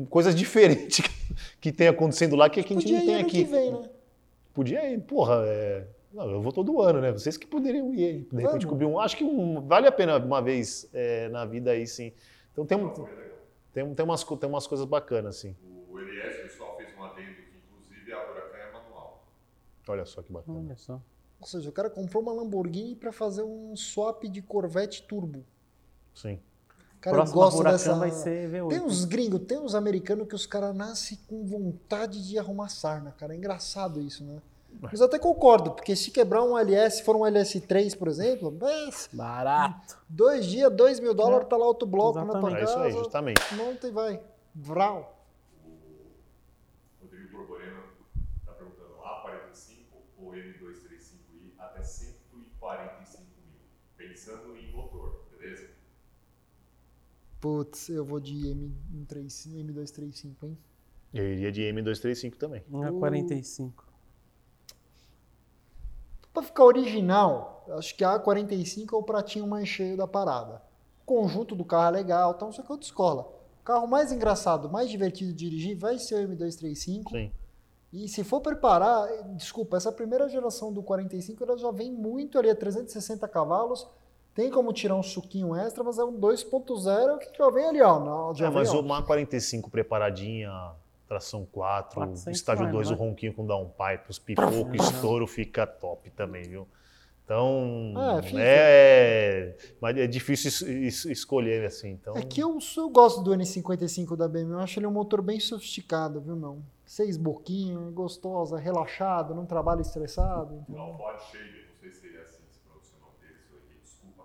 Coisas 0.09 0.35
diferentes 0.35 1.01
que 1.61 1.71
tem 1.73 1.89
acontecendo 1.89 2.35
lá 2.37 2.49
que 2.49 2.61
a 2.61 2.63
gente 2.63 2.75
Podia 2.75 2.97
não 2.99 3.03
ir 3.03 3.07
tem 3.07 3.15
ano 3.17 3.27
aqui. 3.27 3.45
que 3.45 3.51
vem, 3.51 3.73
né? 3.73 3.91
Podia 4.55 4.91
ir, 4.93 5.01
porra. 5.01 5.43
é, 5.47 5.87
Não, 6.13 6.31
eu 6.31 6.41
vou 6.41 6.53
todo 6.53 6.81
ano, 6.81 7.01
né? 7.01 7.13
Vocês 7.13 7.37
que 7.37 7.47
poderiam 7.47 7.93
ir, 7.93 8.05
aí, 8.05 8.19
de 8.33 8.43
repente 8.43 8.67
cobrir 8.67 8.87
um. 8.87 8.99
Acho 8.99 9.17
que 9.17 9.25
um- 9.25 9.61
vale 9.67 9.87
a 9.87 9.93
pena 9.93 10.17
uma 10.19 10.41
vez 10.41 10.89
é, 10.95 11.29
na 11.29 11.45
vida 11.45 11.73
aí, 11.73 11.87
sim. 11.87 12.13
Então 12.53 12.65
tem, 12.65 12.79
um- 12.79 12.89
tem, 13.73 13.95
tem, 13.95 14.05
umas, 14.05 14.25
tem 14.25 14.49
umas 14.49 14.67
coisas 14.67 14.87
bacanas, 14.87 15.37
assim. 15.37 15.55
O 15.91 15.99
Elias, 16.01 16.37
pessoal, 16.43 16.75
fez 16.79 16.89
um 16.99 17.03
adendo 17.05 17.35
que, 17.35 17.59
inclusive, 17.59 18.13
a 18.13 18.19
Huracan 18.31 18.57
é 18.57 18.73
manual. 18.73 19.25
Olha 19.89 20.07
só 20.07 20.23
que 20.23 20.33
bacana. 20.33 20.59
Olha 20.59 20.77
só. 20.77 21.01
Ou 21.39 21.47
seja, 21.47 21.69
o 21.69 21.73
cara 21.73 21.91
comprou 21.91 22.23
uma 22.23 22.33
Lamborghini 22.33 22.97
para 22.97 23.13
fazer 23.13 23.43
um 23.43 23.77
swap 23.77 24.25
de 24.25 24.41
Corvette 24.41 25.03
turbo. 25.03 25.45
Sim. 26.15 26.41
Cara, 27.07 27.19
eu 27.19 27.21
Próxima 27.21 27.41
gosto 27.41 27.59
Huracan 27.61 27.73
dessa. 27.77 27.95
vai 27.95 28.11
ser 28.11 28.51
V8. 28.51 28.69
Tem 28.69 28.81
uns 28.81 29.05
gringos, 29.05 29.41
tem 29.47 29.59
uns 29.59 29.77
americanos 29.77 30.27
que 30.27 30.35
os 30.35 30.45
caras 30.45 30.75
nascem 30.75 31.17
com 31.29 31.45
vontade 31.45 32.27
de 32.27 32.37
arrumar 32.37 32.69
sarna, 32.69 33.13
cara. 33.17 33.33
É 33.33 33.37
engraçado 33.37 34.01
isso, 34.01 34.25
né? 34.25 34.43
Mas 34.81 34.99
eu 34.99 35.07
até 35.07 35.17
concordo, 35.17 35.71
porque 35.71 35.95
se 35.95 36.11
quebrar 36.11 36.43
um 36.43 36.59
LS, 36.59 36.97
se 36.97 37.03
for 37.05 37.15
um 37.15 37.21
LS3, 37.21 37.97
por 37.97 38.09
exemplo, 38.09 38.51
Barato. 39.13 39.97
dois 40.09 40.45
dias, 40.47 40.71
dois 40.73 40.99
mil 40.99 41.15
dólares, 41.15 41.49
tá 41.49 41.57
lá 41.57 41.65
outro 41.65 41.87
bloco 41.87 42.19
na 42.19 42.27
tua 42.27 42.51
Exatamente. 42.51 42.61
É 42.61 42.65
isso 42.65 42.79
aí, 42.79 42.91
casa. 42.91 42.99
justamente. 43.05 43.55
Monta 43.55 43.87
e 43.87 43.91
vai. 43.93 44.21
Vral. 44.53 45.17
Rodrigo 47.01 47.31
Borborema 47.39 47.85
está 48.41 48.53
perguntando 48.53 48.95
A45 48.97 49.77
ou 50.19 50.33
M235i 50.33 51.53
até 51.59 51.83
145 51.85 53.23
mil, 53.23 53.61
pensando 53.97 54.57
em 54.57 54.73
motor, 54.73 55.21
beleza? 55.39 55.69
Putz, 57.47 57.89
eu 57.89 58.05
vou 58.05 58.19
de 58.19 58.35
M3, 58.35 59.29
M235, 59.55 60.35
hein? 60.43 60.59
Eu 61.15 61.25
iria 61.33 61.53
de 61.53 61.63
M235 61.63 62.35
também. 62.35 62.61
É 62.61 62.91
45. 62.91 63.87
Pra 66.35 66.43
ficar 66.43 66.65
original, 66.65 67.65
acho 67.79 67.97
que 67.97 68.03
a 68.03 68.19
A45 68.19 68.93
é 68.93 68.97
o 68.97 69.03
pratinho 69.05 69.47
mais 69.47 69.69
cheio 69.69 69.97
da 69.97 70.09
parada. 70.09 70.61
O 71.03 71.05
conjunto 71.07 71.55
do 71.55 71.65
carro 71.65 71.87
é 71.87 71.91
legal, 72.01 72.33
então 72.35 72.51
isso 72.51 72.61
aqui 72.61 72.73
eu 72.73 72.81
escola. 72.81 73.23
O 73.61 73.65
carro 73.65 73.87
mais 73.87 74.11
engraçado, 74.11 74.69
mais 74.69 74.91
divertido 74.91 75.33
de 75.33 75.49
dirigir 75.49 75.79
vai 75.79 76.01
ser 76.01 76.27
o 76.27 76.29
M235. 76.29 77.11
Sim. 77.11 77.31
E 77.93 78.09
se 78.09 78.25
for 78.25 78.41
preparar, 78.41 79.07
desculpa, 79.37 79.77
essa 79.77 79.93
primeira 79.93 80.29
geração 80.29 80.73
do 80.73 80.83
45 80.83 81.45
ela 81.45 81.57
já 81.57 81.71
vem 81.71 81.93
muito 81.93 82.41
ali 82.41 82.51
a 82.51 82.57
360 82.57 83.29
cavalos. 83.29 83.87
Tem 84.37 84.51
como 84.51 84.71
tirar 84.71 84.95
um 84.95 85.03
suquinho 85.03 85.57
extra, 85.57 85.83
mas 85.83 85.99
é 85.99 86.05
um 86.05 86.13
2.0 86.13 87.19
que 87.19 87.37
já 87.39 87.49
vem 87.51 87.65
ali, 87.65 87.81
ó. 87.81 87.99
na- 88.29 88.35
Já 88.35 88.47
É, 88.47 88.49
vem, 88.51 88.59
mas 88.59 88.73
ó. 88.73 88.81
uma 88.81 89.03
45 89.03 89.71
preparadinha, 89.71 90.51
tração 91.09 91.47
4, 91.51 91.95
400 92.01 92.37
estágio 92.39 92.65
vai, 92.65 92.73
2, 92.73 92.89
o 92.89 92.91
não 92.93 92.99
ronquinho 92.99 93.33
com 93.33 93.47
downpipe, 93.47 94.11
os 94.11 94.19
pipocos, 94.19 94.91
estouro 94.93 95.27
fica 95.27 95.67
top 95.67 96.11
também, 96.11 96.43
viu? 96.43 96.69
Então, 97.25 97.95
Ah, 97.97 98.23
fica. 98.23 98.39
é, 98.39 99.57
mas 99.81 99.97
é 99.97 100.07
difícil 100.07 100.49
es- 100.49 100.61
es- 100.61 101.05
escolher 101.07 101.65
assim. 101.65 101.91
Então, 101.93 102.15
É 102.15 102.23
que 102.23 102.41
eu, 102.41 102.59
eu 102.77 102.89
gosto 102.91 103.23
do 103.23 103.33
N55 103.35 104.17
da 104.17 104.29
BMW, 104.29 104.53
eu 104.59 104.61
acho 104.61 104.79
ele 104.79 104.87
um 104.87 104.93
motor 104.93 105.23
bem 105.23 105.41
sofisticado, 105.41 106.21
viu, 106.21 106.37
não? 106.37 106.63
Seis 106.85 107.17
boquinhos, 107.17 107.93
gostosa, 107.95 108.59
relaxado, 108.59 109.35
não 109.35 109.45
trabalha 109.47 109.81
estressado. 109.81 110.63
O 110.69 110.79
Alpod 110.79 111.19
Shader, 111.33 111.65
não 111.69 111.81
sei 111.81 111.91
se 111.91 112.01
seria 112.03 112.21
assim 112.23 112.43
esse 112.49 112.61
profissional 112.61 113.11
dele, 113.21 113.35
se 113.45 113.53
eu 113.53 113.59
errei, 113.59 113.81
desculpa. 113.83 114.23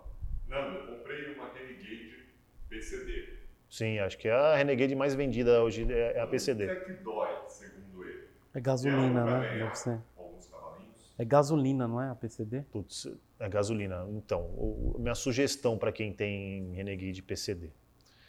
Nando, 0.52 0.76
eu 0.76 0.86
comprei 0.98 1.34
uma 1.34 1.50
Renegade 1.54 2.26
PCD. 2.68 3.38
sim, 3.70 3.98
acho 3.98 4.18
que 4.18 4.28
a 4.28 4.54
Renegade 4.54 4.94
mais 4.94 5.14
vendida 5.14 5.62
hoje 5.62 5.90
é 5.90 6.20
a 6.20 6.24
O 6.24 6.28
PCD. 6.28 6.68
que 6.68 6.76
é 6.76 6.84
que 6.84 6.92
dói, 7.02 7.28
segundo 7.48 8.04
ele? 8.04 8.28
É 8.54 8.60
gasolina, 8.60 9.20
É, 9.20 9.26
né? 9.28 9.42
também, 9.44 9.58
Deve 9.58 9.78
ser. 9.78 9.98
Alguns 10.14 10.46
cavalinhos? 10.46 11.14
É 11.18 11.24
gasolina, 11.24 11.88
não 11.88 12.02
é 12.02 12.10
a 12.10 12.14
PCD? 12.14 12.62
Putz, 12.70 13.08
é 13.40 13.48
gasolina. 13.48 14.06
Então, 14.10 14.42
o- 14.42 14.96
minha 14.98 15.14
sugestão 15.14 15.78
para 15.78 15.90
quem 15.90 16.12
tem 16.12 16.72
Renegade 16.74 17.22
PCD. 17.22 17.70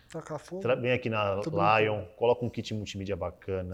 Tacar 0.09 0.39
fogo. 0.39 0.61
Tra- 0.61 0.75
Vem 0.75 0.93
aqui 0.93 1.09
na 1.09 1.41
Tô 1.41 1.49
Lion, 1.51 2.05
coloca 2.15 2.45
um 2.45 2.49
kit 2.49 2.73
multimídia 2.73 3.15
bacana 3.17 3.73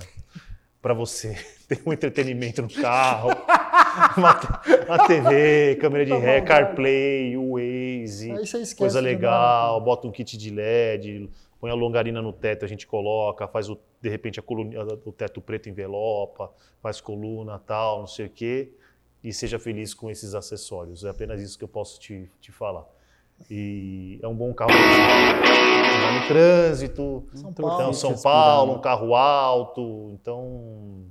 para 0.82 0.94
você 0.94 1.36
ter 1.68 1.82
um 1.86 1.94
entretenimento 1.94 2.62
no 2.62 2.70
carro, 2.70 3.30
uma, 4.18 4.40
uma 4.88 5.08
TV, 5.08 5.78
câmera 5.80 6.06
de 6.06 6.12
Tá 6.12 6.18
ré, 6.18 6.42
CarPlay, 6.42 7.36
Waze, 7.38 8.76
coisa 8.76 9.00
legal, 9.00 9.80
bota 9.82 10.08
um 10.08 10.12
kit 10.12 10.38
de 10.38 10.50
LED, 10.50 11.30
põe 11.60 11.70
a 11.70 11.74
longarina 11.74 12.22
no 12.22 12.32
teto, 12.32 12.64
a 12.66 12.68
gente 12.68 12.88
coloca, 12.88 13.48
faz 13.48 13.70
o, 13.70 13.78
de 14.02 14.10
repente 14.10 14.40
a 14.40 14.44
coluna, 14.44 14.82
o 15.06 15.12
teto 15.12 15.42
preto 15.42 15.70
envelopa, 15.70 16.52
faz 16.82 17.02
coluna, 17.02 17.60
tal, 17.60 18.00
não 18.00 18.08
sei 18.08 18.28
o 18.28 18.30
quê, 18.30 18.72
e 19.24 19.34
seja 19.34 19.60
feliz 19.60 19.94
com 19.94 20.10
esses 20.10 20.34
acessórios. 20.34 21.04
É 21.04 21.10
apenas 21.10 21.42
isso 21.42 21.58
que 21.58 21.64
eu 21.64 21.68
posso 21.68 22.00
te, 22.00 22.32
te 22.40 22.52
falar. 22.52 22.86
E 23.50 24.20
é 24.22 24.28
um 24.28 24.36
bom 24.36 24.54
carro 24.54 24.72
no 24.72 26.28
trânsito, 26.28 27.24
São 27.34 27.50
Então, 27.52 27.66
Paulo. 27.66 27.82
então, 27.82 27.94
São. 27.94 28.18
Paulo, 28.22 28.74
um 28.76 28.82
carro 28.82 29.16
alto. 29.16 30.12
Então, 30.14 31.06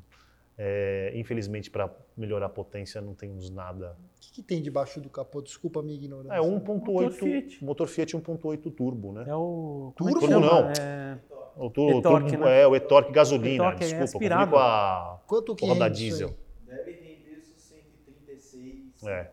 é, 0.56 1.12
infelizmente, 1.14 1.70
para 1.70 1.90
melhorar 2.16 2.46
a 2.46 2.50
potência, 2.50 3.00
não 3.00 3.14
temos 3.14 3.50
nada. 3.50 3.96
O 4.16 4.20
que, 4.20 4.32
que 4.32 4.42
tem 4.42 4.60
debaixo 4.62 5.00
do 5.00 5.08
capô? 5.08 5.40
Desculpa 5.40 5.80
a 5.80 5.82
minha 5.82 5.96
ignorância. 5.96 6.34
É 6.34 6.40
Motor 6.40 6.80
1.8, 6.80 7.10
Fiat. 7.12 7.64
motor 7.64 7.86
Fiat 7.88 8.16
1.8 8.16 8.70
turbo, 8.74 9.12
né? 9.12 9.24
É 9.26 9.34
o. 9.34 9.92
é 9.94 9.98
Turbo 9.98 10.20
chama? 10.20 10.40
não. 10.46 10.70
É... 10.70 11.18
O, 11.56 11.70
tu- 11.70 11.82
o 11.82 11.98
E-torque, 11.98 12.30
turbo 12.30 12.44
né? 12.44 12.60
é 12.62 12.66
o 12.68 12.76
e-torque 12.76 13.10
gasolina, 13.12 13.54
E-torque 13.64 13.82
é 13.84 13.86
desculpa, 13.86 14.04
aspirado. 14.04 14.50
confundi 14.52 14.52
com 14.52 14.58
a 14.58 15.20
Quanto 15.26 15.56
que 15.56 15.66
roda 15.66 15.86
isso 15.88 15.94
diesel. 15.96 16.28
aí? 16.28 16.76
Deve 16.76 16.90
render 16.92 17.40
seus 17.42 17.60
136, 17.62 19.04
É. 19.04 19.24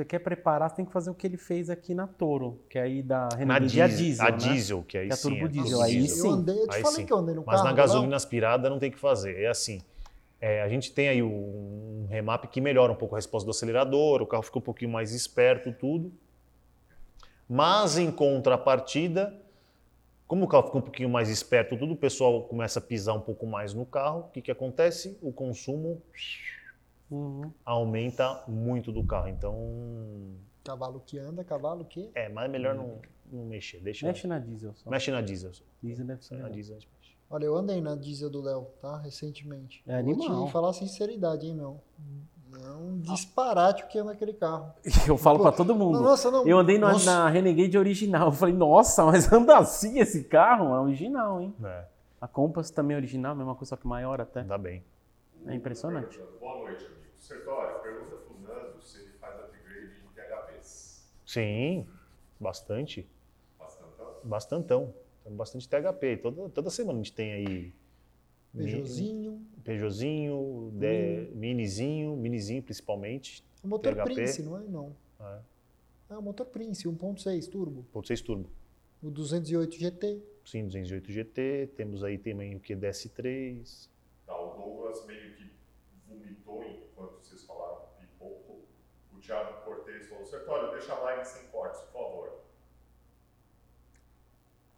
50 0.00 0.04
cavalos. 0.04 0.04
Você 0.04 0.04
quer 0.04 0.18
preparar, 0.20 0.70
você 0.70 0.76
tem 0.76 0.84
que 0.84 0.92
fazer 0.92 1.10
o 1.10 1.14
que 1.14 1.26
ele 1.26 1.36
fez 1.36 1.68
aqui 1.70 1.94
na 1.94 2.06
Toro, 2.06 2.60
que 2.68 2.78
é 2.78 2.82
aí 2.82 3.02
da 3.02 3.28
Na 3.32 3.36
Renegade 3.36 3.80
a 3.82 3.86
diesel, 3.86 3.96
diesel, 3.98 4.26
a 4.26 4.30
né? 4.30 4.36
diesel, 4.36 4.82
que 4.82 4.98
aí 4.98 5.06
Que 5.08 5.12
é 5.12 5.16
sim. 5.16 5.28
turbo 5.28 5.44
é 5.44 5.48
diesel, 5.48 5.82
aí 5.82 6.08
sim. 6.08 6.26
Eu 6.26 6.32
andei, 6.32 6.58
eu 6.62 6.68
te 6.68 6.76
Aí 6.76 6.82
falei 6.82 6.96
sim. 6.96 7.06
que 7.06 7.12
eu 7.12 7.16
andei 7.18 7.34
no 7.34 7.44
Mas 7.44 7.54
carro. 7.56 7.64
na 7.64 7.70
não? 7.70 7.76
gasolina 7.76 8.16
aspirada 8.16 8.70
não 8.70 8.78
tem 8.78 8.88
o 8.88 8.92
que 8.92 8.98
fazer. 8.98 9.40
É 9.40 9.48
assim, 9.48 9.80
é, 10.40 10.62
a 10.62 10.68
gente 10.68 10.92
tem 10.92 11.08
aí 11.08 11.22
um 11.22 12.06
remap 12.08 12.44
que 12.46 12.60
melhora 12.60 12.92
um 12.92 12.96
pouco 12.96 13.14
a 13.14 13.18
resposta 13.18 13.46
do 13.46 13.50
acelerador, 13.50 14.22
o 14.22 14.26
carro 14.26 14.42
fica 14.42 14.58
um 14.58 14.62
pouquinho 14.62 14.90
mais 14.90 15.12
esperto, 15.12 15.72
tudo. 15.72 16.12
Mas 17.48 17.98
em 17.98 18.10
contrapartida, 18.10 19.34
como 20.26 20.44
o 20.44 20.48
carro 20.48 20.66
fica 20.66 20.78
um 20.78 20.82
pouquinho 20.82 21.10
mais 21.10 21.28
esperto, 21.28 21.76
tudo, 21.76 21.94
o 21.94 21.96
pessoal 21.96 22.44
começa 22.44 22.78
a 22.78 22.82
pisar 22.82 23.12
um 23.14 23.20
pouco 23.20 23.44
mais 23.46 23.74
no 23.74 23.84
carro. 23.84 24.20
O 24.20 24.30
que, 24.30 24.40
que 24.40 24.50
acontece? 24.50 25.18
O 25.20 25.32
consumo 25.32 26.00
Uhum. 27.10 27.50
aumenta 27.64 28.42
muito 28.46 28.92
do 28.92 29.04
carro. 29.04 29.28
Então, 29.28 29.54
Cavalo 30.64 31.00
que 31.04 31.18
anda, 31.18 31.42
cavalo 31.42 31.84
que... 31.84 32.10
é, 32.14 32.28
mas 32.28 32.44
é 32.44 32.48
melhor 32.48 32.74
não, 32.74 33.00
não 33.32 33.44
mexer. 33.46 33.80
Deixa, 33.80 34.06
Mexe 34.06 34.26
na 34.26 34.38
diesel 34.38 34.74
só. 34.74 34.90
mexe 34.90 35.10
na 35.10 35.20
diesel. 35.20 35.50
Diesel 35.82 36.06
deve 36.06 36.24
ser. 36.24 36.36
Na 36.36 36.48
diesel 36.48 36.76
a 36.76 36.78
gente 36.78 36.90
mexe. 36.98 37.16
Olha, 37.30 37.44
eu 37.46 37.56
andei 37.56 37.80
na 37.80 37.94
diesel 37.96 38.28
do 38.28 38.42
Léo, 38.42 38.66
tá? 38.80 38.98
Recentemente. 38.98 39.82
É 39.86 40.02
Vou 40.02 40.12
animal. 40.14 40.46
te 40.46 40.52
falar 40.52 40.70
a 40.70 40.72
sinceridade, 40.72 41.46
hein, 41.46 41.54
meu? 41.54 41.80
É 42.52 42.70
um 42.72 42.98
disparate 42.98 43.84
o 43.84 43.86
que 43.86 43.96
anda 43.98 44.10
aquele 44.12 44.32
carro. 44.34 44.72
Eu 45.06 45.16
falo 45.16 45.38
pra 45.38 45.52
todo 45.52 45.74
mundo. 45.74 46.00
Nossa, 46.00 46.30
não. 46.30 46.46
Eu 46.46 46.58
andei 46.58 46.76
na, 46.78 46.92
Nossa. 46.92 47.04
na 47.06 47.28
Renegade 47.30 47.78
original. 47.78 48.26
Eu 48.26 48.32
falei, 48.32 48.54
nossa, 48.54 49.04
mas 49.04 49.32
anda 49.32 49.56
assim 49.56 50.00
esse 50.00 50.24
carro? 50.24 50.74
É 50.74 50.80
original, 50.80 51.40
hein? 51.40 51.54
É, 51.64 51.84
A 52.20 52.26
Compass 52.26 52.70
também 52.70 52.96
é 52.96 52.98
original, 52.98 53.34
mesma 53.36 53.54
coisa, 53.54 53.70
só 53.70 53.76
que 53.76 53.86
maior 53.86 54.20
até. 54.20 54.42
dá 54.42 54.58
bem. 54.58 54.84
É 55.46 55.54
impressionante. 55.54 56.20
Boa 56.40 56.58
noite. 56.58 56.84
Sertório, 57.20 57.80
pergunta 57.82 58.16
pro 58.16 58.38
Nando 58.40 58.80
se 58.82 59.00
ele 59.00 59.12
faz 59.20 59.38
upgrade 59.40 59.92
em 60.00 60.08
THPs. 60.14 61.08
Sim, 61.26 61.86
bastante. 62.40 63.08
Bastantão? 63.58 64.14
Bastantão. 64.24 64.94
Tem 65.22 65.32
bastante 65.36 65.68
THP. 65.68 66.16
Toda, 66.16 66.48
toda 66.48 66.70
semana 66.70 66.98
a 66.98 67.02
gente 67.02 67.12
tem 67.12 67.32
aí. 67.32 67.74
Peugeotzinho. 68.56 69.46
Peugeotzinho, 69.62 70.72
de- 70.74 71.30
Minizinho, 71.34 72.16
Minizinho 72.16 72.62
principalmente, 72.62 73.44
O 73.62 73.68
motor 73.68 73.94
PHP. 73.94 74.14
Prince, 74.14 74.42
não 74.42 74.56
é? 74.58 74.62
Não. 74.62 74.96
É. 75.20 75.38
É 76.10 76.16
o 76.18 76.22
motor 76.22 76.46
Prince, 76.46 76.88
1.6 76.88 77.46
turbo. 77.48 77.86
1.6 77.94 78.20
turbo. 78.24 78.50
O 79.02 79.08
208 79.10 79.76
GT. 79.78 80.20
Sim, 80.44 80.66
208 80.66 81.12
GT, 81.12 81.68
temos 81.76 82.02
aí 82.02 82.18
também 82.18 82.56
o 82.56 82.60
QDS3. 82.60 83.88
Tá, 84.26 84.36
o 84.36 84.56
Douglas 84.56 85.06
meio 85.06 85.34
que 85.36 85.48
vomitou 86.08 86.64
enquanto 86.64 87.22
vocês 87.22 87.44
falaram 87.44 87.82
pipoco. 88.00 88.62
O 89.16 89.19
Thiago 89.30 89.52
Cortez 89.64 90.08
falou, 90.08 90.26
Sertório, 90.26 90.72
deixa 90.72 90.92
a 90.92 90.98
live 90.98 91.24
sem 91.24 91.46
cortes, 91.52 91.80
por 91.82 91.92
favor. 91.92 92.40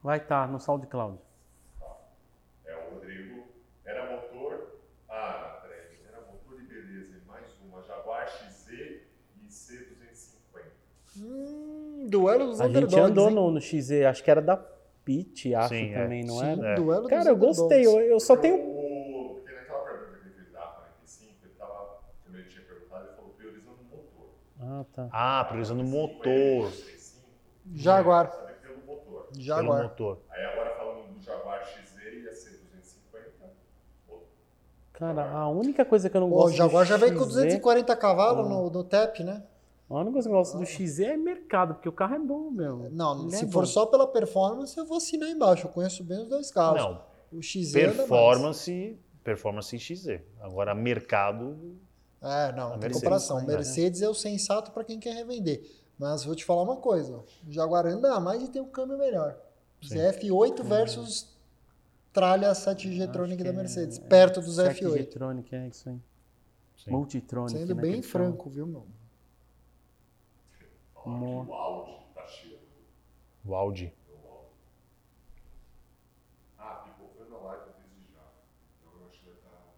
Vai 0.03 0.19
estar 0.19 0.47
no 0.47 0.61
SoundCloud. 0.61 1.19
É, 2.67 2.77
o 2.77 2.95
Rodrigo, 2.95 3.45
era 3.83 4.11
motor, 4.13 4.77
ah, 5.09 5.61
peraí, 5.63 5.97
era 6.07 6.21
motor 6.21 6.61
e 6.61 6.65
beleza, 6.67 7.17
e 7.17 7.27
mais 7.27 7.47
uma, 7.65 7.83
Jaguar 7.83 8.29
XZ 8.29 8.69
e 9.41 9.49
C250. 9.49 10.65
Hum, 11.17 12.09
duelo 12.11 12.49
dos 12.49 12.61
A 12.61 12.67
gente 12.69 12.77
underdogs, 12.77 13.11
andou 13.11 13.31
no, 13.31 13.51
no 13.53 13.61
XZ, 13.61 14.03
acho 14.07 14.23
que 14.23 14.31
era 14.31 14.43
da 14.43 14.59
Pit, 15.03 15.55
acho 15.55 15.71
Sim, 15.71 15.95
é. 15.95 16.03
também, 16.03 16.25
não 16.25 16.35
Sim, 16.35 16.47
era? 16.47 16.73
É. 16.73 16.75
duelo 16.75 17.01
dos 17.03 17.11
Cara, 17.11 17.31
eu 17.31 17.35
underdogs. 17.37 17.59
gostei. 17.59 17.87
Eu, 17.87 18.01
eu 18.01 18.21
só 18.21 18.37
tenho. 18.37 18.57
O, 18.57 19.41
porque 19.41 19.55
naquela 19.55 19.81
pergunta 19.81 20.19
que 20.19 20.27
ele 20.27 20.35
fez 20.35 20.53
da 20.53 20.61
45, 20.61 21.39
ele 21.43 21.55
tava, 21.55 22.01
como 22.23 22.37
ele 22.37 22.49
tinha 22.51 22.65
perguntado, 22.67 23.07
ele 23.07 23.17
falou 23.17 23.31
priorizando 23.33 23.79
o 23.81 23.85
motor. 23.97 24.29
Ah, 24.83 24.87
tá. 24.93 25.09
Ah, 25.13 25.45
priorizando 25.45 25.83
o 25.83 25.87
45, 25.91 25.97
motor. 26.19 26.71
35, 26.73 27.23
Jaguar. 27.75 28.33
Sabe 28.33 28.53
pelo 28.63 28.79
motor. 28.87 29.23
Pelo 29.33 29.43
Jaguar. 29.43 29.83
motor. 29.85 30.19
Aí 30.31 30.45
agora 30.45 30.75
falando 30.77 31.13
do 31.15 31.21
Jaguar 31.23 31.65
XZ 31.65 31.97
e 32.03 32.29
a 32.29 32.33
C250, 32.33 33.51
o- 34.09 34.19
Cara, 34.93 35.31
a 35.31 35.49
única 35.49 35.85
coisa 35.85 36.09
que 36.11 36.17
eu 36.17 36.21
não 36.21 36.29
Pô, 36.29 36.35
o 36.35 36.39
gosto. 36.43 36.57
Jaguar 36.57 36.85
do 36.85 36.89
já 36.89 36.97
veio 36.97 37.13
com 37.17 37.25
XZ 37.25 37.35
240 37.35 37.97
cavalos 37.97 38.49
no, 38.49 38.71
no 38.71 38.85
TEP, 38.85 39.23
né? 39.25 39.43
A 39.91 39.95
única 39.97 40.13
coisa 40.15 40.29
que 40.29 40.35
eu 40.35 40.39
gosto 40.39 40.57
do 40.59 40.65
XZ 40.65 41.01
é 41.01 41.17
mercado, 41.19 41.75
porque 41.75 41.89
o 41.89 41.93
carro 41.93 42.15
é 42.15 42.19
bom, 42.19 42.51
meu. 42.51 42.89
Não, 42.91 43.23
Ele 43.25 43.31
se 43.37 43.45
é 43.45 43.49
for 43.49 43.61
bom. 43.61 43.67
só 43.67 43.85
pela 43.85 44.07
performance, 44.07 44.77
eu 44.79 44.87
vou 44.87 44.97
assinar 44.97 45.29
embaixo. 45.29 45.67
Eu 45.67 45.71
conheço 45.71 46.03
bem 46.03 46.19
os 46.23 46.29
dois 46.29 46.51
carros. 46.51 46.81
Não, 46.81 47.03
O 47.31 47.43
XZ 47.43 47.75
mais. 47.75 47.97
performance, 47.99 48.99
performance 49.23 49.79
XZ. 49.79 50.21
Agora, 50.41 50.75
mercado, 50.75 51.77
É, 52.23 52.53
não, 52.53 52.71
não 52.71 52.71
tem 52.71 52.81
Mercedes 52.81 53.01
comparação. 53.03 53.37
ainda, 53.39 53.51
né? 53.53 53.57
Mercedes 53.59 54.01
é 54.03 54.09
o 54.09 54.15
sensato 54.15 54.71
para 54.71 54.85
quem 54.85 54.99
quer 55.01 55.15
revender. 55.15 55.69
Mas 55.99 56.25
vou 56.25 56.35
te 56.35 56.45
falar 56.45 56.63
uma 56.63 56.77
coisa: 56.77 57.25
o 57.47 57.51
Jaguar 57.53 57.87
anda 57.87 58.15
a 58.15 58.21
mais 58.21 58.43
e 58.43 58.49
tem 58.49 58.63
um 58.63 58.69
câmbio 58.69 58.97
melhor. 58.97 59.37
Sim. 59.83 59.97
ZF8 59.97 60.63
versus 60.63 61.37
tralha 62.13 62.53
7G 62.55 63.03
Acho 63.03 63.13
Tronic 63.13 63.37
que 63.39 63.45
da 63.45 63.51
é- 63.51 63.53
Mercedes, 63.53 63.99
é 63.99 64.03
perto 64.03 64.41
do 64.41 64.47
7G 64.51 64.85
ZF8. 64.87 65.07
Tronic, 65.11 65.55
é 65.55 65.67
isso 65.69 65.89
aí. 65.89 66.01
Sim. 66.77 66.91
Multitronic. 66.93 67.59
Sendo 67.59 67.75
né, 67.75 67.83
bem 67.83 68.03
franco, 68.03 68.49
viu, 68.51 68.67
meu? 68.67 68.87
Mo- 71.05 71.45
o 71.49 71.53
Audi 71.55 71.93
tá 72.15 72.25
cheio. 72.27 72.59
o 73.45 73.55
Audi. 73.55 73.93
Ah, 76.59 76.85
pipocando 76.85 77.37
a 77.37 77.41
live 77.41 77.65
desde 77.77 78.13
já. 78.15 78.23
Então 78.81 79.01
eu 79.01 79.07
acho 79.09 79.19
que 79.19 79.25
vai 79.27 79.35
estar 79.35 79.51
pau. 79.51 79.72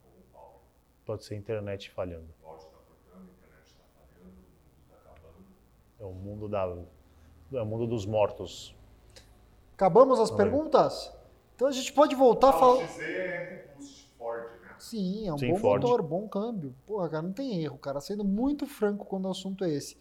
Pode 1.04 1.24
ser 1.24 1.34
a 1.34 1.36
internet 1.36 1.90
falhando. 1.90 2.26
O 2.42 2.46
áudio 2.48 2.66
tá 2.68 2.78
cortando, 2.78 3.28
a 3.28 3.32
internet 3.32 3.74
tá 3.76 3.84
falhando, 3.94 4.30
o 4.30 4.34
mundo 4.34 4.88
tá 4.88 4.96
acabando. 4.96 5.44
É 6.00 6.04
o 6.04 6.12
mundo 6.12 6.48
da, 6.48 7.58
é 7.58 7.62
o 7.62 7.66
mundo 7.66 7.86
dos 7.86 8.06
mortos. 8.06 8.74
Acabamos 9.74 10.18
as 10.20 10.30
perguntas? 10.30 11.12
Então 11.54 11.68
a 11.68 11.72
gente 11.72 11.92
pode 11.92 12.14
voltar 12.14 12.48
a 12.48 12.56
o 12.56 12.58
falar. 12.58 12.86
XZ 12.88 13.00
é 13.00 13.74
Ford, 14.16 14.44
né? 14.62 14.76
Sim, 14.78 15.28
é 15.28 15.32
um 15.32 15.38
Sim, 15.38 15.50
bom 15.52 15.56
Ford. 15.58 15.82
motor, 15.82 16.02
bom 16.02 16.28
câmbio. 16.28 16.74
Porra, 16.86 17.08
cara, 17.08 17.22
não 17.22 17.32
tem 17.32 17.62
erro, 17.62 17.78
cara. 17.78 18.00
Sendo 18.00 18.24
muito 18.24 18.66
franco 18.66 19.04
quando 19.04 19.26
o 19.26 19.30
assunto 19.30 19.64
é 19.64 19.70
esse. 19.70 19.96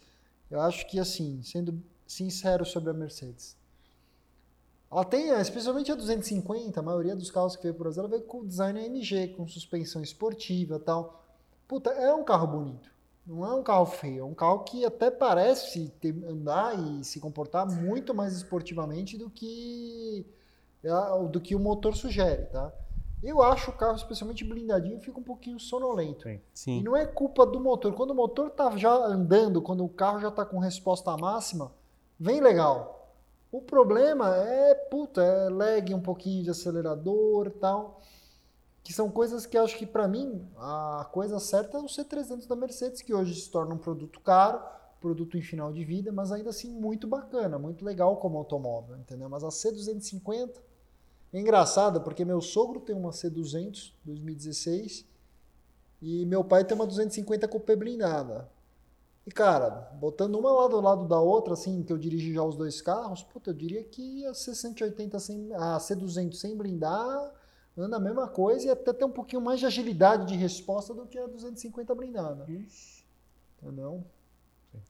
Eu 0.50 0.60
acho 0.60 0.86
que, 0.86 0.98
assim, 0.98 1.42
sendo 1.42 1.82
sincero 2.06 2.64
sobre 2.64 2.90
a 2.90 2.94
Mercedes. 2.94 3.56
Ela 4.94 5.04
tem, 5.04 5.30
especialmente 5.40 5.90
a 5.90 5.96
250, 5.96 6.78
a 6.78 6.82
maioria 6.82 7.16
dos 7.16 7.28
carros 7.28 7.56
que 7.56 7.64
veio 7.64 7.74
por 7.74 7.82
Brasil, 7.82 8.02
ela 8.02 8.08
veio 8.08 8.22
com 8.22 8.46
design 8.46 8.78
AMG, 8.78 9.34
com 9.36 9.44
suspensão 9.48 10.00
esportiva 10.00 10.76
e 10.76 10.78
tal. 10.78 11.24
Puta, 11.66 11.90
é 11.90 12.14
um 12.14 12.22
carro 12.22 12.46
bonito. 12.46 12.88
Não 13.26 13.44
é 13.44 13.52
um 13.52 13.62
carro 13.64 13.86
feio. 13.86 14.20
É 14.20 14.24
um 14.24 14.34
carro 14.34 14.60
que 14.60 14.84
até 14.84 15.10
parece 15.10 15.88
ter- 16.00 16.24
andar 16.24 16.78
e 16.78 17.02
se 17.02 17.18
comportar 17.18 17.66
muito 17.66 18.14
mais 18.14 18.36
esportivamente 18.36 19.18
do 19.18 19.28
que, 19.28 20.24
é, 20.84 21.28
do 21.28 21.40
que 21.40 21.56
o 21.56 21.58
motor 21.58 21.96
sugere, 21.96 22.44
tá? 22.46 22.72
Eu 23.20 23.42
acho 23.42 23.72
o 23.72 23.74
carro, 23.74 23.96
especialmente 23.96 24.44
blindadinho, 24.44 25.00
fica 25.00 25.18
um 25.18 25.24
pouquinho 25.24 25.58
sonolento. 25.58 26.28
Sim. 26.52 26.78
E 26.78 26.82
não 26.84 26.94
é 26.94 27.04
culpa 27.04 27.44
do 27.44 27.58
motor. 27.58 27.94
Quando 27.94 28.12
o 28.12 28.14
motor 28.14 28.48
tá 28.48 28.76
já 28.76 28.94
andando, 28.94 29.60
quando 29.60 29.84
o 29.84 29.88
carro 29.88 30.20
já 30.20 30.30
tá 30.30 30.44
com 30.44 30.58
resposta 30.60 31.16
máxima, 31.16 31.72
vem 32.20 32.40
legal. 32.40 33.03
O 33.54 33.62
problema 33.62 34.34
é, 34.36 34.74
puta, 34.74 35.22
é 35.22 35.48
lag 35.48 35.94
um 35.94 36.00
pouquinho 36.00 36.42
de 36.42 36.50
acelerador 36.50 37.46
e 37.46 37.50
tal. 37.50 38.00
Que 38.82 38.92
são 38.92 39.08
coisas 39.08 39.46
que 39.46 39.56
acho 39.56 39.78
que 39.78 39.86
pra 39.86 40.08
mim 40.08 40.44
a 40.56 41.08
coisa 41.12 41.38
certa 41.38 41.78
é 41.78 41.80
o 41.80 41.84
C300 41.84 42.48
da 42.48 42.56
Mercedes, 42.56 43.00
que 43.00 43.14
hoje 43.14 43.32
se 43.32 43.48
torna 43.48 43.72
um 43.72 43.78
produto 43.78 44.18
caro, 44.18 44.60
produto 45.00 45.38
em 45.38 45.40
final 45.40 45.72
de 45.72 45.84
vida, 45.84 46.10
mas 46.10 46.32
ainda 46.32 46.50
assim 46.50 46.68
muito 46.68 47.06
bacana, 47.06 47.56
muito 47.56 47.84
legal 47.84 48.16
como 48.16 48.38
automóvel, 48.38 48.96
entendeu? 48.96 49.28
Mas 49.28 49.44
a 49.44 49.50
C250 49.50 50.50
é 51.32 51.38
engraçada 51.38 52.00
porque 52.00 52.24
meu 52.24 52.40
sogro 52.40 52.80
tem 52.80 52.96
uma 52.96 53.10
C200 53.10 53.92
2016 54.04 55.06
e 56.02 56.26
meu 56.26 56.42
pai 56.42 56.64
tem 56.64 56.74
uma 56.74 56.88
250 56.88 57.46
Coupé 57.46 57.76
blindada. 57.76 58.50
E, 59.26 59.30
cara, 59.30 59.70
botando 59.94 60.38
uma 60.38 60.52
lado 60.52 60.76
ao 60.76 60.82
lado 60.82 61.08
da 61.08 61.18
outra, 61.18 61.54
assim, 61.54 61.82
que 61.82 61.92
eu 61.92 61.98
dirigi 61.98 62.34
já 62.34 62.42
os 62.42 62.56
dois 62.56 62.82
carros, 62.82 63.22
puta, 63.22 63.50
eu 63.50 63.54
diria 63.54 63.82
que 63.82 64.26
a 64.26 64.32
C180 64.32 65.18
sem, 65.18 65.54
a 65.54 65.78
C200 65.78 66.34
sem 66.34 66.56
blindar 66.56 67.32
anda 67.76 67.96
a 67.96 68.00
mesma 68.00 68.28
coisa 68.28 68.66
e 68.66 68.70
até 68.70 68.92
tem 68.92 69.06
um 69.06 69.10
pouquinho 69.10 69.42
mais 69.42 69.58
de 69.58 69.66
agilidade 69.66 70.26
de 70.26 70.36
resposta 70.36 70.94
do 70.94 71.06
que 71.06 71.18
a 71.18 71.26
250 71.26 71.94
blindada. 71.94 72.46
Entendeu? 73.60 74.04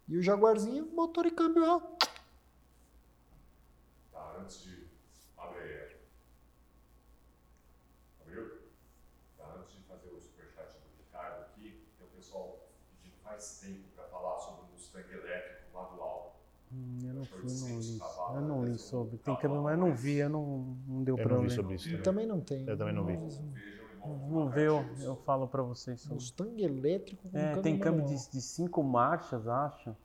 E 0.09 0.17
o 0.17 0.23
Jaguarzinho, 0.23 0.87
motor 0.93 1.27
e 1.27 1.31
câmbio, 1.31 1.65
ó. 1.65 1.81
Tá, 4.13 4.37
antes 4.41 4.63
de. 4.63 4.87
Abre 5.37 5.61
aí. 5.61 5.97
Abriu? 8.23 8.59
Tá, 9.39 9.57
antes 9.59 9.75
de 9.75 9.83
fazer 9.83 10.09
o 10.09 10.21
superchat 10.21 10.73
do 10.73 11.05
Ricardo 11.05 11.43
aqui, 11.43 11.87
tem 11.99 12.07
o 12.07 12.11
pessoal 12.11 12.67
pedindo 12.91 13.17
faz 13.23 13.59
tempo 13.61 13.89
para 13.95 14.05
falar 14.09 14.39
sobre 14.41 14.63
o 14.63 14.73
Mustang 14.73 15.11
elétrico 15.11 15.73
manual. 15.73 16.41
Hum, 16.75 16.99
eu 17.05 17.15
não 17.15 17.25
fui, 17.27 17.41
não 17.43 17.69
li. 17.69 17.77
200 17.77 17.99
cavalos, 17.99 18.35
Eu 18.35 18.43
não 18.43 18.65
li 18.65 18.79
sobre. 18.79 19.19
Tem 19.19 19.37
que, 19.37 19.47
eu 19.47 19.77
não 19.77 19.95
vi, 19.95 20.17
eu 20.17 20.29
não, 20.29 20.77
não 20.87 21.05
deu 21.05 21.17
Eu 21.17 21.23
pra 21.25 21.35
não 21.37 21.43
vi 21.43 21.49
ler. 21.49 21.55
sobre 21.55 21.75
isso 21.77 21.89
Eu 21.89 22.03
também. 22.03 22.03
também 22.03 22.27
não 22.27 22.41
tenho. 22.41 22.69
Eu 22.69 22.77
também 22.77 22.95
não 22.95 23.05
vi. 23.05 23.15
E 23.15 23.75
Vamos 24.29 24.53
ver, 24.53 24.67
eu, 24.67 24.85
eu 25.01 25.17
falo 25.17 25.49
pra 25.49 25.63
vocês 25.63 26.01
sobre. 26.01 26.17
Mustang 26.17 26.63
elétrico 26.63 27.31
com 27.31 27.39
É, 27.39 27.47
câmbio 27.49 27.63
tem 27.63 27.79
câmbio 27.79 28.05
de, 28.05 28.31
de 28.31 28.41
cinco 28.43 28.83
marchas, 28.83 29.47
acho. 29.49 29.97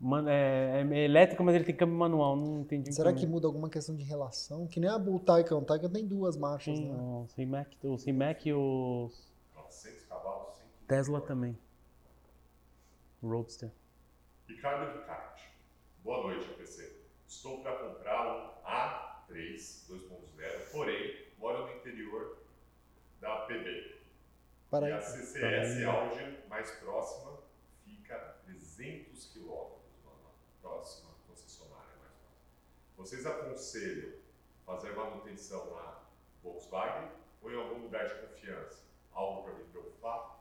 Man, 0.00 0.28
é, 0.28 0.82
é 0.90 1.04
elétrico, 1.04 1.42
mas 1.44 1.54
ele 1.54 1.64
tem 1.64 1.74
câmbio 1.74 1.94
manual, 1.96 2.34
não 2.36 2.60
entendi. 2.62 2.92
Será 2.92 3.12
que 3.12 3.26
muda 3.26 3.46
alguma 3.46 3.70
questão 3.70 3.94
de 3.94 4.02
relação? 4.02 4.66
Que 4.66 4.80
nem 4.80 4.90
a 4.90 4.96
o 4.96 5.20
Taycan. 5.20 5.56
O 5.58 5.62
Taycan 5.62 5.88
tem 5.88 6.04
duas 6.06 6.36
marchas, 6.36 6.76
Sim, 6.76 6.88
né? 6.90 6.96
o 7.00 7.26
C-Mac, 7.28 7.68
o 7.82 7.96
C-Mac 7.96 8.44
e 8.44 8.52
o 8.52 9.10
900 9.54 10.02
cavalos, 10.06 10.56
100 10.56 10.66
kg. 10.66 10.86
Tesla 10.88 11.20
também. 11.20 11.56
Roadster. 13.22 13.70
Ricardo 14.48 14.98
Ricarte. 14.98 15.53
Boa 16.04 16.22
noite, 16.22 16.50
APC. 16.50 17.00
Estou 17.26 17.62
para 17.62 17.78
comprar 17.78 18.36
um 18.36 18.62
A3 18.62 19.56
2.0, 19.88 20.70
porém, 20.70 21.28
moro 21.38 21.66
no 21.66 21.76
interior 21.78 22.36
da 23.22 23.46
PB. 23.46 24.00
Para 24.70 24.90
E 24.90 24.92
a. 24.92 25.00
CCS 25.00 25.82
Audi 25.86 26.46
mais 26.46 26.70
próxima 26.72 27.38
fica 27.86 28.16
a 28.16 28.20
300 28.44 29.32
quilômetros 29.32 29.80
próxima 30.60 31.08
concessionária 31.26 31.96
mais 31.98 32.12
próxima. 32.12 32.36
Vocês 32.98 33.24
aconselham 33.24 34.12
fazer 34.66 34.92
manutenção 34.94 35.74
na 35.74 36.02
Volkswagen 36.42 37.08
ou 37.40 37.50
em 37.50 37.56
algum 37.56 37.82
lugar 37.82 38.06
de 38.06 38.26
confiança? 38.26 38.82
Algo 39.10 39.44
para 39.44 39.54
me 39.54 39.64
preocupar? 39.64 40.38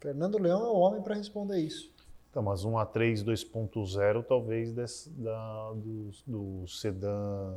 Fernando 0.00 0.38
Leão 0.38 0.64
é 0.64 0.68
o 0.68 0.76
homem 0.76 1.02
para 1.02 1.14
responder 1.14 1.58
isso. 1.58 1.93
Então, 2.34 2.42
mas 2.42 2.64
um 2.64 2.72
A3 2.72 3.22
2.0 3.24 4.24
talvez 4.24 4.72
desse, 4.72 5.08
da, 5.10 5.72
do, 5.76 6.10
do 6.26 6.66
sedã. 6.66 7.54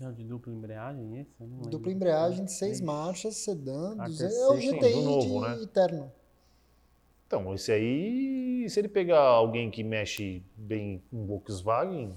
É 0.00 0.06
o 0.06 0.12
de 0.12 0.22
dupla 0.22 0.52
embreagem 0.52 1.18
esse? 1.18 1.34
Dupla 1.68 1.90
embreagem 1.90 2.44
de 2.44 2.52
seis 2.52 2.80
marchas, 2.80 3.38
sedã, 3.38 3.96
A 3.98 4.06
200, 4.06 4.36
é 4.36 4.48
o 4.50 4.54
GTI 4.54 4.92
do 4.92 5.02
novo, 5.02 5.40
de 5.40 5.48
né? 5.56 5.62
Eterno. 5.64 6.12
Então, 7.26 7.52
esse 7.52 7.72
aí, 7.72 8.66
se 8.70 8.78
ele 8.78 8.86
pegar 8.86 9.18
alguém 9.18 9.68
que 9.68 9.82
mexe 9.82 10.44
bem 10.56 11.02
em 11.12 11.26
Volkswagen, 11.26 12.14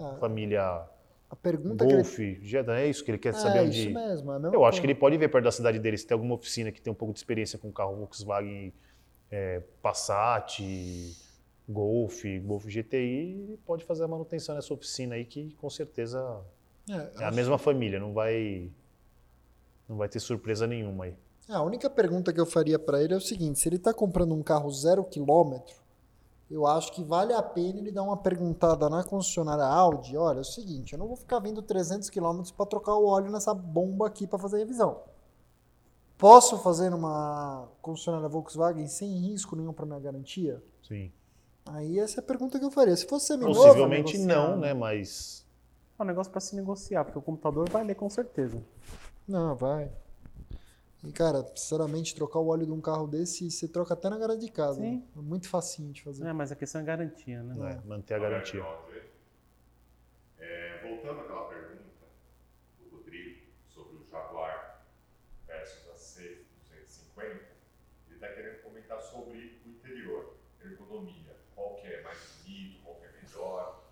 Ah. 0.00 0.16
família 0.18 0.82
A 1.30 1.36
pergunta 1.36 1.86
que 1.86 1.92
ele... 1.92 2.02
Golf, 2.02 2.18
Jetta, 2.42 2.72
é 2.76 2.88
isso 2.88 3.04
que 3.04 3.12
ele 3.12 3.18
quer 3.18 3.28
É, 3.28 3.32
saber 3.34 3.62
isso 3.68 3.78
onde. 3.88 3.94
mesmo. 3.94 4.32
é 4.32 4.36
Eu 4.52 4.64
acho 4.64 4.80
que 4.80 4.86
coisa. 4.88 4.92
ele 4.92 4.94
pode 4.96 5.16
ver 5.16 5.28
perto 5.28 5.44
da 5.44 5.52
cidade 5.52 5.78
dele 5.78 5.96
se 5.96 6.04
tem 6.04 6.14
alguma 6.16 6.34
oficina 6.34 6.72
que 6.72 6.82
tem 6.82 6.92
um 6.92 6.96
pouco 6.96 7.14
de 7.14 7.20
experiência 7.20 7.56
com 7.56 7.70
carro 7.70 7.94
Volkswagen, 7.94 8.74
é, 9.30 9.60
Passat, 9.82 10.58
Golf, 11.68 12.22
Golf 12.44 12.66
GTI, 12.66 13.58
pode 13.64 13.84
fazer 13.84 14.04
a 14.04 14.08
manutenção 14.08 14.54
nessa 14.54 14.74
oficina 14.74 15.14
aí 15.14 15.24
que 15.24 15.52
com 15.54 15.70
certeza 15.70 16.18
é 16.88 16.94
a 17.24 17.28
acho- 17.28 17.36
mesma 17.36 17.58
família, 17.58 18.00
não 18.00 18.12
vai 18.12 18.70
não 19.88 19.96
vai 19.96 20.08
ter 20.08 20.20
surpresa 20.20 20.66
nenhuma 20.66 21.04
aí. 21.04 21.14
É, 21.48 21.54
a 21.54 21.62
única 21.62 21.88
pergunta 21.90 22.32
que 22.32 22.40
eu 22.40 22.46
faria 22.46 22.78
para 22.78 23.02
ele 23.02 23.14
é 23.14 23.16
o 23.16 23.20
seguinte: 23.20 23.58
se 23.58 23.68
ele 23.68 23.76
está 23.76 23.92
comprando 23.92 24.34
um 24.34 24.42
carro 24.42 24.70
zero 24.70 25.02
quilômetro, 25.04 25.74
eu 26.50 26.66
acho 26.66 26.92
que 26.92 27.02
vale 27.04 27.32
a 27.32 27.42
pena 27.42 27.78
ele 27.78 27.90
dar 27.92 28.02
uma 28.02 28.16
perguntada 28.16 28.88
na 28.88 29.02
concessionária 29.04 29.64
Audi. 29.64 30.16
Olha, 30.16 30.38
é 30.38 30.40
o 30.40 30.44
seguinte, 30.44 30.92
eu 30.92 30.98
não 30.98 31.06
vou 31.08 31.16
ficar 31.16 31.38
vindo 31.40 31.62
300 31.62 32.08
quilômetros 32.10 32.50
para 32.52 32.66
trocar 32.66 32.94
o 32.96 33.06
óleo 33.06 33.30
nessa 33.30 33.54
bomba 33.54 34.06
aqui 34.08 34.26
para 34.26 34.38
fazer 34.38 34.58
revisão. 34.58 35.00
Posso 36.20 36.58
fazer 36.58 36.90
numa 36.90 37.66
concessionária 37.80 38.28
Volkswagen 38.28 38.86
sem 38.86 39.08
risco 39.18 39.56
nenhum 39.56 39.72
para 39.72 39.86
minha 39.86 39.98
garantia? 39.98 40.62
Sim. 40.82 41.10
Aí 41.66 41.98
essa 41.98 42.20
é 42.20 42.22
a 42.22 42.26
pergunta 42.26 42.58
que 42.58 42.64
eu 42.64 42.70
faria. 42.70 42.94
Se 42.94 43.06
fosse 43.06 43.28
seminovo, 43.28 43.54
Possivelmente 43.54 44.18
não, 44.18 44.58
né? 44.58 44.74
Mas 44.74 45.46
É 45.98 46.02
um 46.02 46.06
negócio 46.06 46.30
para 46.30 46.40
se 46.40 46.54
negociar, 46.54 47.04
porque 47.04 47.18
o 47.18 47.22
computador 47.22 47.68
vai 47.70 47.84
ler 47.84 47.94
com 47.94 48.08
certeza. 48.10 48.62
Não, 49.26 49.54
vai. 49.54 49.90
E, 51.02 51.10
cara, 51.12 51.46
sinceramente, 51.54 52.14
trocar 52.14 52.40
o 52.40 52.48
óleo 52.48 52.66
de 52.66 52.72
um 52.72 52.80
carro 52.80 53.06
desse, 53.06 53.50
você 53.50 53.66
troca 53.66 53.94
até 53.94 54.10
na 54.10 54.18
garagem 54.18 54.44
de 54.44 54.52
casa. 54.52 54.80
Sim. 54.80 54.96
né? 54.96 55.02
É 55.16 55.20
muito 55.20 55.48
facinho 55.48 55.92
de 55.92 56.02
fazer. 56.02 56.26
É, 56.26 56.32
mas 56.32 56.52
a 56.52 56.56
questão 56.56 56.80
é 56.80 56.84
garantia, 56.84 57.42
né? 57.42 57.54
né, 57.54 57.82
manter 57.86 58.14
a 58.14 58.18
garantia. 58.18 58.62
É, 60.38 60.80
voltando 60.82 61.20
àquela 61.20 61.44
pergunta 61.48 61.82
do 62.78 62.96
Rodrigo 62.96 63.40
sobre 63.66 63.96
o 63.96 64.04
Jaguar 64.04 64.84
versus 65.46 65.88
a 65.88 65.94
C250, 65.94 67.24
ele 67.26 68.14
está 68.14 68.28
querendo 68.28 68.62
comentar 68.62 69.00
sobre 69.00 69.58
o 69.64 69.68
interior, 69.70 70.34
ergonomia. 70.62 71.34
Qual 71.54 71.76
que 71.76 71.86
é 71.86 72.02
mais 72.02 72.18
bonito, 72.42 72.82
qual 72.84 72.96
que 72.96 73.06
é 73.06 73.12
melhor 73.22 73.84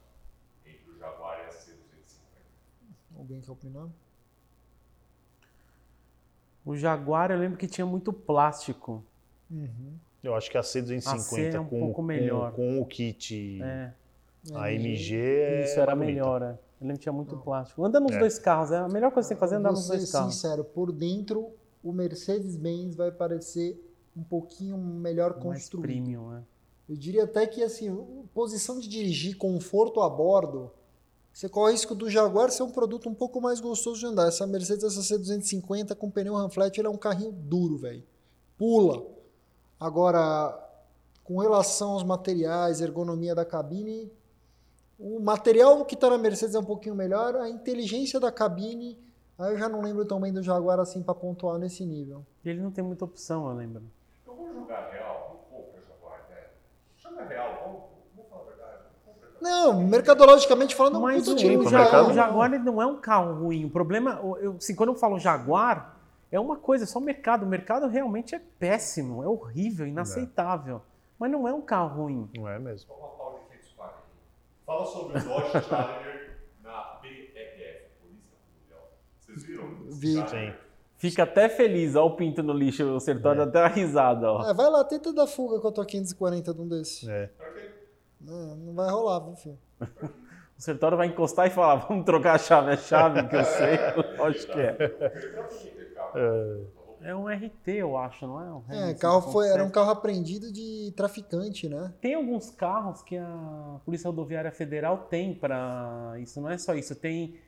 entre 0.66 0.90
o 0.90 0.98
Jaguar 0.98 1.38
e 1.40 1.46
a 1.46 1.50
C250? 1.50 3.17
Alguém 3.28 3.42
quer 3.42 3.52
opinar? 3.52 3.86
O 6.64 6.74
Jaguar 6.74 7.30
eu 7.30 7.38
lembro 7.38 7.58
que 7.58 7.66
tinha 7.66 7.86
muito 7.86 8.10
plástico. 8.10 9.04
Uhum. 9.50 9.92
Eu 10.22 10.34
acho 10.34 10.50
que 10.50 10.56
a 10.56 10.62
C250 10.62 11.06
A 11.14 11.18
C 11.18 11.48
é 11.50 11.60
um 11.60 11.64
com, 11.66 11.78
pouco 11.78 11.94
com- 11.96 12.02
melhor. 12.02 12.52
com 12.52 12.80
o 12.80 12.86
kit 12.86 13.60
É, 13.62 13.92
a 14.54 14.72
MG 14.72 15.14
é 15.16 15.64
isso 15.64 15.78
era 15.78 15.94
mais 15.94 16.08
bonita. 16.10 16.24
melhor. 16.24 16.42
é. 16.42 16.58
Eu 16.80 16.86
lembro 16.86 16.94
que 16.96 17.02
tinha 17.02 17.12
muito 17.12 17.36
plástico. 17.36 17.84
Anda 17.84 18.00
nos 18.00 18.12
É. 18.12 18.18
dois 18.18 18.38
carros, 18.38 18.70
é 18.72 18.78
a 18.78 18.88
melhor 18.88 19.10
coisa 19.12 19.26
que 19.28 19.34
você 19.34 19.34
tem 19.34 19.36
que 19.36 19.40
fazer 19.40 19.56
é 19.56 19.58
andar 19.58 19.72
nos 19.72 19.86
dois 19.88 20.10
carros. 20.10 20.34
sincero, 20.34 20.64
por 20.64 20.90
dentro, 20.90 21.50
o 21.84 21.92
Mercedes-Benz 21.92 22.94
vai 22.96 23.10
parecer 23.10 23.78
um 24.16 24.22
pouquinho 24.22 24.78
melhor 24.78 25.32
Mais 25.34 25.42
construído. 25.44 25.82
premium, 25.82 26.30
né? 26.30 26.42
Eu 26.88 26.96
diria 26.96 27.24
até 27.24 27.46
que, 27.46 27.62
assim, 27.62 27.94
posição 28.32 28.78
de 28.80 28.88
dirigir, 28.88 29.36
conforto 29.36 30.00
a 30.00 30.08
bordo, 30.08 30.70
você 31.32 31.48
corre 31.48 31.70
o 31.70 31.72
risco 31.72 31.94
do 31.94 32.10
Jaguar 32.10 32.50
ser 32.50 32.62
um 32.62 32.70
produto 32.70 33.08
um 33.08 33.14
pouco 33.14 33.40
mais 33.40 33.60
gostoso 33.60 34.00
de 34.00 34.06
andar. 34.06 34.28
Essa 34.28 34.46
Mercedes, 34.46 34.84
essa 34.84 35.00
C250 35.00 35.94
com 35.94 36.10
pneu 36.10 36.34
Ramflat, 36.34 36.76
ele 36.76 36.88
é 36.88 36.90
um 36.90 36.96
carrinho 36.96 37.32
duro, 37.32 37.78
velho. 37.78 38.02
Pula. 38.56 39.06
Agora, 39.78 40.58
com 41.22 41.38
relação 41.38 41.92
aos 41.92 42.02
materiais, 42.02 42.80
ergonomia 42.80 43.34
da 43.34 43.44
cabine, 43.44 44.10
o 44.98 45.20
material 45.20 45.84
que 45.84 45.94
está 45.94 46.10
na 46.10 46.18
Mercedes 46.18 46.56
é 46.56 46.58
um 46.58 46.64
pouquinho 46.64 46.94
melhor, 46.94 47.36
a 47.36 47.48
inteligência 47.48 48.18
da 48.18 48.32
cabine, 48.32 48.98
aí 49.38 49.52
eu 49.52 49.58
já 49.58 49.68
não 49.68 49.80
lembro 49.80 50.04
também 50.04 50.32
do 50.32 50.42
Jaguar 50.42 50.80
assim 50.80 51.02
para 51.02 51.14
pontuar 51.14 51.56
nesse 51.56 51.86
nível. 51.86 52.26
E 52.44 52.48
ele 52.48 52.60
não 52.60 52.72
tem 52.72 52.82
muita 52.82 53.04
opção, 53.04 53.48
eu 53.48 53.54
lembro. 53.54 53.84
Eu 54.26 54.34
vou 54.34 54.52
jogar 54.52 54.90
real, 54.90 55.46
não 55.52 55.58
compra 55.58 55.80
Jaguar, 55.82 56.26
né? 56.28 56.48
Joga 56.96 57.24
real, 57.24 57.60
vamos, 57.62 57.82
vamos 58.16 58.28
falar 58.28 58.42
a 58.42 58.46
verdade. 58.46 58.82
Não. 59.40 59.74
Não, 59.74 59.86
mercadologicamente 59.86 60.74
falando, 60.74 60.96
é 60.96 60.98
um 60.98 61.02
Mas 61.02 61.24
puta 61.24 61.36
o, 61.36 61.38
Jaguar, 61.38 61.72
mercado. 61.72 62.10
o 62.10 62.14
Jaguar 62.14 62.52
ele 62.54 62.64
não 62.64 62.82
é 62.82 62.86
um 62.86 62.96
carro 62.96 63.44
ruim. 63.44 63.64
O 63.64 63.70
problema, 63.70 64.20
eu, 64.40 64.56
assim, 64.56 64.74
quando 64.74 64.90
eu 64.90 64.94
falo 64.94 65.18
Jaguar, 65.18 65.96
é 66.30 66.38
uma 66.38 66.56
coisa, 66.56 66.84
é 66.84 66.86
só 66.86 66.98
o 66.98 67.02
mercado. 67.02 67.44
O 67.44 67.48
mercado 67.48 67.86
realmente 67.86 68.34
é 68.34 68.40
péssimo, 68.58 69.22
é 69.22 69.26
horrível, 69.26 69.86
inaceitável. 69.86 70.82
Mas 71.18 71.30
não 71.30 71.48
é 71.48 71.52
um 71.52 71.60
carro 71.60 72.02
ruim. 72.02 72.28
Não 72.36 72.48
é 72.48 72.58
mesmo? 72.58 72.88
Só 72.88 72.94
uma 72.94 73.08
pausa 73.08 73.38
de 73.50 73.58
540. 73.58 73.94
Fala 74.64 74.86
sobre 74.86 75.18
o 75.18 75.24
Dodge 75.24 75.68
Challenger 75.68 76.38
na 76.62 76.80
PRF, 77.00 77.84
Polícia 78.00 78.36
Mundial. 78.60 78.90
Vocês 79.18 79.42
viram? 79.44 79.68
Vi. 79.88 80.28
Sim. 80.28 80.52
Fica 80.98 81.22
até 81.22 81.48
feliz, 81.48 81.94
ó 81.94 82.06
o 82.06 82.16
pinto 82.16 82.42
no 82.42 82.52
lixo, 82.52 82.82
o 82.84 83.14
dá 83.20 83.44
até 83.44 83.60
uma 83.60 83.68
risada, 83.68 84.32
ó. 84.32 84.50
É, 84.50 84.52
vai 84.52 84.68
lá, 84.68 84.82
tenta 84.82 85.12
dar 85.12 85.28
fuga 85.28 85.60
com 85.60 85.68
a 85.68 85.72
tua 85.72 85.86
540 85.86 86.52
de 86.52 86.60
um 86.60 86.66
desses. 86.68 87.08
É. 87.08 87.28
Pra 87.28 87.52
quê? 87.52 87.70
Não, 88.20 88.56
não 88.56 88.74
vai 88.74 88.90
rolar, 88.90 89.20
viu, 89.20 89.36
filho? 89.36 89.58
O 90.58 90.60
Sertório 90.60 90.98
vai 90.98 91.06
encostar 91.06 91.46
e 91.46 91.50
falar, 91.50 91.76
vamos 91.76 92.04
trocar 92.04 92.34
a 92.34 92.38
chave, 92.38 92.72
é 92.72 92.76
chave 92.76 93.22
que 93.28 93.36
eu 93.36 93.44
sei, 93.44 93.78
lógico 94.18 94.52
que 94.54 94.60
é. 94.60 94.76
É 97.00 97.14
um 97.14 97.28
RT, 97.28 97.68
eu 97.68 97.96
acho, 97.96 98.26
não 98.26 98.40
é? 98.40 98.52
Um 98.52 98.88
É, 98.88 98.94
carro 98.94 99.20
foi, 99.32 99.46
era 99.48 99.62
um 99.62 99.68
5.7. 99.68 99.70
carro 99.70 99.90
apreendido 99.90 100.52
de 100.52 100.92
traficante, 100.96 101.68
né? 101.68 101.92
Tem 102.00 102.14
alguns 102.14 102.50
carros 102.50 103.02
que 103.02 103.16
a 103.16 103.76
Polícia 103.84 104.08
Rodoviária 104.10 104.50
Federal 104.50 105.06
tem 105.08 105.32
para 105.32 106.14
isso, 106.18 106.40
não 106.40 106.50
é 106.50 106.58
só 106.58 106.74
isso, 106.74 106.94
tem 106.96 107.38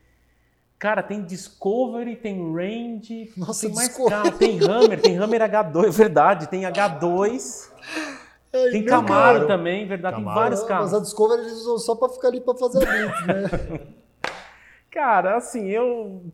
Cara, 0.79 1.03
tem 1.03 1.23
Discovery, 1.25 2.15
tem 2.17 2.39
Range, 2.55 3.33
Nossa, 3.37 3.67
tem 3.67 3.75
mais 3.75 3.89
Discovery. 3.89 4.23
carro, 4.23 4.39
tem 4.39 4.61
Hammer, 4.63 5.03
tem 5.03 5.19
Hammer 5.19 5.43
H2, 5.43 5.85
é 5.85 5.91
verdade, 5.91 6.47
tem 6.49 6.63
H2, 6.63 7.71
É, 8.53 8.71
tem 8.71 8.85
Camaro 8.85 9.07
Camaro. 9.07 9.47
também, 9.47 9.87
verdade, 9.87 10.17
tem 10.17 10.25
Camaro. 10.25 10.41
vários 10.41 10.61
Mas 10.61 10.69
carros. 10.69 10.95
a 10.95 11.01
Discovery 11.01 11.41
eles 11.43 11.53
usam 11.53 11.79
só 11.79 11.95
pra 11.95 12.09
ficar 12.09 12.29
ali 12.29 12.41
pra 12.41 12.55
fazer 12.55 12.83
a 12.83 12.91
blitz, 12.91 13.27
né? 13.27 13.81
Cara, 14.91 15.37
assim, 15.37 15.69
eu. 15.69 16.25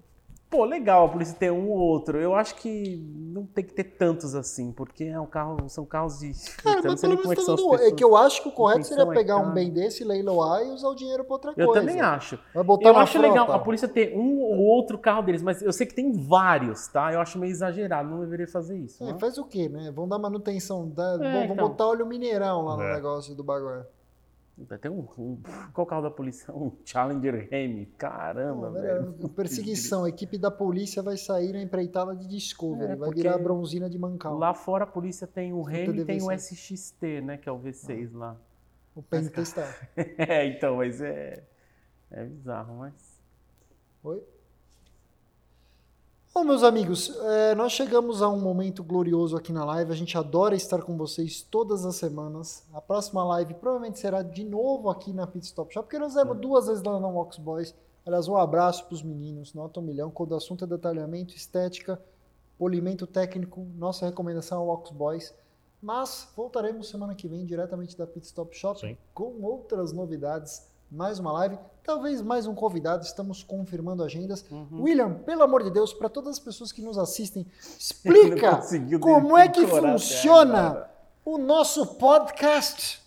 Pô, 0.48 0.64
legal 0.64 1.06
a 1.06 1.08
polícia 1.08 1.34
ter 1.36 1.50
um 1.50 1.68
ou 1.68 1.76
outro. 1.78 2.18
Eu 2.18 2.34
acho 2.34 2.54
que 2.54 2.96
não 2.96 3.44
tem 3.44 3.64
que 3.64 3.74
ter 3.74 3.82
tantos 3.82 4.34
assim, 4.34 4.70
porque 4.72 5.04
é 5.04 5.18
um 5.18 5.26
carro, 5.26 5.68
são 5.68 5.84
carros 5.84 6.20
de. 6.20 6.32
Cara, 6.62 6.78
eu 6.80 6.82
não 6.84 6.90
mas 6.92 7.00
pelo 7.00 7.12
é 7.12 7.16
menos 7.16 7.30
que 7.30 7.46
tá 7.46 7.54
dando... 7.56 7.74
É 7.82 7.90
que 7.90 8.04
eu 8.04 8.16
acho 8.16 8.42
que 8.42 8.48
o 8.48 8.52
correto 8.52 8.86
seria 8.86 9.02
é 9.02 9.06
pegar 9.12 9.36
um 9.38 9.42
cara. 9.42 9.52
bem 9.54 9.70
desse, 9.72 10.04
leiloar 10.04 10.62
e 10.62 10.70
usar 10.70 10.88
o 10.88 10.94
dinheiro 10.94 11.24
pra 11.24 11.34
outra 11.34 11.52
Eu 11.56 11.66
coisa. 11.66 11.80
também 11.80 12.00
acho. 12.00 12.38
Vai 12.54 12.62
botar 12.62 12.88
Eu 12.88 12.96
acho 12.96 13.18
legal 13.20 13.44
frota. 13.46 13.60
a 13.60 13.64
polícia 13.64 13.88
ter 13.88 14.16
um 14.16 14.40
ou 14.40 14.58
outro 14.58 14.96
carro 14.98 15.22
deles, 15.22 15.42
mas 15.42 15.60
eu 15.62 15.72
sei 15.72 15.84
que 15.86 15.94
tem 15.94 16.12
vários, 16.12 16.86
tá? 16.88 17.12
Eu 17.12 17.20
acho 17.20 17.38
meio 17.38 17.50
exagerado, 17.50 18.08
não 18.08 18.20
deveria 18.20 18.46
fazer 18.46 18.78
isso. 18.78 19.02
É, 19.02 19.12
né? 19.12 19.18
faz 19.18 19.36
o 19.38 19.44
quê, 19.44 19.68
né? 19.68 19.90
Vão 19.90 20.06
dar 20.08 20.18
manutenção, 20.18 20.88
dá... 20.88 21.16
vão, 21.16 21.32
vão 21.32 21.44
então. 21.44 21.56
botar 21.56 21.86
óleo 21.88 22.06
mineral 22.06 22.62
lá 22.62 22.76
no 22.76 22.82
É. 22.84 22.94
negócio 22.94 23.34
do 23.34 23.42
bagulho. 23.42 23.84
Tem 24.80 24.90
um, 24.90 25.06
um- 25.18 25.42
Qual 25.74 25.86
carro 25.86 26.02
da 26.02 26.10
polícia? 26.10 26.50
Um 26.54 26.72
Challenger 26.84 27.46
Remy. 27.50 27.86
Caramba, 27.98 28.70
Não, 28.70 28.80
velho. 28.80 29.28
Perseguição, 29.28 30.04
a 30.04 30.08
equipe 30.08 30.38
da 30.38 30.50
polícia 30.50 31.02
vai 31.02 31.18
sair 31.18 31.52
na 31.52 31.60
empreitada 31.60 32.16
de 32.16 32.26
Discovery, 32.26 32.92
É, 32.92 32.96
vai 32.96 33.10
virar 33.10 33.34
a 33.34 33.38
bronzina 33.38 33.88
de 33.90 33.98
Mancal. 33.98 34.34
Lá 34.38 34.54
fora 34.54 34.84
a 34.84 34.86
polícia 34.86 35.26
tem 35.26 35.52
o 35.52 35.60
Remy 35.60 36.00
e 36.00 36.04
tem 36.06 36.22
o. 36.22 36.30
SXT, 36.32 37.20
né? 37.22 37.36
Que 37.36 37.48
é 37.48 37.52
o 37.52 37.58
V6 37.58 38.14
lá. 38.14 38.34
O 38.94 39.02
Pen 39.02 39.28
testar. 39.28 39.88
É, 40.16 40.46
então, 40.46 40.76
mas 40.76 41.02
é. 41.02 41.44
É 42.10 42.24
bizarro, 42.24 42.78
mas. 42.78 43.20
Oi? 44.02 44.22
Bom, 46.36 46.44
meus 46.44 46.62
amigos, 46.62 47.16
é, 47.18 47.54
nós 47.54 47.72
chegamos 47.72 48.20
a 48.20 48.28
um 48.28 48.38
momento 48.38 48.84
glorioso 48.84 49.38
aqui 49.38 49.54
na 49.54 49.64
live. 49.64 49.90
A 49.90 49.96
gente 49.96 50.18
adora 50.18 50.54
estar 50.54 50.82
com 50.82 50.94
vocês 50.94 51.40
todas 51.40 51.86
as 51.86 51.96
semanas. 51.96 52.62
A 52.74 52.80
próxima 52.82 53.24
live 53.24 53.54
provavelmente 53.54 53.98
será 53.98 54.20
de 54.20 54.44
novo 54.44 54.90
aqui 54.90 55.14
na 55.14 55.26
Pit 55.26 55.46
Stop 55.46 55.72
Shop, 55.72 55.86
porque 55.86 55.98
nós 55.98 56.12
fizemos 56.12 56.36
duas 56.38 56.66
vezes 56.66 56.82
lá 56.82 57.00
na 57.00 57.08
Wax 57.08 57.38
Boys. 57.38 57.74
Aliás, 58.04 58.28
um 58.28 58.36
abraço 58.36 58.84
para 58.84 58.92
os 58.92 59.02
meninos, 59.02 59.54
nota 59.54 59.80
um 59.80 59.82
milhão. 59.82 60.10
Quando 60.10 60.32
o 60.32 60.36
assunto 60.36 60.62
é 60.62 60.66
detalhamento, 60.66 61.34
estética, 61.34 61.98
polimento 62.58 63.06
técnico, 63.06 63.66
nossa 63.74 64.04
recomendação 64.04 64.58
é 64.58 64.60
o 64.60 64.66
Wax 64.66 64.90
Boys. 64.90 65.34
Mas 65.80 66.30
voltaremos 66.36 66.90
semana 66.90 67.14
que 67.14 67.26
vem 67.26 67.46
diretamente 67.46 67.96
da 67.96 68.06
Pit 68.06 68.26
Stop 68.26 68.54
Shop 68.54 68.78
Sim. 68.78 68.98
com 69.14 69.42
outras 69.42 69.90
novidades. 69.90 70.68
Mais 70.90 71.18
uma 71.18 71.32
live, 71.32 71.58
talvez 71.82 72.22
mais 72.22 72.46
um 72.46 72.54
convidado. 72.54 73.04
Estamos 73.04 73.42
confirmando 73.42 74.04
agendas. 74.04 74.44
Uhum. 74.50 74.82
William, 74.82 75.14
pelo 75.14 75.42
amor 75.42 75.64
de 75.64 75.70
Deus, 75.70 75.92
para 75.92 76.08
todas 76.08 76.34
as 76.34 76.38
pessoas 76.38 76.70
que 76.70 76.80
nos 76.80 76.96
assistem, 76.96 77.46
explica 77.78 78.60
como 79.00 79.36
é 79.36 79.48
que 79.48 79.66
funciona 79.66 80.88
o 81.24 81.38
nosso 81.38 81.96
podcast. 81.96 83.02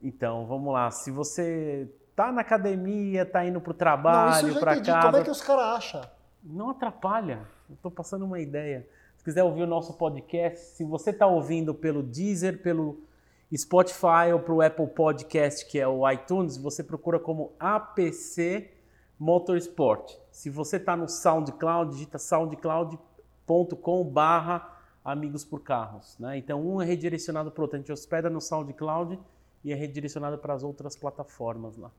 Então, 0.00 0.46
vamos 0.46 0.72
lá. 0.72 0.90
Se 0.90 1.10
você 1.10 1.90
tá 2.14 2.30
na 2.30 2.42
academia, 2.42 3.26
tá 3.26 3.44
indo 3.44 3.60
pro 3.60 3.70
Não, 3.70 3.74
isso 3.74 3.78
trabalho, 3.78 4.48
entendi. 4.50 4.86
casa, 4.86 5.06
Como 5.06 5.16
é 5.16 5.24
que 5.24 5.30
os 5.30 5.42
caras 5.42 5.64
acham? 5.76 6.02
não 6.48 6.70
atrapalha. 6.70 7.40
Eu 7.68 7.76
tô 7.82 7.90
passando 7.90 8.24
uma 8.24 8.38
ideia. 8.40 8.88
Se 9.16 9.24
quiser 9.24 9.42
ouvir 9.42 9.62
o 9.62 9.66
nosso 9.66 9.94
podcast, 9.94 10.76
se 10.76 10.84
você 10.84 11.12
tá 11.12 11.26
ouvindo 11.26 11.74
pelo 11.74 12.02
Deezer, 12.02 12.62
pelo 12.62 13.00
Spotify 13.54 14.32
ou 14.32 14.40
pro 14.40 14.60
Apple 14.60 14.88
Podcast, 14.88 15.66
que 15.66 15.78
é 15.78 15.86
o 15.86 16.08
iTunes, 16.10 16.56
você 16.56 16.82
procura 16.82 17.18
como 17.18 17.52
APC 17.60 18.70
Motorsport. 19.18 20.14
Se 20.30 20.50
você 20.50 20.76
está 20.76 20.96
no 20.96 21.08
SoundCloud, 21.08 21.92
digita 21.92 22.18
soundcloud.com 22.18 24.04
barra 24.04 24.76
amigos 25.04 25.44
por 25.44 25.60
carros. 25.60 26.16
Né? 26.18 26.38
Então, 26.38 26.60
um 26.66 26.82
é 26.82 26.84
redirecionado 26.84 27.50
para 27.50 27.60
o 27.60 27.62
outro. 27.62 27.76
A 27.76 27.78
gente 27.78 27.92
hospeda 27.92 28.28
no 28.28 28.40
SoundCloud 28.40 29.18
e 29.64 29.72
é 29.72 29.74
redirecionado 29.76 30.38
para 30.38 30.52
as 30.54 30.64
outras 30.64 30.96
plataformas 30.96 31.76
lá. 31.76 31.90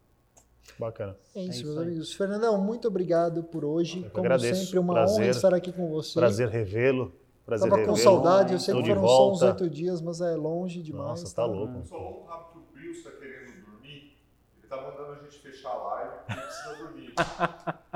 Bacana. 0.77 1.15
É 1.33 1.41
isso, 1.41 1.51
isso 1.51 1.65
meus 1.65 1.77
aí. 1.77 1.87
amigos. 1.87 2.13
Fernandão, 2.13 2.61
muito 2.61 2.87
obrigado 2.87 3.41
por 3.43 3.63
hoje. 3.63 4.03
Eu 4.03 4.09
Como 4.11 4.25
agradeço. 4.25 4.65
sempre, 4.65 4.79
uma 4.79 4.93
Prazer. 4.93 5.21
honra 5.21 5.29
estar 5.29 5.53
aqui 5.53 5.71
com 5.71 5.89
você. 5.89 6.19
Prazer 6.19 6.49
revê-lo. 6.49 7.13
Prazer 7.47 7.69
Tava 7.69 7.81
com 7.81 7.91
revê-lo. 7.93 8.03
saudade, 8.03 8.51
eu 8.51 8.59
sei 8.59 8.73
Tô 8.75 8.83
que 8.83 8.89
foram 8.89 9.07
só 9.07 9.31
uns 9.31 9.41
oito 9.41 9.69
dias, 9.69 10.01
mas 10.01 10.19
é 10.19 10.35
longe 10.35 10.83
demais. 10.83 11.21
Nossa, 11.21 11.33
tá 11.33 11.45
louco. 11.45 11.81
Só 11.87 11.95
um 11.95 12.25
rápido 12.25 12.51
que 12.51 12.57
o 12.57 12.61
Prio 12.73 12.91
está 12.91 13.09
querendo 13.11 13.65
dormir. 13.65 14.17
Ele 14.57 14.67
tá 14.69 14.75
mandando 14.75 15.13
a 15.13 15.23
gente 15.23 15.39
fechar 15.39 15.69
a 15.69 15.77
live 15.77 16.11
ele 16.29 16.41
precisa 16.41 16.75
dormir. 16.75 17.13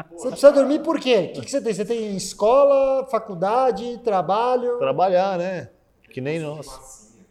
Pô, 0.10 0.16
Você 0.18 0.28
precisa 0.30 0.52
dormir 0.54 0.80
por 0.80 0.98
quê? 1.02 1.32
O 1.32 1.34
que, 1.34 1.42
que 1.42 1.52
você 1.52 1.60
tem? 1.60 1.74
Você 1.74 1.84
tem 1.84 2.16
escola, 2.16 3.06
faculdade, 3.08 3.98
trabalho? 3.98 4.78
Trabalhar, 4.78 5.38
né? 5.38 5.70
Que 6.10 6.22
nem 6.22 6.40
nós. 6.40 6.66
massinha. 6.66 7.26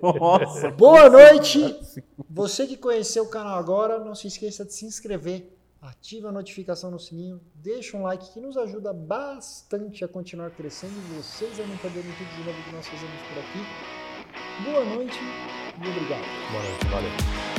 Nossa, 0.00 0.70
Boa 0.72 1.10
noite! 1.10 1.78
Você 2.30 2.66
que 2.66 2.78
conheceu 2.78 3.24
o 3.24 3.28
canal 3.28 3.58
agora, 3.58 3.98
não 3.98 4.14
se 4.14 4.28
esqueça 4.28 4.64
de 4.64 4.72
se 4.72 4.86
inscrever, 4.86 5.46
ativa 5.80 6.28
a 6.28 6.32
notificação 6.32 6.90
no 6.90 6.98
sininho, 6.98 7.40
deixa 7.54 7.96
um 7.96 8.02
like 8.02 8.32
que 8.32 8.40
nos 8.40 8.56
ajuda 8.56 8.92
bastante 8.92 10.04
a 10.04 10.08
continuar 10.08 10.50
crescendo 10.50 10.92
e 10.92 11.14
vocês 11.14 11.58
a 11.58 11.66
não 11.66 11.76
perderem 11.78 12.12
tudo 12.12 12.36
de 12.36 12.44
novo 12.44 12.62
que 12.64 12.72
nós 12.72 12.86
fazemos 12.86 13.20
por 13.28 13.38
aqui. 13.38 14.64
Boa 14.64 14.84
noite 14.84 15.18
e 15.18 15.88
obrigado. 15.88 16.24
Boa 16.52 16.62
noite, 16.62 16.86
valeu. 16.86 17.49